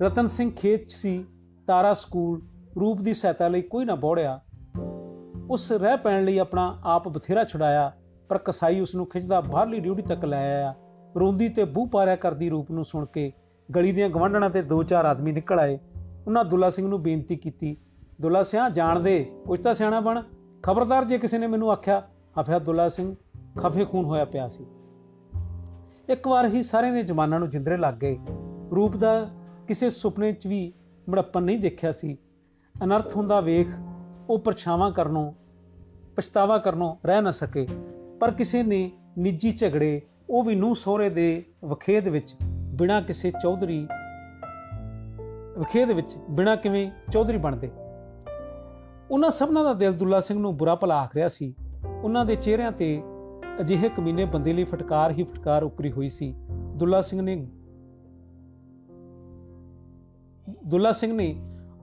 ਰਤਨ 0.01 0.27
ਸਿੰਘ 0.27 0.51
ਖੇਤ 0.51 0.87
'ਚ 0.87 0.93
ਸੀ, 0.93 1.25
ਤਾਰਾ 1.67 1.93
ਸਕੂਲ, 1.93 2.41
ਰੂਪ 2.79 3.01
ਦੀ 3.01 3.13
ਸਹਾਇਤਾ 3.13 3.47
ਲਈ 3.47 3.61
ਕੋਈ 3.61 3.85
ਨਾ 3.85 3.95
ਬੋੜਿਆ। 3.95 4.39
ਉਸ 5.49 5.71
ਰਹਿ 5.71 5.97
ਪੈਣ 5.97 6.25
ਲਈ 6.25 6.37
ਆਪਣਾ 6.37 6.81
ਆਪ 6.83 7.07
ਬਥੇਰਾ 7.07 7.43
ਛੁਡਾਇਆ, 7.43 7.91
ਪਰ 8.29 8.37
ਕਸਾਈ 8.37 8.79
ਉਸ 8.79 8.95
ਨੂੰ 8.95 9.05
ਖਿੱਚਦਾ 9.05 9.41
ਬਾਹਰਲੀ 9.41 9.79
ਡਿਊਟੀ 9.79 10.01
ਤੱਕ 10.01 10.25
ਲੈ 10.25 10.37
ਆਇਆ। 10.37 10.73
ਰੋਂਦੀ 11.19 11.49
ਤੇ 11.49 11.63
ਬੂਹ 11.63 11.87
ਪਾਰਿਆ 11.87 12.15
ਕਰਦੀ 12.15 12.49
ਰੂਪ 12.49 12.71
ਨੂੰ 12.71 12.85
ਸੁਣ 12.85 13.05
ਕੇ 13.05 13.31
ਗਲੀ 13.75 13.91
ਦੀਆਂ 13.91 14.09
ਗਵੰਡਣਾ 14.09 14.49
ਤੇ 14.49 14.61
ਦੋ 14.61 14.83
ਚਾਰ 14.83 15.05
ਆਦਮੀ 15.05 15.31
ਨਿਕਲ 15.31 15.59
ਆਏ। 15.59 15.79
ਉਹਨਾਂ 16.27 16.45
ਦੁੱਲਾ 16.45 16.69
ਸਿੰਘ 16.69 16.87
ਨੂੰ 16.87 17.01
ਬੇਨਤੀ 17.03 17.35
ਕੀਤੀ, 17.35 17.77
ਦੁੱਲਾ 18.21 18.43
ਸਿਆ, 18.43 18.69
ਜਾਣ 18.69 18.99
ਦੇ 18.99 19.23
ਕੁਝ 19.45 19.59
ਤਾਂ 19.59 19.73
ਸਿਆਣਾ 19.73 19.99
ਬਣ। 19.99 20.21
ਖਬਰਦਾਰ 20.63 21.05
ਜੇ 21.05 21.17
ਕਿਸੇ 21.17 21.37
ਨੇ 21.37 21.47
ਮੈਨੂੰ 21.47 21.71
ਆਖਿਆ 21.71 22.01
ਹਫਿਆ 22.41 22.59
ਦੁੱਲਾ 22.59 22.89
ਸਿੰਘ, 22.89 23.15
ਖਫੇ 23.59 23.85
ਖੂਨ 23.85 24.05
ਹੋਇਆ 24.05 24.25
ਪਿਆ 24.25 24.47
ਸੀ। 24.47 24.65
ਇੱਕ 26.09 26.27
ਵਾਰ 26.27 26.47
ਹੀ 26.47 26.63
ਸਾਰਿਆਂ 26.63 26.93
ਦੇ 26.93 27.03
ਜਮਾਨਾਂ 27.03 27.39
ਨੂੰ 27.39 27.49
ਜਿੰਦਰੇ 27.49 27.77
ਲੱਗ 27.77 27.93
ਗਏ। 27.93 28.17
ਰੂਪ 28.75 28.95
ਦਾ 28.95 29.27
ਕਿਸੇ 29.67 29.89
ਸੁਪਨੇ 29.89 30.31
'ਚ 30.31 30.47
ਵੀ 30.47 30.73
ਮੜੱਪਨ 31.09 31.43
ਨਹੀਂ 31.43 31.59
ਦੇਖਿਆ 31.59 31.91
ਸੀ। 31.91 32.17
ਅਨਰਥ 32.83 33.15
ਹੁੰਦਾ 33.15 33.41
ਵੇਖ, 33.41 33.67
ਉਹ 34.29 34.39
ਪਰਛਾਵਾਂ 34.39 34.91
ਕਰਨੋਂ, 34.91 35.33
ਪਛਤਾਵਾ 36.15 36.57
ਕਰਨੋਂ 36.57 36.95
ਰਹਿ 37.05 37.21
ਨਾ 37.21 37.31
ਸਕੇ। 37.31 37.67
ਪਰ 38.19 38.31
ਕਿਸੇ 38.31 38.63
ਨੇ 38.63 38.91
ਨਿੱਜੀ 39.17 39.51
ਝਗੜੇ, 39.51 40.01
ਉਹ 40.29 40.43
ਵੀ 40.43 40.55
ਨੂੰ 40.55 40.75
ਸੋਹਰੇ 40.75 41.09
ਦੇ 41.09 41.45
ਵਖੇਦ 41.65 42.07
ਵਿੱਚ 42.07 42.35
ਬਿਨਾਂ 42.73 43.01
ਕਿਸੇ 43.01 43.31
ਚੌਧਰੀ, 43.31 43.87
ਵਖੇਦ 45.59 45.91
ਵਿੱਚ 45.91 46.17
ਬਿਨਾਂ 46.29 46.57
ਕਿਵੇਂ 46.57 46.91
ਚੌਧਰੀ 47.11 47.37
ਬਣਦੇ। 47.37 47.71
ਉਹਨਾਂ 49.11 49.29
ਸਭਨਾਂ 49.29 49.63
ਦਾ 49.63 49.73
ਦਿਲ 49.73 49.93
ਦੁੱਲਾ 49.93 50.19
ਸਿੰਘ 50.19 50.39
ਨੂੰ 50.39 50.57
ਬੁਰਾ 50.57 50.75
ਭਲਾ 50.75 51.01
ਆਖ 51.01 51.15
ਰਿਹਾ 51.15 51.29
ਸੀ। 51.29 51.55
ਉਹਨਾਂ 52.03 52.25
ਦੇ 52.25 52.35
ਚਿਹਰਿਆਂ 52.35 52.71
ਤੇ 52.71 53.03
ਅਜਿਹੇ 53.61 53.89
ਕਮੀਨੇ 53.89 54.25
ਬੰਦੇ 54.25 54.53
ਲਈ 54.53 54.63
ਫਟਕਾਰ 54.63 55.11
ਹੀ 55.11 55.23
ਫਟਕਾਰ 55.23 55.63
ਉਕਰੀ 55.63 55.91
ਹੋਈ 55.91 56.09
ਸੀ। 56.09 56.35
ਦੁੱਲਾ 56.51 57.01
ਸਿੰਘ 57.01 57.21
ਨੇ 57.21 57.47
ਦੁੱਲਾ 60.65 60.91
ਸਿੰਘ 60.91 61.13
ਨੇ 61.13 61.35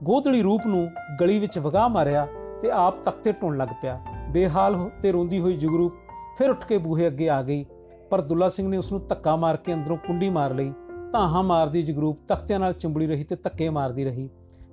ਗੋਦੜੀ 0.03 0.41
ਰੂਪ 0.41 0.61
ਨੂੰ 0.67 0.89
ਗਲੀ 1.21 1.39
ਵਿੱਚ 1.39 1.59
ਵਗਾ 1.59 1.87
ਮਾਰਿਆ 1.87 2.27
ਤੇ 2.61 2.71
ਆਪ 2.71 3.03
ਤਖਤੇ 3.03 3.31
ਟੁੰਨ 3.31 3.57
ਲੱਗ 3.57 3.67
ਪਿਆ। 3.81 3.99
ਬੇਹਾਲ 4.29 4.89
ਤੇ 5.01 5.11
ਰੋਂਦੀ 5.11 5.39
ਹੋਈ 5.39 5.57
ਜੁਗਰੂ 5.57 5.89
ਫਿਰ 6.37 6.49
ਉੱਠ 6.49 6.65
ਕੇ 6.65 6.77
ਬੂਹੇ 6.77 7.07
ਅੱਗੇ 7.07 7.29
ਆ 7.29 7.41
ਗਈ। 7.41 7.65
ਪਰ 8.09 8.21
ਦੁੱਲਾ 8.21 8.49
ਸਿੰਘ 8.49 8.69
ਨੇ 8.69 8.77
ਉਸ 8.77 8.91
ਨੂੰ 8.91 9.07
ਧੱਕਾ 9.07 9.35
ਮਾਰ 9.35 9.57
ਕੇ 9.57 9.73
ਅੰਦਰੋਂ 9.73 9.97
ਕੁੰਡੀ 9.97 10.29
ਮਾਰ 10.29 10.53
ਲਈ। 10.53 10.73
ਧਾਹਾਂ 11.11 11.43
ਮਾਰਦੀ 11.43 11.81
ਜਗਰੂਪ 11.81 12.19
ਤਖਤਿਆਂ 12.27 12.59
ਨਾਲ 12.59 12.73
ਚਿੰਬੜੀ 12.73 13.07
ਰਹੀ 13.07 13.23
ਤੇ 13.23 13.35
ਧੱਕੇ 13.35 13.69
ਮਾਰਦੀ 13.69 14.05
ਰਹੀ। 14.05 14.29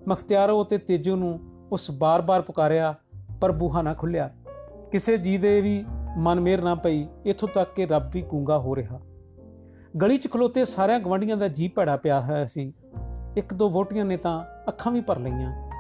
ਮਖਤਿਆਰੋ 0.09 0.65
ਤੇ 0.65 0.79
ਤੇਜੋ 0.79 1.17
ਨੂੰ 1.17 1.41
ਉਸ 1.73 1.91
ਬਾਰ-ਬਾਰ 1.91 2.43
ਪੁਕਾਰਿਆ, 2.43 2.95
ਪਰ 3.41 3.53
ਬੂਹਾ 3.53 3.83
ਨਾ 3.83 3.95
ਖੁੱਲਿਆ 3.95 4.31
ਕਿਸੇ 4.93 5.17
ਜੀ 5.17 5.39
ਦੇ 5.39 5.61
ਵੀ 5.61 5.85
ਮਨ 6.19 6.41
ਮੇਰ 6.41 6.63
ਨਾ 6.63 6.75
ਪਈ, 6.75 7.07
ਇਥੋਂ 7.27 7.49
ਤੱਕ 7.49 7.75
ਕਿ 7.75 7.87
ਰੱਬ 7.87 8.11
ਵੀ 8.13 8.23
ਗੂੰਗਾ 8.23 8.59
ਹੋ 8.59 8.77
ਰਿਹਾ। 8.77 9.01
ਗਲੀ 10.03 10.17
'ਚ 10.17 10.31
ਖਲੋਤੇ 10.31 10.65
ਸਾਰਿਆਂ 10.65 11.01
ਗਵੰਡੀਆਂ 11.01 11.37
ਦਾ 11.37 11.49
ਜੀ 11.49 11.69
ਭੜਾ 11.69 11.97
ਪਿਆ 11.97 12.21
ਹੋਇਆ 12.21 12.45
ਸੀ। 12.45 12.73
ਇੱਕ 13.37 13.55
ਦੋ 13.55 13.69
ਵੋਟੀਆਂ 13.69 14.05
ਨੇ 14.05 14.17
ਤਾਂ 14.17 14.45
ਅੱਖਾਂ 14.69 14.93
ਵੀ 14.93 15.01
ਭਰ 15.01 15.19
ਲਈਆਂ। 15.19 15.71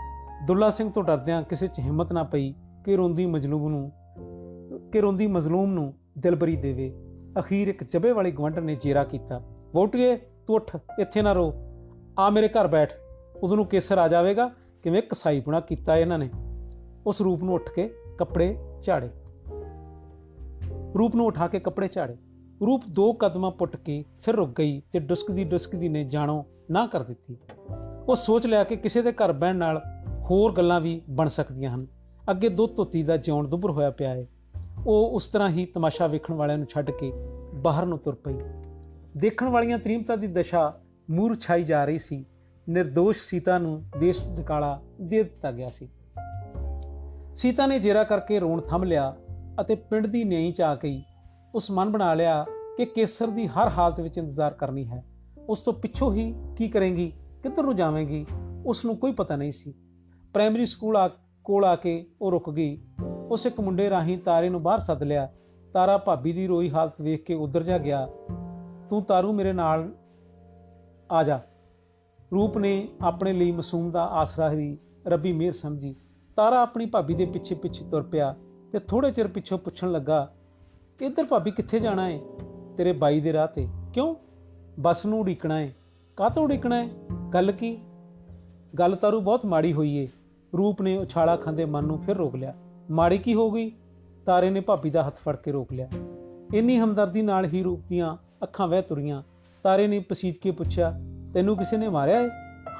ਦੁੱਲਾ 0.46 0.70
ਸਿੰਘ 0.70 0.90
ਤੋਂ 0.90 1.04
ਡਰਦਿਆਂ 1.04 1.42
ਕਿਸੇ 1.42 1.66
'ਚ 1.66 1.78
ਹਿੰਮਤ 1.78 2.12
ਨਾ 2.12 2.22
ਪਈ 2.22 2.54
ਕਿ 2.84 2.96
ਰੋਂਦੀ 2.96 3.26
ਮਜਲੂਮ 3.26 3.68
ਨੂੰ, 3.68 3.92
ਕਿ 4.90 5.00
ਰੋਂਦੀ 5.00 5.26
ਮਜ਼ਲੂਮ 5.26 5.72
ਨੂੰ 5.72 5.94
ਦਿਲਬਰੀ 6.18 6.56
ਦੇਵੇ। 6.56 6.94
ਅਖੀਰ 7.38 7.68
ਇੱਕ 7.68 7.84
ਜਬੇ 7.84 8.12
ਵਾਲੀ 8.12 8.30
ਗਵੰਡ 8.30 8.58
ਨੇ 8.58 8.74
ਜੇਰਾ 8.74 9.04
ਕੀਤਾ 9.04 9.42
ਵੋਟੀਏ 9.74 10.16
ਤੂੰ 10.16 10.56
ਉੱਠ, 10.56 10.76
ਇੱਥੇ 10.98 11.22
ਨਾ 11.22 11.32
ਰੋ। 11.32 11.52
ਆ 12.18 12.30
ਮੇਰੇ 12.30 12.48
ਘਰ 12.48 12.66
ਬੈਠ। 12.66 12.92
ਉਦੋਂ 13.42 13.56
ਨੂੰ 13.56 13.66
ਕੇਸਰ 13.66 13.98
ਆ 13.98 14.08
ਜਾਵੇਗਾ, 14.08 14.50
ਕਿਵੇਂ 14.82 15.02
ਕਸਾਈਪੁਣਾ 15.02 15.60
ਕੀਤਾ 15.60 15.96
ਇਹਨਾਂ 15.96 16.18
ਨੇ? 16.18 16.30
ਉਸ 17.06 17.20
ਰੂਪ 17.20 17.42
ਨੂੰ 17.42 17.54
ਉੱਠ 17.54 17.70
ਕੇ 17.70 17.94
ਕੱਪੜੇ 18.18 18.56
ਝਾੜੇ। 18.82 19.10
ਰੂਪ 20.98 21.14
ਨੂੰ 21.14 21.26
ਉਠਾ 21.26 21.48
ਕੇ 21.48 21.60
ਕੱਪੜੇ 21.60 21.88
ਝਾੜੇ। 21.88 22.16
ਰੂਪ 22.66 22.82
ਦੋ 22.88 23.12
ਕਦਮਾਂ 23.12 23.50
ਪੁੱਟ 23.50 23.76
ਕੇ 23.76 24.04
ਫਿਰ 24.22 24.36
ਰੁਕ 24.36 24.58
ਗਈ 24.58 24.82
ਤੇ 24.92 24.98
ਡੁਸਕਦੀ 24.98 25.44
ਡੁਸਕਦੀ 25.44 25.88
ਨੇ 25.88 26.04
ਜਾਣੋ 26.04 26.44
ਨਾ 26.70 26.86
ਕਰ 26.86 27.02
ਦਿੱਤੀ। 27.02 27.36
ਉਹ 28.08 28.14
ਸੋਚ 28.14 28.46
ਲਿਆ 28.46 28.64
ਕਿ 28.64 28.76
ਕਿਸੇ 28.76 29.02
ਦੇ 29.02 29.12
ਘਰ 29.12 29.32
ਬਹਿਣ 29.32 29.56
ਨਾਲ 29.56 29.82
ਹੋਰ 30.30 30.52
ਗੱਲਾਂ 30.52 30.80
ਵੀ 30.80 31.02
ਬਣ 31.10 31.28
ਸਕਦੀਆਂ 31.28 31.74
ਹਨ। 31.74 31.86
ਅੱਗੇ 32.30 32.48
ਦੋ 32.48 32.66
ਧੋਤੀ 32.66 33.02
ਦਾ 33.02 33.16
ਜਿਉਣ 33.16 33.48
ਦੁੱਭਰ 33.48 33.70
ਹੋਇਆ 33.70 33.90
ਪਿਆ 33.90 34.10
ਹੈ 34.10 34.26
ਉਹ 34.86 35.10
ਉਸ 35.10 35.28
ਤਰ੍ਹਾਂ 35.28 35.48
ਹੀ 35.48 35.66
ਤਮਾਸ਼ਾ 35.66 36.06
ਵੇਖਣ 36.06 36.34
ਵਾਲਿਆਂ 36.34 36.58
ਨੂੰ 36.58 36.66
ਛੱਡ 36.66 36.90
ਕੇ 36.90 37.12
ਬਾਹਰ 37.54 37.86
ਨੂੰ 37.86 37.98
ਤੁਰ 37.98 38.14
ਪਈ। 38.14 38.34
ਦੇਖਣ 39.16 39.48
ਵਾਲੀਆਂ 39.48 39.78
ਤ੍ਰੀਮਤਾ 39.78 40.16
ਦੀ 40.16 40.26
ਦਸ਼ਾ 40.26 40.80
ਮੂਰ 41.10 41.36
ਛਾਈ 41.36 41.64
ਜਾ 41.64 41.84
ਰਹੀ 41.84 41.98
ਸੀ। 41.98 42.24
નિર્ਦੋਸ਼ 42.78 43.18
ਸੀਤਾ 43.20 43.58
ਨੂੰ 43.58 43.84
ਦੇਸ਼ 44.00 44.26
ਨਿਕਾਲਾ 44.26 44.82
ਦੇ 45.00 45.22
ਦਿੱਤਾ 45.22 45.52
ਗਿਆ 45.52 45.70
ਸੀ। 45.70 45.88
ਸੀਤਾ 47.36 47.66
ਨੇ 47.66 47.78
ਜੇਰਾ 47.78 48.04
ਕਰਕੇ 48.04 48.40
ਰੋਣ 48.40 48.60
ਥੰਮ 48.60 48.84
ਲਿਆ 48.84 49.16
ਅਤੇ 49.60 49.74
ਪਿੰਡ 49.74 50.06
ਦੀ 50.06 50.24
ਨਿਆਂ 50.24 50.52
ਚ 50.52 50.60
ਆ 50.60 50.74
ਗਈ। 50.74 51.02
ਉਸ 51.54 51.70
ਮਨ 51.70 51.90
ਬਣਾ 51.90 52.14
ਲਿਆ 52.14 52.46
ਕਿ 52.76 52.84
ਕੇਸਰ 52.84 53.26
ਦੀ 53.26 53.46
ਹਰ 53.46 53.68
ਹਾਲਤ 53.68 54.00
ਵਿੱਚ 54.00 54.18
ਇੰਤਜ਼ਾਰ 54.18 54.52
ਕਰਨੀ 54.52 54.88
ਹੈ। 54.88 55.04
ਉਸ 55.48 55.60
ਤੋਂ 55.60 55.72
ਪਿੱਛੋਂ 55.72 56.14
ਹੀ 56.14 56.34
ਕੀ 56.56 56.68
ਕਰੇਗੀ, 56.68 57.12
ਕਿੱਧਰ 57.42 57.62
ਨੂੰ 57.62 57.76
ਜਾਵੇਂਗੀ 57.76 58.26
ਉਸ 58.66 58.84
ਨੂੰ 58.84 58.96
ਕੋਈ 58.96 59.12
ਪਤਾ 59.12 59.36
ਨਹੀਂ 59.36 59.52
ਸੀ। 59.52 59.74
ਪ੍ਰਾਇਮਰੀ 60.32 60.66
ਸਕੂਲ 60.66 60.96
ਆ, 60.96 61.10
ਕੋਲ 61.44 61.64
ਆ 61.64 61.76
ਕੇ 61.76 62.06
ਉਹ 62.22 62.30
ਰੁਕ 62.30 62.50
ਗਈ। 62.50 62.82
ਉਸ 63.30 63.46
ਇੱਕ 63.46 63.60
ਮੁੰਡੇ 63.60 63.90
ਰਾਹੀਂ 63.90 64.18
ਤਾਰੇ 64.18 64.48
ਨੂੰ 64.48 64.62
ਬਾਹਰ 64.62 64.78
ਸੱਦ 64.78 65.02
ਲਿਆ। 65.02 65.32
ਤਾਰਾ 65.72 65.98
ਭਾਬੀ 65.98 66.32
ਦੀ 66.32 66.46
ਰੋਈ 66.46 66.70
ਹਾਲਤ 66.70 67.00
ਵੇਖ 67.00 67.24
ਕੇ 67.24 67.34
ਉਧਰ 67.34 67.62
ਜਾ 67.62 67.78
ਗਿਆ। 67.78 68.08
ਤੂੰ 68.90 69.02
ਤਾਰੂ 69.02 69.32
ਮੇਰੇ 69.32 69.52
ਨਾਲ 69.52 69.94
ਆ 71.12 71.22
ਜਾ। 71.22 71.40
ਰੂਪ 72.32 72.58
ਨੇ 72.58 72.88
ਆਪਣੇ 73.02 73.32
ਲਈ 73.32 73.52
ਮਾਸੂਮ 73.52 73.90
ਦਾ 73.90 74.04
ਆਸਰਾ 74.04 74.52
ਹੀ 74.52 74.78
ਰੱਬੀ 75.06 75.32
ਮਿਹਰ 75.32 75.52
ਸਮਝੀ। 75.52 75.94
ਤਾਰਾ 76.36 76.60
ਆਪਣੀ 76.60 76.86
ਭਾਬੀ 76.86 77.14
ਦੇ 77.14 77.24
ਪਿੱਛੇ 77.24 77.54
ਪਿੱਛੇ 77.54 77.84
ਤੁਰ 77.84 78.02
ਪਿਆ 78.02 78.34
ਤੇ 78.72 78.78
ਥੋੜੇ 78.78 79.10
ਚਿਰ 79.10 79.28
ਪਿੱਛੋਂ 79.28 79.58
ਪੁੱਛਣ 79.58 79.92
ਲੱਗਾ 79.92 80.34
ਇੱਧਰ 81.00 81.24
ਭਾਬੀ 81.24 81.50
ਕਿੱਥੇ 81.50 81.80
ਜਾਣਾ 81.80 82.08
ਏ? 82.08 82.20
ਤੇਰੇ 82.76 82.92
ਬਾਈ 82.92 83.20
ਦੇ 83.20 83.32
ਰਾਹ 83.32 83.46
ਤੇ। 83.46 83.68
ਕਿਉਂ? 83.94 84.14
ਬੱਸ 84.80 85.06
ਨੂੰ 85.06 85.20
ਉਡੀਕਣਾ 85.20 85.60
ਏ। 85.60 85.72
ਕਾਹਤੋਂ 86.16 86.42
ਉਡੀਕਣਾ 86.42 86.82
ਏ? 86.82 86.88
ਗੱਲ 87.34 87.52
ਕੀ? 87.52 87.78
ਗੱਲ 88.78 88.96
ਤਾਰੂ 88.96 89.20
ਬਹੁਤ 89.20 89.46
ਮਾੜੀ 89.46 89.72
ਹੋਈ 89.72 89.96
ਏ। 89.96 90.08
ਰੂਪ 90.56 90.82
ਨੇ 90.82 90.98
ਉਛਾਲਾ 90.98 91.36
ਖਾਂਦੇ 91.36 91.64
ਮਨ 91.64 91.84
ਨੂੰ 91.84 91.98
ਫਿਰ 91.98 92.16
ਰੋਕ 92.16 92.36
ਲਿਆ। 92.36 92.54
ਮਾੜੀ 92.90 93.18
ਕੀ 93.18 93.34
ਹੋ 93.34 93.50
ਗਈ? 93.50 93.72
ਤਾਰੇ 94.26 94.50
ਨੇ 94.50 94.60
ਭਾਬੀ 94.60 94.90
ਦਾ 94.90 95.02
ਹੱਥ 95.02 95.16
ਫੜ 95.16 95.36
ਕੇ 95.36 95.52
ਰੋਕ 95.52 95.72
ਲਿਆ। 95.72 95.88
ਇੰਨੀ 96.54 96.78
ਹਮਦਰਦੀ 96.78 97.22
ਨਾਲ 97.22 97.44
ਹੀ 97.44 97.62
ਰੂਪ 97.62 97.80
ਦੀਆਂ 97.88 98.16
ਅੱਖਾਂ 98.42 98.68
ਵਹਿ 98.68 98.82
ਤੁਰੀਆਂ। 98.82 99.22
ਤਾਰੇ 99.62 99.86
ਨੇ 99.86 99.98
ਪਸੀਜ 99.98 100.36
ਕੇ 100.36 100.50
ਪੁੱਛਿਆ, 100.50 101.00
ਤੈਨੂੰ 101.34 101.56
ਕਿਸੇ 101.56 101.76
ਨੇ 101.76 101.88
ਮਾਰਿਆ 101.88 102.20
ਏ? 102.20 102.28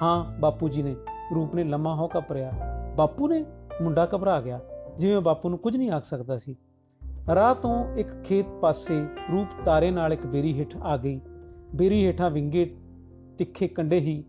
ਹਾਂ, 0.02 0.40
ਬਾਪੂ 0.40 0.68
ਜੀ 0.68 0.82
ਨੇ। 0.82 0.96
ਰੂਪ 1.34 1.54
ਨੇ 1.54 1.64
ਲੰਮਾ 1.64 1.94
ਹੌਕਾ 1.94 2.20
ਭਰਿਆ। 2.20 2.52
ਬਾਪੂ 2.96 3.28
ਨੇ? 3.28 3.44
ਮੁੰਡਾ 3.82 4.08
ਘਬਰਾ 4.16 4.40
ਗਿਆ। 4.40 4.60
ਜਿਵੇਂ 4.98 5.20
ਬਾਪੂ 5.20 5.48
ਨੂੰ 5.48 5.58
ਕੁਝ 5.58 5.76
ਨਹੀਂ 5.76 5.90
ਆਖ 5.90 6.04
ਸਕਦਾ 6.04 6.38
ਸੀ। 6.38 6.56
ਰਾਹ 7.28 7.54
ਤੋਂ 7.54 7.94
ਇੱਕ 7.96 8.22
ਖੇਤ 8.24 8.46
ਪਾਸੇ 8.46 9.06
ਰੂਪ 9.32 9.48
ਤਾਰੇ 9.64 9.90
ਨਾਲ 9.90 10.12
ਇੱਕ 10.12 10.26
ਬੇਰੀ 10.26 10.60
ਹੇਠ 10.60 10.76
ਆ 10.76 10.96
ਗਈ। 10.96 11.20
ਬੇਰੀ 11.74 12.06
ਹੇਠਾਂ 12.06 12.30
ਵਿੰਗੇ 12.30 12.76
ਤਿੱਖੇ 13.38 13.68
ਕੰਡੇ 13.68 13.98
ਹੀ 13.98 14.24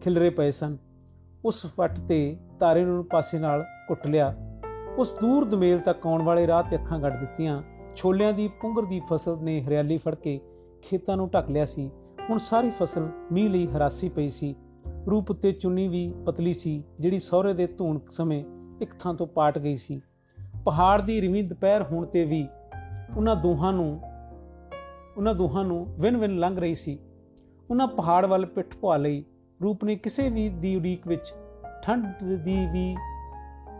ਖਿਲਰੇ 0.00 0.30
ਪਏ 0.30 0.50
ਸਨ। 0.50 0.76
ਉਸ 1.44 1.66
ਫੱਟ 1.66 2.00
ਤੇ 2.08 2.36
ਤਾਰੇ 2.60 2.84
ਨੂੰ 2.84 3.04
ਪਾਸੇ 3.04 3.38
ਨਾਲ 3.38 3.64
ਕੁੱਟ 3.88 4.06
ਲਿਆ। 4.06 4.34
ਉਸ 4.98 5.14
ਦੂਰ 5.20 5.44
ਦਮੇਲ 5.44 5.78
ਤੱਕ 5.78 6.06
ਆਉਣ 6.06 6.22
ਵਾਲੇ 6.22 6.46
ਰਾਹ 6.46 6.62
ਤੇ 6.62 6.76
ਅੱਖਾਂ 6.76 6.98
ਗੱਡ 6.98 7.20
ਦਿੱਤੀਆਂ। 7.20 7.62
ਛੋਲਿਆਂ 7.96 8.32
ਦੀ 8.32 8.48
ਪੁੰਗਰ 8.48 8.84
ਦੀ 8.84 9.02
ਫਸਲ 9.12 9.38
ਨੇ 9.42 9.62
ਹਰਿਆਲੀ 9.62 9.98
ਫੜ 9.98 10.14
ਕੇ 10.14 10.40
ਖੇਤਾਂ 10.82 11.16
ਨੂੰ 11.16 11.28
ਢੱਕ 11.28 11.50
ਲਿਆ 11.50 11.64
ਸੀ। 11.64 11.90
ਹੁਣ 12.30 12.38
ਸਾਰੀ 12.38 12.70
ਫਸਲ 12.70 13.08
ਮੀਂਹ 13.32 13.50
ਲਈ 13.50 13.66
ਹਰਾਸੀ 13.66 14.08
ਪਈ 14.08 14.28
ਸੀ। 14.28 14.54
ਰੂਪ 15.10 15.30
ਉੱਤੇ 15.30 15.52
ਚੁੰਨੀ 15.52 15.88
ਵੀ 15.88 16.14
ਪਤਲੀ 16.26 16.52
ਸੀ, 16.52 16.84
ਜਿਹੜੀ 17.00 17.18
ਸਹੁਰੇ 17.18 17.52
ਦੇ 17.54 17.66
ਧੂਣ 17.66 17.98
ਸਮੇਂ 18.10 18.44
ਇੱਕ 18.82 18.94
ਥਾਂ 19.00 19.14
ਤੋਂ 19.14 19.26
ਪਾਟ 19.26 19.58
ਗਈ 19.58 19.76
ਸੀ। 19.76 20.00
ਪਹਾੜ 20.68 21.00
ਦੀ 21.00 21.20
ਰਿਵੀਂ 21.20 21.44
ਦੁਪਹਿਰ 21.44 21.82
ਹੋਣ 21.82 22.06
ਤੇ 22.06 22.24
ਵੀ 22.24 22.48
ਉਹਨਾਂ 23.16 23.36
ਦੋਹਾਂ 23.36 23.72
ਨੂੰ, 23.72 24.00
ਉਹਨਾਂ 25.16 25.34
ਦੋਹਾਂ 25.34 25.64
ਨੂੰ 25.64 25.86
ਵਿਨ-ਵਿਨ 25.98 26.38
ਲੰਘ 26.38 26.60
ਰਹੀ 26.60 26.74
ਸੀ। 26.74 26.98
ਉਹਨਾਂ 27.70 27.86
ਪਹਾੜ 27.86 28.26
ਵੱਲ 28.26 28.46
ਪਿੱਠ 28.46 28.76
ਪਾ 28.76 28.96
ਲਈ 28.96 29.24
ਰੂਪ 29.62 29.84
ਨੇ 29.84 29.96
ਕਿਸੇ 29.96 30.28
ਵੀ 30.28 30.48
ਦੀ 30.48 30.76
ਉਡੀਕ 30.76 31.06
ਵਿੱਚ 31.06 31.34
ਠੰਡ 31.82 32.24
ਦੀ 32.24 32.66
ਵੀ 32.72 32.96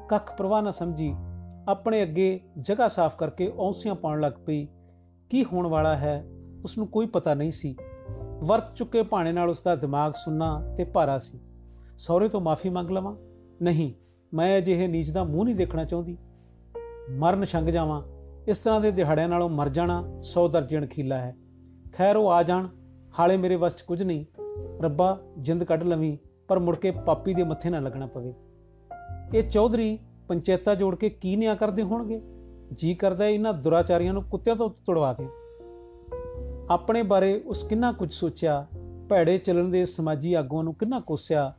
ਕੱਖ 0.09 0.37
ਪ੍ਰਵਾਹ 0.37 0.63
ਨਾ 0.63 0.71
ਸਮਝੀ। 0.71 1.15
ਆਪਣੇ 1.69 2.03
ਅੱਗੇ 2.03 2.41
ਜਗ੍ਹਾ 2.59 2.89
ਸਾਫ਼ 2.89 3.17
ਕਰਕੇ 3.17 3.53
ਔਂਸੀਆਂ 3.59 3.95
ਪਾਉਣ 3.95 4.21
ਲੱਗ 4.21 4.33
ਪਈ। 4.47 4.67
ਕੀ 5.31 5.45
ਹੋਣ 5.45 5.67
ਵਾਲਾ 5.67 5.97
ਹੈ 5.97 6.25
ਉਸ 6.65 6.79
ਨੂੰ 6.79 6.87
ਕੋਈ 6.87 7.07
ਪਤਾ 7.07 7.35
ਨਹੀਂ 7.35 7.51
ਸੀ। 7.51 7.77
ਵਰਤ 8.43 8.75
ਚੁੱਕੇ 8.75 9.03
ਭਾਣੇ 9.03 9.33
ਨਾਲ 9.33 9.51
ਉਸ 9.51 9.63
ਦਾ 9.63 9.75
ਦਿਮਾਗ 9.75 10.13
ਸੁੰਨਾ 10.13 10.75
ਤੇ 10.77 10.85
ਭਾਰਾ 10.85 11.19
ਸੀ। 11.19 11.41
ਸਹੁਰੇ 11.99 12.29
ਤੋਂ 12.29 12.41
ਮਾਫੀ 12.41 12.69
ਮੰਗ 12.69 12.91
ਲਵਾਂ? 12.91 13.17
ਨਹੀਂ, 13.63 13.93
ਮੈਂ 14.35 14.59
ਅਜਿਹੇ 14.59 14.87
ਨੀਚ 14.87 15.11
ਦਾ 15.11 15.25
ਮੂੰਹ 15.25 15.45
ਨਹੀਂ 15.45 15.55
ਦੇਖਣਾ 15.55 15.85
ਚਾਹੁੰਦੀ। 15.85 16.19
ਮਰਨ 17.11 17.45
ਛੰਗ 17.45 17.69
ਜਾਵਾਂ, 17.69 18.03
ਇਸ 18.49 18.59
ਤਰ੍ਹਾਂ 18.59 18.81
ਦੇ 18.81 18.91
ਦਿਹਾੜਿਆਂ 18.91 19.29
ਨਾਲੋਂ 19.29 19.49
ਮਰ 19.49 19.69
ਜਾਣਾ 19.69 20.21
100 20.23 20.49
ਦਰਜਣ 20.49 20.87
ਖੀਲਾ 20.87 21.19
ਹੈ। 21.19 21.37
ਖੈਰ 21.93 22.17
ਉਹ 22.17 22.31
ਆ 22.31 22.43
ਜਾਣ, 22.43 22.69
ਹਾਲੇ 23.19 23.37
ਮੇਰੇ 23.37 23.57
ਵੱਸ 23.57 23.77
'ਚ 23.77 23.83
ਕੁਝ 23.83 24.03
ਨਹੀਂ। 24.03 24.25
ਰੱਬਾ, 24.83 25.21
ਜਿੰਦ 25.39 25.65
ਕੱਢ 25.65 25.83
ਲਵੀਂ, 25.83 26.19
ਪਰ 26.49 26.59
ਮੁੜ 26.59 26.77
ਕੇ 26.77 26.91
ਪਾਪੀ 26.91 27.35
ਦੇ 27.35 27.43
ਮੱਥੇ 27.43 27.71
ਨਾ 27.71 27.79
ਲੱਗਣਾ 27.79 28.07
ਪਵੇ। 28.07 28.35
ਇਹ 29.35 29.51
ਚੌਧਰੀ 29.51 29.99
ਪੰਚਾਇਤਾਂ 30.29 30.77
ਜੋੜ 30.77 30.97
ਕੇ 30.97 31.11
ਕੀ 31.11 31.37
ਨਿਆਂ 31.37 31.57
ਕਰਦੇ 31.57 31.83
ਹੋਣਗੇ? 31.83 32.23
ਜੀ 32.75 32.95
ਕਰਦਾ 32.95 33.27
ਇਹਨਾਂ 33.27 33.55
ਦੁਰਾਚਾਰੀਆਂ 33.55 34.13
ਨੂੰ 34.13 34.23
ਕੁੱਤਿਆਂ 34.23 34.57
ਤੋਂ 34.57 34.71
ਤੁੜਵਾ 34.71 35.13
ਦੇ 35.13 35.29
ਆਪਣੇ 36.71 37.03
ਬਾਰੇ 37.03 37.43
ਉਸ 37.47 37.65
ਕਿੰਨਾ 37.65 37.93
ਕੁਝ 37.93 38.13
ਸੋਚਿਆ, 38.13 38.67
ਭੈੜੇ 39.09 39.39
ਚੱਲਣ 39.39 39.69
ਦੇ 39.69 39.85
ਸਮਾਜੀ 39.85 40.35
ਆਗੂਆਂ 40.35 40.65
ਨੂੰ 40.65 40.75
ਕਿੰਨਾ 40.75 41.01
ਕੋਸਿਆ, 41.01 41.55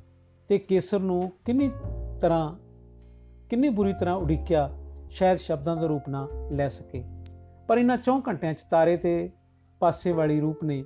ਤੇ 0.47 0.57
ਕੇਸਰ 0.57 0.99
ਨੂੰ 0.99 1.31
ਕਿੰਨੀ 1.45 1.71
ਤਰ੍ਹਾਂ, 2.21 2.55
ਕਿੰਨੀ 3.49 3.69
ਬੁਰੀ 3.69 3.93
ਤਰ੍ਹਾਂ 3.93 4.15
ਉਡੀਕਿਆ 4.15 4.69
ਸ਼ਾਇਦ 5.09 5.37
ਸ਼ਬਦਾਂ 5.37 5.75
ਦਾ 5.75 5.87
ਰੂਪ 5.87 6.09
ਨਾ 6.09 6.27
ਲੈ 6.51 6.67
ਸਕੇ। 6.69 7.03
ਪਰ 7.67 7.77
ਇਹਨਾਂ 7.77 7.97
4 7.97 8.21
ਘੰਟਿਆਂ 8.27 8.53
'ਚ 8.53 8.61
ਤਾਰੇ 8.61 8.95
ਤੇ 8.97 9.29
ਪਾਸੇ 9.81 10.11
ਵਾਲੀ 10.11 10.39
ਰੂਪ 10.39 10.63
ਨੇ 10.63 10.83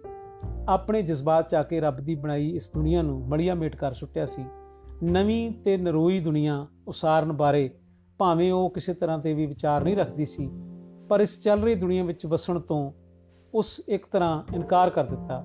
ਆਪਣੇ 0.70 1.02
ਜਜ਼ਬਾਤ 1.02 1.50
'ਚ 1.50 1.56
ਆ 1.56 1.64
ਕੇ 1.64 1.80
ਰੱਬ 1.80 1.98
ਦੀ 1.98 2.16
ਬਣਾਈ 2.16 2.50
ਇਸ 2.50 2.72
ਦੁਨੀਆ 2.74 3.02
ਨੂੰ 3.02 3.20
ਮੜੀਆ 3.28 3.56
ਮੇਟ 3.56 3.76
ਕਰ 3.76 3.94
ਸੁੱਟਿਆ 3.94 4.26
ਸੀ। 4.26 4.46
ਨਵੀਂ 5.04 5.52
ਤੇ 5.64 5.78
ਨਰੋਈ 5.78 6.20
ਦੁਨੀਆ 6.20 6.66
ਉਸਾਰਨ 6.88 7.32
ਬਾਰੇ 7.34 7.70
ਭਾਵੇਂ 8.18 8.52
ਉਹ 8.54 8.70
ਕਿਸੇ 8.70 8.94
ਤਰ੍ਹਾਂ 8.94 9.20
ਤੇ 9.20 9.34
ਵੀ 9.34 9.46
ਵਿਚਾਰ 9.46 9.84
ਨਹੀਂ 9.84 9.96
ਰੱਖਦੀ 9.98 10.26
ਸੀ, 10.26 10.50
ਪਰ 11.10 11.20
ਇਸ 11.20 11.40
ਚੱਲ 11.42 11.64
ਰਹੀ 11.64 11.76
ਦੁਨੀਆ 11.76 12.04
ਵਿੱਚ 12.04 12.26
ਵਸਣ 12.26 12.60
ਤੋਂ 12.60 12.92
ਉਸ 13.54 13.82
ਇੱਕ 13.88 14.06
ਤਰ੍ਹਾਂ 14.06 14.44
ਇਨਕਾਰ 14.56 14.90
ਕਰ 14.90 15.06
ਦਿੱਤਾ। 15.06 15.44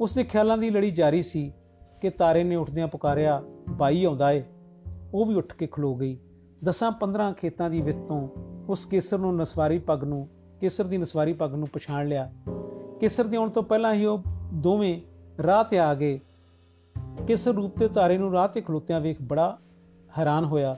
ਉਸ 0.00 0.14
ਦੇ 0.14 0.24
ਖਿਆਲਾਂ 0.24 0.56
ਦੀ 0.58 0.70
ਲੜੀ 0.70 0.90
ਜਾਰੀ 0.90 1.22
ਸੀ 1.22 1.52
ਕਿ 2.00 2.10
ਤਾਰੇ 2.10 2.44
ਨੇ 2.44 2.56
ਉੱਠਦਿਆਂ 2.56 2.88
ਪੁਕਾਰਿਆ, 2.88 3.42
ਬਾਈ 3.68 4.04
ਆਉਂਦਾ 4.04 4.32
ਏ। 4.32 4.42
ਉਹ 5.14 5.26
ਵੀ 5.26 5.34
ਉੱਠ 5.34 5.52
ਕੇ 5.52 5.66
ਖਲੋ 5.66 5.94
ਗਈ। 5.94 6.18
ਦਸਾਂ 6.64 6.92
15 6.92 7.32
ਖੇਤਾਂ 7.32 7.70
ਦੀ 7.70 7.80
ਵਿੱਤ 7.80 7.98
ਤੋਂ 7.98 8.28
ਉਸ 8.68 8.86
ਕੇਸਰ 8.86 9.18
ਨੂੰ 9.18 9.36
ਨਸਵਾਰੀ 9.36 9.78
ਪੱਗ 9.78 10.04
ਨੂੰ, 10.04 10.28
ਕੇਸਰ 10.60 10.84
ਦੀ 10.84 10.98
ਨਸਵਾਰੀ 10.98 11.32
ਪੱਗ 11.32 11.54
ਨੂੰ 11.54 11.68
ਪਛਾਣ 11.68 12.08
ਲਿਆ। 12.08 12.32
ਕੇਸਰ 13.00 13.24
ਦੇ 13.24 13.36
ਆਉਣ 13.36 13.50
ਤੋਂ 13.50 13.62
ਪਹਿਲਾਂ 13.62 13.94
ਹੀ 13.94 14.04
ਉਹ 14.04 14.22
ਦੋਵੇਂ 14.54 15.00
ਰਾਹ 15.42 15.64
ਤੇ 15.64 15.78
ਆ 15.78 15.94
ਗਏ। 15.94 16.20
ਕੇਸਰ 17.26 17.52
ਰੂਪ 17.52 17.78
ਤੇ 17.78 17.88
ਤਾਰੇ 17.88 18.18
ਨੂੰ 18.18 18.32
ਰਾਹ 18.32 18.48
ਤੇ 18.48 18.60
ਖਲੋਤਿਆਂ 18.60 19.00
ਵੇਖ 19.00 19.16
ਬੜਾ 19.22 19.58
ਹੈਰਾਨ 20.18 20.44
ਹੋਇਆ। 20.44 20.76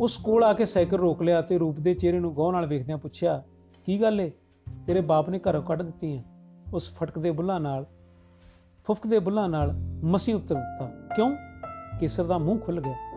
ਉਸ 0.00 0.16
ਕੋਲ 0.16 0.44
ਆ 0.44 0.52
ਕੇ 0.52 0.64
ਸਾਈਕਲ 0.64 0.96
ਰੋਕ 0.96 1.22
ਲਿਆ 1.22 1.42
ਤੇ 1.42 1.58
ਰੂਪ 1.58 1.76
ਦੇ 1.80 1.94
ਚਿਹਰੇ 1.94 2.20
ਨੂੰ 2.20 2.34
ਗੌਰ 2.34 2.52
ਨਾਲ 2.52 2.66
ਵੇਖਦਿਆਂ 2.66 2.98
ਪੁੱਛਿਆ, 2.98 3.42
ਕੀ 3.86 4.02
ਗੱਲ 4.02 4.20
ਏ? 4.20 4.32
ਤੇਰੇ 4.86 5.00
ਬਾਪ 5.00 5.30
ਨੇ 5.30 5.40
ਘਰੋਂ 5.50 5.62
ਕੱਢ 5.62 5.82
ਦਿੱਤੀ 5.82 6.18
ਹੈ 6.18 6.24
ਉਸ 6.74 6.90
ਫਟਕਦੇ 6.94 7.30
ਬੁੱਲਾਂ 7.30 7.60
ਨਾਲ 7.60 7.86
ਫੁਫਕਦੇ 8.86 9.18
ਬੁੱਲਾਂ 9.18 9.48
ਨਾਲ 9.48 9.72
ਮਸੀ 10.04 10.32
ਉੱਤਰ 10.32 10.54
ਦਿੱਤਾ। 10.54 10.86
ਕਿਉਂ? 11.16 11.36
ਕੇਸਰ 12.00 12.24
ਦਾ 12.24 12.38
ਮੂੰਹ 12.38 12.58
ਖੁੱਲ 12.58 12.80
ਗਿਆ। 12.80 13.09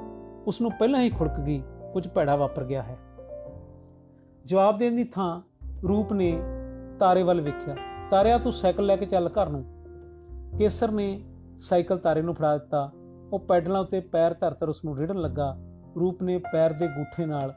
ਉਸ 0.47 0.61
ਨੂੰ 0.61 0.71
ਪਹਿਲਾਂ 0.71 1.01
ਹੀ 1.01 1.09
ਖੁੜਕ 1.09 1.39
ਗਈ, 1.39 1.63
ਕੁਝ 1.93 2.07
ਭੈੜਾ 2.07 2.35
ਵਾਪਰ 2.35 2.63
ਗਿਆ 2.63 2.83
ਹੈ। 2.83 2.97
ਜਵਾਬ 4.45 4.77
ਦੇਣ 4.77 4.95
ਦੀ 4.95 5.03
ਥਾਂ 5.03 5.41
ਰੂਪ 5.87 6.13
ਨੇ 6.13 6.41
ਤਾਰੇ 6.99 7.23
ਵੱਲ 7.23 7.41
ਵੇਖਿਆ। 7.41 7.75
ਤਾਰਿਆ 8.11 8.37
ਤੂੰ 8.37 8.53
ਸਾਈਕਲ 8.53 8.85
ਲੈ 8.85 8.95
ਕੇ 8.95 9.05
ਚੱਲ 9.05 9.29
ਘਰ 9.29 9.49
ਨੂੰ। 9.49 9.65
ਕੇਸਰ 10.57 10.91
ਨੇ 10.91 11.23
ਸਾਈਕਲ 11.59 11.97
ਤਾਰੇ 11.97 12.21
ਨੂੰ 12.21 12.35
ਫੜਾ 12.35 12.57
ਦਿੱਤਾ। 12.57 12.91
ਉਹ 13.33 13.39
ਪੈਡਲਾਂ 13.39 13.81
ਉੱਤੇ 13.81 13.99
ਪੈਰ 13.99 14.33
ਧਰ 14.33 14.53
ਧਰ 14.53 14.69
ਉਸ 14.69 14.85
ਨੂੰ 14.85 14.97
ਰੇੜਨ 14.97 15.17
ਲੱਗਾ। 15.17 15.57
ਰੂਪ 15.99 16.23
ਨੇ 16.23 16.37
ਪੈਰ 16.37 16.73
ਦੇ 16.73 16.87
ਗੂਠੇ 16.87 17.25
ਨਾਲ 17.25 17.53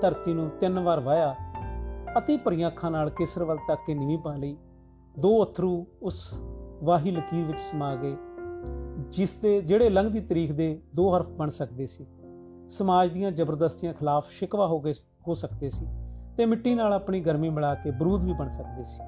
ਧਰਤੀ 0.00 0.34
ਨੂੰ 0.34 0.50
ਤਿੰਨ 0.60 0.78
ਵਾਰ 0.78 1.00
ਵਾਇਆ 1.00 1.34
ਅਤੀ 2.18 2.36
ਭਰੀਆਂ 2.36 2.68
ਅੱਖਾਂ 2.68 2.90
ਨਾਲ 2.90 3.10
ਕੇਸਰ 3.10 3.44
ਵੱਲ 3.44 3.58
ਤੱਕ 3.68 3.80
ਕੇ 3.86 3.94
ਨੀਵੀਂ 3.94 4.18
ਪਾ 4.18 4.36
ਲਈ। 4.36 4.56
ਦੋ 5.18 5.44
ਅਥਰੂ 5.44 5.86
ਉਸ 6.02 6.34
ਵਾਹੀ 6.82 7.10
ਲਕੀਰ 7.10 7.44
ਵਿੱਚ 7.44 7.60
ਸਮਾ 7.60 7.94
ਗਏ। 7.94 8.16
ਜਿਸ 9.16 9.34
ਦੇ 9.34 9.60
ਜਿਹੜੇ 9.62 9.88
ਲੰਘਦੀ 9.90 10.20
ਤਰੀਖ 10.20 10.52
ਦੇ 10.52 10.82
ਦੋ 10.94 11.16
ਹਰਫ 11.16 11.28
ਬਣ 11.28 11.48
ਸਕਦੇ 11.48 11.86
ਸੀ। 11.86 12.06
ਸਮਾਜ 12.68 13.10
ਦੀਆਂ 13.10 13.30
ਜ਼ਬਰਦਸਤੀਆਂ 13.32 13.92
ਖਿਲਾਫ 13.94 14.30
ਸ਼ਿਕਵਾ 14.30 14.66
ਹੋ 14.66 14.80
ਗਏ 14.80 14.92
ਹੋ 15.28 15.34
ਸਕਦੇ 15.34 15.70
ਸੀ 15.70 15.86
ਤੇ 16.36 16.46
ਮਿੱਟੀ 16.46 16.74
ਨਾਲ 16.74 16.92
ਆਪਣੀ 16.92 17.20
ਗਰਮੀ 17.20 17.50
ਮਿਲਾ 17.50 17.74
ਕੇ 17.74 17.90
ਬਰੂਦ 17.90 18.24
ਵੀ 18.24 18.32
ਬਣ 18.32 18.48
ਸਕਦੇ 18.48 18.84
ਸੀ। 18.84 18.98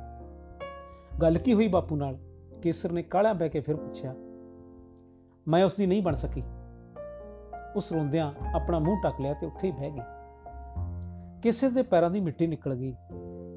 ਗੱਲ 1.23 1.39
ਕੀ 1.39 1.55
ਹੋਈ 1.55 1.69
ਬਾਪੂ 1.69 1.97
ਨਾਲ? 1.97 2.17
ਕੇਸਰ 2.63 2.93
ਨੇ 2.93 3.03
ਕਾਹਲਾ 3.03 3.33
ਬਹਿ 3.33 3.49
ਕੇ 3.49 3.61
ਫਿਰ 3.61 3.77
ਪੁੱਛਿਆ, 3.77 4.15
ਮੈਂ 5.49 5.65
ਉਸ 5.65 5.75
ਦੀ 5.75 5.87
ਨਹੀਂ 5.87 6.03
ਬਣ 6.03 6.15
ਸਕੀ। 6.15 6.43
ਉਸ 7.77 7.93
ਰੋਂਦਿਆਂ 7.93 8.33
ਆਪਣਾ 8.55 8.79
ਮੂੰਹ 8.79 9.03
ਟੱਕ 9.03 9.21
ਲਿਆ 9.21 9.35
ਤੇ 9.35 9.47
ਉੱਥੇ 9.47 9.67
ਹੀ 9.67 9.73
ਬਹਿ 9.73 9.91
ਗਈ। 9.91 11.41
ਕੇਸਰ 11.43 11.71
ਦੇ 11.71 11.83
ਪੈਰਾਂ 11.83 12.11
ਦੀ 12.11 12.21
ਮਿੱਟੀ 12.21 12.47
ਨਿਕਲ 12.47 12.75
ਗਈ। 12.75 12.95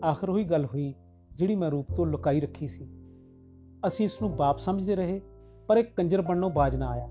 ਆਖਰ 0.06 0.30
ਉਹੀ 0.30 0.44
ਗੱਲ 0.44 0.66
ਹੋਈ 0.66 0.94
ਜਿਹੜੀ 1.32 1.56
ਮੈਂ 1.56 1.72
ਰੂਪ 1.72 1.92
ਤੋਂ 1.96 2.06
ਲੁਕਾਈ 2.06 2.40
ਰੱਖੀ 2.40 2.68
ਸੀ। 2.68 2.90
ਅਸੀਂ 3.88 4.06
ਇਸ 4.06 4.22
ਨੂੰ 4.22 4.36
ਬਾਪ 4.36 4.58
ਸਮਝਦੇ 4.58 4.96
ਰਹੇ 4.96 5.22
ਪਰ 5.72 5.78
ਇੱਕ 5.78 5.96
ਕੰਜਰ 5.96 6.22
ਬਣਨੋਂ 6.22 6.50
ਬਾਜ 6.50 6.76
ਨਾ 6.76 6.90
ਆਇਆ। 6.90 7.10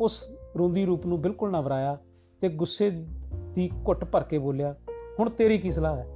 ਉਸ 0.00 0.24
ਰੋਂਦੀ 0.58 0.84
ਰੂਪ 0.86 1.06
ਨੂੰ 1.06 1.20
ਬਿਲਕੁਲ 1.20 1.50
ਨਾ 1.50 1.60
ਵਰਾਇਆ 1.60 1.98
ਤੇ 2.40 2.48
ਗੁੱਸੇ 2.48 3.06
ਦੀ 3.54 3.70
ਘੁੱਟ 3.88 4.04
ਭਰ 4.04 4.22
ਕੇ 4.22 4.38
ਬੋਲਿਆ, 4.38 4.74
ਹੁਣ 5.20 5.30
ਤੇਰੀ 5.30 5.58
ਕੀ 5.58 5.70
ਸਲਾਹ 5.70 5.96
ਹੈ? 5.96 6.06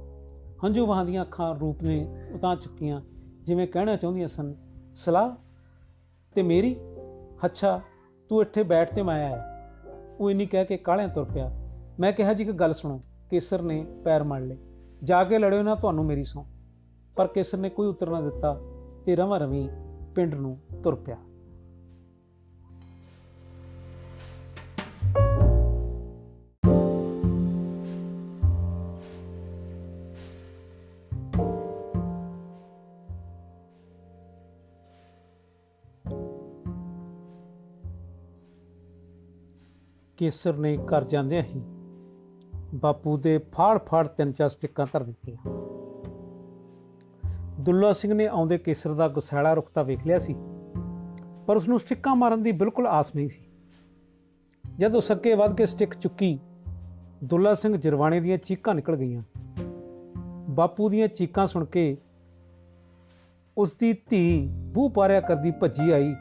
ਹੰਝੂ 0.65 0.85
ਵਹਾਂਦੀਆਂ 0.85 1.21
ਅੱਖਾਂ 1.21 1.55
ਰੂਪ 1.55 1.83
ਨੇ 1.83 2.29
ਉਤਾਂ 2.35 2.55
ਚੁੱਕੀਆਂ, 2.55 3.01
ਜਿਵੇਂ 3.43 3.67
ਕਹਿਣਾ 3.67 3.95
ਚਾਹੁੰਦੀਆਂ 3.95 4.27
ਸਨ, 4.27 4.55
ਸਲਾਹ 4.95 5.31
ਤੇ 6.35 6.43
ਮੇਰੀ? 6.43 6.75
ਅੱਛਾ, 7.45 7.81
ਤੂੰ 8.29 8.41
ਇੱਥੇ 8.41 8.63
ਬੈਠ 8.63 8.93
ਤੇ 8.93 9.01
ਮੈਂ 9.01 9.15
ਆਇਆ 9.15 9.43
ਉਹ 10.19 10.31
ਇੰਨੀ 10.31 10.45
ਕਹਿ 10.45 10.65
ਕੇ 10.65 10.77
ਕਾਹਲਿਆਂ 10.77 11.09
ਤੁਰ 11.09 11.23
ਪਿਆ। 11.23 11.51
ਮੈਂ 11.99 12.13
ਕਿਹਾ 12.13 12.33
ਜੀ 12.33 12.45
ਕਿ 12.45 12.51
ਗੱਲ 12.51 12.73
ਸੁਣੋ, 12.73 13.01
ਕੇਸਰ 13.29 13.61
ਨੇ 13.61 13.85
ਪੈਰ 14.05 14.23
ਮੜ 14.23 14.41
ਲਏ। 14.41 14.57
ਜਾ 15.03 15.23
ਕੇ 15.23 15.39
ਲੜਿਓ 15.39 15.63
ਨਾ, 15.63 15.75
ਤੁਹਾਨੂੰ 15.75 16.05
ਮੇਰੀ 16.05 16.23
ਸੌ 16.23 16.45
ਪਰ 17.15 17.27
ਕੇਸਰ 17.27 17.57
ਨੇ 17.57 17.69
ਕੋਈ 17.69 17.87
ਉੱਤਰ 17.87 18.09
ਨਾ 18.09 18.21
ਦਿੱਤਾ 18.21 18.59
ਤੇ 19.05 19.15
ਰਵਾਂ 19.15 19.39
ਰਵੀ 19.39 19.69
ਪਿੰਡ 20.15 20.35
ਨੂੰ 20.35 20.57
ਤੁਰ 20.83 20.95
ਪਿਆ। 20.95 21.17
ਕੇਸਰ 40.17 40.57
ਨੇ 40.57 40.77
ਘਰ 40.77 41.03
ਜਾਂਦਿਆਂ 41.03 41.43
ਹੀ 41.43 41.61
ਬਾਪੂ 42.73 43.17
ਦੇ 43.17 43.37
ਫਾੜ-ਫਾੜ 43.37 44.07
ਤਿੰਨ 44.07 44.31
ਚਾਰ 44.31 44.49
ਸਟਿੱਕਾਂ 44.49 44.87
ਧਰ 44.93 45.03
ਦਿੱਤੀਆਂ। 45.03 45.37
ਦੁੱਲਾ 47.59 47.93
ਸਿੰਘ 47.93 48.13
ਨੇ 48.13 48.27
ਆਉਂਦੇ 48.27 48.57
ਕੇਸਰ 48.57 48.93
ਦਾ 48.93 49.07
ਗੁਸੈਲਾ 49.07 49.53
ਰੁਖਤਾ 49.53 49.83
ਵੇਖ 49.83 50.07
ਲਿਆ 50.07 50.19
ਸੀ, 50.19 50.35
ਪਰ 51.47 51.55
ਉਸ 51.55 51.67
ਨੂੰ 51.67 51.79
ਸਟਿੱਕਾਂ 51.79 52.15
ਮਾਰਨ 52.15 52.43
ਦੀ 52.43 52.51
ਬਿਲਕੁਲ 52.51 52.87
ਆਸ 52.87 53.15
ਨਹੀਂ 53.15 53.29
ਸੀ। 53.29 53.47
ਜਦੋਂ 54.77 55.01
ਸੱਕੇ 55.01 55.33
ਵੱਧ 55.33 55.55
ਕੇ 55.55 55.65
ਸਟਿੱਕ 55.65 55.93
ਚੁੱਕੀ, 55.93 56.39
ਦੁੱਲਾ 57.23 57.53
ਸਿੰਘ 57.53 57.77
ਜਰਵਾਣੇ 57.77 58.19
ਦੀਆਂ 58.19 58.37
ਚੀਕਾਂ 58.37 58.75
ਨਿਕਲ 58.75 58.95
ਗਈਆਂ। 58.95 59.23
ਬਾਪੂ 60.49 60.89
ਦੀਆਂ 60.89 61.07
ਚੀਕਾਂ 61.07 61.47
ਸੁਣ 61.47 61.65
ਕੇ 61.65 61.97
ਉਸ 63.57 63.73
ਦੀ 63.73 63.93
ਧੀ 64.09 64.47
ਬੂ 64.51 64.89
ਪਾਰਿਆ 64.89 65.21
ਕਰਦੀ 65.21 65.51
ਭੱਜੀ 65.51 65.91
ਆਈ 65.91 66.15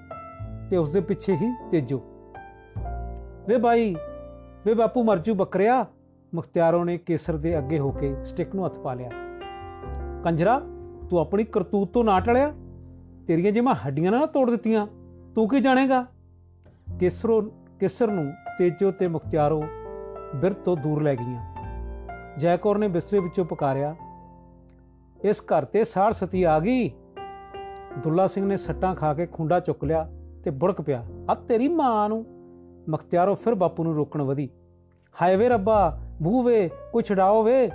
ਤੇ 0.71 0.77
ਉਸ 0.77 0.93
ਦੇ 0.93 1.01
ਪਿੱਛੇ 1.01 1.37
ਹੀ 1.37 1.55
ਤੇਜੋ 1.71 2.16
ਵੇ 3.49 3.57
ਬਾਈ, 3.57 3.95
ਵੇ 4.67 4.75
ਬਾਪੂ 4.75 5.03
ਮਰਜੂ 5.05 5.35
ਬੱਕਰਿਆ। 5.35 5.85
ਮੁਖਤਿਆਰੋਂ 6.33 6.85
ਨੇ 6.85 6.97
ਕੇਸਰ 6.99 7.37
ਦੇ 7.37 7.57
ਅੱਗੇ 7.59 7.79
ਹੋ 7.79 7.91
ਕੇ 7.91 8.15
ਸਟਿਕ 8.25 8.55
ਨੂੰ 8.55 8.65
ਹੱਥ 8.67 8.79
ਪਾ 8.79 8.95
ਲਿਆ। 8.95 9.11
ਕੰਜਰਾ, 10.25 10.59
ਤੂੰ 11.11 11.19
ਆਪਣੀ 11.19 11.45
ਕਰਤੂਤ 11.45 11.93
ਤੋਂ 11.93 12.05
ਨਾ 12.05 12.19
ਟਲਿਆ 12.21 12.53
ਤੇਰੀਆਂ 13.27 13.53
ਜੇ 13.53 13.61
ਮੈਂ 13.61 13.75
ਹੱਡੀਆਂ 13.77 14.13
ਨਾ 14.13 14.25
ਤੋੜ 14.27 14.51
ਦਿੱਤੀਆਂ। 14.51 14.87
ਤੂੰ 15.35 15.49
ਕੀ 15.49 15.61
ਜਾਣੇਗਾ? 15.61 16.05
ਕੇਸਰੋ, 17.01 17.41
ਕੇਸਰ 17.81 18.11
ਨੂੰ 18.11 18.33
ਤੇਜੋ 18.59 18.91
ਤੇ 18.91 19.09
ਮੁਖਤਿਆਰੋ 19.09 19.63
ਬਿਰਤ 20.37 20.57
ਤੋਂ 20.57 20.77
ਦੂਰ 20.77 21.03
ਲੈ 21.03 21.15
ਗਈਆਂ। 21.15 21.43
ਜੈਕੌਰ 22.39 22.79
ਨੇ 22.79 22.89
ਬਿਸਤਰੇ 22.89 23.19
ਵਿੱਚੋਂ 23.21 23.45
ਪੁਕਾਰਿਆ, 23.45 23.95
ਇਸ 25.25 25.41
ਘਰ 25.43 25.65
ਤੇ 25.65 25.85
ਸਾੜ 25.85 26.13
ਸਤੀ 26.13 26.43
ਆ 26.43 26.59
ਗਈ? 26.61 26.89
ਦੁੱਲਾ 27.99 28.27
ਸਿੰਘ 28.27 28.47
ਨੇ 28.47 28.57
ਸੱਟਾਂ 28.57 28.95
ਖਾ 28.95 29.15
ਕੇ 29.15 29.27
ਖੁੰਡਾ 29.27 29.61
ਚੁੱਕ 29.61 29.85
ਲਿਆ 29.85 30.09
ਤੇ 30.45 30.51
ਬੁੜਕ 30.51 30.81
ਪਿਆ, 30.81 31.05
ਆ 31.31 31.35
ਤੇਰੀ 31.35 31.69
ਮਾਂ 31.69 32.09
ਨੂੰ। 32.09 32.25
ਮੁਖਤਿਆਰੋ, 32.89 33.35
ਫਿਰ 33.35 33.55
ਬਾਪੂ 33.55 33.85
ਨੂੰ 33.85 33.95
ਰੋਕਣ 33.95 34.23
ਵਧੀ। 34.23 34.49
ਹਾਏ 35.23 35.37
ਵੇ 35.37 35.49
ਰੱਬਾ 35.49 36.01
ਬੂ 36.23 36.43
ਵੇ, 36.43 36.71
ਕੋਈ 36.93 37.03
ਛਡਾਓ 37.03 37.43
ਵੇ? 37.43 37.71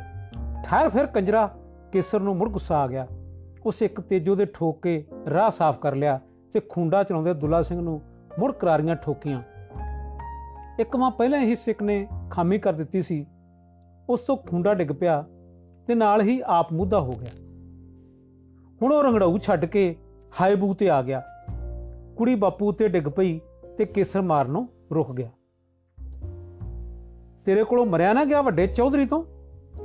ਠਹਿਰ 0.63 0.89
ਫਿਰ 0.89 1.05
ਕੰਜਰਾ, 1.05 1.55
ਕੇਸਰ 1.91 2.19
ਨੂੰ 2.19 2.37
ਮੁੜ 2.37 2.49
ਗੁੱਸਾ 2.49 2.77
ਆ 2.77 2.87
ਗਿਆ। 2.87 3.07
ਉਸ 3.65 3.81
ਇੱਕ 3.81 4.01
ਤੇਜੋ 4.01 4.35
ਦੇ 4.35 4.45
ਠੋਕ 4.45 4.81
ਕੇ 4.81 5.05
ਰਾਹ 5.33 5.51
ਸਾਫ਼ 5.51 5.79
ਕਰ 5.79 5.95
ਲਿਆ 5.95 6.19
ਤੇ 6.53 6.59
ਖੁੰਡਾ 6.59 7.03
ਚਲਾਉਂਦੇ 7.03 7.33
ਦੁੱਲਾ 7.33 7.61
ਸਿੰਘ 7.61 7.81
ਨੂੰ 7.81 8.01
ਮੁੜ 8.39 8.51
ਕਰਾਰੀਆਂ 8.51 8.95
ਠੋਕੀਆਂ। 8.95 9.41
ਇੱਕ 10.79 10.95
ਮਾਂ 10.95 11.11
ਪਹਿਲਾਂ 11.11 11.39
ਹੀ 11.39 11.55
ਸਿੱਕ 11.55 11.83
ਨੇ 11.83 12.07
ਖਾਮੀ 12.29 12.59
ਕਰ 12.59 12.73
ਦਿੱਤੀ 12.73 13.01
ਸੀ। 13.01 13.25
ਉਸ 14.09 14.19
ਤੋਂ 14.19 14.37
ਖੁੰਡਾ 14.37 14.73
ਡਿੱਗ 14.73 14.89
ਪਿਆ 14.99 15.25
ਤੇ 15.87 15.95
ਨਾਲ 15.95 16.21
ਹੀ 16.21 16.41
ਆਪ 16.45 16.73
ਮੁੱਦਾ 16.73 16.99
ਹੋ 16.99 17.11
ਗਿਆ। 17.11 17.29
ਹੁਣ 18.81 18.93
ਉਹ 18.93 19.03
ਰੰਗੜਾਊ 19.03 19.37
ਛੱਡ 19.37 19.65
ਕੇ 19.65 19.95
ਹਾਏ 20.41 20.55
ਬੂ 20.55 20.73
ਤੇ 20.73 20.89
ਆ 20.89 21.01
ਗਿਆ। 21.01 21.23
ਕੁੜੀ 22.17 22.35
ਬਾਪੂ 22.35 22.69
ਉੱਤੇ 22.69 22.87
ਡਿੱਗ 22.87 23.03
ਪਈ 23.03 23.39
ਤੇ 23.77 23.85
ਕੇਸਰ 23.85 24.21
ਮਾਰਨੋਂ 24.21 24.67
ਰੁਕ 24.93 25.15
ਗਿਆ। 25.15 25.29
ਤੇਰੇ 27.45 27.63
ਕੋਲੋਂ 27.63 27.85
ਮਰਿਆ 27.85 28.13
ਨਾ 28.13 28.25
ਗਿਆ 28.25 28.41
ਵੱਡੇ 28.41 28.67
ਚੌਧਰੀ 28.67 29.05
ਤੋਂ? 29.05 29.25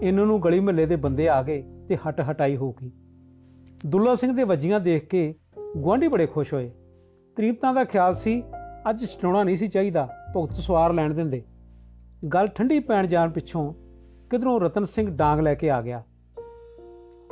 ਇਹਨਾਂ 0.02 0.26
ਨੂੰ 0.26 0.42
ਗਲੀ 0.42 0.60
ਮਹੱਲੇ 0.60 0.86
ਦੇ 0.86 0.96
ਬੰਦੇ 0.96 1.28
ਆ 1.28 1.42
ਗਏ 1.42 1.64
ਤੇ 1.88 1.96
ਹਟ 1.96 2.30
ਹਟਾਈ 2.30 2.56
ਹੋ 2.56 2.72
ਗਈ। 2.72 2.92
ਦੁੱਲਾ 3.86 4.14
ਸਿੰਘ 4.14 4.36
ਦੇ 4.36 4.44
ਵੱਜੀਆਂ 4.44 4.80
ਦੇਖ 4.80 5.06
ਕੇ 5.06 5.34
ਗੁਆਂਢੀ 5.76 6.08
ਬੜੇ 6.08 6.26
ਖੁਸ਼ 6.26 6.54
ਹੋਏ। 6.54 6.70
ਤ੍ਰੀਪਤਾਂ 7.36 7.74
ਦਾ 7.74 7.84
ਖਿਆਲ 7.84 8.14
ਸੀ, 8.14 8.42
ਅੱਜ 8.90 9.04
ਛਡਾਉਣਾ 9.04 9.44
ਨਹੀਂ 9.44 9.56
ਸੀ 9.56 9.68
ਚਾਹੀਦਾ, 9.68 10.08
ਭੁਗਤ 10.34 10.52
ਸਵਾਰ 10.52 10.92
ਲੈਣ 10.92 11.14
ਦਿੰਦੇ। 11.14 11.42
ਗੱਲ 12.28 12.46
ਠੰਡੀ 12.46 12.80
ਪੈਣ 12.80 13.06
ਜਾਣ 13.06 13.30
ਪਿੱਛੋਂ 13.30 13.74
ਕਿਧਰੋਂ 14.30 14.60
ਰਤਨ 14.60 14.84
ਸਿੰਘ 14.84 15.10
ਡਾਂਗ 15.10 15.40
ਲੈ 15.40 15.54
ਕੇ 15.54 15.70
ਆ 15.70 15.82
ਗਿਆ। 15.82 16.04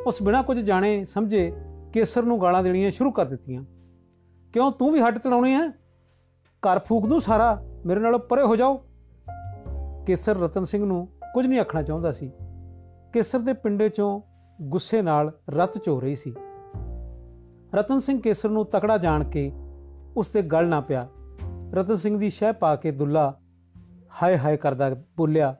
ਉਸ 0.06 0.22
ਬਿਨਾ 0.22 0.42
ਕੁਝ 0.42 0.58
ਜਾਣੇ 0.58 1.04
ਸਮਝੇ 1.04 1.52
ਕੇਸਰ 1.92 2.22
ਨੂੰ 2.22 2.40
ਗਾਲਾਂ 2.40 2.62
ਦੇਣੀਆਂ 2.62 2.90
ਸ਼ੁਰੂ 2.90 3.10
ਕਰ 3.10 3.24
ਦਿੱਤੀਆਂ। 3.24 3.64
ਕਿਉਂ 4.52 4.72
ਤੂੰ 4.72 4.92
ਵੀ 4.92 5.00
ਹੱਟ 5.00 5.18
ਚੜਾਉਣੀ 5.18 5.52
ਹੈ? 5.52 5.83
ਘਰ 6.66 6.78
ਫੂਕ 6.78 7.06
ਦੂੰ 7.08 7.20
ਸਾਰਾ, 7.20 7.62
ਮੇਰੇ 7.86 8.00
ਨਾਲ 8.00 8.18
ਪਰੇ 8.18 8.42
ਹੋ 8.42 8.56
ਜਾਓ। 8.56 8.76
ਕੇਸਰ 10.06 10.36
ਰਤਨ 10.36 10.64
ਸਿੰਘ 10.64 10.84
ਨੂੰ 10.84 11.06
ਕੁਝ 11.34 11.46
ਨਹੀਂ 11.46 11.60
ਆਖਣਾ 11.60 11.82
ਚਾਹੁੰਦਾ 11.82 12.12
ਸੀ। 12.12 12.30
ਕੇਸਰ 13.12 13.38
ਦੇ 13.38 13.52
ਪਿੰਡੇ 13.52 13.88
ਚੋਂ 13.88 14.20
ਗੁੱਸੇ 14.62 15.02
ਨਾਲ 15.02 15.32
ਰਤ 15.50 15.78
ਚੋ 15.78 16.00
ਰਹੀ 16.00 16.16
ਸੀ। 16.16 16.34
ਰਤਨ 17.74 17.98
ਸਿੰਘ 17.98 18.20
ਕੇਸਰ 18.20 18.48
ਨੂੰ 18.48 18.64
ਤਕੜਾ 18.66 18.98
ਜਾਣ 18.98 19.24
ਕੇ 19.24 19.52
ਉਸ 20.16 20.28
ਤੇ 20.28 20.42
ਗਲ 20.42 20.68
ਨਾ 20.68 20.80
ਪਿਆ। 20.80 21.08
ਰਤਨ 21.74 21.96
ਸਿੰਘ 21.96 22.18
ਦੀ 22.18 22.30
ਸ਼ਹਿ 22.30 22.52
ਪਾ 22.52 22.74
ਕੇ 22.76 22.90
ਦੁੱਲਾ 22.90 23.38
ਹਾਏ 24.22 24.38
ਹਾਏ 24.38 24.56
ਕਰਦਾ 24.56 24.90
ਬੋਲਿਆ, 25.16 25.54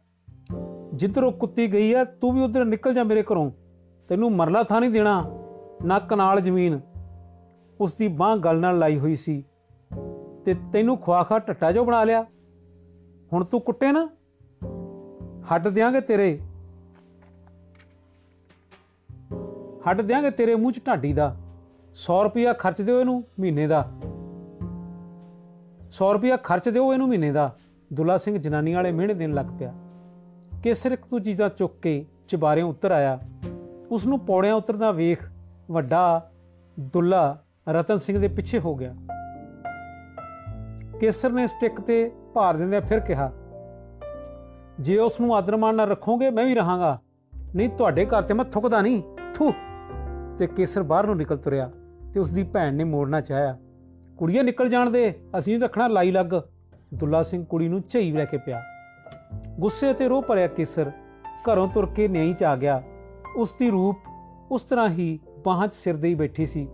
ਜਿੱਧਰੋਂ 0.95 1.33
ਕੁੱਤੀ 1.33 1.73
ਗਈ 1.73 1.93
ਆ, 1.93 2.05
ਤੂੰ 2.05 2.33
ਵੀ 2.33 2.43
ਉਧਰ 2.43 2.65
ਨਿਕਲ 2.65 2.95
ਜਾ 2.95 3.05
ਮੇਰੇ 3.05 3.23
ਘਰੋਂ। 3.23 3.51
ਤੈਨੂੰ 4.09 4.31
ਮਰਲਾ 4.33 4.63
ਥਾਂ 4.63 4.81
ਨਹੀਂ 4.81 4.91
ਦੇਣਾ, 4.91 5.25
ਨਾ 5.85 5.99
ਕਨਾਲ 5.99 6.41
ਜ਼ਮੀਨ। 6.41 6.81
ਉਸ 7.81 7.97
ਦੀ 7.97 8.09
ਬਾਹ 8.09 8.37
ਗਲ 8.37 8.61
ਨਾਲ 8.61 8.79
ਲਾਈ 8.79 8.99
ਹੋਈ 8.99 9.17
ਸੀ। 9.17 9.45
ਤੇ 10.47 10.57
ਤੈਨੂੰ 10.73 10.99
ਖਵਾਖਾ 10.99 11.39
ਟੱਟਾ 11.39 11.73
ਜੋ 11.73 11.85
ਬਣਾ 11.85 12.05
ਲਿਆ। 12.05 12.27
ਹੁਣ 13.33 13.45
ਤੂੰ 13.45 13.61
ਕੁੱਟੇ 13.61 13.93
ਨਾ। 13.93 14.11
ਹੱਡ 15.53 15.69
ਦਿਆਂਗੇ 15.69 16.01
ਤੇਰੇ। 16.01 16.41
ਹੱਡ 19.89 20.01
ਦਿਆਂਗੇ 20.01 20.31
ਤੇਰੇ 20.31 20.55
ਮੂੰਹ 20.55 20.73
'ਚ 20.73 20.81
ਢਾਡੀ 20.87 21.13
ਦਾ। 21.13 21.37
100 21.95 22.25
ਰੁਪਿਆ 22.25 22.53
ਖਰਚ 22.53 22.83
ਦਿਓ 22.83 23.01
ਇਹਨੂੰ 23.01 23.25
ਮਹੀਨੇ 23.41 23.67
ਦਾ। 23.67 23.93
100 25.91 26.13
ਰੁਪਿਆ 26.13 26.37
ਖਰਚ 26.37 26.69
ਦਿਓ 26.69 26.93
ਇਹਨੂੰ 26.93 27.09
ਮਹੀਨੇ 27.09 27.33
ਦਾ। 27.33 27.57
ਦੁੱਲਾ 27.93 28.17
ਸਿੰਘ 28.17 28.39
ਜਨਾਨੀ 28.39 28.73
ਵਾਲੇ 28.73 28.93
ਮਿਹਣੇ 28.93 29.15
ਦੇਣ 29.15 29.33
ਲੱਗ 29.33 29.47
ਪਿਆ। 29.59 29.75
ਕੇਸਰ 30.63 30.93
ਇੱਕ 30.93 31.07
ਤੋਂ 31.07 31.21
ਚੀਜ਼ਾਂ 31.21 31.49
ਚੁੱਕ 31.49 31.75
ਕੇ 31.83 32.07
ਚਬਾਰਿਓਂ 32.29 32.69
ਉੱਤਰ 32.69 32.91
ਆਇਆ? 32.91 33.21
ਉਸ 33.91 34.07
ਨੂੰ 34.07 34.19
ਪੌੜਿਆਂ 34.19 34.55
ਉਤਰਦਾ 34.55 34.91
ਵੇਖ 34.91 35.33
ਵੱਡਾ 35.71 36.31
ਦੁੱਲਾ 36.81 37.43
ਰਤਨ 37.69 37.99
ਸਿੰਘ 37.99 38.19
ਦੇ 38.19 38.29
ਪਿੱਛੇ 38.29 38.59
ਹੋ 38.59 38.75
ਗਿਆ। 38.75 38.95
ਕੇਸਰ 41.01 41.31
ਨੇ 41.31 41.47
ਸਟਿੱਕ 41.47 41.81
ਤੇ 41.81 42.13
ਭਾਰ 42.35 42.57
ਦਿੰਦਿਆਂ 42.57 42.81
ਫਿਰ 42.81 43.01
ਕਿਹਾ, 43.01 43.33
ਜੇ 44.81 44.99
ਉਸ 44.99 45.21
ਨੂੰ 45.21 45.37
ਆਦਰ 45.37 45.57
ਮਾਣ 45.57 45.75
ਨਾਲ 45.75 45.89
ਰੱਖੋਗੇ, 45.89 46.31
ਮੈਂ 46.31 46.45
ਵੀ 46.45 46.55
ਰਹਾਂਗਾ। 46.55 47.01
ਨਹੀਂ, 47.55 47.69
ਤੁਹਾਡੇ 47.69 48.05
ਘਰ 48.05 48.23
ਤੇ 48.23 48.35
ਮੈਂ 48.35 48.45
ਥੁੱਕਦਾ 48.45 48.83
ਨਹੀਂ। 48.83 49.03
ਥੂ! 49.35 49.53
ਤੇ 50.39 50.47
ਕੇਸਰ 50.47 50.83
ਬਾਹਰ 50.83 51.07
ਨੂੰ 51.07 51.17
ਨਿਕਲ 51.17 51.37
ਤੁਰਿਆ 51.37 51.71
ਤੇ 52.15 52.21
ਉਸ 52.21 52.31
ਦੀ 52.31 52.43
ਭੈਣ 52.43 52.75
ਨੇ 52.75 52.85
ਮੋੜਨਾ 52.85 53.21
ਚਾਹਿਆ। 53.21 53.59
ਕੁੜੀਏ, 54.19 54.43
ਨਿਕਲ 54.43 54.69
ਜਾਣ 54.69 54.91
ਦੇ। 54.91 55.21
ਅਸੀਂ 55.39 55.53
ਨਹੀਂ 55.53 55.63
ਰੱਖਣਾ 55.63 55.89
ਲਾਈ 55.89 56.11
ਲੱਗ। 56.11 56.27
ਦੁੱਲਾ 56.95 57.23
ਸਿੰਘ 57.23 57.45
ਕੁੜੀ 57.45 57.69
ਨੂੰ 57.69 57.83
ਝਈ 57.89 58.13
ਲੈ 58.13 58.25
ਕੇ 58.25 58.37
ਪਿਆ। 58.37 58.63
ਗੁੱਸੇ 59.61 59.93
ਤੇ 59.93 60.09
ਰੋ 60.09 60.23
ਭਰਿਆ 60.23 60.47
ਕੇਸਰ 60.47 60.91
ਘਰੋਂ 61.31 61.69
ਤੁਰ 61.69 61.87
ਕੇ 61.87 62.09
ਨਿਆਂ 62.09 62.35
ਚ 62.35 62.45
ਆ 62.45 62.57
ਗਿਆ। 62.57 62.83
ਉਸ 63.37 63.55
ਦੀ 63.59 63.71
ਰੂਪ 63.71 63.97
ਉਸ 64.51 64.63
ਤਰ੍ਹਾਂ 64.63 64.89
ਹੀ 64.89 65.19
ਬਾਹਾਂ 65.45 65.69
'ਚ 65.69 65.75
ਸਿਰ 65.75 65.97
ਦੇਈ 65.97 66.15
ਬੈਠੀ 66.15 66.47
ਸੀ। 66.47 66.69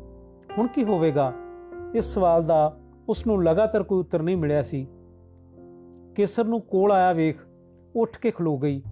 ਹੁਣ 0.59 0.67
ਕੀ 0.67 0.85
ਹੋਵੇਗਾ? 0.85 1.33
ਇਸ 1.95 2.05
ਸਵਾਲ 2.05 2.47
ਦਾ 2.47 2.77
ਉਸ 3.11 3.27
ਨੂੰ 3.27 3.43
ਲਗਾਤਾਰ 3.45 3.83
ਕੋਈ 3.83 3.99
ਉੱਤਰ 3.99 4.23
ਨਹੀਂ 4.23 4.37
ਮਿਲਿਆ 4.37 4.63
ਸੀ। 4.63 4.87
ਕੇਸਰ 6.17 6.45
ਨੂੰ 6.45 6.61
ਕੋਲ 6.61 6.93
ਆਇਆ 6.93 7.13
ਵੇਖ, 7.13 7.39
ਉੱਠ 7.97 8.19
ਕੇ 8.19 8.31
ਖਲੋ 8.31 8.57
ਗਈ। 8.59 8.83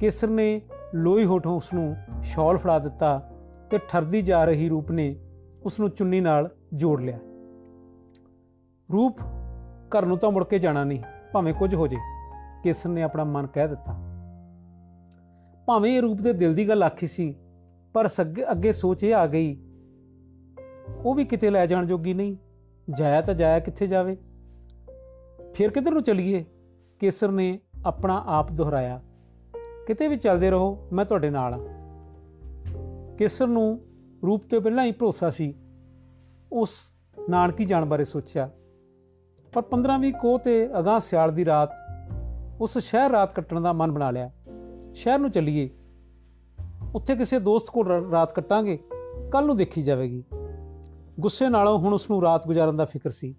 ਕੇਸਰ 0.00 0.28
ਨੇ 0.28 0.60
ਲੋਈ 0.94 1.24
ਹੋਠੋਂ 1.24 1.56
ਉਸ 1.56 1.72
ਨੂੰ 1.74 1.96
ਸ਼ਾਲ 2.22 2.58
ਫੜਾ 2.58 2.78
ਦਿੱਤਾ 2.78 3.18
ਤੇ 3.70 3.78
ਠਰਦੀ 3.88 4.22
ਜਾ 4.22 4.44
ਰਹੀ 4.44 4.68
ਰੂਪ 4.68 4.90
ਨੇ 4.90 5.14
ਉਸ 5.62 5.78
ਨੂੰ 5.80 5.90
ਚੁੰਨੀ 5.90 6.20
ਨਾਲ 6.20 6.50
ਜੋੜ 6.74 7.00
ਲਿਆ। 7.00 7.18
ਰੂਪ, 8.88 9.20
ਘਰ 9.88 10.06
ਨੂੰ 10.06 10.18
ਤਾਂ 10.18 10.30
ਮੁੜ 10.30 10.44
ਕੇ 10.44 10.58
ਜਾਣਾ 10.58 10.84
ਨਹੀਂ, 10.84 11.02
ਭਾਵੇਂ 11.32 11.54
ਕੁਝ 11.54 11.74
ਹੋ 11.74 11.86
ਜੇ, 11.86 11.96
ਕੇਸਰ 12.64 12.88
ਨੇ 12.88 13.02
ਆਪਣਾ 13.02 13.24
ਮਨ 13.24 13.46
ਕਹਿ 13.46 13.68
ਦਿੱਤਾ। 13.68 13.96
ਭਾਵੇਂ 15.68 15.96
ਇਹ 15.96 16.02
ਰੂਪ 16.02 16.20
ਦੇ 16.20 16.32
ਦਿਲ 16.32 16.54
ਦੀ 16.54 16.68
ਗੱਲ 16.68 16.82
ਆਖੀ 16.82 17.06
ਸੀ, 17.06 17.34
ਪਰ 17.94 18.08
ਸੱਗੇ 18.08 18.50
ਅੱਗੇ 18.50 18.72
ਸੋਚ 18.72 19.04
ਇਹ 19.04 19.14
ਆ 19.14 19.26
ਗਈ, 19.26 19.56
ਉਹ 21.04 21.14
ਵੀ 21.14 21.24
ਕਿਤੇ 21.24 21.50
ਲੈ 21.50 21.66
ਜਾਣ 21.66 21.86
ਜੋਗੀ 21.86 22.14
ਨਹੀਂ। 22.14 22.36
ਜਾਇਆ 22.90 23.20
ਤਾਂ 23.20 23.34
ਜਾਇਆ 23.34 23.60
ਕਿੱਥੇ 23.60 23.86
ਜਾਵੇ? 23.86 24.16
ਫਿਰ 25.54 25.70
ਕਿੱਧਰ 25.70 25.90
ਨੂੰ 25.90 26.02
ਚਲੀਏ? 26.02 26.44
ਕੇਸਰ 26.98 27.30
ਨੇ 27.30 27.60
ਆਪਣਾ 27.86 28.24
ਆਪ 28.26 28.52
ਦੁਹਰਾਇਆ, 28.52 29.02
ਕਿਤੇ 29.86 30.08
ਵੀ 30.08 30.16
ਚੱਲਦੇ 30.16 30.50
ਰਹੋ, 30.50 30.88
ਮੈਂ 30.92 31.04
ਤੁਹਾਡੇ 31.04 31.30
ਨਾਲ 31.30 31.54
ਆ। 31.54 31.58
ਕੇਸਰ 33.18 33.46
ਨੂੰ 33.46 33.80
ਰੂਪ 34.26 34.50
ਤੇ 34.50 34.58
ਪਹਿਲਾਂ 34.58 34.84
ਹੀ 34.84 34.92
ਭਰੋਸਾ 34.92 35.30
ਸੀ। 35.30 35.54
ਉਸ 36.52 36.70
ਨਾਨਕੀ 37.28 37.64
ਜਾਣ 37.64 37.84
ਬਾਰੇ 37.84 38.04
ਸੋਚਿਆ। 38.04 38.50
ਪਰ 39.52 39.62
15ਵੀਂ 39.62 40.12
ਕੋਹ 40.12 40.38
ਤੇ 40.38 40.78
ਅਗਾਹ 40.78 41.00
ਸਿਆਲ 41.00 41.34
ਦੀ 41.34 41.44
ਰਾਤ 41.44 41.70
ਉਸ 42.60 42.78
ਸ਼ਹਿਰ 42.78 43.10
ਰਾਤ 43.10 43.32
ਕੱਟਣ 43.32 43.60
ਦਾ 43.60 43.72
ਮਨ 43.72 43.92
ਬਣਾ 43.92 44.10
ਲਿਆ। 44.10 44.30
ਸ਼ਹਿਰ 44.94 45.18
ਨੂੰ 45.18 45.30
ਚੱਲੀਏ। 45.30 45.70
ਉੱਥੇ 46.94 47.16
ਕਿਸੇ 47.16 47.38
ਦੋਸਤ 47.38 47.66
ਕੋਲ 47.70 48.10
ਰਾਤ 48.10 48.32
ਕੱਟਾਂਗੇ। 48.32 48.78
ਕੱਲ 49.32 49.46
ਨੂੰ 49.46 49.56
ਦੇਖੀ 49.56 49.82
ਜਾਵੇਗੀ। 49.82 50.24
ਗੁੱਸੇ 51.20 51.48
ਨਾਲੋਂ 51.48 51.78
ਹੁਣ 51.78 51.94
ਉਸ 51.94 52.10
ਨੂੰ 52.10 52.22
ਰਾਤ 52.22 52.46
ਗੁਜ਼ਾਰਨ 52.46 52.76
ਦਾ 52.76 52.84
ਫਿਕਰ 52.84 53.10
ਸੀ। 53.10 53.34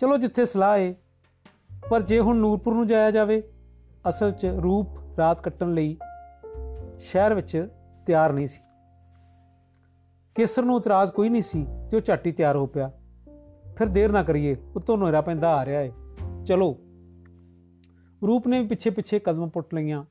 ਚਲੋ 0.00 0.16
ਜਿੱਥੇ 0.16 0.46
ਸਲਾਹ 0.46 0.78
ਏ, 0.78 0.94
ਪਰ 1.90 2.02
ਜੇ 2.02 2.20
ਹੁਣ 2.20 2.36
ਨੂਰਪੁਰ 2.36 2.74
ਨੂੰ 2.74 2.86
ਜਾਇਆ 2.86 3.10
ਜਾਵੇ, 3.10 3.42
ਅਸਲ 4.08 4.32
'ਚ 4.32 4.46
ਰੂਪ 4.46 4.86
ਰਾਤ 5.18 5.40
ਕੱਟਣ 5.40 5.74
ਲਈ 5.74 5.96
ਸ਼ਹਿਰ 6.98 7.34
ਵਿੱਚ 7.34 7.68
ਤਿਆਰ 8.06 8.32
ਨਹੀਂ 8.32 8.46
ਸੀ। 8.46 8.60
ਕੇਸਰ 10.34 10.62
ਨੂੰ 10.62 10.76
ਇਤਰਾਜ਼ 10.76 11.12
ਕੋਈ 11.12 11.28
ਨਹੀਂ 11.28 11.42
ਸੀ 11.42 11.66
ਤੇ 11.90 11.96
ਉਹ 11.96 12.02
ਝਾਟੀ 12.02 12.32
ਤਿਆਰ 12.32 12.56
ਹੋ 12.56 12.66
ਪਿਆ। 12.66 12.90
ਫਿਰ 13.76 13.88
ਦੇਰ 13.88 14.12
ਨਾ 14.12 14.22
ਕਰੀਏ, 14.22 14.56
ਉੱਤੋਂ 14.76 14.98
ਨੋਰਾ 14.98 15.20
ਪੈਂਦਾ 15.20 15.54
ਆ 15.54 15.64
ਰਿਹਾ 15.64 15.80
ਏ। 15.80 15.92
ਚਲੋ, 16.46 16.78
ਰੂਪ 18.26 18.48
ਨੇ 18.48 18.66
ਪਿੱਛੇ 18.66 18.90
ਪਿੱਛੇ 18.90 19.18
ਕਦਮ 19.18 19.48
ਪੁੱਟ 19.48 19.74
ਲਈਆਂ। 19.74 20.04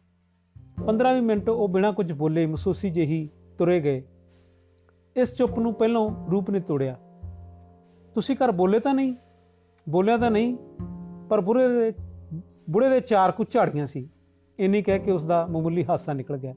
15 0.88 1.22
ਮਿੰਟ 1.22 1.50
ਉਹ 1.50 1.70
ਬਿਨਾਂ 1.70 1.94
ਕੁਝ 1.94 2.12
ਬੋਲੇ 2.12 2.46
ਮਹਿਸੂਸੀ 2.46 2.89
ਜਿਹੀ 2.89 3.30
ਤੁਰੇ 3.58 3.80
ਗਏ। 3.80 4.04
ਇਸ 5.18 5.36
ਚੁੱਪ 5.36 5.59
ਨੂੰ 5.59 5.74
ਪਹਿਲਾਂ 5.74 6.32
ਰੂਪ 6.32 6.49
ਨੇ 6.49 6.59
ਤੋੜਿਆ। 6.59 6.97
ਤੁਸੀਂ 8.14 8.36
ਘਰ 8.36 8.51
ਬੋਲੇ 8.51 8.80
ਤਾਂ 8.80 8.93
ਨਹੀਂ, 8.93 9.16
ਬੋਲਿਆ 9.89 10.18
ਤਾਂ 10.18 10.32
ਨਹੀਂ, 10.32 10.57
ਪਰ 11.30 11.41
ਬੁਰੇ 11.41 11.68
ਦੇ 11.68 11.93
ਬੁੜੇ 12.70 12.89
ਦੇ 12.89 12.99
ਚਾਰ 12.99 13.32
ਕੁ 13.32 13.45
ਝਾੜੀਆਂ 13.51 13.88
ਸੀ। 13.88 14.09
ਇੰਨੀ 14.59 14.82
ਕਹਿ 14.82 14.99
ਕੇ 14.99 15.11
ਉਸ 15.11 15.24
ਦਾ 15.24 15.45
ਮਾਮੂਲੀ 15.45 15.86
ਹਾਸਾ 15.89 16.14
ਨਿਕਲ 16.14 16.38
ਗਿਆ। 16.38 16.53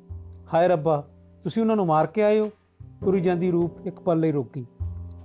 ਹਾਏ 0.55 0.69
ਰੱਬਾ, 0.69 1.09
ਤੁਸੀਂ 1.43 1.63
ਉਹਨਾਂ 1.63 1.77
ਨੂੰ 1.77 1.87
ਮਾਰ 1.87 2.07
ਕੇ 2.07 2.23
ਆਏ 2.23 2.41
ਹੋ? 2.41 2.51
ਤੁਰੀ 3.05 3.21
ਜਾਂਦੀ 3.21 3.51
ਰੂਪ 3.51 3.87
ਇੱਕ 3.87 4.01
ਪਲ 4.01 4.21
ਲਈ 4.21 4.33
ਰੁਕ 4.33 4.49
ਗਈ। 4.57 4.67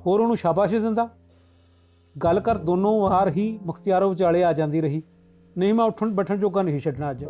ਹੋਰ 0.06 0.20
ਉਹਨੂੰ 0.20 0.36
ਸ਼ਾਬਾਸ਼ 0.36 0.76
ਦਿੰਦਾ? 0.76 1.10
ਗੱਲ 2.24 2.40
ਕਰ, 2.40 2.58
ਦੋਨੋਂ 2.58 3.02
ਵਾਰ 3.02 3.30
ਹੀ 3.30 3.60
ਮੁਖਤਿਆਰੋ 3.66 4.10
ਵਿਚਾਲੇ 4.10 4.44
ਆ 4.44 4.54
ਜਾਂਦੀ 4.54 4.82
ਰਹੀ। 4.82 5.04
ਨਹੀਂ 5.58 5.74
ਮੈਂ 5.74 5.86
ਉੱਠਣ 5.86 6.10
ਬੈਠਣ 6.10 6.38
ਜੋਗਾ 6.38 6.62
ਨਹੀਂ 6.62 6.80
ਛੱਡਣਾ 6.80 7.12
ਅੱਜ। 7.12 7.26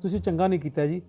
ਤੁਸੀਂ 0.00 0.20
ਚੰਗਾ 0.20 0.46
ਨਹੀਂ 0.46 0.60
ਕੀਤਾ 0.60 0.86
ਜੀ। 0.86 1.02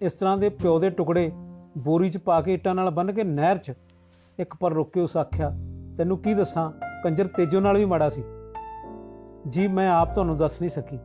ਇਸ 0.00 0.12
ਤਰ੍ਹਾਂ 0.12 0.36
ਦੇ 0.36 0.48
ਪਿਓ 0.48 0.78
ਦੇ 0.78 0.90
ਟੁਕੜੇ 0.90 1.32
ਬੋਰੀ 1.78 2.10
'ਚ 2.10 2.18
ਪਾ 2.18 2.40
ਕੇ 2.40 2.54
ਇੱਟਾਂ 2.54 2.74
ਨਾਲ 2.74 2.90
ਬੰਨ 2.90 3.12
ਕੇ 3.12 3.24
ਨਹਿਰ 3.24 3.56
'ਚ। 3.56 3.72
ਇੱਕ 4.38 4.54
ਪਰ 4.60 4.72
ਰੁੱਕ 4.72 4.92
ਕੇ 4.92 5.00
ਉਸ 5.00 5.16
ਆਖਿਆ, 5.16 5.52
ਤੈਨੂੰ 5.96 6.18
ਕੀ 6.18 6.34
ਦੱਸਾਂ, 6.34 6.72
ਕੰਜਰ 7.04 7.26
ਤੇਜੋ 7.26 7.60
ਨਾਲ 7.60 7.76
ਵੀ 7.78 7.84
ਮਾੜਾ 7.84 8.10
ਸੀ। 8.10 8.24
ਜੀ, 9.48 9.68
ਮੈਂ 9.68 9.90
ਆਪ 9.90 10.14
ਤੁਹਾਨੂੰ 10.14 10.36
ਦੱਸ 10.36 10.60
ਨਹੀਂ 10.60 10.70
ਸਕੀ। 10.70 10.98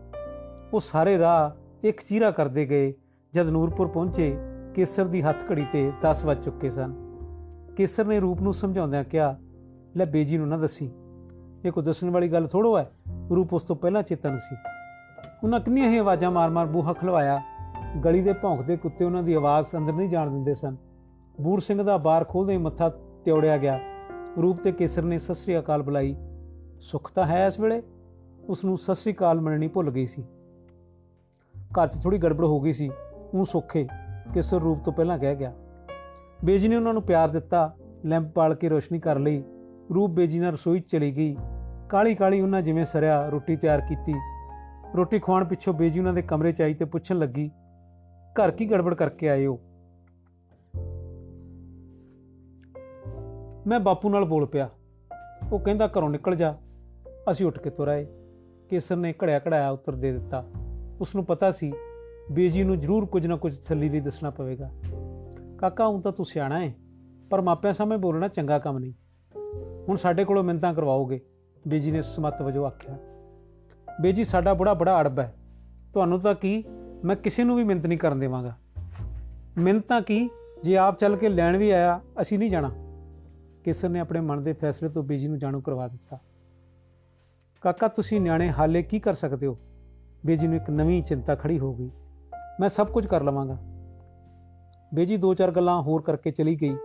ਉਹ 0.74 0.80
ਸਾਰੇ 0.80 1.18
ਰਾਹ 1.18 1.52
ਇੱਕ 1.84 2.02
ਚੀਰਾ 2.02 2.32
ਕਰਦੇ 2.32 2.66
ਗਏ, 2.66 2.94
ਜਦ 3.34 3.50
ਨੂਰਪੁਰ 3.50 3.88
ਪਹੁੰਚੇ, 3.88 4.38
ਕੇਸਰ 4.76 5.06
ਦੀ 5.06 5.22
ਹੱਥ 5.22 5.52
ਘੜੀ 5.52 5.66
ਤੇ 5.72 5.92
10 6.02 6.26
ਵੱਜ 6.26 6.46
ਚੁੱਕੇ 6.46 6.70
ਸਨ। 6.70 6.96
ਕੇਸਰ 7.76 8.06
ਨੇ 8.06 8.20
ਰੂਪ 8.20 8.42
ਨੂੰ 8.42 8.54
ਸਮਝਾਉਂਦਿਆਂ 8.54 9.04
ਕਿਹਾ, 9.04 9.38
ਲੈ 9.98 10.06
ਬੇਜੀ 10.06 10.38
ਨੂੰ 10.38 10.48
ਨਾ 10.48 10.58
ਦੱਸੀ। 10.58 10.92
ਇਹ 11.66 11.72
ਕੋਈ 11.72 11.84
ਦੱਸਣ 11.84 12.10
ਵਾਲੀ 12.10 12.28
ਗੱਲ 12.28 12.48
ਥੋੜੋ 12.48 12.78
ਹੈ? 12.78 12.92
ਰੂਪ 13.36 13.54
ਉਸ 13.54 13.64
ਤੋਂ 13.64 13.76
ਪਹਿਲਾਂ 13.76 14.04
ਚੇਤਨ 14.04 14.38
ਸੀ। 14.38 14.56
ਉਹਨਾਂ 15.44 15.60
ਕਿੰਨੀਆਂ 15.60 15.90
ਹੀ 15.90 15.98
ਆਵਾਜ਼ਾਂ 15.98 16.32
ਮਾਰ-ਮਾਰ 16.32 16.66
ਬੂਹਾ 16.66 16.94
ਖਲਵਾਇਆ। 16.94 17.42
ਗਲੀ 18.06 18.22
ਦੇ 18.22 18.34
ਭੌਂਕਦੇ 18.34 18.78
ਕੁੱਤੇ 18.78 19.06
ਉਹਨਾਂ 19.06 19.24
ਦੀ 19.24 19.34
ਆਵਾਜ਼ 19.34 19.68
ਅੰਦਰ 19.78 19.94
ਨਹੀਂ 19.94 20.10
ਜਾਣ 20.10 20.32
ਦਿੰਦੇ 20.32 20.54
ਸਨ। 20.54 20.76
ਬੂਰ 21.42 21.60
ਸਿੰਘ 21.60 21.84
ਦਾ 21.84 21.98
ਬਾਰ 21.98 22.24
ਖੋਲਦੇ 22.24 22.54
ਹੀ 22.54 22.58
ਮੱਥਾ 22.58 22.90
ਤਿਉੜਿਆ 23.26 23.58
ਗਿਆ। 23.58 23.80
ਰੂਪ 24.42 24.60
ਤੇ 24.60 24.72
ਕੇਸਰ 24.72 25.02
ਨੇ 25.02 25.18
ਸਤਿ 25.18 25.36
ਸ੍ਰੀ 25.36 25.60
ਅਕਾਲ 25.60 25.84
ਬੁਲਾਈ। 25.84 26.16
ਸੁੱਖ 26.80 27.12
ਤਾਂ 27.12 27.26
ਹੈ 27.26 27.46
ਇਸ 27.46 27.60
ਵੇਲੇ? 27.60 27.84
ਉਸ 28.50 28.66
ਨੂੰ 28.66 28.78
ਸਤਿ 28.78 28.96
ਸ੍ਰੀ 28.96 29.14
ਅਕਾਲ 29.14 29.42
ਮੰਨਣੀ 29.42 29.68
ਭੁੱਲ 29.68 29.92
ਗਈ 29.92 30.06
ਸੀ। 30.06 30.24
ਘਰ 31.56 31.88
'ਚ 31.88 32.04
ਥੋੜੀ 32.04 32.18
ਗੜਬੜ 32.18 32.46
ਹੋ 32.46 32.60
ਗਈ 32.60 32.72
ਸੀ। 32.72 32.92
ਉਹ 33.34 33.46
ਸੁੱਖੇ 33.46 33.88
ਕੇਸਰ 34.34 34.60
ਰੂਪ 34.60 34.84
ਤੋਂ 34.84 34.94
ਪਹਿਲਾਂ 34.94 35.20
ਕਹਿ 35.20 35.36
ਗਿਆ। 35.36 35.54
ਬੇਜੀ 36.46 36.68
ਨੇ 36.68 36.76
ਉਹਨਾਂ 36.76 36.94
ਨੂੰ 36.94 37.04
ਪਿਆਰ 37.04 37.30
ਦਿੱਤਾ, 37.30 37.76
ਲੈਂਪ 38.06 38.32
ਪਾਲ 38.34 38.56
ਕੇ 38.56 38.70
ਰੋਸ਼ਨੀ 38.70 39.00
ਕਰ 39.00 39.20
ਲਈ। 39.20 39.44
ਰੂਪ 39.96 40.12
ਬੇਜੀ 40.12 40.40
ਨਾਲ 40.40 40.54
ਰਸੋਈ 40.54 40.80
'ਚ 40.80 40.88
ਚਲੀ 40.88 41.12
ਗਈ। 41.12 41.38
ਕਾਲੀ 41.90 42.16
ਕਾਲੀ 42.16 42.42
ਉਹਨਾਂ 42.42 42.62
ਜਿਵੇਂ 42.62 42.86
ਸਰਿਆ 42.86 43.30
ਰੋਟੀ 43.30 43.56
ਤਿਆਰ 43.56 43.82
ਕੀਤੀ। 43.82 44.14
ਰੋਟੀ 44.96 45.20
ਖਵਾਉਣ 45.20 45.46
ਪਿੱਛੋਂ 45.46 45.74
ਬੇਜੀ 45.74 46.00
ਉਹਨਾਂ 46.00 46.14
ਦੇ 46.14 46.22
ਕਮਰੇ 46.22 46.52
'ਚ 46.52 46.62
ਆਈ 46.62 46.74
ਤੇ 46.74 46.86
ਪੁੱਛਣ 46.86 47.20
ਲੱਗੀ 47.20 47.52
ਘਰ 48.44 48.52
ਕੀ 48.52 48.72
ਗੜਬੜ 48.72 48.94
ਕਰਕੇ 48.94 49.30
ਆਏ 49.30 49.46
ਹੋ? 49.46 49.60
ਮੈਂ 53.68 53.80
ਬਾਪੂ 53.80 54.10
ਨਾਲ 54.10 54.26
ਬੋਲ 54.26 54.46
ਪਿਆ। 54.46 54.70
ਉਹ 55.52 55.60
ਕਹਿੰਦਾ 55.60 55.88
ਘਰੋਂ 55.88 56.10
ਨਿਕਲ 56.10 56.36
ਜਾ। 56.36 56.58
ਅਸੀਂ 57.32 57.46
ਉੱਠ 57.46 57.60
ਕੇ 57.60 57.70
ਤੁਰ 57.70 57.88
ਆਏ। 57.88 58.08
ਕੇਸਰ 58.70 58.96
ਨੇ 58.96 59.14
ਘੜਿਆ 59.24 59.40
ਘੜਾਇਆ 59.40 59.70
ਉੱਤਰ 59.70 59.96
ਦੇ 59.96 60.12
ਦਿੱਤਾ। 60.12 60.46
ਉਸ 61.02 61.16
ਨੂੰ 61.16 61.26
ਪਤਾ 61.26 61.52
ਸੀ, 61.52 61.74
ਬੇਜੀ 62.32 62.64
ਨੂੰ 62.64 62.80
ਜ਼ਰੂਰ 62.80 63.06
ਕੁਝ 63.06 63.28
ਨਾ 63.28 63.36
ਕੁਝ 63.36 63.58
ਥੱਲੀ 63.58 63.90
ਲਈ 63.90 64.00
ਦੱਸਣਾ 64.00 64.30
ਪਵੇਗਾ। 64.30 64.72
ਕਾਕਾ, 65.58 65.88
ਹੁਣ 65.88 66.02
ਤਾਂ 66.02 66.12
ਤੂੰ 66.12 66.26
ਸਿਆਣਾ 66.26 66.66
ਹੈ 66.66 66.74
ਪਰ 67.30 67.42
ਮਾਪਿਆਂ 67.42 67.74
ਸਾਹਮਣੇ 67.74 67.98
ਬੋਲਣਾ 67.98 68.28
ਚੰਗਾ 68.28 68.60
ਕੰਮ 68.60 68.78
ਨਹੀਂ। 68.78 68.94
ਹੁਣ 69.90 69.96
ਸਾਡੇ 69.96 70.26
ਕੋਲੋਂ 70.26 70.44
ਮਿੰਤਾਂ 70.44 70.74
ਕਰਵਾਓਗੇ, 70.74 71.22
ਬੇਜੀ 71.68 71.92
ਨੇ 71.92 72.02
ਸਮਤ 72.02 72.42
ਵਜੋਂ 72.42 72.66
ਆਖਿਆ। 72.66 72.98
ਬੇਜੀ, 74.02 74.24
ਸਾਡਾ 74.24 74.54
ਬੜਾ 74.54 74.74
ਬੜਾ 74.74 75.02
ਅੜਬ 75.02 75.20
ਹੈ। 75.20 75.36
ਤੁਹਾਨੂੰ 75.94 76.20
ਤਾਂ 76.20 76.36
ਕੀ 76.36 76.64
ਮੈਂ 77.06 77.16
ਕਿਸੇ 77.16 77.44
ਨੂੰ 77.44 77.56
ਵੀ 77.56 77.64
ਮਿੰਤ 77.64 77.86
ਨਹੀਂ 77.86 78.00
ਕਰਨ 78.00 78.20
ਦੇਵਾਂਗਾ। 78.20 78.58
ਮਿੰਤਾਂ 79.58 80.02
ਕੀ? 80.02 80.30
ਜੇ 80.64 80.78
ਆਪ 80.78 81.00
ਚੱਲ 81.00 81.16
ਕੇ 81.16 81.30
ਲੈਣ 81.30 81.58
ਵੀ 81.58 81.70
ਆਇਆ, 81.70 82.02
ਅਸੀਂ 82.22 82.40
ਨਹੀਂ 82.40 82.52
ਜਾਣਾ। 82.52 82.72
ਕਿਸਰ 83.64 83.90
ਨੇ 83.90 84.00
ਆਪਣੇ 84.00 84.20
ਮਨ 84.20 84.44
ਦੇ 84.44 84.54
ਫੈਸਲੇ 84.54 84.90
ਤੋਂ 84.90 85.04
ਬੀਜੀ 85.04 85.28
ਨੂੰ 85.28 85.40
ਜਾਣੂ 85.40 85.62
ਕਰਵਾ 85.62 85.88
ਦਿੱਤਾ। 85.88 86.20
ਕਾਕਾ, 87.62 87.88
ਤੁਸੀਂ 87.88 88.22
ਨਿਆਣੇ 88.22 88.50
ਹਾਲੇ 88.50 88.84
ਕੀ 88.84 89.00
ਕਰ 89.00 89.14
ਸਕਦੇ 89.14 89.48
ਹੋ? 89.48 89.58
ਬੇਜੀ 90.26 90.48
ਨੂੰ 90.48 90.56
ਇੱਕ 90.56 90.70
ਨਵੀਂ 90.70 91.04
ਚਿੰਤਾ 91.04 91.36
ਖੜੀ 91.36 91.60
ਹੋ 91.60 91.74
ਗਈ। 91.74 91.92
ਮੈਂ 92.60 92.70
ਸਭ 92.70 92.88
ਕੁਝ 92.88 93.08
ਕਰ 93.08 93.24
ਲਵਾਂਗਾ। 93.24 93.58
ਬੇਜੀ 94.94 95.18
ਦੋ 95.18 95.34
ਚਾਰ 95.34 95.52
ਗੱਲਾਂ 95.52 95.82
ਹੋਰ 95.82 96.02
ਕਰਕੇ 96.02 96.32
ਚਲੀ 96.32 96.56
ਗਈ। 96.62 96.76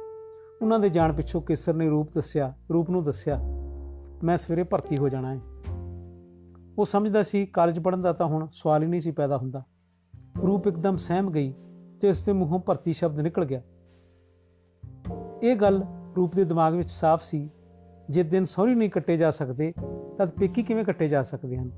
ਉਹਨਾਂ 0.62 0.78
ਦੇ 0.78 0.88
ਜਾਣ 0.88 1.12
ਪਿੱਛੋਂ 1.12 1.42
ਕੇਸਰ 1.42 1.74
ਨੇ 1.74 1.88
ਰੂਪ 1.88 2.14
ਦੱਸਿਆ, 2.14 2.54
ਰੂਪ 2.72 2.90
ਨੂੰ 2.90 3.02
ਦੱਸਿਆ, 3.02 3.38
ਮੈਂ 4.24 4.38
ਸਵੇਰੇ 4.38 4.62
ਭਰਤੀ 4.62 4.96
ਹੋ 4.96 5.08
ਜਾਣਾ 5.08 5.34
ਹੈ 5.34 5.40
ਉਹ 6.78 6.84
ਸਮਝਦਾ 6.84 7.22
ਸੀ, 7.22 7.46
ਕਾਲਜ 7.46 7.78
ਪੜਨ 7.78 8.02
ਦਾ 8.02 8.12
ਤਾਂ 8.12 8.26
ਹੁਣ 8.26 8.46
ਸਵਾਲ 8.52 8.82
ਹੀ 8.82 8.88
ਨਹੀਂ 8.88 9.00
ਸੀ 9.00 9.10
ਪੈਦਾ 9.10 9.38
ਹੁੰਦਾ। 9.38 9.62
ਰੂਪ 10.42 10.66
ਇੱਕਦਮ 10.66 10.96
ਸਹਿਮ 10.96 11.30
ਗਈ 11.30 11.54
ਤੇ 12.00 12.10
ਉਸ 12.10 12.22
ਦੇ 12.22 12.32
ਮੂੰਹੋਂ 12.32 12.60
ਭਰਤੀ 12.60 12.92
ਸ਼ਬਦ 12.92 13.20
ਨਿਕਲ 13.20 13.44
ਗਿਆ। 13.44 13.60
ਇਹ 15.42 15.56
ਗੱਲ 15.56 15.84
ਰੂਪ 16.16 16.34
ਦੇ 16.34 16.44
ਦਿਮਾਗ 16.44 16.74
ਵਿੱਚ 16.74 16.90
ਸਾਫ਼ 16.90 17.24
ਸੀ। 17.24 17.50
ਜੇ 18.10 18.22
ਦਿਨ 18.22 18.44
ਸੌਰੀ 18.44 18.74
ਨਹੀਂ 18.74 18.90
ਕੱਟੇ 18.90 19.16
ਜਾ 19.16 19.30
ਸਕਦੇ 19.30 19.72
ਤਦ 20.18 20.30
ਪੇਕੀ 20.30 20.62
ਕਿਵੇਂ 20.62 20.84
ਕੱਟੇ 20.84 21.08
ਜਾ 21.08 21.22
ਸਕਦੇ 21.22 21.56
ਹਨ? 21.56 21.70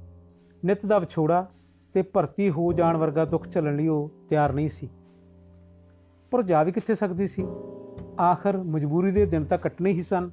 ਨਿਤ 0.65 0.87
ਦਾ 0.87 0.99
ਵਿਛੋੜਾ 0.99 1.49
ਤੇ 1.93 2.03
ਭਰਤੀ 2.03 2.51
ਹੋ 2.51 2.73
ਜਾਣ 2.73 2.97
ਵਰਗਾ 2.97 3.25
ਦੁੱਖ 3.25 3.51
ਝੱਲਣ 3.51 3.77
ਲਈ 3.77 3.89
ਉਹ 3.89 4.11
ਤਿਆਰ 4.29 4.53
ਨਹੀਂ 4.53 4.69
ਸੀ। 4.69 4.89
ਪਰ 6.31 6.43
ਜਾ 6.43 6.63
ਵੀ 6.63 6.73
ਕਿੱਥੇ 6.73 6.95
ਸਕਦੀ 6.95 7.27
ਸੀ? 7.27 7.47
ਆਖਰ 8.21 8.57
ਮਜਬੂਰੀ 8.57 9.11
ਦੇ 9.11 9.27
ਦਿਨ 9.27 9.45
ਤਾਂ 9.45 9.59
ਕੱਟਣੇ 9.59 9.91
ਹੀ 9.91 10.03
ਸਨ। 10.03 10.31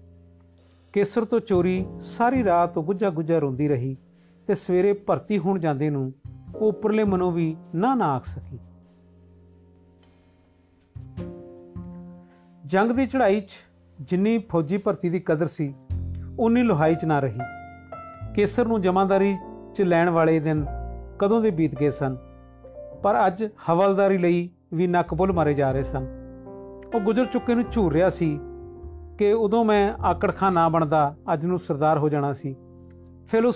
ਕੇਸਰ 0.94 1.26
ਤੋਂ 1.26 1.40
ਚੋਰੀ 1.40 1.86
ਸਾਰੀ 2.02 2.44
ਰਾਤ 2.44 2.78
ਉਹ 2.78 2.84
ਗੁੱਜਾ 2.84 3.10
ਗੁੱਜਾ 3.10 3.40
ਰੋਂਦੀ 3.40 3.68
ਰਹੀ 3.68 3.98
ਤੇ 4.48 4.56
ਸਵੇਰੇ 4.56 4.94
ਭਰਤੀ 4.94 5.40
ਹੋਣ 5.40 5.60
ਜਾਂਦੇ 5.60 5.90
ਨੂੰ 5.90 6.14
ਉਹ 6.56 6.68
ਉੱਪਰਲੇ 6.68 7.04
ਮਨੋਂ 7.04 7.32
ਵੀ 7.32 7.58
ਨਾ 7.76 7.96
ਨਾ 7.96 8.06
ਆਖ 8.06 8.26
ਸਕੀ। 8.26 8.60
ਜੰਗ 12.66 12.92
ਦੀ 12.92 13.06
ਚੜ੍ਹਾਈ 13.06 13.42
'ਚ 13.42 13.52
ਜਿੰਨੀ 14.02 14.38
ਫੌਜੀ 14.38 14.78
ਭਰਤੀ 14.78 15.10
ਦੀ 15.10 15.20
ਕਦਰ 15.20 15.46
ਸੀ 15.46 15.76
ਉਨੀ 16.40 16.64
ਲੋਹਾਈ 16.64 16.96
'ਚ 16.96 17.06
ਨਾ 17.06 17.20
ਰਹੀ। 17.20 17.40
ਕੇਸਰ 18.36 18.66
ਨੂੰ 18.66 18.82
ਜਮਾਦਾਰੀ 18.82 19.38
'ਚ 19.76 19.82
ਲੈਣ 19.82 20.10
ਵਾਲੇ 20.10 20.40
ਦਿਨ 20.40 20.66
ਕਦੋਂ 21.20 21.42
ਦੇ 21.42 21.52
ਬੀਤ 21.52 21.76
ਗਏ 21.76 21.92
ਸਨ? 21.92 22.18
ਪਰ 23.04 23.28
ਅੱਜ 23.28 23.50
ਹਵਲਦਾਰੀ 23.70 24.18
ਲਈ 24.18 24.50
ਵੀ 24.74 24.88
ਨੱਕ 24.88 25.14
ਬੁੱਲ 25.14 25.32
ਮਾਰੇ 25.32 25.54
ਜਾ 25.54 25.72
ਰਹੇ 25.72 25.84
ਸਨ। 25.84 26.08
ਉਹ 26.96 27.00
ਗੁਜ਼ਰ 27.00 27.26
ਚੁੱਕੇ 27.26 27.56
ਨੂੰ 27.56 27.64
ਝੂਰ 27.72 27.94
ਰਿਹਾ 27.94 28.10
ਸੀ 28.10 28.40
ਕਿ 29.18 29.34
ਉਦੋਂ 29.34 29.66
ਮੈਂ 29.66 29.94
ਆਕੜਖਾ 29.94 30.50
ਨਾ 30.50 30.70
ਬਣਦਾ, 30.70 31.16
ਅੱਜ 31.34 31.46
ਨੂੰ 31.46 31.60
ਸਰਦਾਰ 31.60 31.98
ਹੋ 31.98 32.10
ਜਾਣਾ 32.10 32.34
ਸੀ। 32.34 32.56
ਫਿਰ 33.28 33.46
ਉਸ 33.46 33.56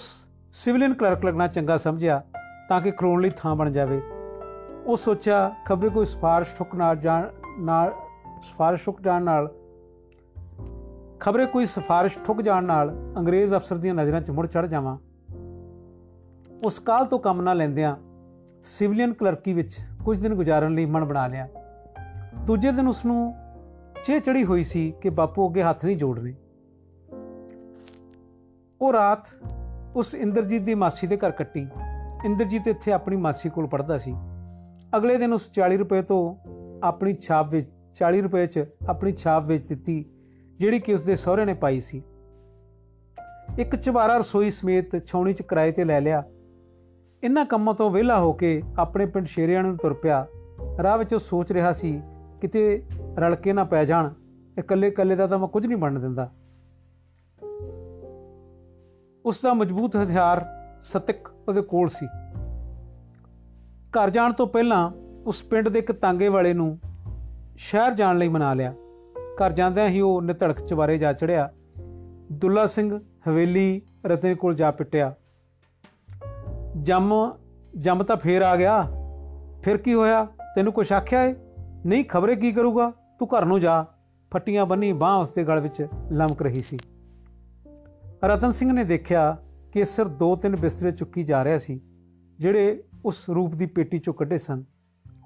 ਸਿਵਲੀਅਨ 0.54 0.94
ਕਲਰਕ 0.94 1.26
ਲੱਗਣਾ 1.26 1.48
ਚੰਗਾ 1.48 1.78
ਸਮਝਿਆ 1.78 2.24
ਤਾਂ 2.70 2.82
ਕਿ 2.82 2.92
ਖਲੋਣ 2.92 3.22
ਲਈ 3.22 3.30
ਥਾਂ 3.38 3.56
ਬਣ 3.56 3.72
ਜਾਵੇ। 3.72 4.02
ਉਹ 4.86 4.98
ਸੋਚਿਆ 4.98 5.56
ਖਬਰੇ 5.66 5.90
ਕੋਈ 5.90 6.06
ਸਫਾਰਿਸ਼ 6.06 6.56
ਠੁਕ 6.56 6.76
ਨਾਲ 6.76 6.96
ਜਾਣ 6.96 7.30
ਨਾਲ, 7.60 7.94
ਸਫਾਰਿਸ਼ 8.42 8.86
ਠੁਕ 8.86 9.02
ਜਾਣ 9.02 9.24
ਨਾਲ, 9.24 9.54
ਖਬਰੇ 11.20 11.46
ਕੋਈ 11.46 11.66
ਸਫਾਰਿਸ਼ 11.66 12.20
ਠੁਕ 12.20 12.42
ਜਾਣ 12.42 12.64
ਨਾਲ 12.64 13.14
ਅੰਗਰੇਜ਼ 13.18 13.56
ਅਫਸਰ 13.56 13.78
ਦੀਆਂ 13.78 13.96
ਨਜ਼ਰਾਂ 13.96 14.22
'ਚ 14.22 14.32
ਮੁੜ 14.32 14.48
ਚੜ 14.48 14.66
ਜਾਵਾਂ। 14.66 14.98
ਉਸ 16.64 16.80
ਕਾਲ 16.80 17.06
ਤੋਂ 17.06 17.20
ਕੰਮ 17.20 17.42
ਨਾ 17.42 17.54
ਲੈਂਦਿਆਂ 17.54 17.96
ਸਿਵਲੀਅਨ 18.64 19.14
ਕਲਰਕੀ 19.14 19.54
ਵਿੱਚ 19.54 19.78
ਕੁਝ 20.06 20.22
ਦਿਨ 20.22 20.34
ਗੁਜ਼ਾਰਨ 20.34 20.76
ਲਈ 20.76 20.86
ਮਨ 20.86 21.06
ਬਣਾ 21.06 21.28
ਲਿਆ। 21.28 21.48
ਦੂਜੇ 22.38 22.72
ਦਿਨ 22.72 22.88
ਉਸ 22.88 23.06
ਨੂੰ 23.06 23.34
ਚੇ 24.06 24.20
ਚੜੀ 24.20 24.44
ਹੋਈ 24.44 24.64
ਸੀ 24.64 24.94
ਕਿ 25.02 25.10
ਬਾਪੂ 25.10 25.50
ਅੱਗੇ 25.50 25.64
ਹੱਥ 25.64 25.86
ਨਹੀਂ 25.86 25.98
ਜੋੜਨੇ। 25.98 26.36
ਉਹ 28.82 28.94
ਰਾਤ 28.94 29.28
ਉਸ 29.96 30.16
ਇੰਦਰਜੀਤ 30.16 30.62
ਦੀ 30.62 30.76
ਮਾਸੀ 30.76 31.08
ਦੇ 31.08 31.18
ਘਰ 31.18 31.32
ਕੱਟੀ। 31.32 31.68
ਇੰਦਰਜੀਤ 32.26 32.68
ਇੱਥੇ 32.68 32.92
ਆਪਣੀ 32.92 33.16
ਮਾਸੀ 33.16 33.50
ਕੋਲ 33.50 33.68
ਪੜਦਾ 33.68 33.98
ਸੀ। 33.98 34.16
ਅਗਲੇ 34.98 35.18
ਦਿਨ 35.18 35.34
ਉਸ 35.34 35.50
40 35.50 35.78
ਰੁਪਏ 35.78 36.02
ਤੋਂ 36.02 36.36
ਆਪਣੀ 36.84 37.14
ਛਾਪ 37.14 37.50
ਵਿੱਚ 37.50 37.70
40 37.94 38.22
ਰੁਪਏ 38.22 38.46
'ਚ 38.46 38.66
ਆਪਣੀ 38.90 39.12
ਛਾਪ 39.12 39.46
ਵੇਚ 39.46 39.68
ਦਿੱਤੀ, 39.68 40.06
ਜਿਹੜੀ 40.58 40.80
ਕਿ 40.80 40.94
ਉਸਦੇ 40.94 41.16
ਸਹੁਰੇ 41.16 41.46
ਨੇ 41.46 41.54
ਪਾਈ 41.54 41.80
ਸੀ। 41.80 42.04
ਇੱਕ 43.60 43.76
ਚਵਾਰਾ 43.76 44.18
ਰਸੋਈ 44.18 44.52
ਸਮੇਤ 44.52 45.06
ਛੌਣੀ 45.06 45.34
'ਚ 45.34 45.42
ਕਿਰਾਏ 45.42 45.72
ਤੇ 45.72 45.84
ਲੈ 45.84 46.02
ਲਿਆ। 46.02 46.24
ਇਹਨਾਂ 47.24 47.46
ਕੰਮਾਂ 47.46 47.74
ਤੋਂ 47.74 47.92
ਵਿਹਲਾ 47.92 48.20
ਹੋ 48.20 48.34
ਕੇ 48.34 48.64
ਆਪਣੇ 48.80 49.06
ਪਿੰਡ 49.06 49.26
ਸ਼ੇਰਿਆਂ 49.26 49.64
ਨੂੰ 49.64 49.78
ਤੁਰ 49.78 49.94
ਪਿਆ। 49.94 50.28
ਰਾਹ 50.84 50.98
ਵਿੱਚ 50.98 51.14
ਉਹ 51.14 51.20
ਸੋਚ 51.20 51.52
ਰਿਹਾ 51.52 51.74
ਸੀ, 51.74 52.02
ਕਿਤੇ 52.42 52.84
ਰਲ 53.18 53.36
ਕੇ 53.36 53.54
ਨਾ 53.54 53.64
ਪੈ 53.64 53.86
ਜਾਣ। 53.86 54.10
ਇਕੱਲੇ 54.60 54.88
ਇਕੱਲੇ 54.88 55.16
ਦਾ 55.16 55.28
ਤਾਂ 55.28 55.40
ਮੈਂ 55.40 55.48
ਕੁਝ 55.48 55.68
ਨਹੀਂ 55.68 55.78
ਬਣਨ 55.78 56.02
ਦਿੰਦਾ। 56.02 56.32
ਉਸ 59.26 59.42
ਦਾ 59.42 59.54
ਮਜ਼ਬੂਤ 59.54 59.96
ਹਥਿਆਰ 59.96 60.46
ਸਤਿਕ 60.82 61.35
ਉਹਦੇ 61.48 61.62
ਕੋਲ 61.62 61.90
ਸੀ। 61.90 62.08
ਘਰ 63.90 64.10
ਜਾਣ 64.10 64.34
ਤੋਂ 64.34 64.48
ਪਹਿਲਾਂ 64.48 64.92
ਉਸ 65.26 65.44
ਪਿੰਡ 65.44 65.70
ਦੇ 65.70 65.80
ਇੱਕ 65.80 65.92
ਤਾਂਗੇ 65.92 66.28
ਵਾਲੇ 66.28 66.54
ਨੂੰ 66.54 66.80
ਸ਼ਹਿਰ 67.58 67.92
ਜਾਣ 67.92 68.18
ਲਈ 68.18 68.28
ਮਨਾ 68.28 68.54
ਲਿਆ। 68.54 68.74
ਘਰ 69.20 69.52
ਜਾਂਦਿਆਂ 69.52 69.90
ਹੀ 69.90 70.02
ਉਹ 70.02 70.22
ਨਿਤੜਕ 70.22 70.66
ਚਵਾਰੇ 70.66 70.98
ਜਾ 70.98 71.14
ਚੜਿਆ। 71.14 71.52
ਦੁੱਲਾ 72.32 72.68
ਸਿੰਘ 72.68 73.00
ਹਵੇਲੀ 73.28 73.82
ਰਤਨ 74.06 74.36
ਕੋਲ 74.36 74.56
ਜਾ 74.56 74.72
ਪਿੱਟਿਆ। 74.72 75.16
ਜੰਮ 76.82 77.38
ਜੰਮ 77.80 78.04
ਤਾਂ 78.04 78.18
ਫੇਰ 78.18 78.42
ਆ 78.42 78.56
ਗਿਆ। 78.56 78.88
ਫਿਰ 79.64 79.78
ਕੀ 79.78 79.94
ਹੋਇਆ? 79.94 80.28
ਤੈਨੂੰ 80.56 80.74
ਕੁਛ 80.74 80.94
ਆਖਿਆ 80.94 81.24
ਏ? 81.24 81.36
ਨਹੀਂ, 81.86 82.06
ਖਬਰੇ 82.06 82.36
ਕੀ 82.36 82.52
ਕਰੂਗਾ? 82.52 82.92
ਤੂੰ 83.20 83.28
ਘਰ 83.28 83.46
ਨੂੰ 83.46 83.60
ਜਾ। 83.60 83.86
ਫੱਟੀਆਂ 84.34 84.66
ਬੰਨੀ 84.66 84.94
ਬਾਹ 84.94 85.20
ਉਸਦੇ 85.20 85.44
ਗਲ 85.44 85.60
ਵਿੱਚ 85.60 85.88
ਲਮਕ 86.12 86.42
ਰਹੀ 86.42 86.62
ਸੀ। 86.62 86.78
ਰਤਨ 88.24 88.52
ਸਿੰਘ 88.52 88.74
ਨੇ 88.74 88.84
ਦੇਖਿਆ 88.84 89.38
ਕਿ 89.76 89.86
ਸਿਰ 89.86 90.06
ਦੋ 90.06 90.36
ਤਿੰਨ 90.36 90.56
ਬਿਸਤਰੇ 90.56 90.92
ਚੁੱਕੀ 90.92 91.24
ਜਾ 91.24 91.44
ਰਿਹਾ 91.44 91.58
ਸੀ, 91.58 91.82
ਜਿਹੜੇ 92.40 92.84
ਉਸ 93.06 93.30
ਰੂਪ 93.30 93.56
ਦੀ 93.56 93.66
ਪੇਟੀ 93.66 93.98
ਚੋਂ 93.98 94.14
ਕੱਢੇ 94.14 94.38
ਸਨ। 94.38 94.64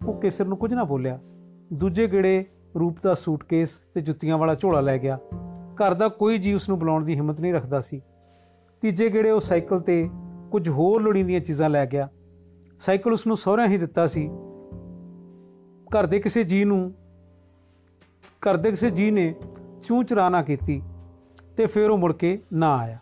ਉਹ 0.08 0.22
ਕੇਸਰ 0.22 0.46
ਨੂੰ 0.46 0.58
ਕੁਝ 0.58 0.74
ਨਾ 0.74 0.84
ਬੋਲਿਆ। 0.84 1.20
ਦੂਜੇ 1.74 2.08
ਗੇੜੇ 2.08 2.46
ਰੂਪ 2.80 2.98
ਦਾ 3.04 3.14
ਸੂਟਕੇਸ 3.14 3.70
ਤੇ 3.94 4.02
ਜੁੱਤੀਆਂ 4.02 4.38
ਵਾਲਾ 4.38 4.56
ਝੋਲਾ 4.56 4.82
ਲੈ 4.82 4.98
ਗਿਆ। 4.98 5.20
ਘਰ 5.74 5.94
ਦਾ 5.94 6.08
ਕੋਈ 6.08 6.38
ਜੀ 6.38 6.54
ਉਸ 6.54 6.70
ਨੂੰ 6.70 6.80
ਬੁਲਾਉਣ 6.80 7.06
ਦੀ 7.06 7.16
ਹਿੰਮਤ 7.16 7.42
ਨਹੀਂ 7.42 7.54
ਰੱਖਦਾ 7.54 7.82
ਸੀ। 7.82 8.02
ਤੀਜੇ 8.82 9.10
ਗੇੜੇ 9.10 9.32
ਉਹ 9.32 9.40
ਸਾਈਕਲ 9.40 9.80
ਤੇ 9.80 10.10
ਕੁਝ 10.52 10.70
ਹੋਰ 10.70 11.02
ਲੋੜੀਂਦੀਆਂ 11.02 11.40
ਚੀਜ਼ਾਂ 11.40 11.70
ਲੈ 11.70 11.86
ਗਿਆ। 11.86 12.10
ਸਾਈਕਲ 12.86 13.14
ਉਸ 13.14 13.28
ਨੂੰ 13.28 13.38
ਸਹੁਰਿਆਂ 13.38 13.68
ਹੀ 13.68 13.78
ਦਿੱਤਾ 13.78 14.08
ਸੀ। 14.08 14.30
ਘਰ 15.90 16.06
ਦੇ 16.06 16.20
ਕਿਸੇ 16.20 16.44
ਜੀ 16.44 16.64
ਨੂੰ, 16.64 16.94
ਘਰ 18.40 18.58
ਦੇ 18.58 18.72
ਕਿਸੇ 18.72 18.90
ਜੀ 18.90 19.12
ਨੇ 19.12 19.36
ਚੂੰ 19.84 20.06
ਚਰਾ 20.06 20.30
ਨਾ 20.30 20.42
ਕੀਤੀ 20.42 20.82
ਤੇ 21.58 21.66
ਫਿਰ 21.66 21.90
ਉਹ 21.90 21.98
ਮੁੜ 21.98 22.14
ਕੇ 22.14 22.42
ਨਾ 22.54 22.78
ਆਇਆ। 22.78 23.00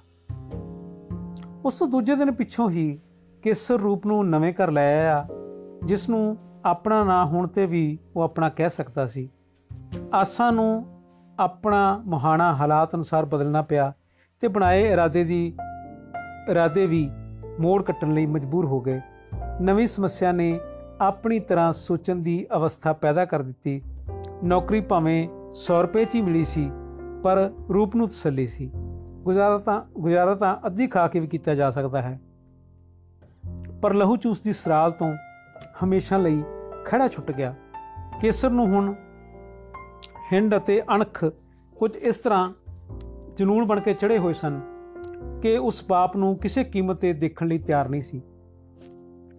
ਉਸ 1.66 1.80
ਤੋਂ 1.80 1.88
ਦੂਜੇ 1.88 2.16
ਦਿਨ 2.16 2.32
ਪਿੱਛੋਂ 2.32 2.70
ਹੀ 2.70 3.00
ਕੇਸਰ 3.42 3.74
ਰੂਪ 3.74 4.06
ਨੂੰ 4.06 4.30
ਨਵੇਂ 4.30 4.54
ਘਰ 4.54 4.72
ਲੈ 4.72 4.98
ਆਇਆ 4.98 5.28
ਜਿਸ 5.86 6.10
ਨੂੰ 6.10 6.38
ਆਪਣਾ 6.66 7.04
ਨਾਂ 7.04 7.26
ਹੋਣ 7.26 7.48
ਤੇ 7.48 7.66
ਵੀ 7.66 8.00
ਉਹ 8.16 8.22
ਆਪਣਾ 8.22 8.50
ਕਹਿ 8.50 8.70
ਸਕਦਾ 8.70 9.08
ਸੀ। 9.08 9.30
ਆਸਾਂ 10.14 10.52
ਨੂੰ 10.52 10.86
ਆਪਣਾ 11.40 12.02
ਮੁਹਾਣਾ 12.06 12.56
ਹਾਲਾਤ 12.56 12.96
ਅਨੁਸਾਰ 12.96 13.26
ਬਦਲਣਾ 13.26 13.62
ਪਿਆ 13.62 13.94
ਤੇ 14.42 14.48
ਬਣਾਏ 14.48 14.92
ਇਰਾਦੇ 14.92 15.24
ਦੀ, 15.24 15.58
ਇਰਾਦੇ 16.50 16.86
ਵੀ 16.86 17.10
ਮੋੜ 17.60 17.84
ਕੱਟਣ 17.84 18.14
ਲਈ 18.14 18.26
ਮਜਬੂਰ 18.26 18.66
ਹੋ 18.66 18.82
ਗਏ। 18.82 19.02
ਨਵੀਂ 19.62 19.88
ਸਮੱਸਿਆ 19.88 20.32
ਨੇ 20.32 20.60
ਆਪਣੀ 21.02 21.40
ਤਰ੍ਹਾਂ 21.40 21.74
ਸੋਚਣ 21.74 22.16
ਦੀ 22.16 22.48
ਅਵਸਥਾ 22.56 22.94
ਪੈਦਾ 22.94 23.26
ਕਰ 23.26 23.42
ਦਿੱਤੀ। 23.42 23.82
ਨੌਕਰੀ 24.44 24.82
ਭਾਵੇਂ 24.82 25.28
100 25.54 25.82
ਰੁਪਏ 25.82 26.06
'ਚ 26.06 26.16
ਹੀ 26.16 26.22
ਮਿਲੀ 26.22 26.46
ਸੀ, 26.46 26.72
ਪਰ 27.24 27.52
ਰੂਪ 27.74 27.96
ਨੂੰ 27.96 28.08
ਤਸੱਲੀ 28.08 28.48
ਸੀ। 28.48 28.72
ਗੁਜ਼ਾਰਾ 29.28 29.58
ਤਾਂ 29.58 29.82
ਗੁਜ਼ਾਰਾ 30.00 30.36
ਤਾਂ 30.36 30.56
ਅੱਧੀ 30.66 30.88
ਖਾ 30.88 31.08
ਕੇ 31.08 31.20
ਵੀ 31.20 31.28
ਕੀਤਾ 31.28 31.56
ਜਾ 31.56 31.72
ਸਕਦਾ 31.72 32.02
ਹੈ। 32.02 32.20
ਪਰ 33.82 33.94
ਲਹੂ 33.94 34.18
ਚੂਸ 34.18 34.42
ਦੀ 34.42 34.54
ਸਰਾਲ 34.54 34.92
ਤੋਂ 34.92 35.14
ਹਮੇਸ਼ਾ 35.84 36.18
ਲਈ 36.18 36.44
ਖੜਾ 36.86 37.08
ਛੁੱਟ 37.08 37.32
ਗਿਆ। 37.32 37.56
ਕੇਸਰ 38.22 38.50
ਨੂੰ 38.50 38.66
ਹੁਣ 38.68 38.94
ਹਿੰਡ 40.34 40.58
ਅਤੇ 40.58 40.82
ਅਣਖ 40.96 41.26
ਕੁਝ 41.76 41.96
ਇਸ 41.96 42.18
ਤਰ੍ਹਾਂ 42.18 42.54
ਜਨੂਨ 43.38 43.66
ਬਣ 43.66 43.80
ਕੇ 43.80 43.94
ਚੜੇ 43.94 44.18
ਹੋਏ 44.18 44.34
ਸਨ 44.34 44.60
ਕਿ 45.42 45.58
ਉਸ 45.58 45.84
ਬਾਪ 45.90 46.18
ਨੂੰ 46.18 46.36
ਕਿਸੇ 46.38 46.64
ਕੀਮਤ 46.64 46.98
ਤੇ 46.98 47.14
ਦੇਖਣ 47.14 47.48
ਲਈ 47.48 47.58
ਤਿਆਰ 47.58 47.90
ਨਹੀਂ 47.90 48.02
ਸੀ। 48.02 48.22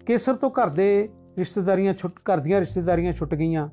ਕੇਸਰ 0.07 0.35
ਤੋਂ 0.35 0.51
ਘਰ 0.51 0.69
ਦੇ 0.69 1.09
ਰਿਸ਼ਤੇਦਾਰੀਆਂ 1.39 1.95
ਛੁੱਟ, 1.95 2.13
ਘਰ 2.19 2.39
ਦੀਆਂ 2.39 2.61
ਰਿਸ਼ਤੇਦਾਰੀਆਂ 2.61 3.13
ਛੁੱਟ 3.13 3.35
ਗਈਆਂ। 3.35 3.69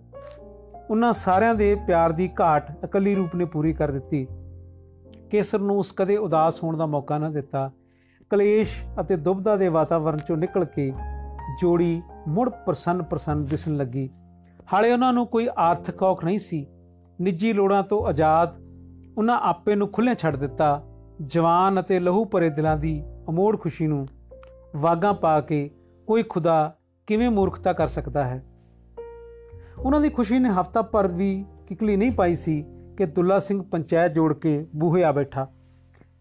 ਉਹਨਾਂ 0.89 1.13
ਸਾਰਿਆਂ 1.13 1.55
ਦੇ 1.55 1.75
ਪਿਆਰ 1.75 2.11
ਦੀ 2.11 2.29
ਘਾਟ 2.41 2.71
ਇਕੱਲੀ 2.83 3.15
ਰੂਪ 3.15 3.35
ਨੇ 3.35 3.45
ਪੂਰੀ 3.45 3.73
ਕਰ 3.73 3.91
ਦਿੱਤੀ। 3.91 4.27
ਕੇਸਰ 5.31 5.59
ਨੂੰ 5.59 5.79
ਉਸ 5.79 5.91
ਕਦੇ 5.95 6.17
ਉਦਾਸ 6.17 6.63
ਹੋਣ 6.63 6.77
ਦਾ 6.77 6.85
ਮੌਕਾ 6.85 7.17
ਨਾ 7.17 7.29
ਦਿੱਤਾ। 7.29 7.71
ਕਲੇਸ਼ 8.29 8.83
ਅਤੇ 8.99 9.15
ਦੁਬਦਾ 9.15 9.55
ਦੇ 9.55 9.67
ਵਾਤਾਵਰਣ 9.67 10.17
ਚੋਂ 10.17 10.37
ਨਿਕਲ 10.37 10.65
ਕੇ 10.65 10.93
ਜੋੜੀ 11.61 12.01
ਮੁੜ 12.27 12.49
ਪ੍ਰਸੰਨ 12.49 13.03
ਪ੍ਰਸੰਨ 13.03 13.45
ਦਿਸਣ 13.45 13.75
ਲੱਗੀ। 13.75 14.09
ਹਾਲੇ 14.73 14.91
ਉਹਨਾਂ 14.91 15.13
ਨੂੰ 15.13 15.27
ਕੋਈ 15.27 15.49
ਆਰਥਿਕ 15.57 16.03
ਔਖ 16.03 16.25
ਨਹੀਂ 16.25 16.39
ਸੀ। 16.39 16.67
ਨਿੱਜੀ 17.21 17.53
ਲੋੜਾਂ 17.53 17.83
ਤੋਂ 17.83 18.07
ਆਜ਼ਾਦ 18.07 18.55
ਉਹਨਾਂ 19.17 19.39
ਆਪੇ 19.39 19.75
ਨੂੰ 19.75 19.91
ਖੁੱਲੇ 19.91 20.15
ਛੱਡ 20.15 20.35
ਦਿੱਤਾ। 20.35 20.83
ਜਵਾਨ 21.21 21.79
ਅਤੇ 21.79 21.99
ਲਹੂ 21.99 22.25
ਭਰੇ 22.25 22.49
ਦਿਲਾਂ 22.49 22.77
ਦੀ 22.77 23.03
ਅਮੋੜ 23.29 23.59
ਖੁਸ਼ੀ 23.59 23.87
ਨੂੰ 23.87 24.07
ਵਾਗਾਂ 24.75 25.13
ਪਾ 25.13 25.41
ਕੇ 25.41 25.69
ਕੋਈ 26.07 26.23
ਖੁਦਾ 26.23 26.75
ਕਿਵੇਂ 27.07 27.29
ਮੂਰਖਤਾ 27.29 27.73
ਕਰ 27.73 27.87
ਸਕਦਾ 27.87 28.23
ਹੈ? 28.23 28.45
ਉਹਨਾਂ 29.79 30.01
ਦੀ 30.01 30.09
ਖੁਸ਼ੀ 30.09 30.39
ਨੇ 30.39 30.49
ਹਫਤਾ 30.49 30.81
ਭਰ 30.81 31.07
ਵੀ 31.07 31.45
ਕਿਕਲੀ 31.67 31.95
ਨਹੀਂ 31.95 32.11
ਪਾਈ 32.11 32.35
ਸੀ। 32.35 32.65
ਕਿ 32.97 33.05
ਦੁੱਲਾ 33.05 33.39
ਸਿੰਘ 33.39 33.63
ਪੰਚਾਇਤ 33.63 34.11
ਜੋੜ 34.11 34.33
ਕੇ 34.33 34.67
ਬੂਹੇ 34.75 35.03
ਆ 35.03 35.11
ਬੈਠਾ। 35.11 35.47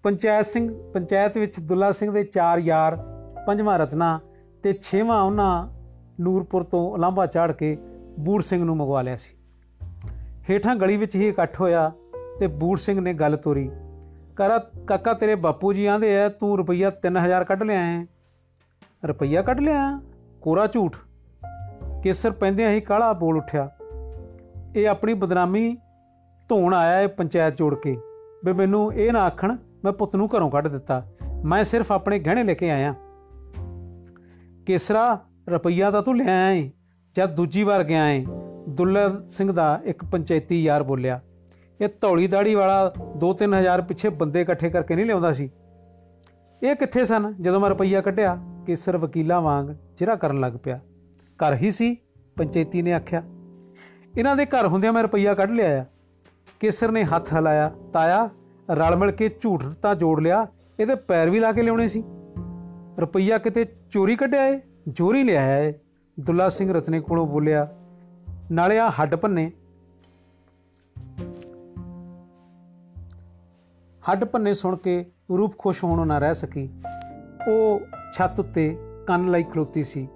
ਪੰਚਾਇਤ 0.03 0.47
ਸਿੰਘ, 0.47 0.93
ਪੰਚਾਇਤ 0.93 1.39
ਵਿੱਚ 1.39 1.61
ਦੁੱਲਾ 1.61 1.93
ਸਿੰਘ 1.93 2.11
ਦੇ 2.11 2.25
ਚਾਰ 2.25 2.59
ਯਾਰ, 2.59 2.97
ਪੰਜਵਾਂ 3.47 3.79
ਰਤਨਾ 3.79 4.21
ਤੇ 4.63 4.73
ਛੇਵਾਂ 4.73 5.23
ਉਹਨਾਂ 5.23 5.69
ਨੂਰਪੁਰ 6.21 6.63
ਤੋਂ 6.63 6.91
ਉਲਾਂਭਾ 6.91 7.27
ਚਾੜ 7.27 7.53
ਕੇ 7.53 7.79
ਬੂੜ 8.19 8.43
ਸਿੰਘ 8.43 8.65
ਨੂੰ 8.65 8.77
ਮੰਗਵਾ 8.77 9.03
ਲਿਆ 9.03 9.17
ਸੀ। 9.17 9.37
ਹੇਠਾਂ 10.51 10.77
ਗਲੀ 10.77 10.97
ਵਿੱਚ 10.97 11.15
ਹੀ 11.15 11.29
ਇਕੱਠ 11.29 11.61
ਹੋਇਆ 11.61 11.93
ਤੇ 12.41 12.47
ਬੂੜ 12.47 12.79
ਸਿੰਘ 12.79 13.01
ਨੇ 13.01 13.15
ਗੱਲ 13.15 13.37
ਤੋਰੀ। 13.37 13.71
ਕਰਾ 14.37 14.59
ਕਾਕਾ 14.87 15.13
ਤੇਰੇ 15.13 15.35
ਬਾਪੂ 15.35 15.73
ਜੀ 15.73 15.87
ਆਂਦੇ 15.87 16.21
ਆ, 16.21 16.29
ਤੂੰ 16.29 16.59
ਰੁਪਈਆ 16.59 16.91
3000 16.91 17.45
ਕੱਢ 17.45 17.63
ਲਿਆ 17.63 17.81
ਹੈ? 17.81 18.07
ਰੁਪਈਆ 19.05 19.43
ਕੱਢ 19.43 19.61
ਲਿਆ? 19.61 20.01
ਕੋਰਾ 20.41 20.67
ਝੂਠ? 20.67 20.97
ਕੇਸਰ 22.03 22.31
ਪੈਂਦਿਆਂ 22.31 22.71
ਹੀ 22.71 22.81
ਕਾਲਾ 22.81 23.13
ਬੋਲ 23.13 23.37
ਉੱਠਿਆ। 23.37 23.71
ਇਹ 24.77 24.89
ਆਪਣੀ 24.89 25.15
ਬਦਨਾਮੀ 25.15 25.77
ਧੋਣ 26.49 26.75
ਆਇਆ 26.75 26.97
ਹੈ 26.99 27.07
ਪੰਚਾਇਤ 27.07 27.57
ਜੋੜ 27.57 27.75
ਕੇ 27.75 27.97
ਵੀ 28.45 28.53
ਮੈਨੂੰ 28.53 28.93
ਇਹ 28.95 29.13
ਨਾ 29.13 29.21
ਆਖਣ, 29.21 29.57
ਮੈਂ 29.85 29.93
ਪੁੱਤ 29.93 30.17
ਨੂੰ 30.17 30.29
ਘਰੋਂ 30.37 30.51
ਕੱਢ 30.51 30.69
ਦਿੱਤਾ। 30.69 31.03
ਮੈਂ 31.45 31.65
ਸਿਰਫ 31.65 31.93
ਆਪਣੇ 31.93 32.19
ਗਹਿਣੇ 32.19 32.43
ਲੈ 32.45 32.55
ਕੇ 32.55 32.71
ਆਇਆ। 32.71 32.95
ਕੇਸਰਾ 34.67 35.21
ਰੁਪਈਆ 35.49 35.91
ਤਾਂ 35.91 36.03
ਤੂੰ 36.03 36.17
ਲਿਆ 36.17 36.51
ਏ, 36.51 36.71
ਜਦ 37.17 37.35
ਦੂਜੀ 37.35 37.63
ਵਾਰ 37.63 37.85
ਗਿਆ 37.85 38.09
ਏ 38.11 38.25
ਦੁੱਲਾ 38.69 39.09
ਸਿੰਘ 39.31 39.53
ਦਾ 39.53 39.81
ਇੱਕ 39.85 40.05
ਪੰਚਾਇਤੀ 40.05 40.63
ਯਾਰ 40.63 40.83
ਬੋਲਿਆ। 40.83 41.21
ਇਹ 41.81 41.89
ਧੌਲੀ 42.01 42.27
ਦਾੜੀ 42.27 42.55
ਵਾਲਾ 42.55 42.93
2-3000 43.17 43.83
ਪਿੱਛੇ 43.83 44.09
ਬੰਦੇ 44.09 44.41
ਇਕੱਠੇ 44.41 44.71
ਕਰਕੇ 44.71 44.95
ਨਹੀਂ 44.95 45.07
ਲਿਆਉਂਦਾ 45.07 45.33
ਸੀ। 45.33 45.51
ਇਹ 46.63 46.75
ਕਿੱਥੇ 46.75 47.05
ਸਨ 47.07 47.35
ਜਦੋਂ 47.41 47.61
ਮੈਂ 47.61 47.71
ਰੁਪਈਆ 47.71 48.01
ਕੱਢਿਆ? 48.01 48.39
ਕੇਸਰ 48.67 48.97
ਵਕੀਲਾਂ 48.97 49.41
ਵਾਂਗ 49.41 49.67
ਚਿਹਰਾ 49.97 50.15
ਕਰਨ 50.15 50.41
ਲੱਗ 50.41 50.53
ਪਿਆ। 50.65 50.81
ਘਰ 51.39 51.55
ਹੀ 51.55 51.71
ਸੀ, 51.71 51.97
ਪੰਚਾਇਤੀ 52.37 52.83
ਨੇ 52.83 52.93
ਆਖਿਆ। 52.93 53.23
ਇਹਨਾਂ 54.19 54.37
ਦੇ 54.37 54.47
ਘਰ 54.47 54.67
ਹੁੰਦਿਆਂ 54.67 54.93
ਮੈਂ 54.93 55.03
ਰੁਪਈਆ 55.03 55.35
ਕੱਢ 55.35 55.51
ਲਿਆ 55.51 55.81
ਆ 55.83 55.85
ਕੇਸਰ 56.65 56.91
ਨੇ 56.93 57.05
ਹੱਥ 57.05 57.35
ਹਲਾਇਆ, 57.35 57.71
ਤਾਇਆ, 57.93 58.29
ਰਲ 58.71 58.97
ਮਿਲ 58.97 59.11
ਕੇ 59.11 59.29
ਝੂਠ 59.41 59.65
ਤਾਂ 59.83 59.95
ਜੋੜ 59.95 60.21
ਲਿਆ, 60.21 60.47
ਇਹਦੇ 60.81 60.95
ਪੈਰ 60.95 61.31
ਵੀ 61.31 61.41
ਲਾ 61.41 61.53
ਕੇ 61.53 61.63
ਲਿਆਉਣੇ 61.63 61.89
ਸੀ। 61.89 62.03
ਰੁਪਈਆ 63.01 63.39
ਕਿਤੇ 63.39 63.65
ਚੋਰੀ 63.91 64.17
ਕੱਢਿਆ 64.17 64.47
ਏ, 64.47 64.61
ਜੋਰੀ 64.89 65.23
ਲਿਆਇਆ 65.25 65.59
ਏ? 65.59 65.75
ਦੁੱਲਾ 66.21 66.49
ਸਿੰਘ 66.49 66.73
ਰਤਨੇ 66.73 67.01
ਕੋਲੋਂ 67.01 67.27
ਬੋਲਿਆ, 67.27 67.69
ਨਾਲੇ 68.53 68.79
ਆ 68.79 68.89
ਹੱਡ 68.91 69.15
ਭੰਨੇ। 69.15 69.53
ਹੱਡ 74.11 74.25
ਭੰਨੇ 74.25 74.55
ਸੁਣ 74.55 74.77
ਕੇ 74.77 75.07
ਰੂਪ 75.31 75.59
ਖੁਸ਼ 75.59 75.85
ਹੋਣੋਂ 75.85 76.07
ਨਾ 76.07 76.19
ਰਹਿ 76.19 76.35
ਸਕੀ। 76.35 76.69
ਉਹ 77.49 77.81
ਛੱਤ 78.15 78.41
ਉੱਤੇ 78.41 78.77
ਕੰਨ 79.07 79.31
ਲਈ 79.31 79.43
ਖਲੋਤੀ 79.43 79.85
ਸੀ। 79.85 80.09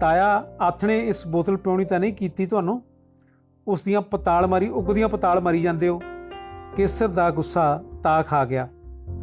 ਤਾਇਆ, 0.00 0.44
ਆਥਣੇ 0.60 0.98
ਇਸ 0.98 1.26
ਬੋਤਲ 1.26 1.56
ਪਿਉਣੀ 1.56 1.84
ਤਾਂ 1.84 2.00
ਨਹੀਂ 2.00 2.14
ਕੀਤੀ 2.14 2.46
ਤੁਹਾਨੂੰ? 2.46 2.82
ਉਸ 3.68 3.82
ਦੀਆਂ 3.82 4.02
ਪਤਾਲ 4.02 4.46
ਮਾਰੀ, 4.46 4.68
ਉਗਦੀਆਂ 4.68 5.08
ਪਤਾਲ 5.08 5.40
ਮਾਰੀ 5.40 5.62
ਜਾਂਦੇ 5.62 5.88
ਹੋ। 5.88 6.00
ਕੇਸਰ 6.76 7.08
ਦਾ 7.08 7.30
ਗੁੱਸਾ 7.30 7.82
ਤਾਂ 8.02 8.22
ਖਾ 8.22 8.44
ਗਿਆ। 8.44 8.68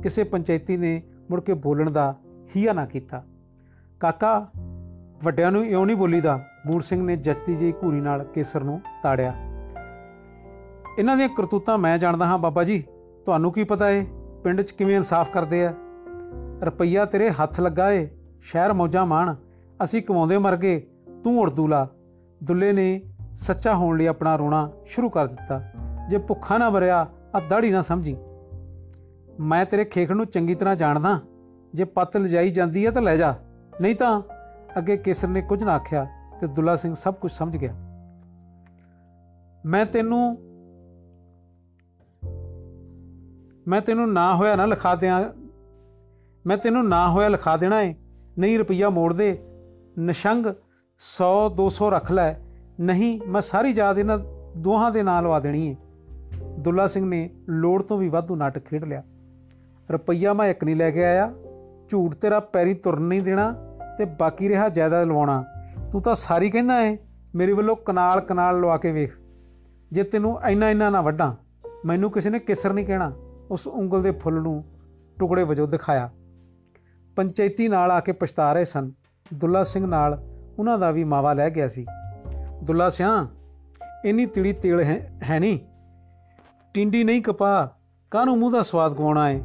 ਕਿਸੇ 0.03 0.23
ਪੰਚਾਇਤੀ 0.23 0.77
ਨੇ 0.77 1.03
ਮੁੜ 1.31 1.41
ਕੇ 1.41 1.53
ਬੋਲਣ 1.53 1.91
ਦਾ 1.91 2.15
ਹੀਆ 2.55 2.73
ਨਾ 2.73 2.85
ਕੀਤਾ। 2.85 3.23
ਕਾਕਾ, 3.99 4.47
ਵੱਡਿਆਂ 5.23 5.51
ਨੂੰ 5.51 5.65
ਇਉਂ 5.65 5.85
ਨਹੀਂ 5.85 5.97
ਬੋਲੀਦਾ, 5.97 6.45
ਬੂੜ 6.67 6.83
ਸਿੰਘ 6.83 7.03
ਨੇ 7.03 7.15
ਜੱਤੀ 7.15 7.55
ਜੀ 7.55 7.73
ਘੂਰੀ 7.83 8.01
ਨਾਲ 8.01 8.23
ਕੇਸਰ 8.23 8.63
ਨੂੰ 8.63 8.81
ਤਾੜਿਆ। 9.03 9.33
ਇਹਨਾਂ 10.99 11.17
ਦੀਆਂ 11.17 11.29
ਕਰਤੂਤਾਂ 11.29 11.77
ਮੈਂ 11.77 11.97
ਜਾਣਦਾ 11.97 12.25
ਹਾਂ, 12.25 12.37
ਬਾਬਾ 12.37 12.63
ਜੀ। 12.63 12.83
ਤੁਹਾਨੂੰ 13.25 13.51
ਕੀ 13.51 13.63
ਪਤਾ 13.63 13.89
ਏ 13.89 14.05
ਪਿੰਡ 14.43 14.61
'ਚ 14.61 14.71
ਕਿਵੇਂ 14.71 14.95
ਇਨਸਾਫ 14.95 15.31
ਕਰਦੇ 15.31 15.65
ਆ? 15.65 15.73
ਰੁਪਈਆ 16.61 17.05
ਤੇਰੇ 17.05 17.29
ਹੱਥ 17.29 17.59
ਲੱਗਾ 17.59 17.91
ਏ, 17.91 18.09
ਸ਼ਹਿਰ 18.41 18.73
ਮੌਜਾਂ 18.73 19.05
ਮਾਣ। 19.05 19.35
ਅਸੀਂ 19.83 20.03
ਕਮਾਉਂਦੇ 20.03 20.37
ਮਰ 20.37 20.57
ਗਏ, 20.57 20.87
ਤੂੰ 21.23 21.39
ਉਰਦੂ 21.39 21.67
ਲਾ। 21.67 21.87
ਦੁੱਲੇ 22.43 22.71
ਨੇ 22.71 23.01
ਸੱਚਾ 23.39 23.75
ਹੋਣ 23.75 23.97
ਲਈ 23.97 24.05
ਆਪਣਾ 24.05 24.35
ਰੋਣਾ 24.35 24.71
ਸ਼ੁਰੂ 24.85 25.09
ਕਰ 25.09 25.27
ਦਿੱਤਾ। 25.27 25.61
ਜੇ 26.09 26.17
ਭੁੱਖਾ 26.17 26.57
ਨਾ 26.57 26.69
ਮਰਿਆ 26.69 27.07
ਆ 27.35 27.39
ਦਾੜੀ 27.39 27.69
ਨਾ 27.69 27.81
ਸਮਝੀ। 27.81 28.17
ਮੈਂ 29.39 29.65
ਤੇਰੇ 29.65 29.85
ਖੇਖ 29.85 30.11
ਨੂੰ 30.11 30.25
ਚੰਗੀ 30.25 30.55
ਤਰ੍ਹਾਂ 30.55 30.75
ਜਾਣਦਾ। 30.75 31.19
ਜੇ 31.75 31.83
ਪੱਤ 31.83 32.17
ਲਜਾਈ 32.17 32.51
ਜਾਂਦੀ 32.51 32.85
ਹੈ 32.85 32.91
ਤਾਂ 32.91 33.01
ਲੈ 33.01 33.17
ਜਾ। 33.17 33.35
ਨਹੀਂ 33.81 33.95
ਤਾਂ 33.95 34.21
ਅੱਗੇ 34.77 34.97
ਕੇਸਰ 34.97 35.27
ਨੇ 35.27 35.41
ਕੁਝ 35.41 35.63
ਨਾ 35.63 35.71
ਆਖਿਆ 35.71 36.07
ਤੇ 36.41 36.47
ਦੁੱਲਾ 36.47 36.75
ਸਿੰਘ 36.75 36.95
ਸਭ 36.95 37.13
ਕੁਝ 37.13 37.31
ਸਮਝ 37.31 37.57
ਗਿਆ। 37.57 37.73
ਮੈਂ 39.65 39.85
ਤੈਨੂੰ 39.85 40.37
ਮੈਂ 43.67 43.81
ਤੈਨੂੰ 43.81 44.13
ਨਾ 44.13 44.35
ਹੋਇਆ 44.35 44.55
ਨਾ 44.55 44.65
ਲਿਖਾ 44.65 44.95
ਦਿਆਂ। 44.95 45.23
ਮੈਂ 46.47 46.57
ਤੈਨੂੰ 46.57 46.89
ਨਾ 46.89 47.11
ਹੋਇਆ 47.11 47.27
ਲਿਖਾ 47.27 47.57
ਦੇਣਾ 47.57 47.81
ਏ। 47.81 47.95
ਨਹੀਂ 48.39 48.59
ਰੁਪਈਆ 48.59 48.89
ਮੋੜ 48.89 49.13
ਦੇ। 49.13 49.43
ਨਸ਼ੰਗ 49.99 50.45
100 50.97 51.49
200 51.49 51.89
ਰੱਖ 51.89 52.11
ਲੈ। 52.11 52.35
ਨਹੀਂ, 52.79 53.21
ਮੈਂ 53.27 53.41
ਸਾਰੀ 53.41 53.71
ਯਾਦ 53.71 53.99
ਇਹਨਾਂ 53.99 54.19
ਦੋਹਾਂ 54.57 54.91
ਦੇ 54.91 55.03
ਨਾਂ 55.03 55.21
ਲਵਾ 55.21 55.39
ਦੇਣੀ 55.39 55.67
ਏ। 55.67 55.75
ਦੁੱਲਾ 56.59 56.87
ਸਿੰਘ 56.87 57.05
ਨੇ 57.05 57.29
ਲੋੜ 57.49 57.83
ਤੋਂ 57.83 57.97
ਵੀ 57.97 58.09
ਵਾਧੂ 58.09 58.35
ਨਾਟਕ 58.35 58.65
ਖੇਡ 58.65 58.83
ਲਿਆ। 58.83 59.03
ਰੁਪਈਆ 59.91 60.33
ਮੈਂ 60.33 60.47
ਇੱਕ 60.47 60.63
ਨਹੀਂ 60.63 60.75
ਲੈ 60.75 60.91
ਕੇ 60.91 61.05
ਆਇਆ। 61.05 61.33
ਝੂਠ 61.89 62.15
ਤੇਰਾ 62.15 62.39
ਪੈਰੀ 62.39 62.73
ਤੁਰਨ 62.73 63.01
ਨਹੀਂ 63.01 63.21
ਦੇਣਾ 63.21 63.55
ਤੇ 63.97 64.05
ਬਾਕੀ 64.05 64.49
ਰਿਹਾ 64.49 64.69
ਜਾਇਦਾਦ 64.69 65.07
ਲਵਾਉਣਾ। 65.07 65.43
ਤੂੰ 65.91 66.01
ਤਾਂ 66.01 66.15
ਸਾਰੀ 66.15 66.49
ਕਹਿੰਦਾ 66.49 66.81
ਏ, 66.81 66.97
ਮੇਰੇ 67.35 67.53
ਵੱਲੋਂ 67.53 67.75
ਕਨਾਲ 67.75 68.21
ਕਨਾਲ 68.21 68.61
ਲਵਾ 68.61 68.77
ਕੇ 68.77 68.91
ਵੇਖ। 68.91 69.17
ਜੇ 69.91 70.03
ਤੈਨੂੰ 70.03 70.39
ਇੰਨਾ 70.49 70.69
ਇੰਨਾ 70.69 70.89
ਨਾ 70.89 71.01
ਵੱਡਾ 71.01 71.37
ਮੈਨੂੰ 71.85 72.11
ਕਿਸੇ 72.11 72.29
ਨੇ 72.29 72.39
ਕਿਸਰ 72.39 72.73
ਨਹੀਂ 72.73 72.85
ਕਹਿਣਾ। 72.85 73.13
ਉਸ 73.51 73.67
ਉਂਗਲ 73.67 74.03
ਦੇ 74.03 74.11
ਫੁੱਲ 74.11 74.35
ਨੂੰ 74.35 74.63
ਟੁਕੜੇ 75.19 75.43
ਵਜੋਂ 75.43 75.67
ਦਿਖਾਇਆ। 75.67 76.09
ਪੰਚਾਇਤੀ 77.15 77.67
ਨਾਲ 77.67 77.91
ਆ 77.91 77.99
ਕੇ 77.99 78.11
ਪਛਤਾ 78.11 78.53
ਰਹੇ 78.53 78.65
ਸਨ। 78.65 78.91
ਦੁੱਲਾ 79.33 79.63
ਸਿੰਘ 79.63 79.85
ਨਾਲ 79.85 80.23
ਉਹਨਾਂ 80.59 80.77
ਦਾ 80.77 80.91
ਵੀ 80.91 81.03
ਮਾਵਾ 81.03 81.33
ਲੈ 81.33 81.49
ਗਿਆ 81.49 81.69
ਸੀ। 81.69 81.85
ਦੁੱਲਾ 82.63 82.89
ਸਿਆਂ, 82.89 83.27
ਇੰਨੀ 84.05 84.25
ਤਿੜੀ 84.25 84.53
ਤੇਲ 84.53 84.79
ਹੈ 84.79 85.19
ਹੈ 85.23 85.39
ਨਹੀਂ। 85.39 85.59
ਟਿੰਡੀ 86.73 87.03
ਨਹੀਂ 87.03 87.21
ਕਪਾ 87.21 87.75
ਕਾਹਨੂੰ 88.11 88.37
ਮੂੰਹ 88.37 88.51
ਦਾ 88.51 88.63
ਸਵਾਦ 88.63 88.93
ਗਵਾਉਣਾ 88.93 89.29
ਏ? 89.31 89.41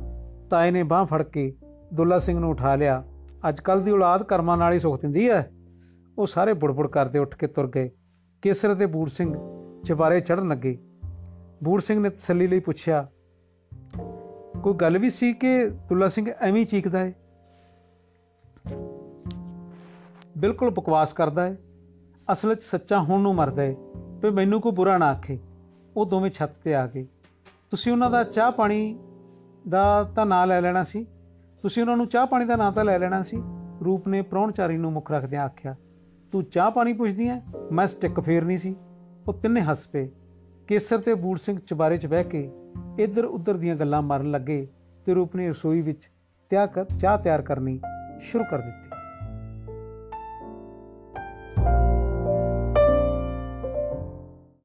ਤਾਏ 0.50 0.70
ਨੇ 0.70 0.82
ਬਾਹ 0.82 1.04
ਫੜ 1.04 1.22
ਕੇ 1.22 1.56
ਦੁੱਲਾ 1.94 2.18
ਸਿੰਘ 2.18 2.38
ਨੂੰ 2.38 2.50
ਉਠਾ 2.50 2.74
ਲਿਆ। 2.76 3.04
ਅੱਜ 3.48 3.60
ਕੱਲ 3.60 3.82
ਦੀ 3.82 3.90
ਔਲਾਦ 3.90 4.22
ਕਰਮਾਂ 4.22 4.56
ਨਾਲ 4.56 4.72
ਹੀ 4.72 4.78
ਸੁਖ 4.78 5.00
ਦਿੰਦੀ 5.00 5.28
ਐ। 5.28 5.42
ਉਹ 6.18 6.26
ਸਾਰੇ 6.26 6.52
ਬੁੜਬੁੜ 6.52 6.88
ਕਰਦੇ 6.88 7.18
ਉੱਠ 7.18 7.36
ਕੇ 7.36 7.46
ਤੁਰ 7.46 7.70
ਗਏ। 7.70 7.90
ਕੇਸਰ 8.42 8.74
ਤੇ 8.74 8.86
ਬੂੜ 8.86 9.08
ਸਿੰਘ 9.10 9.34
ਚਬਾਰੇ 9.84 10.20
ਚੜਨ 10.20 10.48
ਲੱਗੇ। 10.48 10.78
ਬੂੜ 11.64 11.82
ਸਿੰਘ 11.82 12.00
ਨੇ 12.00 12.10
ਤਸੱਲੀ 12.10 12.46
ਲਈ 12.46 12.60
ਪੁੱਛਿਆ, 12.60 13.08
ਕੋਈ 14.62 14.74
ਗੱਲ 14.74 14.98
ਵੀ 14.98 15.10
ਸੀ 15.10 15.32
ਕਿ 15.32 15.66
ਦੁੱਲਾ 15.88 16.08
ਸਿੰਘ 16.08 16.30
ਐਵੇਂ 16.40 16.60
ਹੀ 16.60 16.64
ਚੀਕਦਾ 16.64 17.04
ਏ? 17.04 17.12
ਬਿਲਕੁਲ 20.38 20.70
ਬਕਵਾਸ 20.70 21.12
ਕਰਦਾ 21.12 21.46
ਏ। 21.46 21.56
ਅਸਲ 22.32 22.48
ਵਿੱਚ 22.48 22.62
ਸੱਚਾ 22.62 23.01
ਹੋਣ 23.01 23.20
ਨੂੰ 23.20 23.34
ਮਰਦਾ 23.34 23.62
ਏ 23.62 23.76
ਤੇ 24.22 24.30
ਮੈਨੂੰ 24.30 24.60
ਕੋਈ 24.60 24.72
ਬੁਰਾ 24.72 24.98
ਨਾ 24.98 25.06
ਆਖੇ। 25.06 25.38
ਉਹ 25.96 26.06
ਦੋਵੇਂ 26.06 26.30
ਛੱਤ 26.30 26.51
ਤੇ 26.64 26.74
ਆ 26.74 26.86
ਗਏ। 26.86 27.06
ਤੁਸੀਂ 27.70 27.92
ਉਹਨਾਂ 27.92 28.10
ਦਾ 28.10 28.22
ਚਾਹ 28.24 28.52
ਪਾਣੀ 28.52 28.98
ਦਾ 29.68 30.12
ਤਾਂ 30.16 30.26
ਨਾਂ 30.26 30.46
ਲੈ 30.46 30.60
ਲੈਣਾ 30.60 30.84
ਸੀ। 30.84 31.06
ਤੁਸੀਂ 31.62 31.82
ਉਹਨਾਂ 31.82 31.96
ਨੂੰ 31.96 32.06
ਚਾਹ 32.06 32.26
ਪਾਣੀ 32.26 32.44
ਦਾ 32.44 32.56
ਨਾਂ 32.56 32.72
ਤਾਂ 32.72 32.84
ਲੈ 32.84 32.98
ਲੈਣਾ 32.98 33.22
ਸੀ। 33.22 33.42
ਰੂਪ 33.84 34.09
ਨੇ 34.09 34.22
ਪ੍ਰਾਹੁਣਚਾਰੀ 34.22 34.76
ਨੂੰ 34.76 34.92
ਮੁੱਖ 34.92 35.10
ਰੱਖਦਿਆਂ 35.12 35.44
ਆਖਿਆ, 35.44 35.74
ਤੂੰ 36.32 36.44
ਚਾਹ 36.44 36.70
ਪਾਣੀ 36.70 36.92
ਪੁੱਛਦੀ 36.92 37.28
ਐ 37.28 37.38
ਮੈਂ 37.72 37.86
ਸਟਿੱਕ 37.86 38.20
ਫੇਰਨੀ 38.20 38.59
ਸੀ। 38.59 38.74
ਉਹ 39.28 39.32
ਤਿੰਨੇ 39.32 39.60
ਹੱਸ 39.60 39.86
ਪਏ। 39.88 40.09
ਕੇਸਰ 40.66 40.98
ਤੇ 40.98 41.14
ਬੂੜ 41.14 41.38
ਸਿੰਘ 41.38 41.59
ਚਬਾਰੇ 41.66 41.96
'ਚ 41.96 42.06
ਬਹਿ 42.06 42.24
ਕੇ 42.24 42.51
ਇੱਧਰ 42.98 43.24
ਉੱਧਰ 43.24 43.56
ਦੀਆਂ 43.56 43.76
ਗੱਲਾਂ 43.76 44.02
ਮਾਰਨ 44.02 44.30
ਲੱਗੇ 44.30 44.66
ਤੇ 45.06 45.14
ਰੂਪ 45.14 45.36
ਨੇ 45.36 45.48
ਰਸੋਈ 45.48 45.80
ਵਿੱਚ 45.80 46.10
ਤਿਆਰ 46.51 46.66
ਕਰ 46.66 46.84
ਚਾਹ 47.01 47.18
ਤਿਆਰ 47.18 47.42
ਕਰਨੀ 47.42 47.80
ਸ਼ੁਰੂ 48.20 48.44
ਕਰ 48.51 48.59
ਦਿੱਤੀ। 48.59 48.93